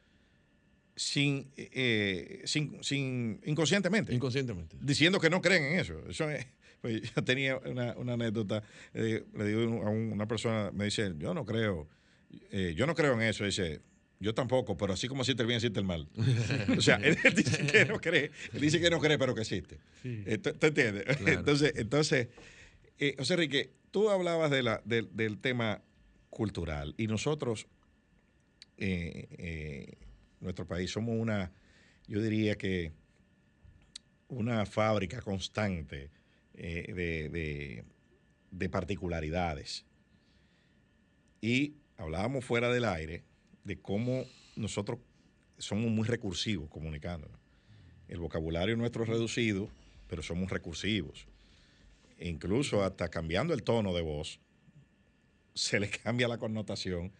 Sin, 0.96 1.48
eh, 1.56 2.42
sin, 2.44 2.82
sin, 2.82 3.40
inconscientemente 3.44 4.12
Inconscientemente. 4.12 4.76
diciendo 4.80 5.20
que 5.20 5.30
no 5.30 5.40
creen 5.40 5.62
en 5.64 5.78
eso. 5.78 5.94
Eso 6.08 6.28
es- 6.28 6.44
pues, 6.80 7.02
yo 7.14 7.22
tenía 7.22 7.56
una, 7.58 7.94
una 7.96 8.14
anécdota, 8.14 8.64
eh, 8.94 9.24
le 9.36 9.44
digo 9.44 9.60
a 9.86 9.90
un- 9.90 10.12
una 10.12 10.26
persona, 10.26 10.72
me 10.72 10.86
dice, 10.86 11.12
yo 11.18 11.34
no 11.34 11.44
creo, 11.44 11.86
eh, 12.50 12.74
yo 12.76 12.84
no 12.86 12.96
creo 12.96 13.14
en 13.14 13.22
eso. 13.22 13.44
Dice, 13.44 13.80
yo 14.18 14.34
tampoco, 14.34 14.76
pero 14.76 14.92
así 14.94 15.06
como 15.06 15.22
existe 15.22 15.42
el 15.42 15.46
bien, 15.46 15.58
existe 15.58 15.78
el 15.78 15.86
mal. 15.86 16.08
o 16.76 16.80
sea, 16.80 16.96
él, 16.96 17.16
él 17.22 17.34
dice 17.34 17.64
que 17.64 17.84
no 17.84 18.00
cree, 18.00 18.32
él 18.52 18.60
dice 18.60 18.80
que 18.80 18.90
no 18.90 18.98
cree, 18.98 19.18
pero 19.18 19.36
que 19.36 19.42
existe. 19.42 19.78
Sí. 20.02 20.24
Eh, 20.26 20.38
¿tú- 20.38 20.52
tú 20.54 20.66
entiendes? 20.66 21.04
Claro. 21.04 21.28
Entonces, 21.38 21.72
entonces 21.76 22.26
eh, 22.98 23.14
José 23.18 23.34
Enrique, 23.34 23.72
tú 23.90 24.10
hablabas 24.10 24.50
de 24.50 24.62
la, 24.62 24.82
del- 24.84 25.38
tema 25.40 25.82
cultural. 26.30 26.94
Y 26.98 27.06
nosotros, 27.06 27.66
eh, 28.76 29.26
eh, 29.38 29.98
nuestro 30.40 30.66
país, 30.66 30.90
somos 30.90 31.16
una, 31.18 31.52
yo 32.06 32.20
diría 32.22 32.56
que 32.56 32.92
una 34.28 34.66
fábrica 34.66 35.20
constante 35.22 36.10
de- 36.52 37.84
de 38.50 38.68
particularidades. 38.68 39.84
Y 41.40 41.74
hablábamos 41.96 42.44
fuera 42.44 42.68
del 42.72 42.84
aire 42.84 43.24
de 43.64 43.80
cómo 43.80 44.24
nosotros 44.56 44.98
somos 45.58 45.90
muy 45.90 46.06
recursivos 46.06 46.68
comunicándonos. 46.68 47.38
El 48.08 48.20
vocabulario 48.20 48.76
nuestro 48.76 49.02
es 49.02 49.08
reducido, 49.08 49.68
pero 50.08 50.22
somos 50.22 50.50
recursivos. 50.50 51.26
Incluso 52.18 52.82
hasta 52.82 53.08
cambiando 53.08 53.54
el 53.54 53.62
tono 53.62 53.94
de 53.94 54.02
voz, 54.02 54.40
se 55.54 55.78
le 55.80 55.88
cambia 55.90 56.28
la 56.28 56.38
connotación 56.38 57.12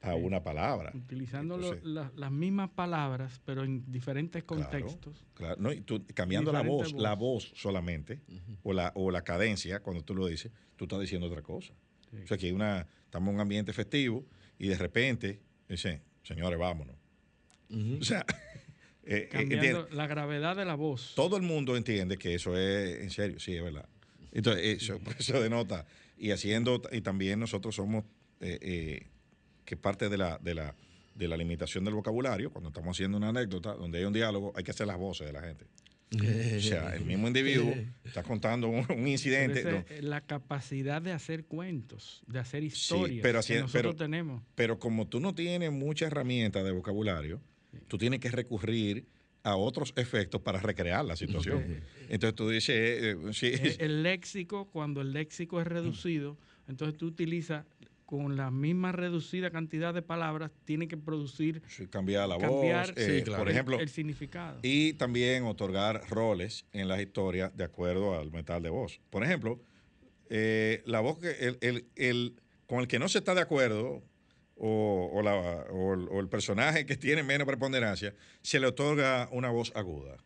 a 0.00 0.12
Sí. 0.12 0.20
una 0.20 0.42
palabra. 0.42 0.92
Utilizando 0.94 1.56
lo- 1.56 1.68
Entonces, 1.74 1.84
la- 1.90 2.12
las 2.14 2.30
mismas 2.30 2.70
palabras, 2.70 3.40
pero 3.44 3.64
en 3.64 3.90
diferentes 3.90 4.44
contextos. 4.44 5.24
Claro, 5.34 5.56
no, 5.58 5.72
y 5.72 5.80
tú, 5.80 6.04
cambiando 6.14 6.52
la 6.52 6.62
voz, 6.62 6.92
voz. 6.92 7.02
la 7.02 7.14
voz 7.14 7.52
solamente, 7.56 8.20
o, 8.62 8.72
la, 8.72 8.92
o 8.94 9.10
la 9.10 9.22
cadencia, 9.22 9.80
cuando 9.80 10.02
tú 10.04 10.14
lo 10.14 10.26
dices, 10.26 10.52
tú 10.76 10.84
estás 10.84 11.00
diciendo 11.00 11.26
otra 11.26 11.42
cosa. 11.42 11.72
Sí. 12.10 12.18
O 12.22 12.26
sea, 12.26 12.36
que 12.38 12.46
hay 12.46 12.52
una, 12.52 12.86
estamos 13.04 13.28
en 13.30 13.34
un 13.36 13.40
ambiente 13.40 13.72
festivo 13.72 14.24
y 14.58 14.68
de 14.68 14.76
repente 14.78 15.40
dice, 15.68 16.02
señores, 16.22 16.58
vámonos. 16.58 16.94
O 18.00 18.04
sea, 18.04 18.24
eh, 19.02 19.24
eh, 19.24 19.28
Cambiando 19.30 19.88
la 19.90 20.06
gravedad 20.06 20.54
de 20.56 20.64
la 20.66 20.74
voz. 20.76 21.14
todo 21.16 21.36
el 21.36 21.42
mundo 21.42 21.76
entiende 21.76 22.16
que 22.18 22.34
eso 22.34 22.56
es 22.56 23.00
en 23.00 23.10
serio, 23.10 23.40
sí, 23.40 23.56
es 23.56 23.62
verdad. 23.64 23.88
Entonces, 24.36 24.82
eso, 24.82 24.98
por 25.04 25.16
eso 25.18 25.40
denota. 25.40 25.86
Y 26.18 26.30
haciendo, 26.30 26.80
y 26.92 27.00
también 27.00 27.40
nosotros 27.40 27.74
somos, 27.74 28.04
eh, 28.40 28.58
eh, 28.60 29.06
que 29.64 29.76
parte 29.76 30.08
de 30.08 30.16
la, 30.18 30.38
de, 30.38 30.54
la, 30.54 30.74
de 31.14 31.28
la 31.28 31.36
limitación 31.36 31.84
del 31.84 31.94
vocabulario, 31.94 32.50
cuando 32.50 32.68
estamos 32.68 32.96
haciendo 32.96 33.16
una 33.16 33.28
anécdota, 33.30 33.74
donde 33.74 33.98
hay 33.98 34.04
un 34.04 34.12
diálogo, 34.12 34.52
hay 34.54 34.62
que 34.64 34.70
hacer 34.70 34.86
las 34.86 34.96
voces 34.98 35.26
de 35.26 35.32
la 35.32 35.42
gente. 35.42 35.64
O 36.14 36.60
sea, 36.60 36.94
el 36.94 37.04
mismo 37.04 37.26
individuo 37.26 37.74
está 38.04 38.22
contando 38.22 38.68
un, 38.68 38.76
un 38.78 38.86
Pero 38.86 39.08
incidente. 39.08 40.02
la 40.02 40.20
capacidad 40.20 41.02
de 41.02 41.12
hacer 41.12 41.44
cuentos, 41.46 42.22
de 42.28 42.38
hacer 42.38 42.60
Sí, 42.62 42.68
historias 42.68 43.22
pero, 43.22 43.34
que 43.34 43.38
así- 43.40 43.54
nosotros 43.54 43.72
pero, 43.72 43.96
tenemos. 43.96 44.42
pero 44.54 44.78
como 44.78 45.08
tú 45.08 45.18
no 45.18 45.34
tienes 45.34 45.72
muchas 45.72 46.06
herramientas 46.12 46.62
de 46.64 46.70
vocabulario, 46.70 47.40
tú 47.88 47.98
tienes 47.98 48.20
que 48.20 48.30
recurrir 48.30 49.04
a 49.46 49.54
otros 49.56 49.92
efectos 49.96 50.40
para 50.40 50.58
recrear 50.60 51.04
la 51.04 51.14
situación. 51.14 51.64
Entonces 52.08 52.34
tú 52.34 52.48
dices, 52.48 52.74
eh, 52.76 53.10
eh, 53.12 53.32
sí, 53.32 53.46
Eh, 53.52 53.76
El 53.78 54.02
léxico, 54.02 54.66
cuando 54.72 55.00
el 55.00 55.12
léxico 55.12 55.60
es 55.60 55.66
reducido, 55.68 56.36
entonces 56.66 56.96
tú 56.98 57.06
utilizas 57.06 57.64
con 58.06 58.36
la 58.36 58.50
misma 58.50 58.90
reducida 58.92 59.50
cantidad 59.50 59.94
de 59.94 60.02
palabras, 60.02 60.50
tiene 60.64 60.88
que 60.88 60.96
producir, 60.96 61.62
sí, 61.68 61.86
cambiar 61.86 62.28
la 62.28 62.38
cambiar 62.38 62.88
voz, 62.88 62.98
eh, 62.98 63.18
Sí, 63.18 63.22
claro. 63.24 63.42
por 63.42 63.50
ejemplo, 63.50 63.78
el 63.80 63.88
significado. 63.88 64.58
y 64.62 64.92
también 64.94 65.44
otorgar 65.44 66.02
roles 66.10 66.66
en 66.72 66.88
las 66.88 67.00
historias 67.00 67.56
de 67.56 67.64
acuerdo 67.64 68.18
al 68.18 68.30
metal 68.32 68.62
de 68.62 68.70
voz. 68.70 69.00
Por 69.10 69.22
ejemplo, 69.24 69.60
eh, 70.28 70.82
la 70.86 71.00
voz 71.00 71.18
que 71.20 71.30
el, 71.30 71.58
el- 71.60 71.84
el- 71.94 72.34
con 72.66 72.80
el 72.80 72.88
que 72.88 72.98
no 72.98 73.08
se 73.08 73.18
está 73.18 73.32
de 73.34 73.42
acuerdo 73.42 74.02
o, 74.56 75.10
o 75.12 75.22
la- 75.22 75.66
o 75.70 75.94
el, 75.94 76.08
o 76.10 76.20
el 76.20 76.28
personaje 76.28 76.86
que 76.86 76.96
tiene 76.96 77.22
menos 77.22 77.46
preponderancia, 77.46 78.14
se 78.42 78.58
le 78.60 78.66
otorga 78.66 79.28
una 79.32 79.50
voz 79.50 79.72
aguda. 79.74 80.16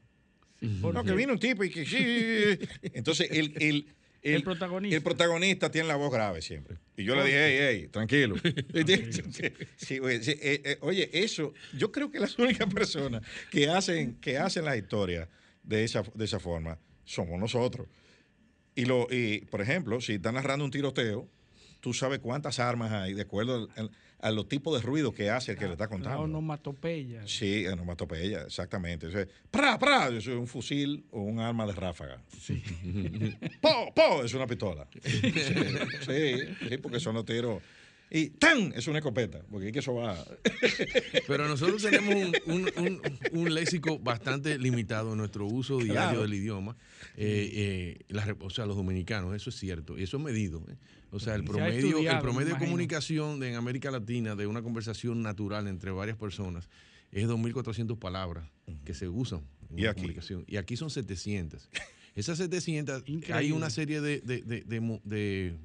¿Por 0.83 0.93
No, 0.95 1.03
que 1.05 1.13
vino 1.13 1.33
un 1.33 1.39
tipo 1.39 1.65
y 1.65 1.71
que 1.71 1.87
sí. 1.87 2.69
Entonces, 2.93 3.29
el, 3.31 3.55
el, 3.57 3.95
el, 4.23 4.35
El 4.35 4.43
protagonista. 4.43 4.97
el 4.97 5.03
protagonista 5.03 5.71
tiene 5.71 5.89
la 5.89 5.97
voz 5.97 6.13
grave 6.13 6.43
siempre. 6.43 6.77
Y 6.99 7.05
yo 7.05 7.15
le 7.17 7.25
dije, 7.25 7.39
hey, 7.39 7.59
hey, 7.83 7.89
tranquilo. 7.91 8.37
Sí, 9.79 9.99
oye, 10.01 10.23
sí, 10.23 10.33
eh, 10.33 10.61
eh, 10.65 10.79
oye, 10.83 11.09
eso, 11.13 11.55
yo 11.77 11.91
creo 11.91 12.11
que 12.11 12.21
las 12.21 12.39
únicas 12.39 12.73
personas 12.73 13.23
que 13.51 13.69
hacen, 13.69 14.17
que 14.21 14.37
hacen 14.39 14.65
las 14.67 14.77
historias 14.77 15.29
de 15.63 15.85
esa, 15.85 16.03
de 16.15 16.25
esa 16.27 16.39
forma 16.39 16.79
somos 17.05 17.41
nosotros. 17.41 17.89
Y, 18.75 18.85
lo, 18.85 19.09
y, 19.11 19.41
por 19.47 19.61
ejemplo, 19.63 20.01
si 20.01 20.15
están 20.15 20.35
narrando 20.35 20.65
un 20.65 20.71
tiroteo, 20.71 21.27
tú 21.81 21.93
sabes 21.95 22.19
cuántas 22.21 22.59
armas 22.61 22.93
hay 22.93 23.15
de 23.15 23.23
acuerdo 23.23 23.69
al- 23.77 23.91
a 24.23 24.31
los 24.31 24.49
tipos 24.49 24.75
de 24.79 24.87
ruido 24.87 25.13
que 25.13 25.31
hace 25.31 25.53
el 25.53 25.59
que 25.59 25.65
le 25.67 25.73
está 25.73 25.85
La 25.85 25.89
contando. 25.91 26.21
onomatopeya. 26.21 27.27
Sí, 27.27 27.67
onomatopeya, 27.67 28.43
exactamente. 28.43 29.07
O 29.07 29.11
sea, 29.11 29.27
¡pra, 29.51 29.79
pra! 29.79 30.09
Eso 30.09 30.33
es 30.33 30.37
un 30.39 30.47
fusil 30.47 31.05
o 31.11 31.23
un 31.23 31.41
arma 31.41 31.67
de 31.67 31.73
ráfaga. 31.73 32.23
¡Po, 33.61 33.93
po! 33.95 34.23
Es 34.25 34.35
una 34.35 34.47
pistola. 34.47 34.87
Sí, 36.07 36.35
sí, 36.69 36.77
porque 36.79 37.01
son 37.01 37.15
los 37.15 37.25
tiros. 37.25 37.63
Y 38.13 38.31
¡tan! 38.31 38.73
Es 38.75 38.89
una 38.89 38.99
escopeta, 38.99 39.41
porque 39.51 39.69
es 39.69 39.73
que 39.73 39.79
eso 39.79 39.95
va. 39.95 40.17
Pero 41.29 41.47
nosotros 41.47 41.81
tenemos 41.83 42.15
un, 42.15 42.53
un- 42.53 42.73
un- 42.77 43.01
un 43.39 43.55
léxico 43.55 43.99
bastante 44.01 44.59
limitado 44.59 45.13
en 45.13 45.19
nuestro 45.19 45.47
uso 45.47 45.77
diario 45.79 45.93
Claro. 45.95 46.23
del 46.23 46.35
idioma. 46.35 46.77
Eh, 47.17 47.51
eh, 47.55 48.05
la 48.09 48.37
o 48.41 48.51
sea, 48.51 48.67
los 48.67 48.77
dominicanos, 48.77 49.35
eso 49.37 49.51
es 49.51 49.57
cierto. 49.57 49.97
Y 49.97 50.03
eso 50.03 50.17
es 50.17 50.23
medido. 50.25 50.61
¿eh? 50.69 50.75
O 51.13 51.19
sea, 51.19 51.35
el 51.35 51.43
Se 51.43 51.47
promedio, 51.49 51.99
el 51.99 52.19
promedio 52.21 52.55
de 52.55 52.59
comunicación 52.59 53.41
de- 53.41 53.49
en 53.51 53.55
América 53.57 53.91
Latina 53.91 54.37
de 54.37 54.47
una 54.47 54.63
conversación 54.63 55.23
natural 55.23 55.67
entre 55.67 55.91
varias 55.91 56.17
personas 56.17 56.69
es 57.11 57.27
2.400 57.29 57.99
palabras 57.99 58.49
que 58.85 58.95
se 58.95 59.09
usan 59.09 59.41
en 59.71 59.79
¿Y 59.79 59.83
una 59.83 59.91
aquí? 59.91 60.01
comunicación. 60.03 60.45
Y 60.47 60.57
aquí 60.57 60.77
son 60.77 60.91
700. 60.91 61.69
Esas 62.15 62.39
700, 62.39 63.05
hay 63.33 63.53
una 63.53 63.71
serie 63.71 64.01
de, 64.01 64.21
de- 64.21 64.43
de- 64.43 64.63
de 64.63 64.81
de 65.05 65.57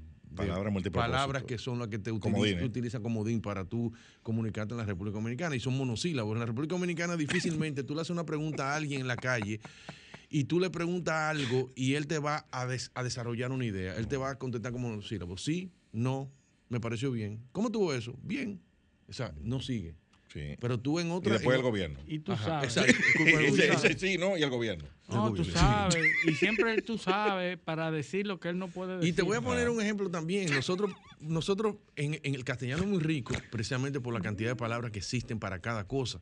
Palabras 0.91 1.43
que 1.43 1.57
son 1.57 1.79
las 1.79 1.87
que 1.87 1.97
te 1.97 2.11
Comodines. 2.11 2.55
utilizan, 2.55 2.65
utiliza 2.69 2.99
comodín 2.99 3.41
para 3.41 3.63
tú 3.63 3.93
comunicarte 4.21 4.73
en 4.73 4.79
la 4.79 4.83
República 4.85 5.15
Dominicana 5.15 5.55
y 5.55 5.61
son 5.61 5.77
monosílabos. 5.77 6.33
En 6.33 6.39
la 6.41 6.45
República 6.45 6.75
Dominicana 6.75 7.15
difícilmente 7.15 7.83
tú 7.83 7.95
le 7.95 8.01
haces 8.01 8.09
una 8.11 8.25
pregunta 8.25 8.73
a 8.73 8.75
alguien 8.75 8.99
en 9.01 9.07
la 9.07 9.15
calle 9.15 9.61
y 10.29 10.45
tú 10.45 10.59
le 10.59 10.69
preguntas 10.69 11.13
algo 11.15 11.71
y 11.75 11.93
él 11.95 12.07
te 12.07 12.19
va 12.19 12.45
a, 12.51 12.65
des- 12.65 12.91
a 12.93 13.03
desarrollar 13.03 13.51
una 13.51 13.65
idea. 13.65 13.95
Él 13.97 14.07
te 14.07 14.17
va 14.17 14.31
a 14.31 14.39
contestar 14.39 14.71
como 14.71 14.89
monosílabos. 14.89 15.43
Sí, 15.43 15.71
no, 15.91 16.31
me 16.69 16.79
pareció 16.79 17.11
bien. 17.11 17.41
¿Cómo 17.51 17.71
tuvo 17.71 17.93
eso? 17.93 18.15
Bien. 18.23 18.61
O 19.07 19.13
sea, 19.13 19.33
no 19.41 19.59
sigue. 19.61 19.95
Sí. 20.33 20.57
Pero 20.59 20.77
tú 20.79 20.99
en 20.99 21.07
Y 21.07 21.11
otra... 21.11 21.33
después 21.33 21.55
en- 21.55 21.59
el 21.65 21.69
gobierno. 21.71 21.99
Y 22.07 22.19
tú 22.19 22.33
Ajá, 22.33 22.67
sabes. 22.69 22.75
exacto. 22.77 23.03
Sí, 23.15 23.87
sí, 23.87 23.93
sí, 23.97 24.17
no, 24.17 24.37
y 24.37 24.43
el 24.43 24.49
gobierno. 24.49 24.85
No, 25.07 25.31
tú 25.33 25.45
Sí. 25.45 25.51
sabes. 25.51 25.95
Y 26.27 26.33
siempre 26.33 26.81
tú 26.81 26.97
sabes 26.97 27.57
para 27.59 27.91
decir 27.91 28.25
lo 28.27 28.39
que 28.39 28.49
él 28.49 28.57
no 28.57 28.67
puede 28.67 28.95
decir. 28.97 29.09
Y 29.09 29.13
te 29.13 29.21
voy 29.21 29.37
a 29.37 29.41
poner 29.41 29.69
un 29.69 29.79
ejemplo 29.79 30.09
también. 30.09 30.49
Nosotros, 30.53 30.91
nosotros 31.21 31.75
en, 31.95 32.19
en 32.23 32.33
el 32.35 32.43
castellano 32.43 32.83
es 32.83 32.89
muy 32.89 32.99
rico, 32.99 33.33
precisamente 33.51 34.01
por 34.01 34.13
la 34.13 34.19
cantidad 34.21 34.49
de 34.49 34.55
palabras 34.55 34.91
que 34.91 34.97
existen 34.99 35.39
para 35.39 35.59
cada 35.59 35.87
cosa. 35.87 36.19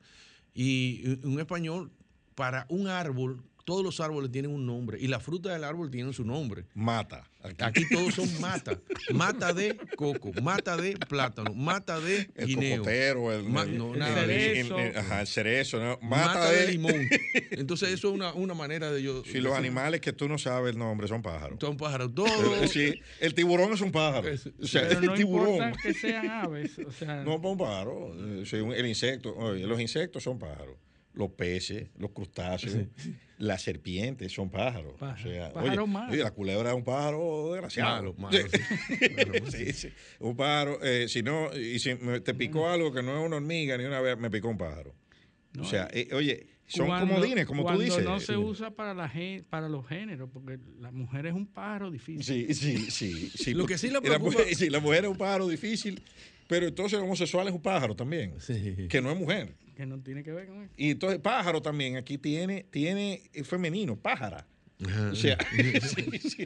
Y 0.54 1.18
un 1.24 1.40
español, 1.40 1.92
para 2.36 2.66
un 2.70 2.88
árbol, 2.88 3.42
todos 3.66 3.84
los 3.84 4.00
árboles 4.00 4.32
tienen 4.32 4.52
un 4.52 4.66
nombre. 4.66 4.98
Y 5.00 5.08
la 5.08 5.20
fruta 5.20 5.54
del 5.54 5.64
árbol 5.64 5.90
tiene 5.90 6.12
su 6.14 6.24
nombre. 6.26 6.66
Mata. 6.74 7.24
Aquí 7.60 7.84
todos 7.90 8.14
son 8.16 8.40
mata. 8.40 8.80
Mata 9.14 9.52
de 9.54 9.76
coco, 9.98 10.32
mata 10.42 10.78
de 10.78 10.96
plátano, 10.96 11.54
mata 11.54 12.00
de 12.00 12.30
El 12.36 12.48
guineo. 12.48 12.78
cocotero, 12.78 13.34
el, 13.34 13.44
Ma- 13.44 13.64
el- 13.64 13.78
no, 13.78 13.94
el- 13.94 14.00
nada 14.00 14.26
de 14.26 14.52
el- 14.62 14.66
eso. 14.66 14.80
el- 14.80 14.98
ajá, 14.98 15.22
el 15.22 15.28
cerezo, 15.28 15.80
¿no? 15.80 16.00
Mata, 16.02 16.26
Mata, 16.28 16.52
de 16.52 16.66
de 16.66 16.72
limón. 16.72 16.94
Entonces 17.52 17.90
eso 17.90 18.08
es 18.10 18.14
una, 18.14 18.34
una 18.34 18.54
manera 18.54 18.92
de 18.92 19.04
yo... 19.04 19.24
Si 19.26 19.40
los 19.42 19.54
animales 19.58 20.00
que 20.00 20.14
tú 20.14 20.30
no 20.30 20.38
sabes 20.38 20.72
el 20.74 20.80
nombre 20.80 21.08
son 21.10 21.22
pájaros. 21.22 21.58
Son 21.60 21.76
pájaros. 21.76 22.16
Todo... 22.16 22.68
Sí, 22.68 22.94
el 23.20 23.34
tiburón 23.34 23.74
es 23.74 23.82
un 23.82 23.92
pájaro. 23.92 24.30
Es- 24.30 24.48
O 24.62 24.66
sea, 24.66 24.88
Pero 24.88 25.02
no 25.02 25.12
el 25.14 25.18
tiburón. 25.18 25.56
importa 25.56 25.78
que 25.84 25.94
sean 25.94 26.30
aves. 26.30 26.80
O 26.80 26.92
sea, 26.92 27.24
No, 27.24 27.36
un 27.36 27.58
pájaro. 27.58 28.16
Eh, 28.18 28.44
el 28.78 28.86
insecto. 28.86 29.36
Oye, 29.36 29.68
los 29.68 29.80
insectos 29.82 30.24
son 30.24 30.40
pájaros. 30.40 30.76
Los 31.14 31.30
peces, 31.32 31.90
los 32.00 32.10
crustáceos, 32.12 32.76
las 33.38 33.62
serpientes 33.62 34.32
son 34.32 34.50
pájaros. 34.50 34.94
Pájaro. 35.00 35.30
O 35.30 35.34
sea, 35.34 35.54
Pájaro 35.54 35.84
oye, 35.84 35.92
malo. 35.92 36.12
oye, 36.14 36.24
la 36.24 36.32
culebra 36.32 36.70
es 36.72 36.76
un 36.76 36.84
pájaro 36.84 37.20
Malo, 37.20 37.52
desgraciado. 37.52 38.14
malo, 38.16 38.38
Sí, 39.52 39.74
sí. 39.74 39.90
Un 40.20 40.36
pájaro. 40.36 40.80
eh, 40.84 41.08
si 41.08 41.22
no, 41.22 41.56
y 41.56 41.78
si 41.80 41.96
te 42.24 42.34
picó 42.34 42.68
algo 42.70 42.92
que 42.92 43.04
no 43.04 43.20
es 43.20 43.26
una 43.28 43.36
hormiga 43.36 43.78
ni 43.78 43.84
una 43.86 44.02
vez, 44.02 44.18
me 44.18 44.32
picó 44.32 44.50
un 44.50 44.58
pájaro. 44.58 44.96
no, 45.54 45.62
o 45.62 45.66
sea, 45.66 45.88
eh, 45.94 46.08
oye, 46.14 46.48
son 46.66 46.88
cuando- 46.88 47.14
comodines, 47.14 47.46
como 47.46 47.64
tú 47.72 47.80
dices. 47.80 48.04
no 48.04 48.20
se 48.20 48.36
usa 48.36 48.72
para, 48.72 48.96
la, 48.96 49.08
gen- 49.08 49.44
para 49.50 49.70
los 49.70 49.86
géneros, 49.88 50.30
porque 50.34 50.58
la 50.80 50.90
mujer 50.92 51.28
es 51.28 51.34
un 51.34 51.46
pájaro 51.46 51.92
difícil. 51.92 52.24
Sí, 52.24 52.54
sí, 52.56 52.90
sí. 52.90 53.30
sí. 53.36 53.54
Lo 53.54 53.68
que 53.68 53.78
sí 53.78 53.90
la 53.90 54.02
preocupa- 54.02 54.40
mujer, 54.40 54.56
sí, 54.56 54.70
la 54.72 54.80
mujer 54.80 55.04
es 55.04 55.12
un 55.12 55.18
pájaro 55.18 55.48
difícil, 55.48 56.02
pero 56.48 56.66
entonces 56.68 56.98
el 56.98 57.04
homosexual 57.06 57.48
es 57.50 57.54
un 57.54 57.62
pájaro 57.62 57.96
también, 57.96 58.34
Sí. 58.40 58.88
que 58.90 59.00
no 59.02 59.12
es 59.12 59.18
mujer. 59.20 59.54
Que 59.76 59.86
no 59.86 60.00
tiene 60.02 60.24
que 60.24 60.32
ver 60.32 60.48
con 60.48 60.64
eso. 60.64 60.74
Y 60.78 60.92
entonces 60.92 61.20
pájaro 61.20 61.62
también 61.62 61.96
aquí 61.98 62.18
tiene, 62.18 62.66
tiene 62.70 63.22
femenino, 63.44 63.96
pájara. 63.96 64.46
O 65.12 65.16
sea, 65.16 65.38
sí, 65.82 66.46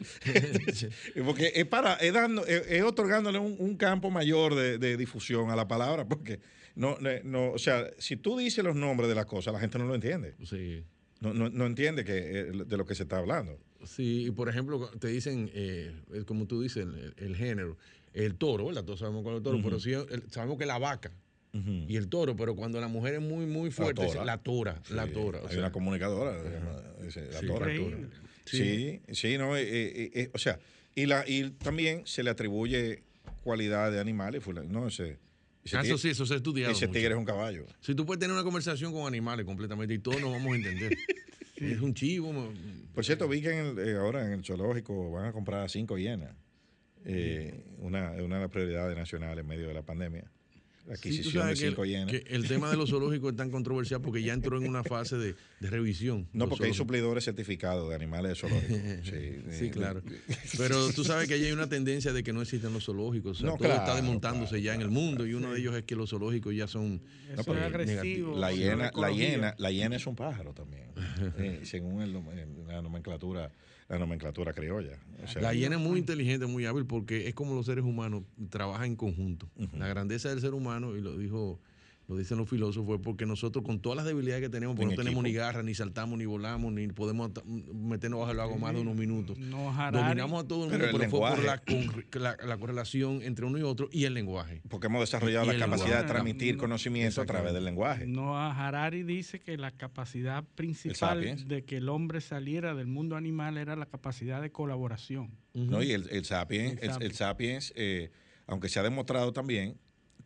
sí. 0.74 0.88
porque 1.26 1.52
es 1.56 1.66
para, 1.66 1.96
es 1.96 2.14
dando, 2.14 2.46
es, 2.46 2.68
es 2.70 2.84
otorgándole 2.84 3.40
un, 3.40 3.56
un 3.58 3.78
campo 3.78 4.12
mayor 4.12 4.54
de, 4.56 4.78
de 4.78 4.96
difusión 4.98 5.50
a 5.50 5.56
la 5.56 5.68
palabra, 5.68 6.08
porque 6.08 6.40
no, 6.76 6.98
no, 7.24 7.52
o 7.52 7.58
sea, 7.58 7.90
si 7.98 8.16
tú 8.18 8.38
dices 8.38 8.64
los 8.64 8.76
nombres 8.76 9.10
de 9.10 9.16
las 9.16 9.26
cosas, 9.26 9.54
la 9.54 9.60
gente 9.60 9.80
no 9.80 9.86
lo 9.88 9.96
entiende. 9.96 10.36
Sí. 10.46 10.84
No, 11.20 11.34
no, 11.34 11.50
no 11.50 11.66
entiende 11.66 12.04
que, 12.06 12.14
eh, 12.18 12.44
de 12.66 12.78
lo 12.78 12.86
que 12.86 12.94
se 12.94 13.04
está 13.04 13.18
hablando. 13.18 13.58
Sí, 13.86 14.26
y 14.28 14.32
por 14.32 14.50
ejemplo, 14.50 14.88
te 15.00 15.08
dicen, 15.08 15.50
eh, 15.54 15.92
como 16.28 16.46
tú 16.46 16.62
dices, 16.62 16.86
el, 16.86 17.14
el 17.18 17.36
género. 17.36 17.76
el 18.14 18.36
toro, 18.36 18.68
¿verdad? 18.68 18.84
Todos 18.84 19.00
sabemos 19.00 19.24
cuál 19.24 19.36
es 19.36 19.38
el 19.40 19.44
toro, 19.44 19.60
pero 19.64 19.80
sí 19.80 19.94
el- 19.94 20.24
sabemos 20.30 20.58
que 20.60 20.66
la 20.68 20.78
vaca 20.78 21.12
y 21.88 21.96
el 21.96 22.08
toro, 22.10 22.36
pero 22.36 22.56
cuando 22.56 22.80
la 22.82 22.88
mujer 22.88 23.16
es 23.16 23.22
muy, 23.22 23.46
muy 23.46 23.72
fuerte, 23.72 24.06
tora. 24.06 24.26
la 24.26 24.38
tora, 24.38 24.82
la 24.90 25.06
Sí, 25.06 25.12
tora. 25.14 25.40
o 25.40 25.44
Hay 25.48 25.50
sea, 25.52 25.60
una 25.60 25.72
comunicadora, 25.72 26.32
llama, 26.44 26.82
dice, 27.04 27.28
la 27.32 27.40
Sí, 27.40 27.48
tora. 27.48 27.74
increíble. 27.74 28.08
Sí, 28.46 29.02
sí, 29.12 29.38
no, 29.38 29.56
eh, 29.58 29.64
eh, 29.68 30.12
eh, 30.14 30.30
o 30.34 30.38
sea, 30.38 30.60
y, 30.96 31.06
la, 31.06 31.24
y 31.28 31.50
también 31.52 32.04
se 32.06 32.24
le 32.24 32.30
atribuye 32.30 33.04
cualidad 33.44 33.92
de 33.92 34.00
animales, 34.00 34.44
no, 34.70 34.88
ese 34.88 35.18
Ah, 35.74 35.82
eso 35.84 35.98
sí, 35.98 36.10
eso 36.10 36.26
se 36.26 36.34
ha 36.34 36.38
estudiado. 36.38 36.72
ese 36.72 36.88
mucho. 36.88 36.98
tigre 36.98 37.12
es 37.14 37.18
un 37.20 37.26
caballo. 37.26 37.66
Si 37.82 37.94
tú 37.94 38.06
puedes 38.06 38.20
tener 38.22 38.34
una 38.34 38.44
conversación 38.46 38.94
con 38.94 39.06
animales 39.06 39.46
completamente 39.46 39.94
y 39.94 40.00
todos 40.00 40.22
nos 40.22 40.32
vamos 40.32 40.54
a 40.54 40.56
entender. 40.56 40.98
Es 41.58 41.82
un 41.82 41.94
chivo. 41.96 42.32
Por 42.94 43.04
cierto, 43.04 43.28
vi 43.28 43.42
que 43.42 43.50
en 43.50 43.66
el- 43.66 43.80
eh, 43.80 43.96
ahora 43.98 44.24
en 44.28 44.32
el 44.34 44.46
zoológico 44.46 45.12
van 45.12 45.26
a 45.26 45.32
comprar 45.34 45.68
cinco 45.72 45.98
hienas. 45.98 46.30
Eh, 47.04 47.64
una, 47.80 48.12
una 48.12 48.36
de 48.36 48.42
las 48.44 48.52
prioridades 48.52 48.96
nacionales 48.96 49.40
en 49.44 49.48
medio 49.48 49.68
de 49.68 49.74
la 49.74 49.82
pandemia. 49.82 50.24
La 50.88 50.96
Sí, 50.96 51.02
tú 51.02 51.08
adquisición 51.10 51.34
de 51.34 51.40
sabes 51.56 51.60
que, 51.60 51.68
cinco 51.68 51.84
que 52.08 52.24
el 52.34 52.48
tema 52.48 52.70
de 52.72 52.78
los 52.78 52.90
zoológicos 52.90 53.32
es 53.32 53.36
tan 53.36 53.52
controversial 53.52 54.00
porque 54.02 54.24
ya 54.24 54.32
entró 54.34 54.58
en 54.58 54.70
una 54.70 54.86
fase 54.86 55.18
de, 55.18 55.36
de 55.60 55.70
revisión. 55.70 56.30
No, 56.32 56.48
porque 56.48 56.68
hay 56.68 56.74
suplidores 56.74 57.26
certificados 57.26 57.90
de 57.90 57.96
animales 57.96 58.30
de 58.30 58.36
zoológicos. 58.36 58.78
Sí, 59.04 59.42
Sí, 59.52 59.66
eh, 59.66 59.70
claro. 59.72 60.02
Pero 60.58 60.90
tú 60.96 61.04
sabes 61.04 61.28
que 61.28 61.38
ya 61.40 61.48
hay 61.48 61.52
una 61.52 61.68
tendencia 61.68 62.14
de 62.14 62.24
que 62.24 62.32
no 62.32 62.42
existen 62.42 62.72
los 62.72 62.86
zoológicos. 62.86 63.38
O 63.38 63.42
sea, 63.42 63.50
No, 63.50 63.58
todo 63.58 63.68
está 63.74 63.96
desmontándose 63.96 64.52
claro, 64.52 64.64
ya 64.64 64.76
en 64.76 64.82
el 64.82 64.90
mundo 64.90 65.28
y 65.28 65.34
uno 65.34 65.52
de 65.54 65.60
ellos 65.60 65.76
es 65.76 65.84
que 65.84 65.96
los 65.98 66.10
zoológicos 66.10 66.56
ya 66.56 66.68
son 66.68 67.02
Eso 67.34 67.44
pero 67.44 67.60
es 67.60 67.66
agresivo. 67.66 68.02
negativos. 68.04 68.40
La 68.40 68.50
no 68.50 68.56
hiena, 68.56 68.92
la, 68.96 69.12
hiena, 69.12 69.56
la 69.58 69.72
hiena 69.72 69.96
es 69.98 70.08
un 70.08 70.16
pájaro 70.16 70.54
también, 70.54 70.88
eh, 71.38 71.62
según 71.64 72.02
el- 72.02 72.14
la 72.68 72.82
nomenclatura, 72.82 73.52
la 73.90 73.98
nomenclatura 73.98 74.54
criolla. 74.54 74.98
O 75.24 75.28
sea, 75.28 75.42
La 75.42 75.54
hiena 75.54 75.78
es 75.78 75.82
muy 75.82 76.00
inteligente, 76.00 76.46
muy 76.46 76.66
hábil, 76.66 76.86
porque 76.86 77.28
es 77.28 77.34
como 77.34 77.56
los 77.56 77.66
seres 77.66 77.86
humanos, 77.86 78.24
trabajan 78.50 78.88
en 78.88 78.96
conjunto. 78.96 79.50
La 79.78 79.88
grandeza 79.88 80.30
del 80.30 80.42
ser 80.42 80.54
humano, 80.54 80.96
y 80.96 81.02
lo 81.02 81.18
dijo, 81.18 81.60
lo 82.08 82.16
dicen 82.16 82.38
los 82.38 82.50
filósofos, 82.50 82.96
es 82.96 83.02
porque 83.04 83.26
nosotros 83.26 83.66
con 83.66 83.82
todas 83.82 83.98
las 83.98 84.06
debilidades 84.06 84.42
que 84.42 84.50
tenemos, 84.50 84.78
porque 84.78 84.96
no 84.96 85.04
tenemos 85.04 85.22
ni 85.24 85.34
garra, 85.34 85.62
ni 85.62 85.76
saltamos, 85.76 86.18
ni 86.18 86.26
volamos, 86.26 86.72
ni 86.72 86.88
podemos 86.88 87.32
meternos 87.46 88.22
bajo 88.22 88.32
el 88.32 88.40
agua 88.40 88.56
más 88.58 88.74
de 88.74 88.80
unos 88.80 88.96
minutos. 88.96 89.38
No, 89.38 89.70
Harari. 89.74 89.98
Dominamos 90.06 90.46
a 90.46 90.48
todo 90.48 90.64
el 90.66 90.72
Pero 90.72 90.84
mundo, 90.86 91.04
el 91.04 91.10
pero, 91.10 91.12
fue 91.12 91.20
por 91.20 91.44
la, 91.44 91.62
lenguaje. 91.66 92.06
con- 92.10 92.22
la- 92.24 92.38
la 92.46 92.58
correlación 92.58 93.22
entre 93.24 93.46
uno 93.46 93.58
y 93.58 93.64
otro 93.64 93.90
y 93.92 94.06
el 94.06 94.14
lenguaje. 94.14 94.62
porque 94.70 94.88
hemos 94.88 95.02
desarrollado 95.02 95.52
Y 95.54 95.58
la 95.58 95.66
capacidad 95.66 96.02
de 96.02 96.08
transmitir 96.08 96.56
No, 96.56 96.62
conocimiento 96.62 97.22
a 97.22 97.26
través 97.26 97.54
del 97.54 97.66
lenguaje. 97.66 98.08
No, 98.08 98.38
Harari 98.40 99.04
dice 99.04 99.40
que 99.42 99.58
la 99.58 99.72
capacidad 99.72 100.46
principal 100.56 101.46
de 101.48 101.66
que 101.66 101.78
el 101.78 101.90
hombre 101.90 102.22
saliera 102.22 102.74
del 102.74 102.88
mundo 102.88 103.18
animal 103.18 103.58
era 103.58 103.76
la 103.76 103.86
capacidad 103.86 104.42
de 104.42 104.50
colaboración. 104.50 105.32
¿no? 105.54 105.84
Y 105.84 105.92
el, 105.92 106.08
el 106.10 106.24
sapiens, 106.24 106.74
El 106.82 106.84
el, 106.84 106.90
sapiens. 106.94 107.02
el 107.02 107.14
sapiens, 107.18 107.74
eh, 107.76 108.12
aunque 108.46 108.70
se 108.70 108.80
ha 108.80 108.84
demostrado 108.84 109.34
también 109.34 109.78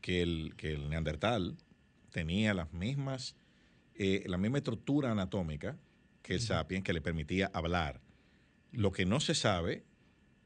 que 0.02 0.22
el, 0.22 0.53
que 0.58 0.74
el 0.74 0.90
neandertal 0.90 1.58
tenía 2.12 2.54
las 2.54 2.72
mismas, 2.74 3.36
eh, 3.96 4.24
la 4.28 4.38
misma 4.38 4.58
estructura 4.60 5.12
anatómica 5.12 5.78
que 6.22 6.36
el 6.36 6.42
sapiens 6.42 6.84
que 6.84 6.94
le 6.94 7.02
permitía 7.02 7.50
hablar. 7.54 8.00
Lo 8.72 8.92
que 8.92 9.06
no 9.06 9.20
se 9.20 9.34
sabe 9.36 9.84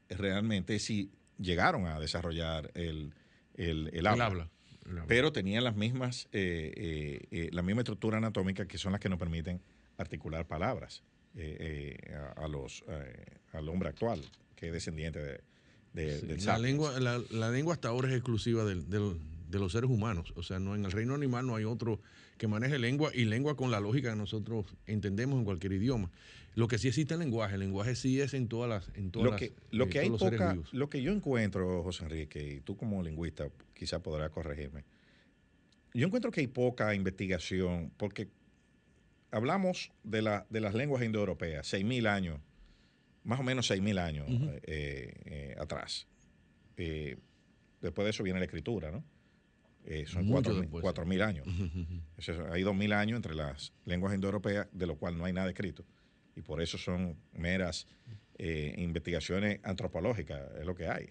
es 0.08 0.18
realmente 0.18 0.78
si 0.78 1.10
llegaron 1.38 1.86
a 1.86 2.00
desarrollar 2.00 2.70
el, 2.74 3.12
el, 3.54 3.90
el 3.92 4.06
habla. 4.06 4.26
habla. 4.26 4.50
El 4.84 4.90
habla. 4.92 5.04
Pero 5.06 5.32
tenían 5.32 5.64
las 5.64 5.76
mismas, 5.76 6.28
eh, 6.32 6.72
eh, 6.76 7.26
eh, 7.30 7.48
la 7.52 7.62
misma 7.62 7.82
estructura 7.82 8.18
anatómica 8.18 8.66
que 8.66 8.78
son 8.78 8.92
las 8.92 9.00
que 9.00 9.08
nos 9.08 9.18
permiten 9.18 9.60
articular 9.98 10.46
palabras 10.46 11.02
eh, 11.34 11.98
eh, 12.08 12.14
a, 12.14 12.44
a 12.44 12.48
los, 12.48 12.84
al 13.52 13.68
hombre 13.68 13.88
actual, 13.90 14.22
que 14.54 14.68
es 14.68 14.72
descendiente 14.72 15.18
de, 15.20 15.40
de- 15.92 16.20
Sí, 16.20 16.26
del 16.26 16.44
la, 16.46 16.58
lengua, 16.58 17.00
la, 17.00 17.20
la 17.30 17.50
lengua 17.50 17.74
hasta 17.74 17.88
ahora 17.88 18.08
es 18.08 18.14
exclusiva 18.14 18.64
del- 18.64 18.88
del- 18.88 19.18
de 19.48 19.58
los 19.58 19.72
seres 19.72 19.90
humanos. 19.90 20.32
O 20.36 20.42
sea, 20.42 20.58
no 20.58 20.74
en 20.74 20.84
el 20.84 20.92
reino 20.92 21.14
animal 21.14 21.46
no 21.46 21.56
hay 21.56 21.64
otro 21.64 22.00
que 22.38 22.48
maneje 22.48 22.78
lengua 22.78 23.10
y 23.14 23.24
lengua 23.24 23.56
con 23.56 23.70
la 23.70 23.80
lógica 23.80 24.10
que 24.10 24.16
nosotros 24.16 24.66
entendemos 24.86 25.38
en 25.38 25.44
cualquier 25.44 25.72
idioma. 25.72 26.10
Lo 26.54 26.68
que 26.68 26.78
sí 26.78 26.88
existe 26.88 27.14
es 27.14 27.20
el 27.20 27.26
lenguaje. 27.26 27.54
El 27.54 27.60
lenguaje 27.60 27.94
sí 27.94 28.20
es 28.20 28.34
en 28.34 28.48
todas 28.48 28.68
las. 28.68 28.96
En 28.96 29.10
todas 29.10 29.26
Lo 29.26 29.30
las, 29.32 29.40
que, 29.40 29.52
lo 29.70 29.84
eh, 29.84 29.88
que 29.88 29.98
hay 30.00 30.10
poca, 30.10 30.56
lo 30.72 30.88
que 30.88 31.02
yo 31.02 31.12
encuentro, 31.12 31.82
José 31.82 32.04
Enrique, 32.04 32.42
y 32.42 32.60
tú 32.60 32.76
como 32.76 33.02
lingüista 33.02 33.48
quizá 33.74 34.02
podrás 34.02 34.30
corregirme, 34.30 34.84
yo 35.92 36.06
encuentro 36.06 36.30
que 36.30 36.40
hay 36.40 36.46
poca 36.46 36.94
investigación, 36.94 37.92
porque 37.96 38.28
hablamos 39.30 39.92
de, 40.02 40.22
la, 40.22 40.46
de 40.48 40.60
las 40.60 40.74
lenguas 40.74 41.02
indoeuropeas, 41.02 41.72
6.000 41.72 42.08
años, 42.08 42.40
más 43.24 43.40
o 43.40 43.42
menos 43.42 43.70
6.000 43.70 43.98
años 43.98 44.26
eh, 44.62 45.12
eh, 45.24 45.56
atrás. 45.58 46.06
Después 46.76 48.04
de 48.04 48.10
eso 48.10 48.22
viene 48.22 48.38
la 48.38 48.44
escritura, 48.46 48.90
¿no? 48.90 49.04
Eh, 49.88 50.04
son 50.06 50.26
Mucho 50.26 50.50
4.000 50.50 50.60
después. 50.62 50.82
4.000 50.84 51.22
años. 51.22 51.46
Eso 52.18 52.32
es- 52.32 52.52
hay 52.52 52.62
2.000 52.64 52.92
años 52.92 53.16
entre 53.16 53.34
las 53.34 53.72
lenguas 53.84 54.14
indoeuropeas, 54.14 54.66
de 54.72 54.86
lo 54.86 54.96
cual 54.96 55.16
no 55.16 55.24
hay 55.24 55.32
nada 55.32 55.48
escrito. 55.48 55.84
Y 56.34 56.42
por 56.42 56.60
eso 56.60 56.76
son 56.76 57.16
meras 57.32 57.86
eh, 58.38 58.74
investigaciones 58.78 59.60
antropológicas, 59.62 60.42
es 60.60 60.66
lo 60.66 60.74
que 60.74 60.88
hay. 60.88 61.08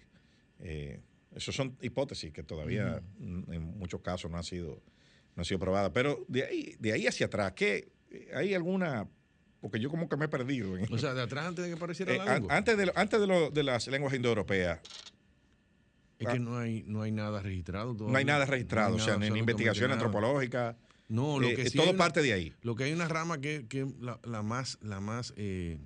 Eh, 0.60 1.00
eso 1.34 1.50
son 1.52 1.76
hipótesis 1.80 2.32
que 2.32 2.42
todavía 2.44 3.02
en 3.18 3.78
muchos 3.78 4.00
casos 4.00 4.30
no 4.30 4.36
han 4.36 4.44
sido, 4.44 4.80
no 5.34 5.40
han 5.40 5.44
sido 5.44 5.58
probadas. 5.58 5.90
Pero 5.92 6.24
de 6.28 6.44
ahí, 6.44 6.76
de 6.78 6.92
ahí 6.92 7.06
hacia 7.06 7.26
atrás, 7.26 7.52
¿qué, 7.56 7.88
¿hay 8.34 8.54
alguna...? 8.54 9.08
Porque 9.60 9.80
yo 9.80 9.90
como 9.90 10.08
que 10.08 10.16
me 10.16 10.26
he 10.26 10.28
perdido. 10.28 10.74
O 10.90 10.98
sea, 10.98 11.14
de 11.14 11.22
atrás 11.22 11.46
antes 11.46 11.64
de 11.64 11.70
que 11.70 11.76
apareciera 11.76 12.14
eh, 12.14 12.18
la 12.18 12.34
lengua. 12.34 12.54
antes 12.56 12.76
de, 12.76 12.92
antes 12.94 13.18
de, 13.20 13.26
lo- 13.26 13.50
de 13.50 13.62
las 13.64 13.88
lenguas 13.88 14.14
indoeuropeas, 14.14 14.80
es 16.18 16.28
que 16.28 16.38
no 16.38 16.56
hay, 16.58 16.82
no 16.86 17.02
hay 17.02 17.12
nada 17.12 17.42
registrado 17.42 17.94
todavía. 17.94 18.12
no 18.12 18.18
hay 18.18 18.24
nada 18.24 18.46
registrado, 18.46 18.90
No 18.90 18.96
hay 18.96 19.02
o 19.02 19.04
sea, 19.04 19.16
ni 19.18 19.38
investigación 19.38 19.90
nada. 19.90 20.00
antropológica. 20.02 20.76
No, 21.08 21.38
lo 21.38 21.48
eh, 21.48 21.54
que 21.54 21.62
eh, 21.62 21.70
sí 21.70 21.76
todo 21.78 21.90
una- 21.90 21.98
parte 21.98 22.22
de 22.22 22.32
ahí. 22.32 22.52
Lo 22.62 22.74
que 22.74 22.84
hay 22.84 22.92
una 22.92 23.06
rama 23.08 23.40
que, 23.40 23.66
que 23.68 23.86
la, 24.00 24.18
la 24.24 24.42
más, 24.42 24.78
la 24.82 25.00
más 25.00 25.32
eh, 25.36 25.78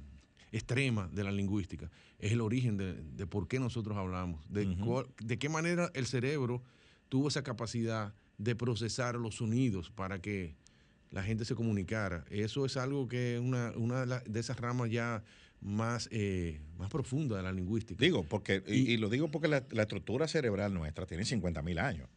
extrema 0.53 1.09
de 1.13 1.25
la 1.25 1.33
lingüística 1.33 1.91
es 2.19 2.33
el 2.33 2.41
origen 2.41 2.77
de, 2.77 2.95
de 2.95 3.27
por 3.27 3.49
qué 3.49 3.59
nosotros 3.61 3.97
hablamos, 3.99 4.45
de, 4.51 4.77
de 5.23 5.39
qué 5.39 5.49
manera 5.49 5.91
el 5.95 6.07
cerebro 6.07 6.63
tuvo 7.09 7.29
esa 7.29 7.43
capacidad 7.43 8.15
de 8.39 8.55
procesar 8.55 9.17
los 9.17 9.37
sonidos 9.37 9.91
para 9.91 10.21
que 10.21 10.55
la 11.11 11.23
gente 11.23 11.45
se 11.45 11.55
comunicara. 11.55 12.25
Eso 12.31 12.65
es 12.65 12.77
algo 12.77 13.09
que 13.09 13.35
es 13.35 13.41
una, 13.41 13.73
una 13.77 14.07
de 14.07 14.41
esas 14.41 14.59
ramas 14.61 14.91
ya 14.91 15.23
más, 15.61 16.09
eh, 16.13 16.61
más 16.79 16.89
profunda 16.91 17.37
de 17.37 17.43
la 17.43 17.53
lingüística. 17.53 18.03
Digo, 18.03 18.25
porque, 18.25 18.63
y, 18.67 18.93
y 18.93 18.97
lo 18.97 19.09
digo 19.09 19.31
porque 19.31 19.49
la, 19.49 19.65
la 19.71 19.83
estructura 19.83 20.27
cerebral 20.29 20.73
nuestra 20.75 21.07
tiene 21.07 21.25
50 21.25 21.63
mil 21.63 21.79
años. 21.79 22.09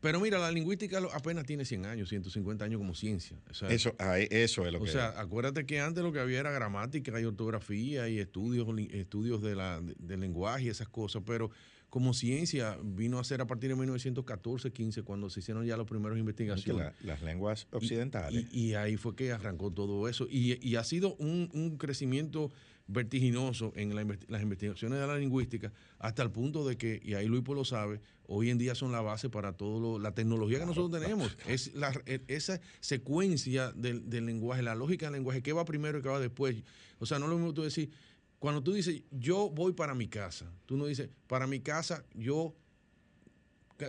Pero 0.00 0.20
mira, 0.20 0.38
la 0.38 0.52
lingüística 0.52 1.00
apenas 1.14 1.46
tiene 1.46 1.64
100 1.64 1.86
años, 1.86 2.08
150 2.10 2.64
años 2.64 2.78
como 2.78 2.94
ciencia. 2.94 3.40
O 3.50 3.54
sea, 3.54 3.70
Eso, 3.70 3.96
eso 3.98 4.66
es 4.66 4.72
lo 4.72 4.80
O 4.80 4.84
que. 4.84 4.92
sea, 4.92 5.18
acuérdate 5.18 5.64
que 5.66 5.80
antes 5.80 6.04
lo 6.04 6.12
que 6.12 6.20
había 6.20 6.38
era 6.38 6.52
gramática 6.52 7.18
y 7.20 7.24
ortografía 7.24 8.08
y 8.08 8.18
estudios, 8.18 8.68
estudios 8.92 9.42
de 9.42 9.56
la, 9.56 9.80
de- 9.80 9.96
del 9.98 10.20
lenguaje 10.20 10.64
y 10.64 10.68
esas 10.68 10.88
cosas, 10.88 11.22
pero 11.26 11.50
como 11.88 12.12
ciencia 12.12 12.76
vino 12.84 13.18
a 13.18 13.24
ser 13.24 13.40
a 13.40 13.46
partir 13.46 13.70
de 13.70 13.76
1914, 13.76 14.70
15, 14.70 15.02
cuando 15.02 15.30
se 15.30 15.40
hicieron 15.40 15.64
ya 15.64 15.76
las 15.78 15.86
primeras 15.86 16.18
investigaciones. 16.18 16.92
la- 17.00 17.06
las 17.14 17.22
lenguas 17.22 17.66
occidentales. 17.72 18.46
Y, 18.52 18.66
y 18.68 18.74
ahí 18.74 18.96
fue 18.98 19.16
que 19.16 19.32
arrancó 19.32 19.72
todo 19.72 20.08
eso. 20.08 20.26
Y, 20.30 20.58
y 20.64 20.76
ha 20.76 20.84
sido 20.84 21.16
un, 21.16 21.48
un 21.54 21.78
crecimiento 21.78 22.52
vertiginoso 22.88 23.72
en 23.76 23.94
la 23.94 24.04
las 24.28 24.42
investigaciones 24.42 25.00
de 25.00 25.06
la 25.06 25.18
lingüística, 25.18 25.72
hasta 25.98 26.22
el 26.22 26.30
punto 26.30 26.66
de 26.66 26.76
que, 26.76 27.00
y 27.04 27.14
ahí 27.14 27.26
Luis 27.26 27.42
lo 27.46 27.64
sabe, 27.64 28.00
hoy 28.26 28.50
en 28.50 28.58
día 28.58 28.74
son 28.74 28.92
la 28.92 29.00
base 29.00 29.28
para 29.28 29.52
todo 29.52 29.98
la 29.98 30.14
tecnología 30.14 30.58
que 30.58 30.66
nosotros 30.66 31.00
tenemos. 31.00 31.36
Es 31.48 31.74
la, 31.74 31.92
e- 32.06 32.22
esa 32.28 32.60
secuencia 32.80 33.72
del, 33.72 34.08
del 34.08 34.26
lenguaje, 34.26 34.62
la 34.62 34.74
lógica 34.74 35.06
del 35.06 35.14
lenguaje, 35.14 35.42
qué 35.42 35.52
va 35.52 35.64
primero 35.64 35.98
y 35.98 36.02
qué 36.02 36.08
va 36.08 36.20
después. 36.20 36.56
O 36.98 37.06
sea, 37.06 37.18
no 37.18 37.26
es 37.26 37.30
lo 37.30 37.36
mismo 37.36 37.54
tú 37.54 37.62
decir, 37.62 37.90
cuando 38.38 38.62
tú 38.62 38.72
dices, 38.72 39.02
yo 39.10 39.50
voy 39.50 39.72
para 39.72 39.94
mi 39.94 40.08
casa, 40.08 40.50
tú 40.66 40.76
no 40.76 40.86
dices, 40.86 41.08
para 41.26 41.46
mi 41.46 41.60
casa, 41.60 42.04
yo... 42.14 42.54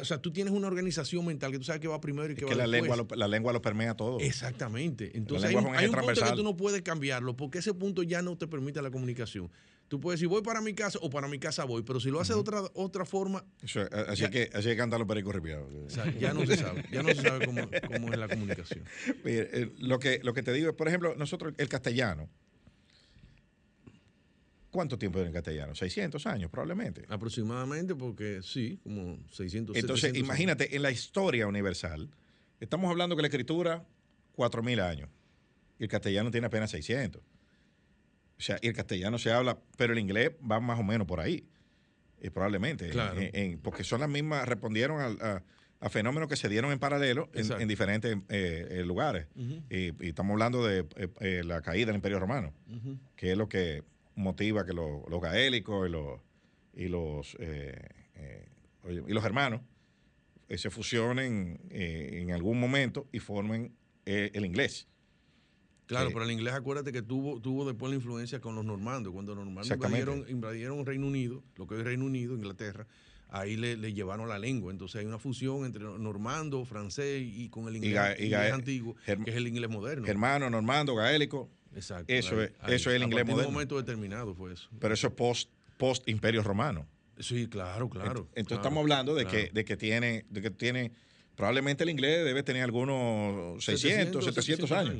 O 0.01 0.05
sea, 0.05 0.17
tú 0.21 0.31
tienes 0.31 0.53
una 0.53 0.67
organización 0.67 1.25
mental 1.25 1.51
que 1.51 1.57
tú 1.59 1.63
sabes 1.63 1.79
que 1.81 1.87
va 1.87 2.01
primero 2.01 2.27
y 2.27 2.33
es 2.33 2.37
que 2.39 2.45
va 2.45 2.51
que 2.51 2.55
la 2.57 2.63
después. 2.67 2.81
lengua, 2.89 3.07
lo, 3.09 3.15
la 3.15 3.27
lengua 3.27 3.53
lo 3.53 3.61
permea 3.61 3.95
todo. 3.95 4.19
Exactamente. 4.19 5.11
Entonces 5.17 5.49
hay, 5.49 5.55
un- 5.55 5.75
hay 5.75 5.87
punto 5.87 6.13
que 6.25 6.31
tú 6.35 6.43
no 6.43 6.57
puedes 6.57 6.81
cambiarlo 6.81 7.35
porque 7.37 7.59
ese 7.59 7.73
punto 7.73 8.03
ya 8.03 8.21
no 8.21 8.37
te 8.37 8.47
permite 8.47 8.81
la 8.81 8.91
comunicación. 8.91 9.49
Tú 9.87 10.01
puedes 10.01 10.19
decir 10.19 10.27
voy 10.27 10.41
para 10.41 10.59
mi 10.59 10.73
casa 10.73 10.99
o 11.01 11.09
para 11.09 11.29
mi 11.29 11.39
casa 11.39 11.63
voy, 11.63 11.81
pero 11.83 12.01
si 12.01 12.09
lo 12.09 12.19
haces 12.19 12.35
de 12.35 12.41
otra, 12.41 12.61
otra 12.73 13.05
forma, 13.05 13.45
eh, 13.63 13.87
así, 14.09 14.23
Ya. 14.23 14.29
que, 14.29 14.49
así 14.53 14.67
que 14.67 14.75
cantan 14.75 14.99
los 14.99 15.07
pericos 15.07 15.33
ripiados. 15.33 15.73
o 15.73 15.89
sea, 15.89 16.11
ya 16.19 16.33
no 16.33 16.45
se 16.45 16.57
sabe. 16.57 16.83
Ya 16.91 17.01
no 17.03 17.07
se 17.15 17.21
sabe 17.21 17.45
cómo, 17.45 17.61
cómo 17.93 18.11
es 18.11 18.19
la 18.19 18.27
comunicación. 18.27 18.83
Eh, 19.23 19.71
lo, 19.79 19.99
que, 19.99 20.19
lo 20.23 20.33
que 20.33 20.43
te 20.43 20.51
digo 20.51 20.69
es, 20.69 20.75
por 20.75 20.89
ejemplo, 20.89 21.15
nosotros, 21.15 21.53
el 21.57 21.69
castellano. 21.69 22.29
¿Cuánto 24.77 24.99
tiempo 24.99 25.19
en 25.21 25.31
castellano? 25.33 25.73
600 25.73 26.27
años, 26.27 26.51
probablemente. 26.51 27.03
Aproximadamente 27.09 27.95
porque 27.95 28.41
sí, 28.43 28.79
como 28.83 29.17
600 29.31 29.75
Entonces, 29.75 30.01
700 30.11 30.19
imagínate, 30.23 30.75
en 30.75 30.83
la 30.83 30.91
historia 30.91 31.47
universal, 31.47 32.11
estamos 32.59 32.91
hablando 32.91 33.15
que 33.15 33.23
la 33.23 33.27
escritura, 33.27 33.83
4.000 34.35 34.79
años. 34.79 35.09
Y 35.79 35.83
el 35.85 35.89
castellano 35.89 36.29
tiene 36.29 36.45
apenas 36.45 36.69
600. 36.69 37.23
O 37.23 37.25
sea, 38.39 38.59
y 38.61 38.67
el 38.67 38.75
castellano 38.75 39.17
se 39.17 39.31
habla, 39.31 39.57
pero 39.77 39.93
el 39.93 39.97
inglés 39.99 40.29
va 40.39 40.59
más 40.59 40.79
o 40.79 40.83
menos 40.83 41.07
por 41.07 41.21
ahí. 41.21 41.43
eh, 42.21 42.29
probablemente, 42.29 42.89
Claro. 42.89 43.19
en- 43.19 43.29
en- 43.35 43.59
porque 43.59 43.83
son 43.83 43.99
las 44.01 44.09
mismas, 44.09 44.47
respondieron 44.47 45.01
al- 45.01 45.17
a, 45.21 45.43
a 45.79 45.89
fenómenos 45.89 46.29
que 46.29 46.35
se 46.35 46.49
dieron 46.49 46.71
en 46.71 46.77
paralelo 46.77 47.29
en, 47.33 47.67
diferentes 47.67 48.15
eh, 48.29 48.67
eh, 48.69 48.83
lugares. 48.85 49.25
Y, 49.71 49.87
y 50.03 50.09
estamos 50.09 50.33
hablando 50.33 50.63
de 50.65 50.85
eh, 51.19 51.41
la 51.43 51.63
caída 51.63 51.87
del 51.87 51.95
Imperio 51.95 52.19
Romano, 52.19 52.53
que 53.15 53.31
es 53.31 53.37
lo 53.37 53.49
que 53.49 53.83
motiva 54.17 54.65
que 54.65 54.73
lo- 54.73 55.05
los 55.09 55.21
gaélicos 55.21 55.87
y 55.87 55.91
los, 55.91 56.19
y 56.73 56.87
los, 56.89 57.37
eh, 57.39 57.73
eh, 58.15 58.45
y 59.07 59.13
los 59.13 59.23
hermanos 59.23 59.61
eh, 60.49 60.57
se 60.57 60.69
fusionen 60.69 61.59
eh, 61.69 62.19
en 62.21 62.31
algún 62.31 62.59
momento 62.59 63.07
y 63.13 63.19
formen 63.19 63.73
el 64.05 64.45
inglés. 64.45 64.87
Claro, 65.85 66.09
pero 66.13 66.25
el 66.25 66.31
inglés, 66.31 66.53
acuérdate 66.53 66.91
que 66.91 67.01
tuvo, 67.01 67.39
tuvo 67.41 67.65
después 67.65 67.89
la 67.89 67.95
influencia 67.95 68.39
con 68.41 68.55
los 68.55 68.65
normandos. 68.65 69.13
Cuando 69.13 69.35
los 69.35 69.45
normandos 69.45 69.67
invadieron, 69.75 70.29
invadieron 70.29 70.85
Reino 70.85 71.07
Unido, 71.07 71.43
lo 71.55 71.67
que 71.67 71.75
es 71.77 71.83
Reino 71.83 72.05
Unido, 72.05 72.33
Inglaterra, 72.35 72.87
ahí 73.29 73.55
le, 73.57 73.75
le 73.77 73.93
llevaron 73.93 74.27
la 74.29 74.39
lengua. 74.39 74.71
Entonces 74.71 74.99
hay 74.99 75.05
una 75.05 75.19
fusión 75.19 75.65
entre 75.65 75.83
normando, 75.83 76.63
francés 76.65 77.21
y 77.25 77.49
con 77.49 77.67
el 77.67 77.75
inglés, 77.77 77.93
ga- 77.95 78.15
y 78.19 78.23
inglés 78.25 78.51
ga- 78.51 78.55
antiguo, 78.55 78.95
germ- 79.05 79.23
que 79.25 79.31
es 79.31 79.37
el 79.37 79.47
inglés 79.47 79.69
moderno. 79.69 80.05
Germano, 80.05 80.49
normando, 80.49 80.95
gaélico, 80.95 81.49
Exacto. 81.77 82.11
eso 82.13 82.41
es- 82.43 82.51
eso 82.67 82.89
es 82.89 82.95
el 82.97 83.03
inglés 83.03 83.25
moderno. 83.25 83.47
un 83.47 83.53
momento 83.53 83.77
determinado 83.77 84.33
fue 84.35 84.53
eso. 84.53 84.69
pero 84.79 84.93
eso 84.93 85.07
es 85.07 85.13
post, 85.13 85.49
post 85.77 86.07
Imperio 86.09 86.43
Romano. 86.43 86.85
Sí, 87.19 87.47
claro, 87.47 87.89
claro. 87.89 88.09
Ent- 88.09 88.27
Entonces 88.35 88.45
claro, 88.47 88.61
estamos 88.61 88.81
hablando 88.81 89.15
de, 89.15 89.23
claro. 89.25 89.37
que, 89.37 89.49
de 89.51 89.65
que 89.65 89.77
tiene, 89.77 90.25
de 90.29 90.41
que 90.41 90.51
tiene, 90.51 90.91
probablemente 91.35 91.83
el 91.83 91.89
inglés 91.89 92.23
debe 92.25 92.43
tener 92.43 92.63
algunos 92.63 93.63
600, 93.63 94.25
700, 94.25 94.71
años. 94.71 94.95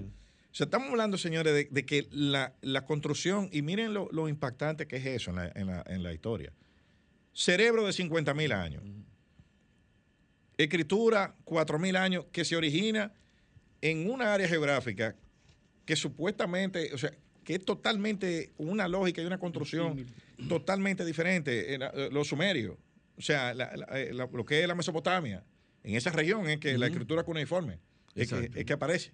O 0.50 0.56
sea, 0.58 0.64
estamos 0.66 0.90
hablando, 0.90 1.18
señores, 1.20 1.54
de, 1.54 1.68
de 1.70 1.86
que 1.86 2.08
la, 2.10 2.56
la 2.62 2.86
construcción, 2.86 3.50
y 3.52 3.62
miren 3.62 3.94
lo, 3.94 4.08
lo 4.12 4.28
impactante 4.30 4.88
que 4.88 4.96
es 4.98 5.06
eso 5.06 5.30
en 5.30 5.36
la, 5.36 5.52
en 5.54 5.68
la- 5.68 5.84
en 5.88 6.02
la 6.02 6.14
historia. 6.14 6.52
Cerebro 7.34 7.86
de 7.86 7.94
50 7.94 8.34
mil 8.34 8.52
años. 8.52 8.82
Escritura, 10.58 11.36
4 11.44 11.78
mil 11.78 11.96
años, 11.96 12.26
que 12.32 12.44
se 12.44 12.56
origina 12.56 13.14
en 13.82 14.10
una 14.10 14.34
área 14.34 14.48
geográfica 14.48 15.16
que 15.88 15.96
supuestamente, 15.96 16.94
o 16.94 16.98
sea, 17.00 17.12
que 17.44 17.56
es 17.56 17.66
totalmente 17.66 18.52
una 18.58 18.88
lógica 18.88 19.22
y 19.22 19.26
una 19.26 19.40
construcción 19.40 20.06
totalmente 20.50 21.04
diferente. 21.06 21.74
Eh, 21.74 21.80
eh, 21.94 22.10
Los 22.12 22.28
sumerios, 22.28 22.78
o 23.18 23.22
sea, 23.22 23.54
la- 23.56 23.76
la- 23.76 24.00
eh, 24.00 24.14
la- 24.14 24.30
lo 24.32 24.46
que 24.46 24.62
es 24.62 24.68
la 24.68 24.76
Mesopotamia, 24.76 25.44
en 25.84 25.96
esa 25.96 26.12
región 26.12 26.48
es 26.50 26.60
que 26.60 26.78
la 26.78 26.88
escritura 26.88 27.24
cuneiforme 27.24 27.80
es 28.14 28.30
que, 28.30 28.60
es 28.60 28.66
que 28.66 28.74
aparece. 28.74 29.14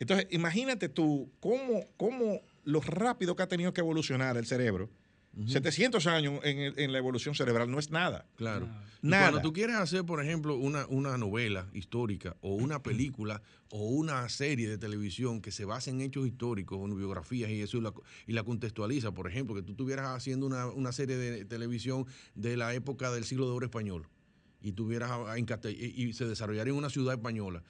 Entonces, 0.00 0.26
imagínate 0.30 0.88
tú 0.88 1.30
cómo, 1.38 1.86
cómo 1.96 2.40
lo 2.64 2.80
rápido 2.80 3.36
que 3.36 3.44
ha 3.44 3.48
tenido 3.48 3.72
que 3.72 3.80
evolucionar 3.80 4.36
el 4.36 4.44
cerebro. 4.46 4.90
700 5.46 6.06
años 6.08 6.40
en, 6.44 6.78
en 6.78 6.92
la 6.92 6.98
evolución 6.98 7.34
cerebral 7.34 7.70
no 7.70 7.78
es 7.78 7.90
nada. 7.90 8.26
Claro. 8.36 8.68
Y 9.02 9.08
Nada. 9.08 9.30
Cuando 9.30 9.40
tú 9.42 9.52
quieres 9.52 9.76
hacer, 9.76 10.04
por 10.04 10.22
ejemplo, 10.22 10.54
una, 10.56 10.86
una 10.88 11.16
novela 11.18 11.66
histórica 11.72 12.36
o 12.40 12.54
una 12.54 12.82
película 12.82 13.42
o 13.70 13.88
una 13.88 14.28
serie 14.28 14.68
de 14.68 14.78
televisión 14.78 15.40
que 15.40 15.50
se 15.50 15.64
base 15.64 15.90
en 15.90 16.00
hechos 16.02 16.26
históricos, 16.26 16.78
en 16.88 16.96
biografías 16.96 17.50
y 17.50 17.62
eso, 17.62 17.78
y 17.78 17.80
la, 17.80 17.92
y 18.26 18.32
la 18.32 18.44
contextualiza, 18.44 19.12
por 19.12 19.26
ejemplo, 19.28 19.54
que 19.56 19.62
tú 19.62 19.72
estuvieras 19.72 20.08
haciendo 20.14 20.46
una, 20.46 20.66
una 20.66 20.92
serie 20.92 21.16
de 21.16 21.44
televisión 21.46 22.06
de 22.34 22.56
la 22.56 22.74
época 22.74 23.10
del 23.10 23.24
siglo 23.24 23.46
de 23.46 23.52
oro 23.52 23.66
español 23.66 24.06
y, 24.60 24.72
tuvieras 24.72 25.10
a- 25.10 25.36
y 25.38 25.44
y 25.96 26.12
se 26.12 26.26
desarrollara 26.26 26.70
en 26.70 26.76
una 26.76 26.90
ciudad 26.90 27.14
española. 27.14 27.64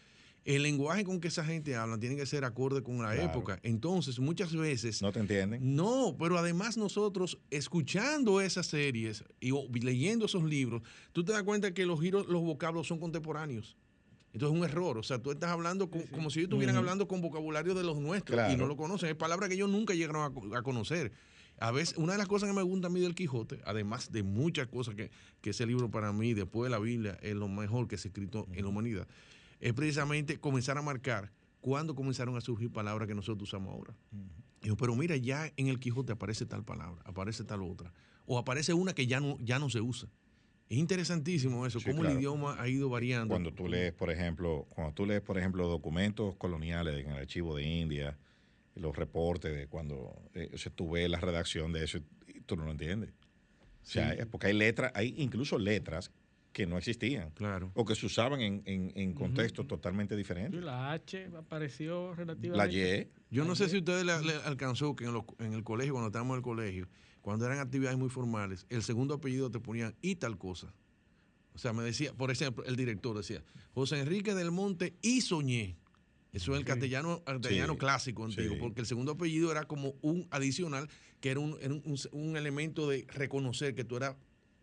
El 0.45 0.65
lenguaje 0.65 1.05
con 1.05 1.21
que 1.21 1.29
esa 1.29 1.45
gente 1.45 1.77
habla 1.77 1.99
tiene 1.99 2.17
que 2.17 2.27
ser 2.27 2.45
acorde 2.45 2.83
con 2.83 2.99
la 3.01 3.13
Claro. 3.13 3.31
época. 3.31 3.61
Entonces, 3.63 4.19
muchas 4.19 4.55
veces 4.55 5.01
No 5.01 5.13
te 5.13 5.21
entienden. 5.21 5.77
no, 5.77 6.17
pero 6.19 6.37
además 6.37 6.77
nosotros 6.77 7.39
escuchando 7.51 8.41
esas 8.41 8.67
series 8.67 9.25
y 9.41 9.53
o- 9.53 9.69
leyendo 9.73 10.27
esos 10.27 10.43
libros, 10.45 10.83
tú 11.13 11.25
te 11.25 11.33
das 11.33 11.45
cuenta 11.45 11.73
que 11.73 11.87
los 11.87 12.01
giros, 12.01 12.27
los 12.27 12.43
vocablos 12.43 12.89
son 12.89 12.99
contemporáneos. 12.99 13.77
Entonces 14.33 14.55
es 14.57 14.63
un 14.63 14.69
error. 14.69 14.99
O 14.99 15.03
sea, 15.03 15.19
tú 15.21 15.31
estás 15.31 15.51
hablando 15.51 15.91
con- 15.91 16.03
como 16.09 16.29
si 16.31 16.41
ellos 16.41 16.49
estuvieran 16.49 16.75
hablando 16.77 17.07
con 17.07 17.21
vocabulario 17.21 17.75
de 17.75 17.85
los 17.85 17.99
nuestros 18.01 18.53
y 18.53 18.57
no 18.57 18.67
lo 18.67 18.77
conocen. 18.77 19.11
Es 19.11 19.15
palabras 19.15 19.49
que 19.49 19.55
ellos 19.55 19.71
nunca 19.71 19.95
llegaron 19.95 20.35
a 20.57 20.63
conocer. 20.63 21.13
A 21.59 21.71
veces, 21.71 21.97
una 21.99 22.13
de 22.13 22.19
las 22.19 22.27
cosas 22.29 22.49
que 22.49 22.55
me 22.57 22.63
gusta 22.63 22.87
a 22.89 22.91
mí 22.91 22.99
del 22.99 23.15
Quijote, 23.15 23.61
además 23.65 24.11
de 24.11 24.23
muchas 24.23 24.67
cosas 24.69 24.95
que, 24.97 25.11
que 25.43 25.51
ese 25.51 25.67
libro 25.67 25.91
para 25.91 26.13
mí, 26.13 26.35
después 26.35 26.65
de 26.65 26.71
la 26.71 26.79
Biblia, 26.81 27.19
es 27.23 27.35
lo 27.37 27.47
mejor 27.47 27.87
que 27.87 27.99
se 27.99 28.09
ha 28.09 28.11
escrito 28.11 28.49
en 28.53 28.63
la 28.63 28.69
humanidad, 28.69 29.07
es 29.63 29.73
precisamente 29.73 30.39
comenzar 30.39 30.77
a 30.77 30.83
marcar 30.83 31.33
cuándo 31.63 31.95
comenzaron 31.95 32.37
a 32.37 32.41
surgir 32.41 32.71
palabras 32.71 33.09
que 33.09 33.15
nosotros 33.15 33.49
usamos 33.49 33.73
ahora. 33.73 33.95
Dijo, 34.61 34.77
pero 34.77 34.95
mira, 34.95 35.17
ya 35.17 35.51
en 35.57 35.69
el 35.69 35.79
Quijote 35.79 36.13
aparece 36.13 36.45
tal 36.45 36.65
palabra, 36.65 37.01
aparece 37.07 37.45
tal 37.45 37.63
otra, 37.63 37.93
o 38.27 38.39
aparece 38.39 38.75
una 38.75 38.93
que 38.95 39.07
ya 39.07 39.21
no, 39.21 39.39
ya 39.41 39.59
no 39.59 39.71
se 39.71 39.81
usa. 39.81 40.09
Es 40.69 40.79
interesantísimo 40.79 41.67
eso, 41.67 41.81
Sí, 41.81 41.87
cómo 41.91 42.01
claro. 42.01 42.15
el 42.15 42.21
idioma 42.21 42.57
ha 42.61 42.69
ido 42.69 42.89
variando. 42.89 43.29
Cuando 43.33 43.53
tú 43.53 43.69
lees, 43.69 43.93
por 43.93 44.11
ejemplo, 44.11 44.67
cuando 44.71 44.95
tú 44.95 45.07
lees, 45.07 45.21
por 45.21 45.39
ejemplo, 45.39 45.69
documentos 45.69 46.35
coloniales 46.37 47.05
en 47.05 47.11
el 47.13 47.19
archivo 47.19 47.57
de 47.57 47.63
India, 47.65 48.19
los 48.75 48.97
reportes 48.97 49.55
de 49.55 49.67
cuando 49.69 50.15
eh, 50.35 50.51
o 50.55 50.59
sea, 50.59 50.73
tú 50.73 50.91
ves 50.93 51.09
la 51.11 51.21
redacción 51.21 51.73
de 51.73 51.85
eso 51.85 51.99
y 52.27 52.41
tú 52.41 52.57
no 52.57 52.65
lo 52.65 52.71
entiendes. 52.71 53.11
O 53.83 53.85
sea, 53.85 54.15
Sí. 54.17 54.23
porque 54.31 54.47
hay 54.49 54.55
letras, 54.55 54.91
hay 54.95 55.15
incluso 55.19 55.59
letras 55.59 56.11
que 56.53 56.67
no 56.67 56.77
existían 56.79 57.31
Claro. 57.31 57.71
o 57.75 57.85
que 57.85 57.95
se 57.95 58.07
usaban 58.07 58.41
en, 58.41 58.63
en- 58.67 58.93
en 58.95 59.15
contextos 59.15 59.67
totalmente 59.67 60.17
diferentes. 60.17 60.63
La 60.63 60.93
H 60.93 61.31
apareció 61.37 62.11
La 62.11 62.15
relativamente. 62.17 63.11
Y, 63.31 63.35
Yo 63.37 63.45
no 63.45 63.55
sé 63.57 63.69
si 63.69 63.79
ustedes 63.79 64.05
le, 64.05 64.21
le 64.23 64.35
alcanzó 64.45 64.95
que 64.95 65.05
en, 65.05 65.15
los- 65.15 65.25
en 65.39 65.55
el 65.55 65.65
colegio, 65.65 65.95
cuando 65.95 66.09
estábamos 66.09 66.35
en 66.35 66.39
el 66.39 66.43
colegio, 66.43 66.89
cuando 67.23 67.47
eran 67.47 67.59
actividades 67.59 67.97
muy 67.99 68.11
formales, 68.11 68.67
el 68.69 68.83
segundo 68.83 69.15
apellido 69.15 69.51
te 69.51 69.61
ponían 69.61 69.95
y 70.03 70.17
tal 70.17 70.37
cosa. 70.39 70.75
O 71.55 71.59
sea, 71.59 71.73
me 71.73 71.83
decía, 71.83 72.13
por 72.15 72.31
ejemplo, 72.31 72.65
el 72.65 72.77
director 72.77 73.17
decía, 73.17 73.43
José 73.75 74.01
Enrique 74.01 74.35
del 74.35 74.51
Monte 74.51 74.95
y 75.03 75.21
Soñé. 75.21 75.77
Eso 76.33 76.53
es 76.55 76.59
el 76.61 76.65
castellano, 76.65 77.23
el 77.27 77.41
castellano 77.41 77.75
Sí, 77.75 77.79
clásico 77.79 78.25
antiguo, 78.25 78.55
sí. 78.55 78.59
porque 78.61 78.81
el 78.81 78.87
segundo 78.87 79.13
apellido 79.13 79.51
era 79.53 79.65
como 79.65 79.95
un 80.01 80.27
adicional, 80.31 80.89
que 81.21 81.31
era 81.31 81.41
un, 81.41 81.59
era 81.61 81.75
un- 81.75 81.83
un- 81.85 81.99
un 82.13 82.37
elemento 82.39 82.89
de 82.89 83.07
reconocer 83.09 83.75
que 83.75 83.85
tú 83.85 83.97
eras 83.99 84.17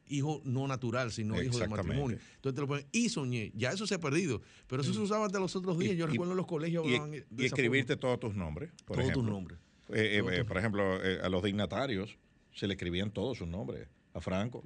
hijo 0.09 0.41
no 0.43 0.67
natural, 0.67 1.11
sino 1.11 1.41
hijo 1.41 1.57
de 1.57 1.67
matrimonio. 1.67 2.17
Entonces 2.35 2.55
te 2.55 2.61
lo 2.61 2.67
ponen 2.67 2.85
y 2.91 3.09
soñé. 3.09 3.51
Ya 3.55 3.71
eso 3.71 3.87
se 3.87 3.95
ha 3.95 3.99
perdido. 3.99 4.41
Pero 4.67 4.81
eso 4.81 4.93
se 4.93 4.99
usaba 4.99 5.25
hasta 5.27 5.39
los 5.39 5.55
otros 5.55 5.77
días. 5.79 5.93
Y- 5.93 5.97
Yo 5.97 6.05
y- 6.07 6.11
recuerdo 6.11 6.33
en 6.33 6.37
los 6.37 6.47
colegios 6.47 6.85
y- 6.85 6.99
de 6.99 7.25
y 7.37 7.45
escribirte 7.45 7.95
todos 7.95 8.19
tus 8.19 8.35
nombres. 8.35 8.71
Por 8.85 8.97
Todos 8.97 9.13
tus 9.13 9.23
nombres. 9.23 9.57
Eh, 9.89 10.19
eh, 10.19 10.39
eh, 10.39 10.43
por 10.45 10.57
ejemplo, 10.57 11.03
eh, 11.03 11.19
a 11.23 11.29
los 11.29 11.41
dignatarios 11.43 12.17
se 12.53 12.67
le 12.67 12.73
escribían 12.73 13.11
todos 13.11 13.37
sus 13.37 13.47
nombres. 13.47 13.87
A 14.13 14.21
Franco, 14.21 14.63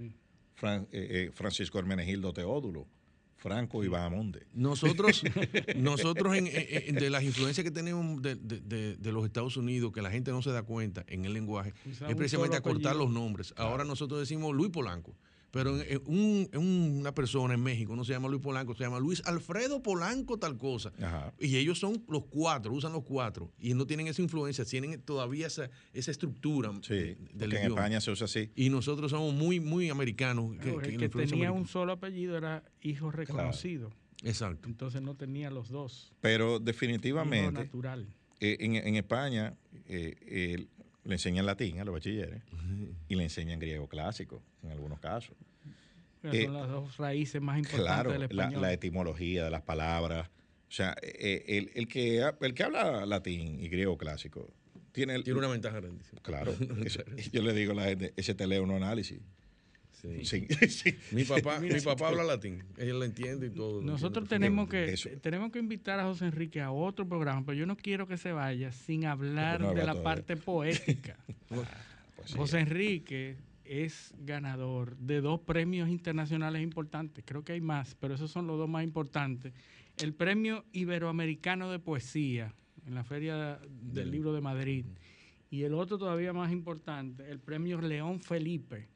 Fran- 0.59 0.87
eh, 0.91 1.27
eh, 1.27 1.31
Francisco 1.33 1.77
Hermenegildo 1.79 2.33
Teodulo, 2.33 2.87
Franco 3.37 3.83
Iván 3.83 4.03
Amonde. 4.03 4.47
Nosotros, 4.53 5.21
nosotros 5.75 6.35
en- 6.35 6.95
de 6.95 7.09
las 7.09 7.23
influencias 7.23 7.63
que 7.63 7.71
tenemos 7.71 8.21
de, 8.21 8.35
de- 8.35 8.61
de- 8.61 8.95
de 8.95 9.11
los 9.11 9.25
Estados 9.25 9.57
Unidos, 9.57 9.91
que 9.91 10.01
la 10.01 10.09
gente 10.11 10.31
no 10.31 10.41
se 10.41 10.51
da 10.51 10.63
cuenta 10.63 11.03
en 11.07 11.25
el 11.25 11.33
lenguaje, 11.33 11.73
es 11.85 12.15
precisamente 12.15 12.55
acortar 12.57 12.91
apellido. 12.93 13.05
los 13.05 13.13
nombres. 13.13 13.53
Ahora 13.57 13.83
nosotros 13.83 14.19
decimos 14.19 14.55
Luis 14.55 14.71
Polanco. 14.71 15.15
Pero 15.53 15.79
en- 15.79 15.85
en 15.87 16.01
un- 16.07 16.49
en 16.51 16.97
una 16.99 17.13
persona 17.13 17.53
en 17.53 17.61
México 17.61 17.95
no 17.95 18.03
se 18.03 18.11
llama 18.11 18.27
Luis 18.27 18.41
Polanco, 18.41 18.73
se 18.73 18.83
llama 18.85 18.97
Luis 18.99 19.21
Alfredo 19.23 19.83
Polanco 19.83 20.39
tal 20.39 20.57
cosa. 20.57 20.91
Ajá. 20.99 21.31
Y 21.39 21.57
ellos 21.57 21.77
son 21.77 22.03
los 22.09 22.25
cuatro, 22.25 22.73
usan 22.73 22.91
los 22.91 23.03
cuatro. 23.03 23.51
Y 23.59 23.75
no 23.75 23.85
tienen 23.85 24.07
esa 24.07 24.23
influencia, 24.23 24.65
tienen 24.65 24.99
todavía 25.03 25.45
esa, 25.45 25.69
esa 25.93 26.09
estructura 26.09 26.71
Sí, 26.81 26.95
de- 26.95 27.15
porque 27.17 27.33
del 27.37 27.53
en 27.53 27.57
idioma. 27.65 27.81
España 27.81 28.01
se 28.01 28.09
usa 28.09 28.25
así. 28.25 28.49
Y 28.55 28.71
nosotros 28.71 29.11
somos 29.11 29.31
muy, 29.35 29.59
muy 29.59 29.91
americanos. 29.91 30.53
que- 30.53 30.57
Claro, 30.57 30.79
que 30.79 30.87
el 30.87 30.93
la 30.93 30.97
que 30.99 31.05
influencia 31.05 31.35
tenía 31.35 31.49
americana. 31.49 31.61
un 31.61 31.67
solo 31.67 31.91
apellido 31.93 32.35
era 32.35 32.63
hijo 32.81 33.11
reconocido. 33.11 33.91
Exacto. 34.23 34.67
Entonces 34.67 35.03
no 35.03 35.13
tenía 35.15 35.51
los 35.51 35.69
dos. 35.69 36.13
Pero 36.19 36.55
Hijo 36.55 36.59
definitivamente, 36.61 37.51
natural. 37.65 38.07
eh, 38.39 38.57
en, 38.59 38.75
en 38.75 38.95
España 38.95 39.55
eh, 39.87 40.15
eh, 40.21 40.65
le 41.05 41.15
enseñan 41.15 41.45
latín 41.45 41.79
a 41.79 41.83
los 41.85 41.93
bachilleres 41.93 42.41
y 43.09 43.15
le 43.15 43.23
enseñan 43.23 43.59
griego 43.59 43.87
clásico 43.87 44.41
en 44.63 44.71
algunos 44.71 44.99
casos. 44.99 45.35
Eh, 46.23 46.45
son 46.45 46.53
las 46.53 46.69
dos 46.69 46.95
raíces 46.97 47.41
más 47.41 47.57
importantes 47.57 47.85
Claro, 47.93 48.11
del 48.11 48.19
la, 48.21 48.25
español. 48.27 48.61
la 48.61 48.71
etimología 48.73 49.43
de 49.43 49.49
las 49.51 49.61
palabras. 49.63 50.29
O 50.69 50.71
sea, 50.75 50.95
eh, 51.01 51.43
el, 51.49 51.71
el 51.75 51.87
que, 51.87 52.23
ha- 52.23 52.35
el 52.41 52.53
que 52.53 52.63
habla 52.63 53.05
latín 53.05 53.59
y 53.59 53.67
griego 53.67 53.97
clásico 53.97 54.49
tiene, 54.93 55.15
el- 55.15 55.23
Tiene 55.23 55.39
una 55.39 55.49
ventaja 55.49 55.79
grandísima. 55.81 56.21
Claro. 56.21 56.53
eso- 56.85 57.03
yo 57.31 57.41
le 57.41 57.53
digo 57.53 57.73
a 57.73 57.75
la 57.75 57.83
gente, 57.85 58.13
ese 58.15 58.33
te 58.35 58.47
lee 58.47 58.57
un 58.59 58.71
análisis. 58.71 59.19
Sí. 60.03 60.25
Sí, 60.25 60.47
sí. 60.69 60.95
Mi 61.11 61.23
papá, 61.23 61.59
Mira, 61.59 61.75
mi 61.75 61.81
papá 61.81 62.09
habla 62.09 62.23
latín, 62.23 62.61
ella 62.77 62.93
lo 62.93 63.05
entiende 63.05 63.47
y 63.47 63.49
todo. 63.51 63.79
lo 63.81 63.87
Nosotros 63.91 64.27
tenemos 64.27 64.67
que, 64.67 64.83
Eso. 64.93 65.09
tenemos 65.21 65.51
que 65.51 65.59
invitar 65.59 65.99
a 65.99 66.03
José 66.03 66.25
Enrique 66.25 66.59
a 66.61 66.71
otro 66.71 67.07
programa, 67.07 67.43
pero 67.45 67.57
yo 67.57 67.65
no 67.65 67.77
quiero 67.77 68.05
que 68.05 68.17
se 68.17 68.33
vaya 68.33 68.71
sin 68.73 69.05
hablar 69.05 69.61
no 69.61 69.67
de 69.67 69.71
habla 69.71 69.83
la 69.85 69.91
todavía. 69.93 70.03
parte 70.03 70.37
poética. 70.37 71.17
Pues 72.15 72.29
sí. 72.31 72.37
José 72.37 72.59
Enrique 72.59 73.37
es 73.65 74.13
ganador 74.19 74.95
de 74.97 75.19
dos 75.21 75.39
premios 75.39 75.89
internacionales 75.89 76.61
importantes. 76.61 77.23
Creo 77.25 77.43
que 77.43 77.53
hay 77.53 77.61
más, 77.61 77.95
pero 77.99 78.13
esos 78.15 78.29
son 78.31 78.45
los 78.47 78.57
dos 78.57 78.69
más 78.69 78.83
importantes. 78.83 79.53
El 80.01 80.13
Premio 80.13 80.63
Iberoamericano 80.73 81.71
de 81.71 81.79
Poesía 81.79 82.53
en 82.85 82.95
la 82.95 83.03
Feria 83.03 83.59
del 83.69 84.11
Libro 84.11 84.33
de 84.33 84.41
Madrid. 84.41 84.85
Y 85.49 85.63
el 85.63 85.73
otro 85.75 85.97
todavía 85.97 86.33
más 86.33 86.51
importante, 86.51 87.29
el 87.29 87.39
Premio 87.39 87.79
León 87.81 88.19
Felipe 88.19 88.87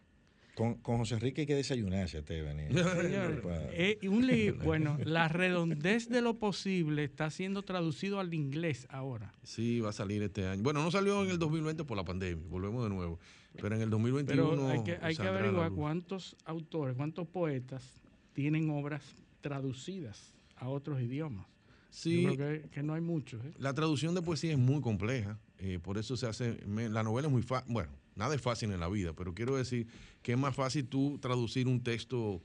Con, 0.58 0.74
con 0.82 0.98
José 0.98 1.14
Enrique 1.14 1.42
hay 1.42 1.48
que 1.48 1.54
desayunarse, 1.54 2.24
te 2.24 2.42
venía. 2.42 2.68
Señor, 2.70 3.44
eh, 3.74 4.00
un 4.10 4.26
libro, 4.26 4.66
bueno, 4.66 4.98
la 5.06 5.28
redondez 5.28 6.10
de 6.10 6.20
lo 6.22 6.40
posible 6.40 7.04
está 7.04 7.30
siendo 7.30 7.62
traducido 7.62 8.20
al 8.20 8.34
inglés 8.34 8.88
ahora. 8.90 9.36
Sí, 9.44 9.82
va 9.82 9.90
a 9.92 9.94
salir 9.94 10.24
este 10.24 10.48
año. 10.48 10.64
Bueno, 10.64 10.82
no 10.82 10.90
salió 10.90 11.24
en 11.24 11.30
el 11.30 11.38
2020 11.38 11.84
por 11.84 11.96
la 11.96 12.04
pandemia, 12.04 12.44
volvemos 12.50 12.84
de 12.86 12.90
nuevo. 12.90 13.20
Pero 13.62 13.76
en 13.76 13.82
el 13.84 13.92
2021. 13.92 14.50
Pero 14.50 14.68
hay 14.70 14.84
que, 14.84 14.98
hay 15.00 15.16
que 15.16 15.28
averiguar 15.28 15.72
cuántos 15.74 16.36
autores, 16.44 16.96
cuántos 16.96 17.28
poetas 17.28 17.84
tienen 18.34 18.72
obras 18.72 19.04
traducidas 19.42 20.34
a 20.56 20.70
otros 20.70 21.00
idiomas. 21.02 21.46
Sí. 21.92 22.24
Yo 22.24 22.36
creo 22.36 22.62
que, 22.64 22.70
que 22.70 22.84
no 22.84 22.94
hay 22.96 23.02
muchos. 23.02 23.44
¿eh? 23.46 23.52
La 23.60 23.74
traducción 23.74 24.14
de 24.16 24.22
poesía 24.22 24.52
es 24.54 24.58
muy 24.58 24.82
compleja, 24.82 25.40
eh, 25.60 25.80
por 25.82 25.98
eso 25.98 26.18
se 26.18 26.28
hace, 26.28 26.58
me- 26.66 26.90
la 26.90 27.04
novela 27.04 27.28
es 27.28 27.32
muy 27.32 27.42
fácil, 27.42 27.72
bueno, 27.74 27.92
nada 28.18 28.36
es 28.36 28.42
fácil 28.42 28.72
en 28.72 28.80
la 28.80 28.90
vida, 28.90 29.14
pero 29.14 29.34
quiero 29.34 29.56
decir 29.56 29.88
que 30.22 30.34
es 30.34 30.38
más 30.38 30.56
fácil 30.56 30.86
tú 30.88 31.18
traducir 31.20 31.68
un 31.68 31.82
texto 31.84 32.42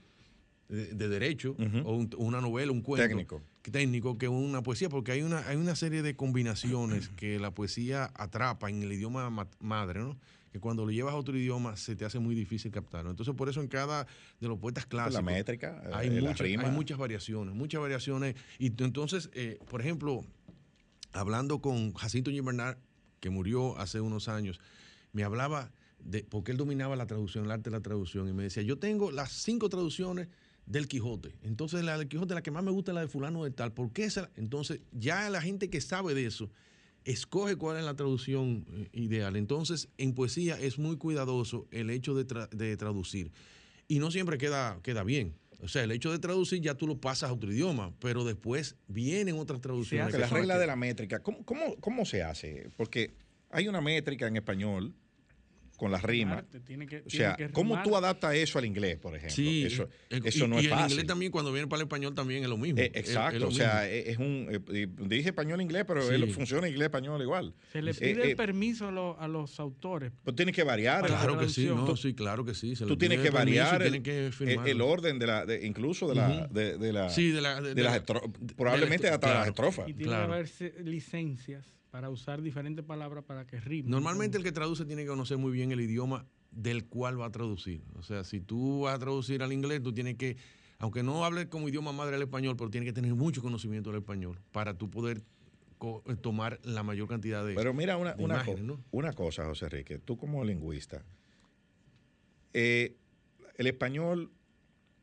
de, 0.69 0.93
de 0.93 1.09
derecho 1.09 1.55
o 1.83 1.95
un- 1.95 2.09
una 2.17 2.39
novela, 2.39 2.71
un 2.71 2.81
cuento 2.81 3.07
Técnico. 3.07 3.41
que- 3.61 3.71
técnico 3.71 4.17
que 4.17 4.27
una 4.27 4.61
poesía, 4.63 4.89
porque 4.89 5.11
hay 5.11 5.21
una, 5.21 5.45
hay 5.47 5.57
una 5.57 5.75
serie 5.75 6.01
de 6.01 6.15
combinaciones 6.15 7.09
que 7.09 7.37
la 7.39 7.51
poesía 7.51 8.11
atrapa 8.15 8.69
en 8.69 8.81
el 8.83 8.93
idioma 8.93 9.29
ma- 9.29 9.47
madre, 9.59 9.99
¿no? 9.99 10.17
que 10.51 10.59
cuando 10.59 10.85
lo 10.85 10.91
llevas 10.91 11.15
a 11.15 11.17
otro 11.17 11.35
idioma 11.35 11.75
se 11.77 11.95
te 11.95 12.05
hace 12.05 12.19
muy 12.19 12.35
difícil 12.35 12.71
captarlo. 12.71 13.09
Entonces, 13.09 13.33
por 13.33 13.49
eso 13.49 13.59
en 13.59 13.67
cada 13.67 14.05
de 14.39 14.47
los 14.47 14.59
poetas 14.59 14.85
clásicos 14.85 15.15
La 15.15 15.21
métrica, 15.23 15.81
hay, 15.91 16.09
eh, 16.09 16.21
la 16.21 16.29
muchas, 16.29 16.39
rima. 16.47 16.63
hay 16.65 16.71
muchas 16.71 16.97
variaciones, 16.99 17.55
muchas 17.55 17.81
variaciones. 17.81 18.35
Y 18.59 18.67
entonces, 18.83 19.31
eh, 19.33 19.57
por 19.67 19.81
ejemplo, 19.81 20.23
hablando 21.11 21.59
con 21.59 21.93
Jacinto 21.93 22.31
Bernard, 22.31 22.77
que 23.19 23.29
murió 23.31 23.77
hace 23.79 23.99
unos 24.01 24.27
años, 24.27 24.59
me 25.13 25.23
hablaba 25.23 25.71
de, 25.99 26.23
porque 26.23 26.51
él 26.51 26.57
dominaba 26.57 26.95
la 26.95 27.07
traducción, 27.07 27.45
el 27.45 27.51
arte 27.51 27.69
de 27.69 27.77
la 27.77 27.81
traducción, 27.81 28.27
y 28.27 28.33
me 28.33 28.43
decía, 28.43 28.61
yo 28.63 28.77
tengo 28.77 29.11
las 29.11 29.31
cinco 29.31 29.69
traducciones 29.69 30.27
del 30.65 30.87
Quijote. 30.87 31.35
Entonces, 31.43 31.83
la 31.83 31.97
del 31.97 32.07
Quijote, 32.07 32.33
la 32.33 32.43
que 32.43 32.51
más 32.51 32.63
me 32.63 32.71
gusta 32.71 32.91
es 32.91 32.95
la 32.95 33.01
de 33.01 33.07
fulano 33.07 33.43
de 33.43 33.51
tal. 33.51 33.71
¿Por 33.73 33.91
qué 33.91 34.05
esa? 34.05 34.29
Entonces, 34.35 34.81
ya 34.91 35.29
la 35.29 35.41
gente 35.41 35.69
que 35.69 35.79
sabe 35.81 36.13
de 36.13 36.25
eso, 36.25 36.49
escoge 37.05 37.57
cuál 37.57 37.77
es 37.77 37.83
la 37.83 37.95
traducción 37.95 38.65
eh, 38.73 38.89
ideal. 38.93 39.35
Entonces, 39.35 39.89
en 39.97 40.13
poesía 40.13 40.59
es 40.59 40.79
muy 40.79 40.97
cuidadoso 40.97 41.67
el 41.71 41.89
hecho 41.89 42.15
de, 42.15 42.25
tra- 42.25 42.49
de 42.49 42.75
traducir. 42.77 43.31
Y 43.87 43.99
no 43.99 44.09
siempre 44.09 44.37
queda, 44.37 44.79
queda 44.83 45.03
bien. 45.03 45.35
O 45.59 45.67
sea, 45.67 45.83
el 45.83 45.91
hecho 45.91 46.11
de 46.11 46.19
traducir 46.19 46.61
ya 46.61 46.75
tú 46.75 46.87
lo 46.87 46.99
pasas 46.99 47.29
a 47.29 47.33
otro 47.33 47.51
idioma, 47.51 47.93
pero 47.99 48.23
después 48.25 48.75
vienen 48.87 49.37
otras 49.37 49.61
traducciones. 49.61 50.13
Que 50.13 50.19
la 50.19 50.27
regla 50.27 50.57
de 50.57 50.67
la 50.67 50.75
métrica, 50.75 51.21
¿cómo, 51.21 51.43
cómo, 51.45 51.75
cómo 51.81 52.05
se 52.05 52.23
hace? 52.23 52.69
Porque 52.77 53.11
hay 53.49 53.67
una 53.67 53.81
métrica 53.81 54.27
en 54.27 54.37
español 54.37 54.93
con 55.83 55.91
las 55.91 56.01
rimas. 56.01 56.37
Arte, 56.37 56.61
tiene 56.61 56.87
que- 56.87 57.03
O 57.05 57.09
sea, 57.09 57.35
tiene 57.35 57.49
que 57.49 57.53
¿cómo 57.53 57.81
tú 57.83 57.97
adaptas 57.97 58.35
eso 58.35 58.57
al 58.57 58.63
inglés, 58.65 58.97
por 58.97 59.13
ejemplo? 59.15 59.35
Sí, 59.35 59.63
eso 59.65 59.89
el- 60.09 60.25
eso 60.25 60.45
y- 60.45 60.47
no 60.47 60.55
y 60.55 60.59
es 60.59 60.63
el 60.65 60.69
fácil. 60.71 60.91
inglés 60.91 61.07
también 61.07 61.31
cuando 61.31 61.51
viene 61.51 61.67
para 61.67 61.81
el 61.81 61.87
español 61.87 62.15
también 62.15 62.41
es 62.43 62.49
lo 62.49 62.57
mismo. 62.57 62.79
Eh, 62.79 62.85
Es- 62.93 63.03
es 63.03 63.09
exacto, 63.09 63.39
lo 63.39 63.47
o 63.49 63.51
sea, 63.51 63.81
mismo. 63.81 64.11
es 64.11 64.17
un. 64.17 64.47
eh, 64.73 64.87
dije 65.09 65.29
español-inglés, 65.29 65.83
pero 65.85 66.01
Sí. 66.07 66.13
él 66.13 66.31
funciona 66.31 66.69
inglés-español 66.69 67.21
igual. 67.21 67.53
Se 67.73 67.81
le 67.81 67.91
Eh, 67.91 67.95
pide 67.95 68.23
eh, 68.27 68.29
el 68.31 68.35
permiso 68.37 68.87
a, 68.87 68.91
los- 68.91 69.17
a 69.19 69.27
los 69.27 69.59
autores. 69.59 70.13
Pues 70.23 70.35
tienes 70.37 70.55
que 70.55 70.63
variar. 70.63 71.05
Claro 71.05 71.37
que 71.37 71.49
sí, 71.49 71.65
no, 71.65 71.97
sí, 71.97 72.13
claro 72.13 72.45
que 72.45 72.53
sí. 72.53 72.75
se 72.77 72.85
Tú 72.85 72.97
tienes 72.97 73.19
que 73.19 73.29
variar 73.29 73.81
el, 73.81 74.01
que 74.01 74.27
el- 74.39 74.59
el 74.65 74.81
orden 74.81 75.19
de 75.19 75.27
la, 75.27 75.45
de- 75.45 75.65
incluso 75.67 76.07
de 76.07 76.15
la, 76.15 76.29
Ujú. 76.47 76.53
de, 76.53 76.77
de 76.77 76.93
la, 76.93 77.09
Sí, 77.09 77.29
de 77.31 77.41
la- 77.41 77.59
de- 77.61 77.69
de 77.69 77.75
de 77.75 77.83
las 77.83 77.91
la- 77.91 77.97
estro- 77.97 78.21
de- 78.39 78.53
probablemente 78.55 79.09
hasta 79.09 79.33
las 79.33 79.47
estrofas. 79.47 79.89
Y 79.89 79.93
tiene 79.93 80.11
que 80.13 80.17
haberse 80.17 80.73
licencias 80.83 81.65
para 81.93 82.09
usar 82.09 82.41
diferentes 82.41 82.83
palabras 82.83 83.23
para 83.23 83.45
que 83.45 83.59
rimen. 83.59 83.91
Normalmente 83.91 84.35
el 84.35 84.43
que 84.43 84.51
traduce 84.51 84.83
tiene 84.83 85.03
que 85.03 85.09
conocer 85.09 85.37
muy 85.37 85.51
bien 85.51 85.71
el 85.71 85.79
idioma 85.79 86.25
del 86.49 86.85
cual 86.85 87.21
va 87.21 87.27
a 87.27 87.31
traducir. 87.31 87.83
O 87.93 88.01
sea, 88.01 88.23
si 88.23 88.41
tú 88.41 88.81
vas 88.81 88.95
a 88.95 88.99
traducir 88.99 89.43
al 89.43 89.53
inglés, 89.53 89.83
tú 89.83 89.93
tienes 89.93 90.15
que, 90.15 90.35
aunque 90.79 91.03
no 91.03 91.23
hables 91.23 91.45
como 91.45 91.69
idioma 91.69 91.91
madre 91.91 92.15
el 92.15 92.23
español, 92.23 92.55
pero 92.57 92.71
tienes 92.71 92.89
que 92.89 92.93
tener 92.93 93.13
mucho 93.13 93.43
conocimiento 93.43 93.91
del 93.91 93.99
español 93.99 94.39
para 94.51 94.73
tú 94.75 94.89
poder 94.89 95.21
eh, 96.07 96.15
tomar 96.19 96.59
la 96.63 96.81
mayor 96.81 97.07
cantidad 97.07 97.45
de, 97.45 97.53
Pero 97.53 97.75
mira, 97.75 97.95
una, 97.97 98.15
una, 98.17 98.23
imágenes, 98.37 98.61
co- 98.61 98.65
¿no? 98.65 98.83
una 98.89 99.13
cosa, 99.13 99.45
José 99.45 99.65
Enrique, 99.65 99.99
tú 99.99 100.17
como 100.17 100.43
lingüista, 100.43 101.05
eh, 102.53 102.95
el 103.55 103.67
español 103.67 104.31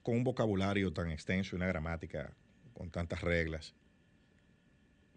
con 0.02 0.16
un 0.16 0.24
vocabulario 0.24 0.92
tan 0.92 1.08
extenso 1.12 1.54
y 1.54 1.56
una 1.58 1.68
gramática 1.68 2.34
con 2.74 2.90
tantas 2.90 3.20
reglas, 3.20 3.76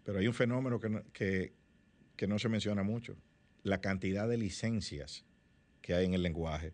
pero 0.04 0.20
hay 0.20 0.28
un 0.28 0.34
fenómeno 0.34 0.78
que 0.78 0.88
no, 0.88 1.02
que, 1.12 1.52
que 2.16 2.26
no 2.26 2.38
se 2.38 2.48
menciona 2.48 2.82
mucho, 2.82 3.16
la 3.62 3.80
cantidad 3.80 4.28
de 4.28 4.36
licencias 4.38 5.24
que 5.80 5.94
hay 5.94 6.04
en 6.06 6.14
el 6.14 6.22
lenguaje, 6.22 6.72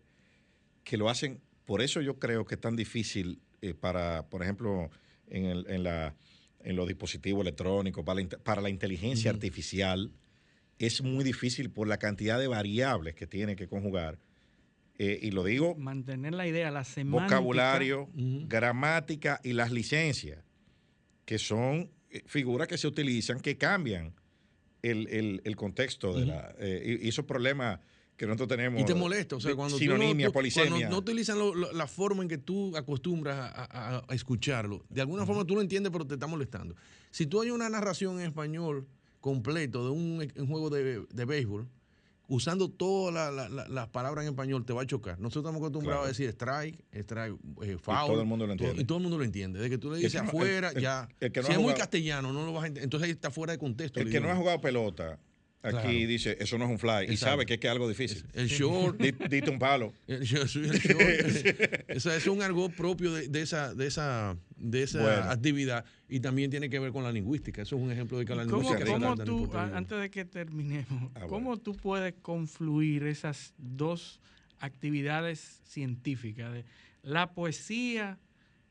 que 0.83 0.97
lo 0.97 1.09
hacen, 1.09 1.41
por 1.65 1.81
eso 1.81 2.01
yo 2.01 2.19
creo 2.19 2.45
que 2.45 2.55
es 2.55 2.61
tan 2.61 2.75
difícil 2.75 3.39
eh, 3.61 3.73
para, 3.73 4.27
por 4.29 4.41
ejemplo, 4.43 4.89
en, 5.29 5.45
el- 5.45 5.65
en 5.69 5.83
la, 5.83 6.15
en 6.63 6.75
los 6.75 6.87
dispositivos 6.87 7.41
electrónicos, 7.41 8.03
para 8.03 8.21
la, 8.21 8.27
para 8.27 8.61
la 8.61 8.69
inteligencia 8.69 9.31
artificial, 9.31 10.11
es 10.79 11.01
muy 11.03 11.23
difícil 11.23 11.69
por 11.69 11.87
la 11.87 11.97
cantidad 11.97 12.39
de 12.39 12.47
variables 12.47 13.13
que 13.15 13.27
tiene 13.27 13.55
que 13.55 13.67
conjugar. 13.67 14.17
Eh, 14.97 15.19
y 15.21 15.31
lo 15.31 15.43
digo, 15.43 15.75
Mantener 15.75 16.33
la 16.33 16.47
idea, 16.47 16.69
la 16.71 16.83
semántica. 16.83 17.23
vocabulario, 17.39 18.09
gramática 18.15 19.39
y 19.43 19.53
las 19.53 19.71
licencias, 19.71 20.43
que 21.25 21.37
son 21.39 21.89
eh, 22.09 22.21
figuras 22.25 22.67
que 22.67 22.77
se 22.77 22.87
utilizan, 22.87 23.39
que 23.39 23.57
cambian 23.57 24.13
el, 24.81 25.07
el- 25.09 25.41
el 25.43 25.55
contexto 25.55 26.13
de 26.13 26.25
la... 26.25 26.55
eh, 26.59 26.97
y, 27.01 27.05
y 27.05 27.09
esos 27.09 27.25
problemas 27.25 27.79
que 28.17 28.25
nosotros 28.27 28.49
tenemos... 28.49 28.79
Y 28.81 28.85
te 28.85 28.93
molesta, 28.93 29.35
o 29.35 29.39
sea, 29.39 29.55
cuando 29.55 29.77
sinonimia, 29.77 30.13
tú 30.13 30.15
no, 30.27 30.29
tú- 30.29 30.33
polisemia. 30.33 30.69
cuando 30.69 30.89
no 30.89 30.97
utilizan 30.97 31.39
lo- 31.39 31.55
lo- 31.55 31.71
la 31.73 31.87
forma 31.87 32.21
en 32.23 32.29
que 32.29 32.37
tú 32.37 32.75
acostumbras 32.77 33.37
a, 33.37 33.63
a- 33.97 34.05
a 34.07 34.13
escucharlo, 34.15 34.83
de 34.89 35.01
alguna 35.01 35.25
forma 35.25 35.45
tú 35.45 35.55
lo 35.55 35.61
entiendes, 35.61 35.91
pero 35.91 36.05
te 36.05 36.15
está 36.15 36.27
molestando. 36.27 36.75
Si 37.09 37.25
tú 37.25 37.41
hay 37.41 37.49
una 37.51 37.67
narración 37.69 38.19
en 38.19 38.27
español 38.27 38.87
completo 39.21 39.85
de 39.85 39.91
un, 39.91 40.31
un 40.35 40.47
juego 40.47 40.69
de, 40.69 41.05
de 41.11 41.25
béisbol, 41.25 41.67
usando 42.31 42.69
todas 42.69 43.13
la- 43.13 43.29
la- 43.29 43.49
la- 43.49 43.67
las 43.67 43.87
palabras 43.89 44.23
en 44.23 44.29
español, 44.31 44.65
te 44.65 44.71
va 44.73 44.83
a 44.83 44.85
chocar. 44.85 45.19
Nosotros 45.19 45.43
estamos 45.43 45.59
acostumbrados 45.59 45.99
Claro. 46.01 46.05
a 46.05 46.07
decir 46.07 46.29
strike, 46.29 46.83
strike, 46.93 47.35
eh, 47.61 47.77
foul. 47.77 48.07
todo 48.07 48.21
el 48.21 48.27
mundo 48.27 48.47
lo 48.47 48.53
entiende. 48.53 48.81
y 48.81 48.85
todo 48.85 48.97
el 48.99 49.01
mundo 49.03 49.17
lo 49.17 49.23
entiende. 49.25 49.59
De 49.59 49.69
que 49.69 49.77
tú 49.77 49.91
le 49.91 49.97
dices 49.97 50.15
afuera, 50.15 50.69
el- 50.73 50.81
ya. 50.81 51.09
el 51.19 51.31
que 51.31 51.41
no 51.41 51.47
si 51.47 51.53
es 51.53 51.59
muy 51.59 51.73
castellano, 51.73 52.31
no 52.31 52.45
lo 52.45 52.53
vas 52.53 52.63
a 52.63 52.67
entender. 52.67 52.85
Entonces 52.85 53.05
ahí 53.07 53.11
está 53.11 53.31
fuera 53.31 53.51
de 53.53 53.59
contexto. 53.59 53.99
El 53.99 54.09
que 54.09 54.19
no 54.21 54.29
ha 54.31 54.35
jugado 54.35 54.61
pelota, 54.61 55.19
aquí 55.63 55.71
Claro. 55.73 55.89
dice, 55.89 56.37
eso 56.39 56.57
no 56.57 56.65
es 56.65 56.71
un 56.71 56.79
fly, 56.79 57.05
y 57.11 57.17
sabe 57.17 57.45
que 57.45 57.53
es, 57.55 57.59
que 57.59 57.67
es 57.67 57.71
algo 57.71 57.87
difícil. 57.87 58.23
El 58.33 58.47
short. 58.47 58.99
Di- 58.99 59.11
Dite 59.29 59.49
un 59.49 59.59
palo. 59.59 59.93
El 60.07 60.21
short, 60.23 60.47
sí, 60.47 60.59
el 60.59 60.71
short. 60.79 61.01
Eh, 61.01 61.83
Esa 61.87 62.15
es 62.15 62.25
un 62.27 62.41
argot 62.41 62.73
propio 62.73 63.13
de, 63.13 63.27
de 63.27 63.41
esa, 63.41 63.73
de 63.75 63.87
esa, 63.87 64.35
de 64.57 64.83
esa 64.83 65.01
Bueno. 65.01 65.23
actividad 65.31 65.85
y 66.09 66.19
también 66.19 66.49
tiene 66.49 66.69
que 66.69 66.79
ver 66.79 66.91
con 66.91 67.03
la 67.03 67.11
lingüística. 67.11 67.61
Eso 67.61 67.75
es 67.75 67.81
un 67.81 67.91
ejemplo 67.91 68.17
de 68.17 68.25
que 68.25 68.33
la 68.35 68.45
¿Cómo, 68.45 68.61
lingüística 68.63 68.85
cómo 68.91 68.99
trata 69.15 69.23
en 69.23 69.29
el 69.39 69.47
tú, 69.49 69.57
a- 69.57 69.77
antes 69.77 69.99
de 70.01 70.09
que 70.09 70.25
terminemos, 70.25 71.11
Ah, 71.15 71.25
cómo 71.27 71.57
tú 71.57 71.75
puedes 71.75 72.13
confluir 72.21 73.03
esas 73.03 73.53
dos 73.57 74.19
actividades 74.59 75.59
científicas, 75.65 76.53
de 76.53 76.65
la 77.03 77.33
poesía, 77.33 78.17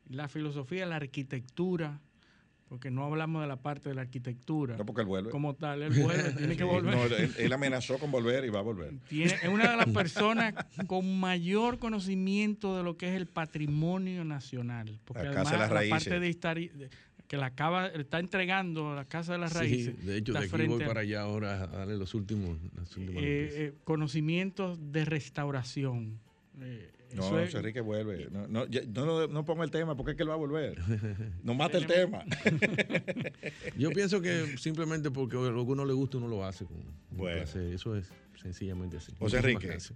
la 0.09 0.27
filosofía, 0.27 0.85
la 0.85 0.95
arquitectura, 0.97 1.99
porque 2.71 2.89
no 2.89 3.03
hablamos 3.03 3.41
de 3.41 3.49
la 3.49 3.57
parte 3.57 3.89
de 3.89 3.95
la 3.95 4.01
arquitectura 4.03 4.77
No, 4.77 4.85
porque 4.85 5.01
él 5.01 5.07
vuelve. 5.07 5.29
como 5.29 5.55
tal, 5.55 5.81
él 5.81 5.89
vuelve, 6.01 6.31
tiene 6.31 6.55
que 6.55 6.63
Sí, 6.63 6.69
volver. 6.69 6.95
no, 6.95 7.03
él, 7.03 7.33
él 7.37 7.51
amenazó 7.51 7.97
con 7.99 8.11
volver 8.11 8.45
y 8.45 8.49
va 8.49 8.59
a 8.59 8.61
volver. 8.61 8.93
Tiene- 9.09 9.33
es 9.33 9.49
una 9.49 9.71
de 9.71 9.75
las 9.75 9.89
personas 9.93 10.53
con 10.87 11.19
mayor 11.19 11.79
conocimiento 11.79 12.77
de 12.77 12.83
lo 12.83 12.95
que 12.95 13.09
es 13.09 13.15
el 13.17 13.27
patrimonio 13.27 14.23
nacional. 14.23 14.97
Porque 15.03 15.23
La 15.23 15.31
Casa 15.33 15.49
además 15.49 15.51
de 15.51 15.57
las 15.57 15.69
la 15.69 15.89
parte 15.89 16.09
Raíces. 16.19 16.69
de 16.71 16.77
de- 16.85 16.89
que 17.27 17.35
la 17.37 17.47
acaba, 17.47 17.87
está 17.87 18.19
entregando 18.19 18.95
la 18.95 19.03
Casa 19.03 19.33
de 19.33 19.39
las 19.39 19.51
Sí, 19.51 19.57
Raíces. 19.59 20.05
de 20.05 20.17
hecho, 20.17 20.31
de 20.31 20.39
aquí 20.39 20.65
voy 20.67 20.81
a- 20.81 20.87
para 20.87 21.01
allá 21.01 21.23
ahora 21.23 21.63
a 21.63 21.67
darle 21.67 21.97
los 21.97 22.13
últimos, 22.13 22.57
las 22.77 22.95
últimas 22.95 23.21
eh, 23.21 23.49
eh, 23.51 23.73
conocimientos 23.83 24.79
de 24.93 25.03
restauración. 25.03 26.19
Eh, 26.61 26.89
No, 27.15 27.39
es- 27.39 27.47
José 27.47 27.57
Enrique 27.57 27.81
vuelve. 27.81 28.27
No, 28.31 28.47
no, 29.27 29.45
ponga 29.45 29.63
el 29.63 29.71
tema 29.71 29.95
porque 29.95 30.11
es 30.11 30.17
que 30.17 30.23
él 30.23 30.29
va 30.29 30.33
a 30.33 30.37
volver. 30.37 30.77
No 31.43 31.53
mate 31.53 31.77
el 31.77 31.85
tema. 31.87 32.23
Yo 33.77 33.89
pienso 33.91 34.21
que 34.21 34.57
simplemente 34.57 35.11
porque 35.11 35.35
lo 35.35 35.65
que 35.65 35.71
uno 35.71 35.85
le 35.85 35.93
gusta, 35.93 36.17
uno 36.17 36.27
lo 36.27 36.45
hace. 36.45 36.65
Con, 36.65 36.77
Bueno. 37.11 37.41
Eso 37.43 37.95
es 37.95 38.07
sencillamente 38.41 38.97
así. 38.97 39.11
José 39.19 39.37
Enrique, 39.37 39.67
gracias. 39.67 39.93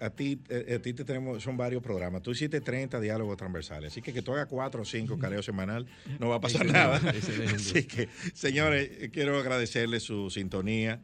a 0.00 0.10
ti, 0.10 0.38
eh, 0.50 0.74
a 0.78 0.82
ti 0.82 0.92
te 0.92 1.04
tenemos, 1.04 1.42
son 1.42 1.56
varios 1.56 1.82
programas. 1.82 2.22
Tú 2.22 2.32
hiciste 2.32 2.60
30 2.60 3.00
diálogos 3.00 3.36
transversales, 3.36 3.92
así 3.92 4.02
que 4.02 4.12
que 4.12 4.22
tú 4.22 4.32
hagas 4.32 4.46
4 4.46 4.82
o 4.82 4.84
5 4.84 5.18
careos 5.18 5.44
semanal 5.46 5.86
no 6.18 6.28
va 6.28 6.36
a 6.36 6.40
pasar 6.40 6.66
Excelente, 6.66 6.78
nada. 7.02 7.10
excelente. 7.16 7.54
Así 7.54 7.84
que, 7.84 8.08
señores, 8.34 9.10
quiero 9.12 9.38
agradecerles 9.38 10.02
su 10.02 10.28
sintonía 10.30 11.00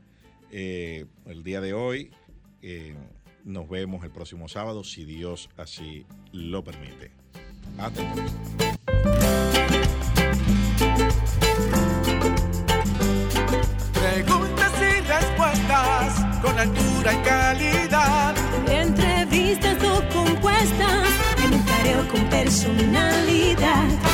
eh, 0.51 1.07
el 1.27 1.43
día 1.43 1.61
de 1.61 1.73
hoy. 1.73 2.11
Eh, 2.61 2.95
nos 3.45 3.69
vemos 3.69 4.05
el 4.05 4.11
próximo 4.11 4.49
sábado, 4.49 4.85
si 4.85 5.05
Dios 5.05 5.51
así 5.57 6.07
lo 6.33 6.63
permite. 6.63 7.11
Hasta 7.79 8.03
Preguntas 13.93 14.73
y 14.81 15.01
respuestas 15.01 16.41
con 16.43 16.59
altura 16.59 17.13
y 17.13 17.23
calidad. 17.25 18.35
Entrevistas 18.69 19.77
o 19.83 20.03
compuestas 20.13 21.09
en 21.45 21.55
un 21.55 21.63
careo 21.63 22.09
con 22.09 22.25
personalidad 22.29 24.12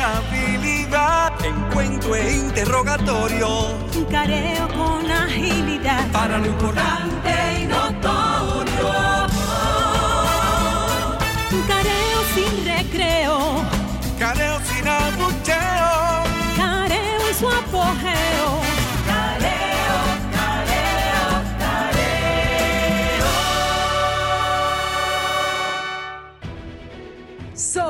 habilidad, 0.00 1.32
encuentro 1.44 2.14
e 2.16 2.36
interrogatorio. 2.36 3.48
Un 3.96 4.04
careo 4.04 4.68
con 4.68 5.10
agilidad. 5.10 6.10
Para 6.10 6.38
lo 6.38 6.46
importante 6.46 7.30
y 7.60 7.66
notorio. 7.66 9.26
Un 11.52 11.62
careo 11.68 12.20
sin 12.34 12.64
recreo. 12.64 13.64
Careo 14.18 14.58
sin 14.60 14.88
abucheo. 14.88 16.24
Careo 16.56 17.28
en 17.28 17.34
su 17.38 17.48
apogeo. 17.48 18.53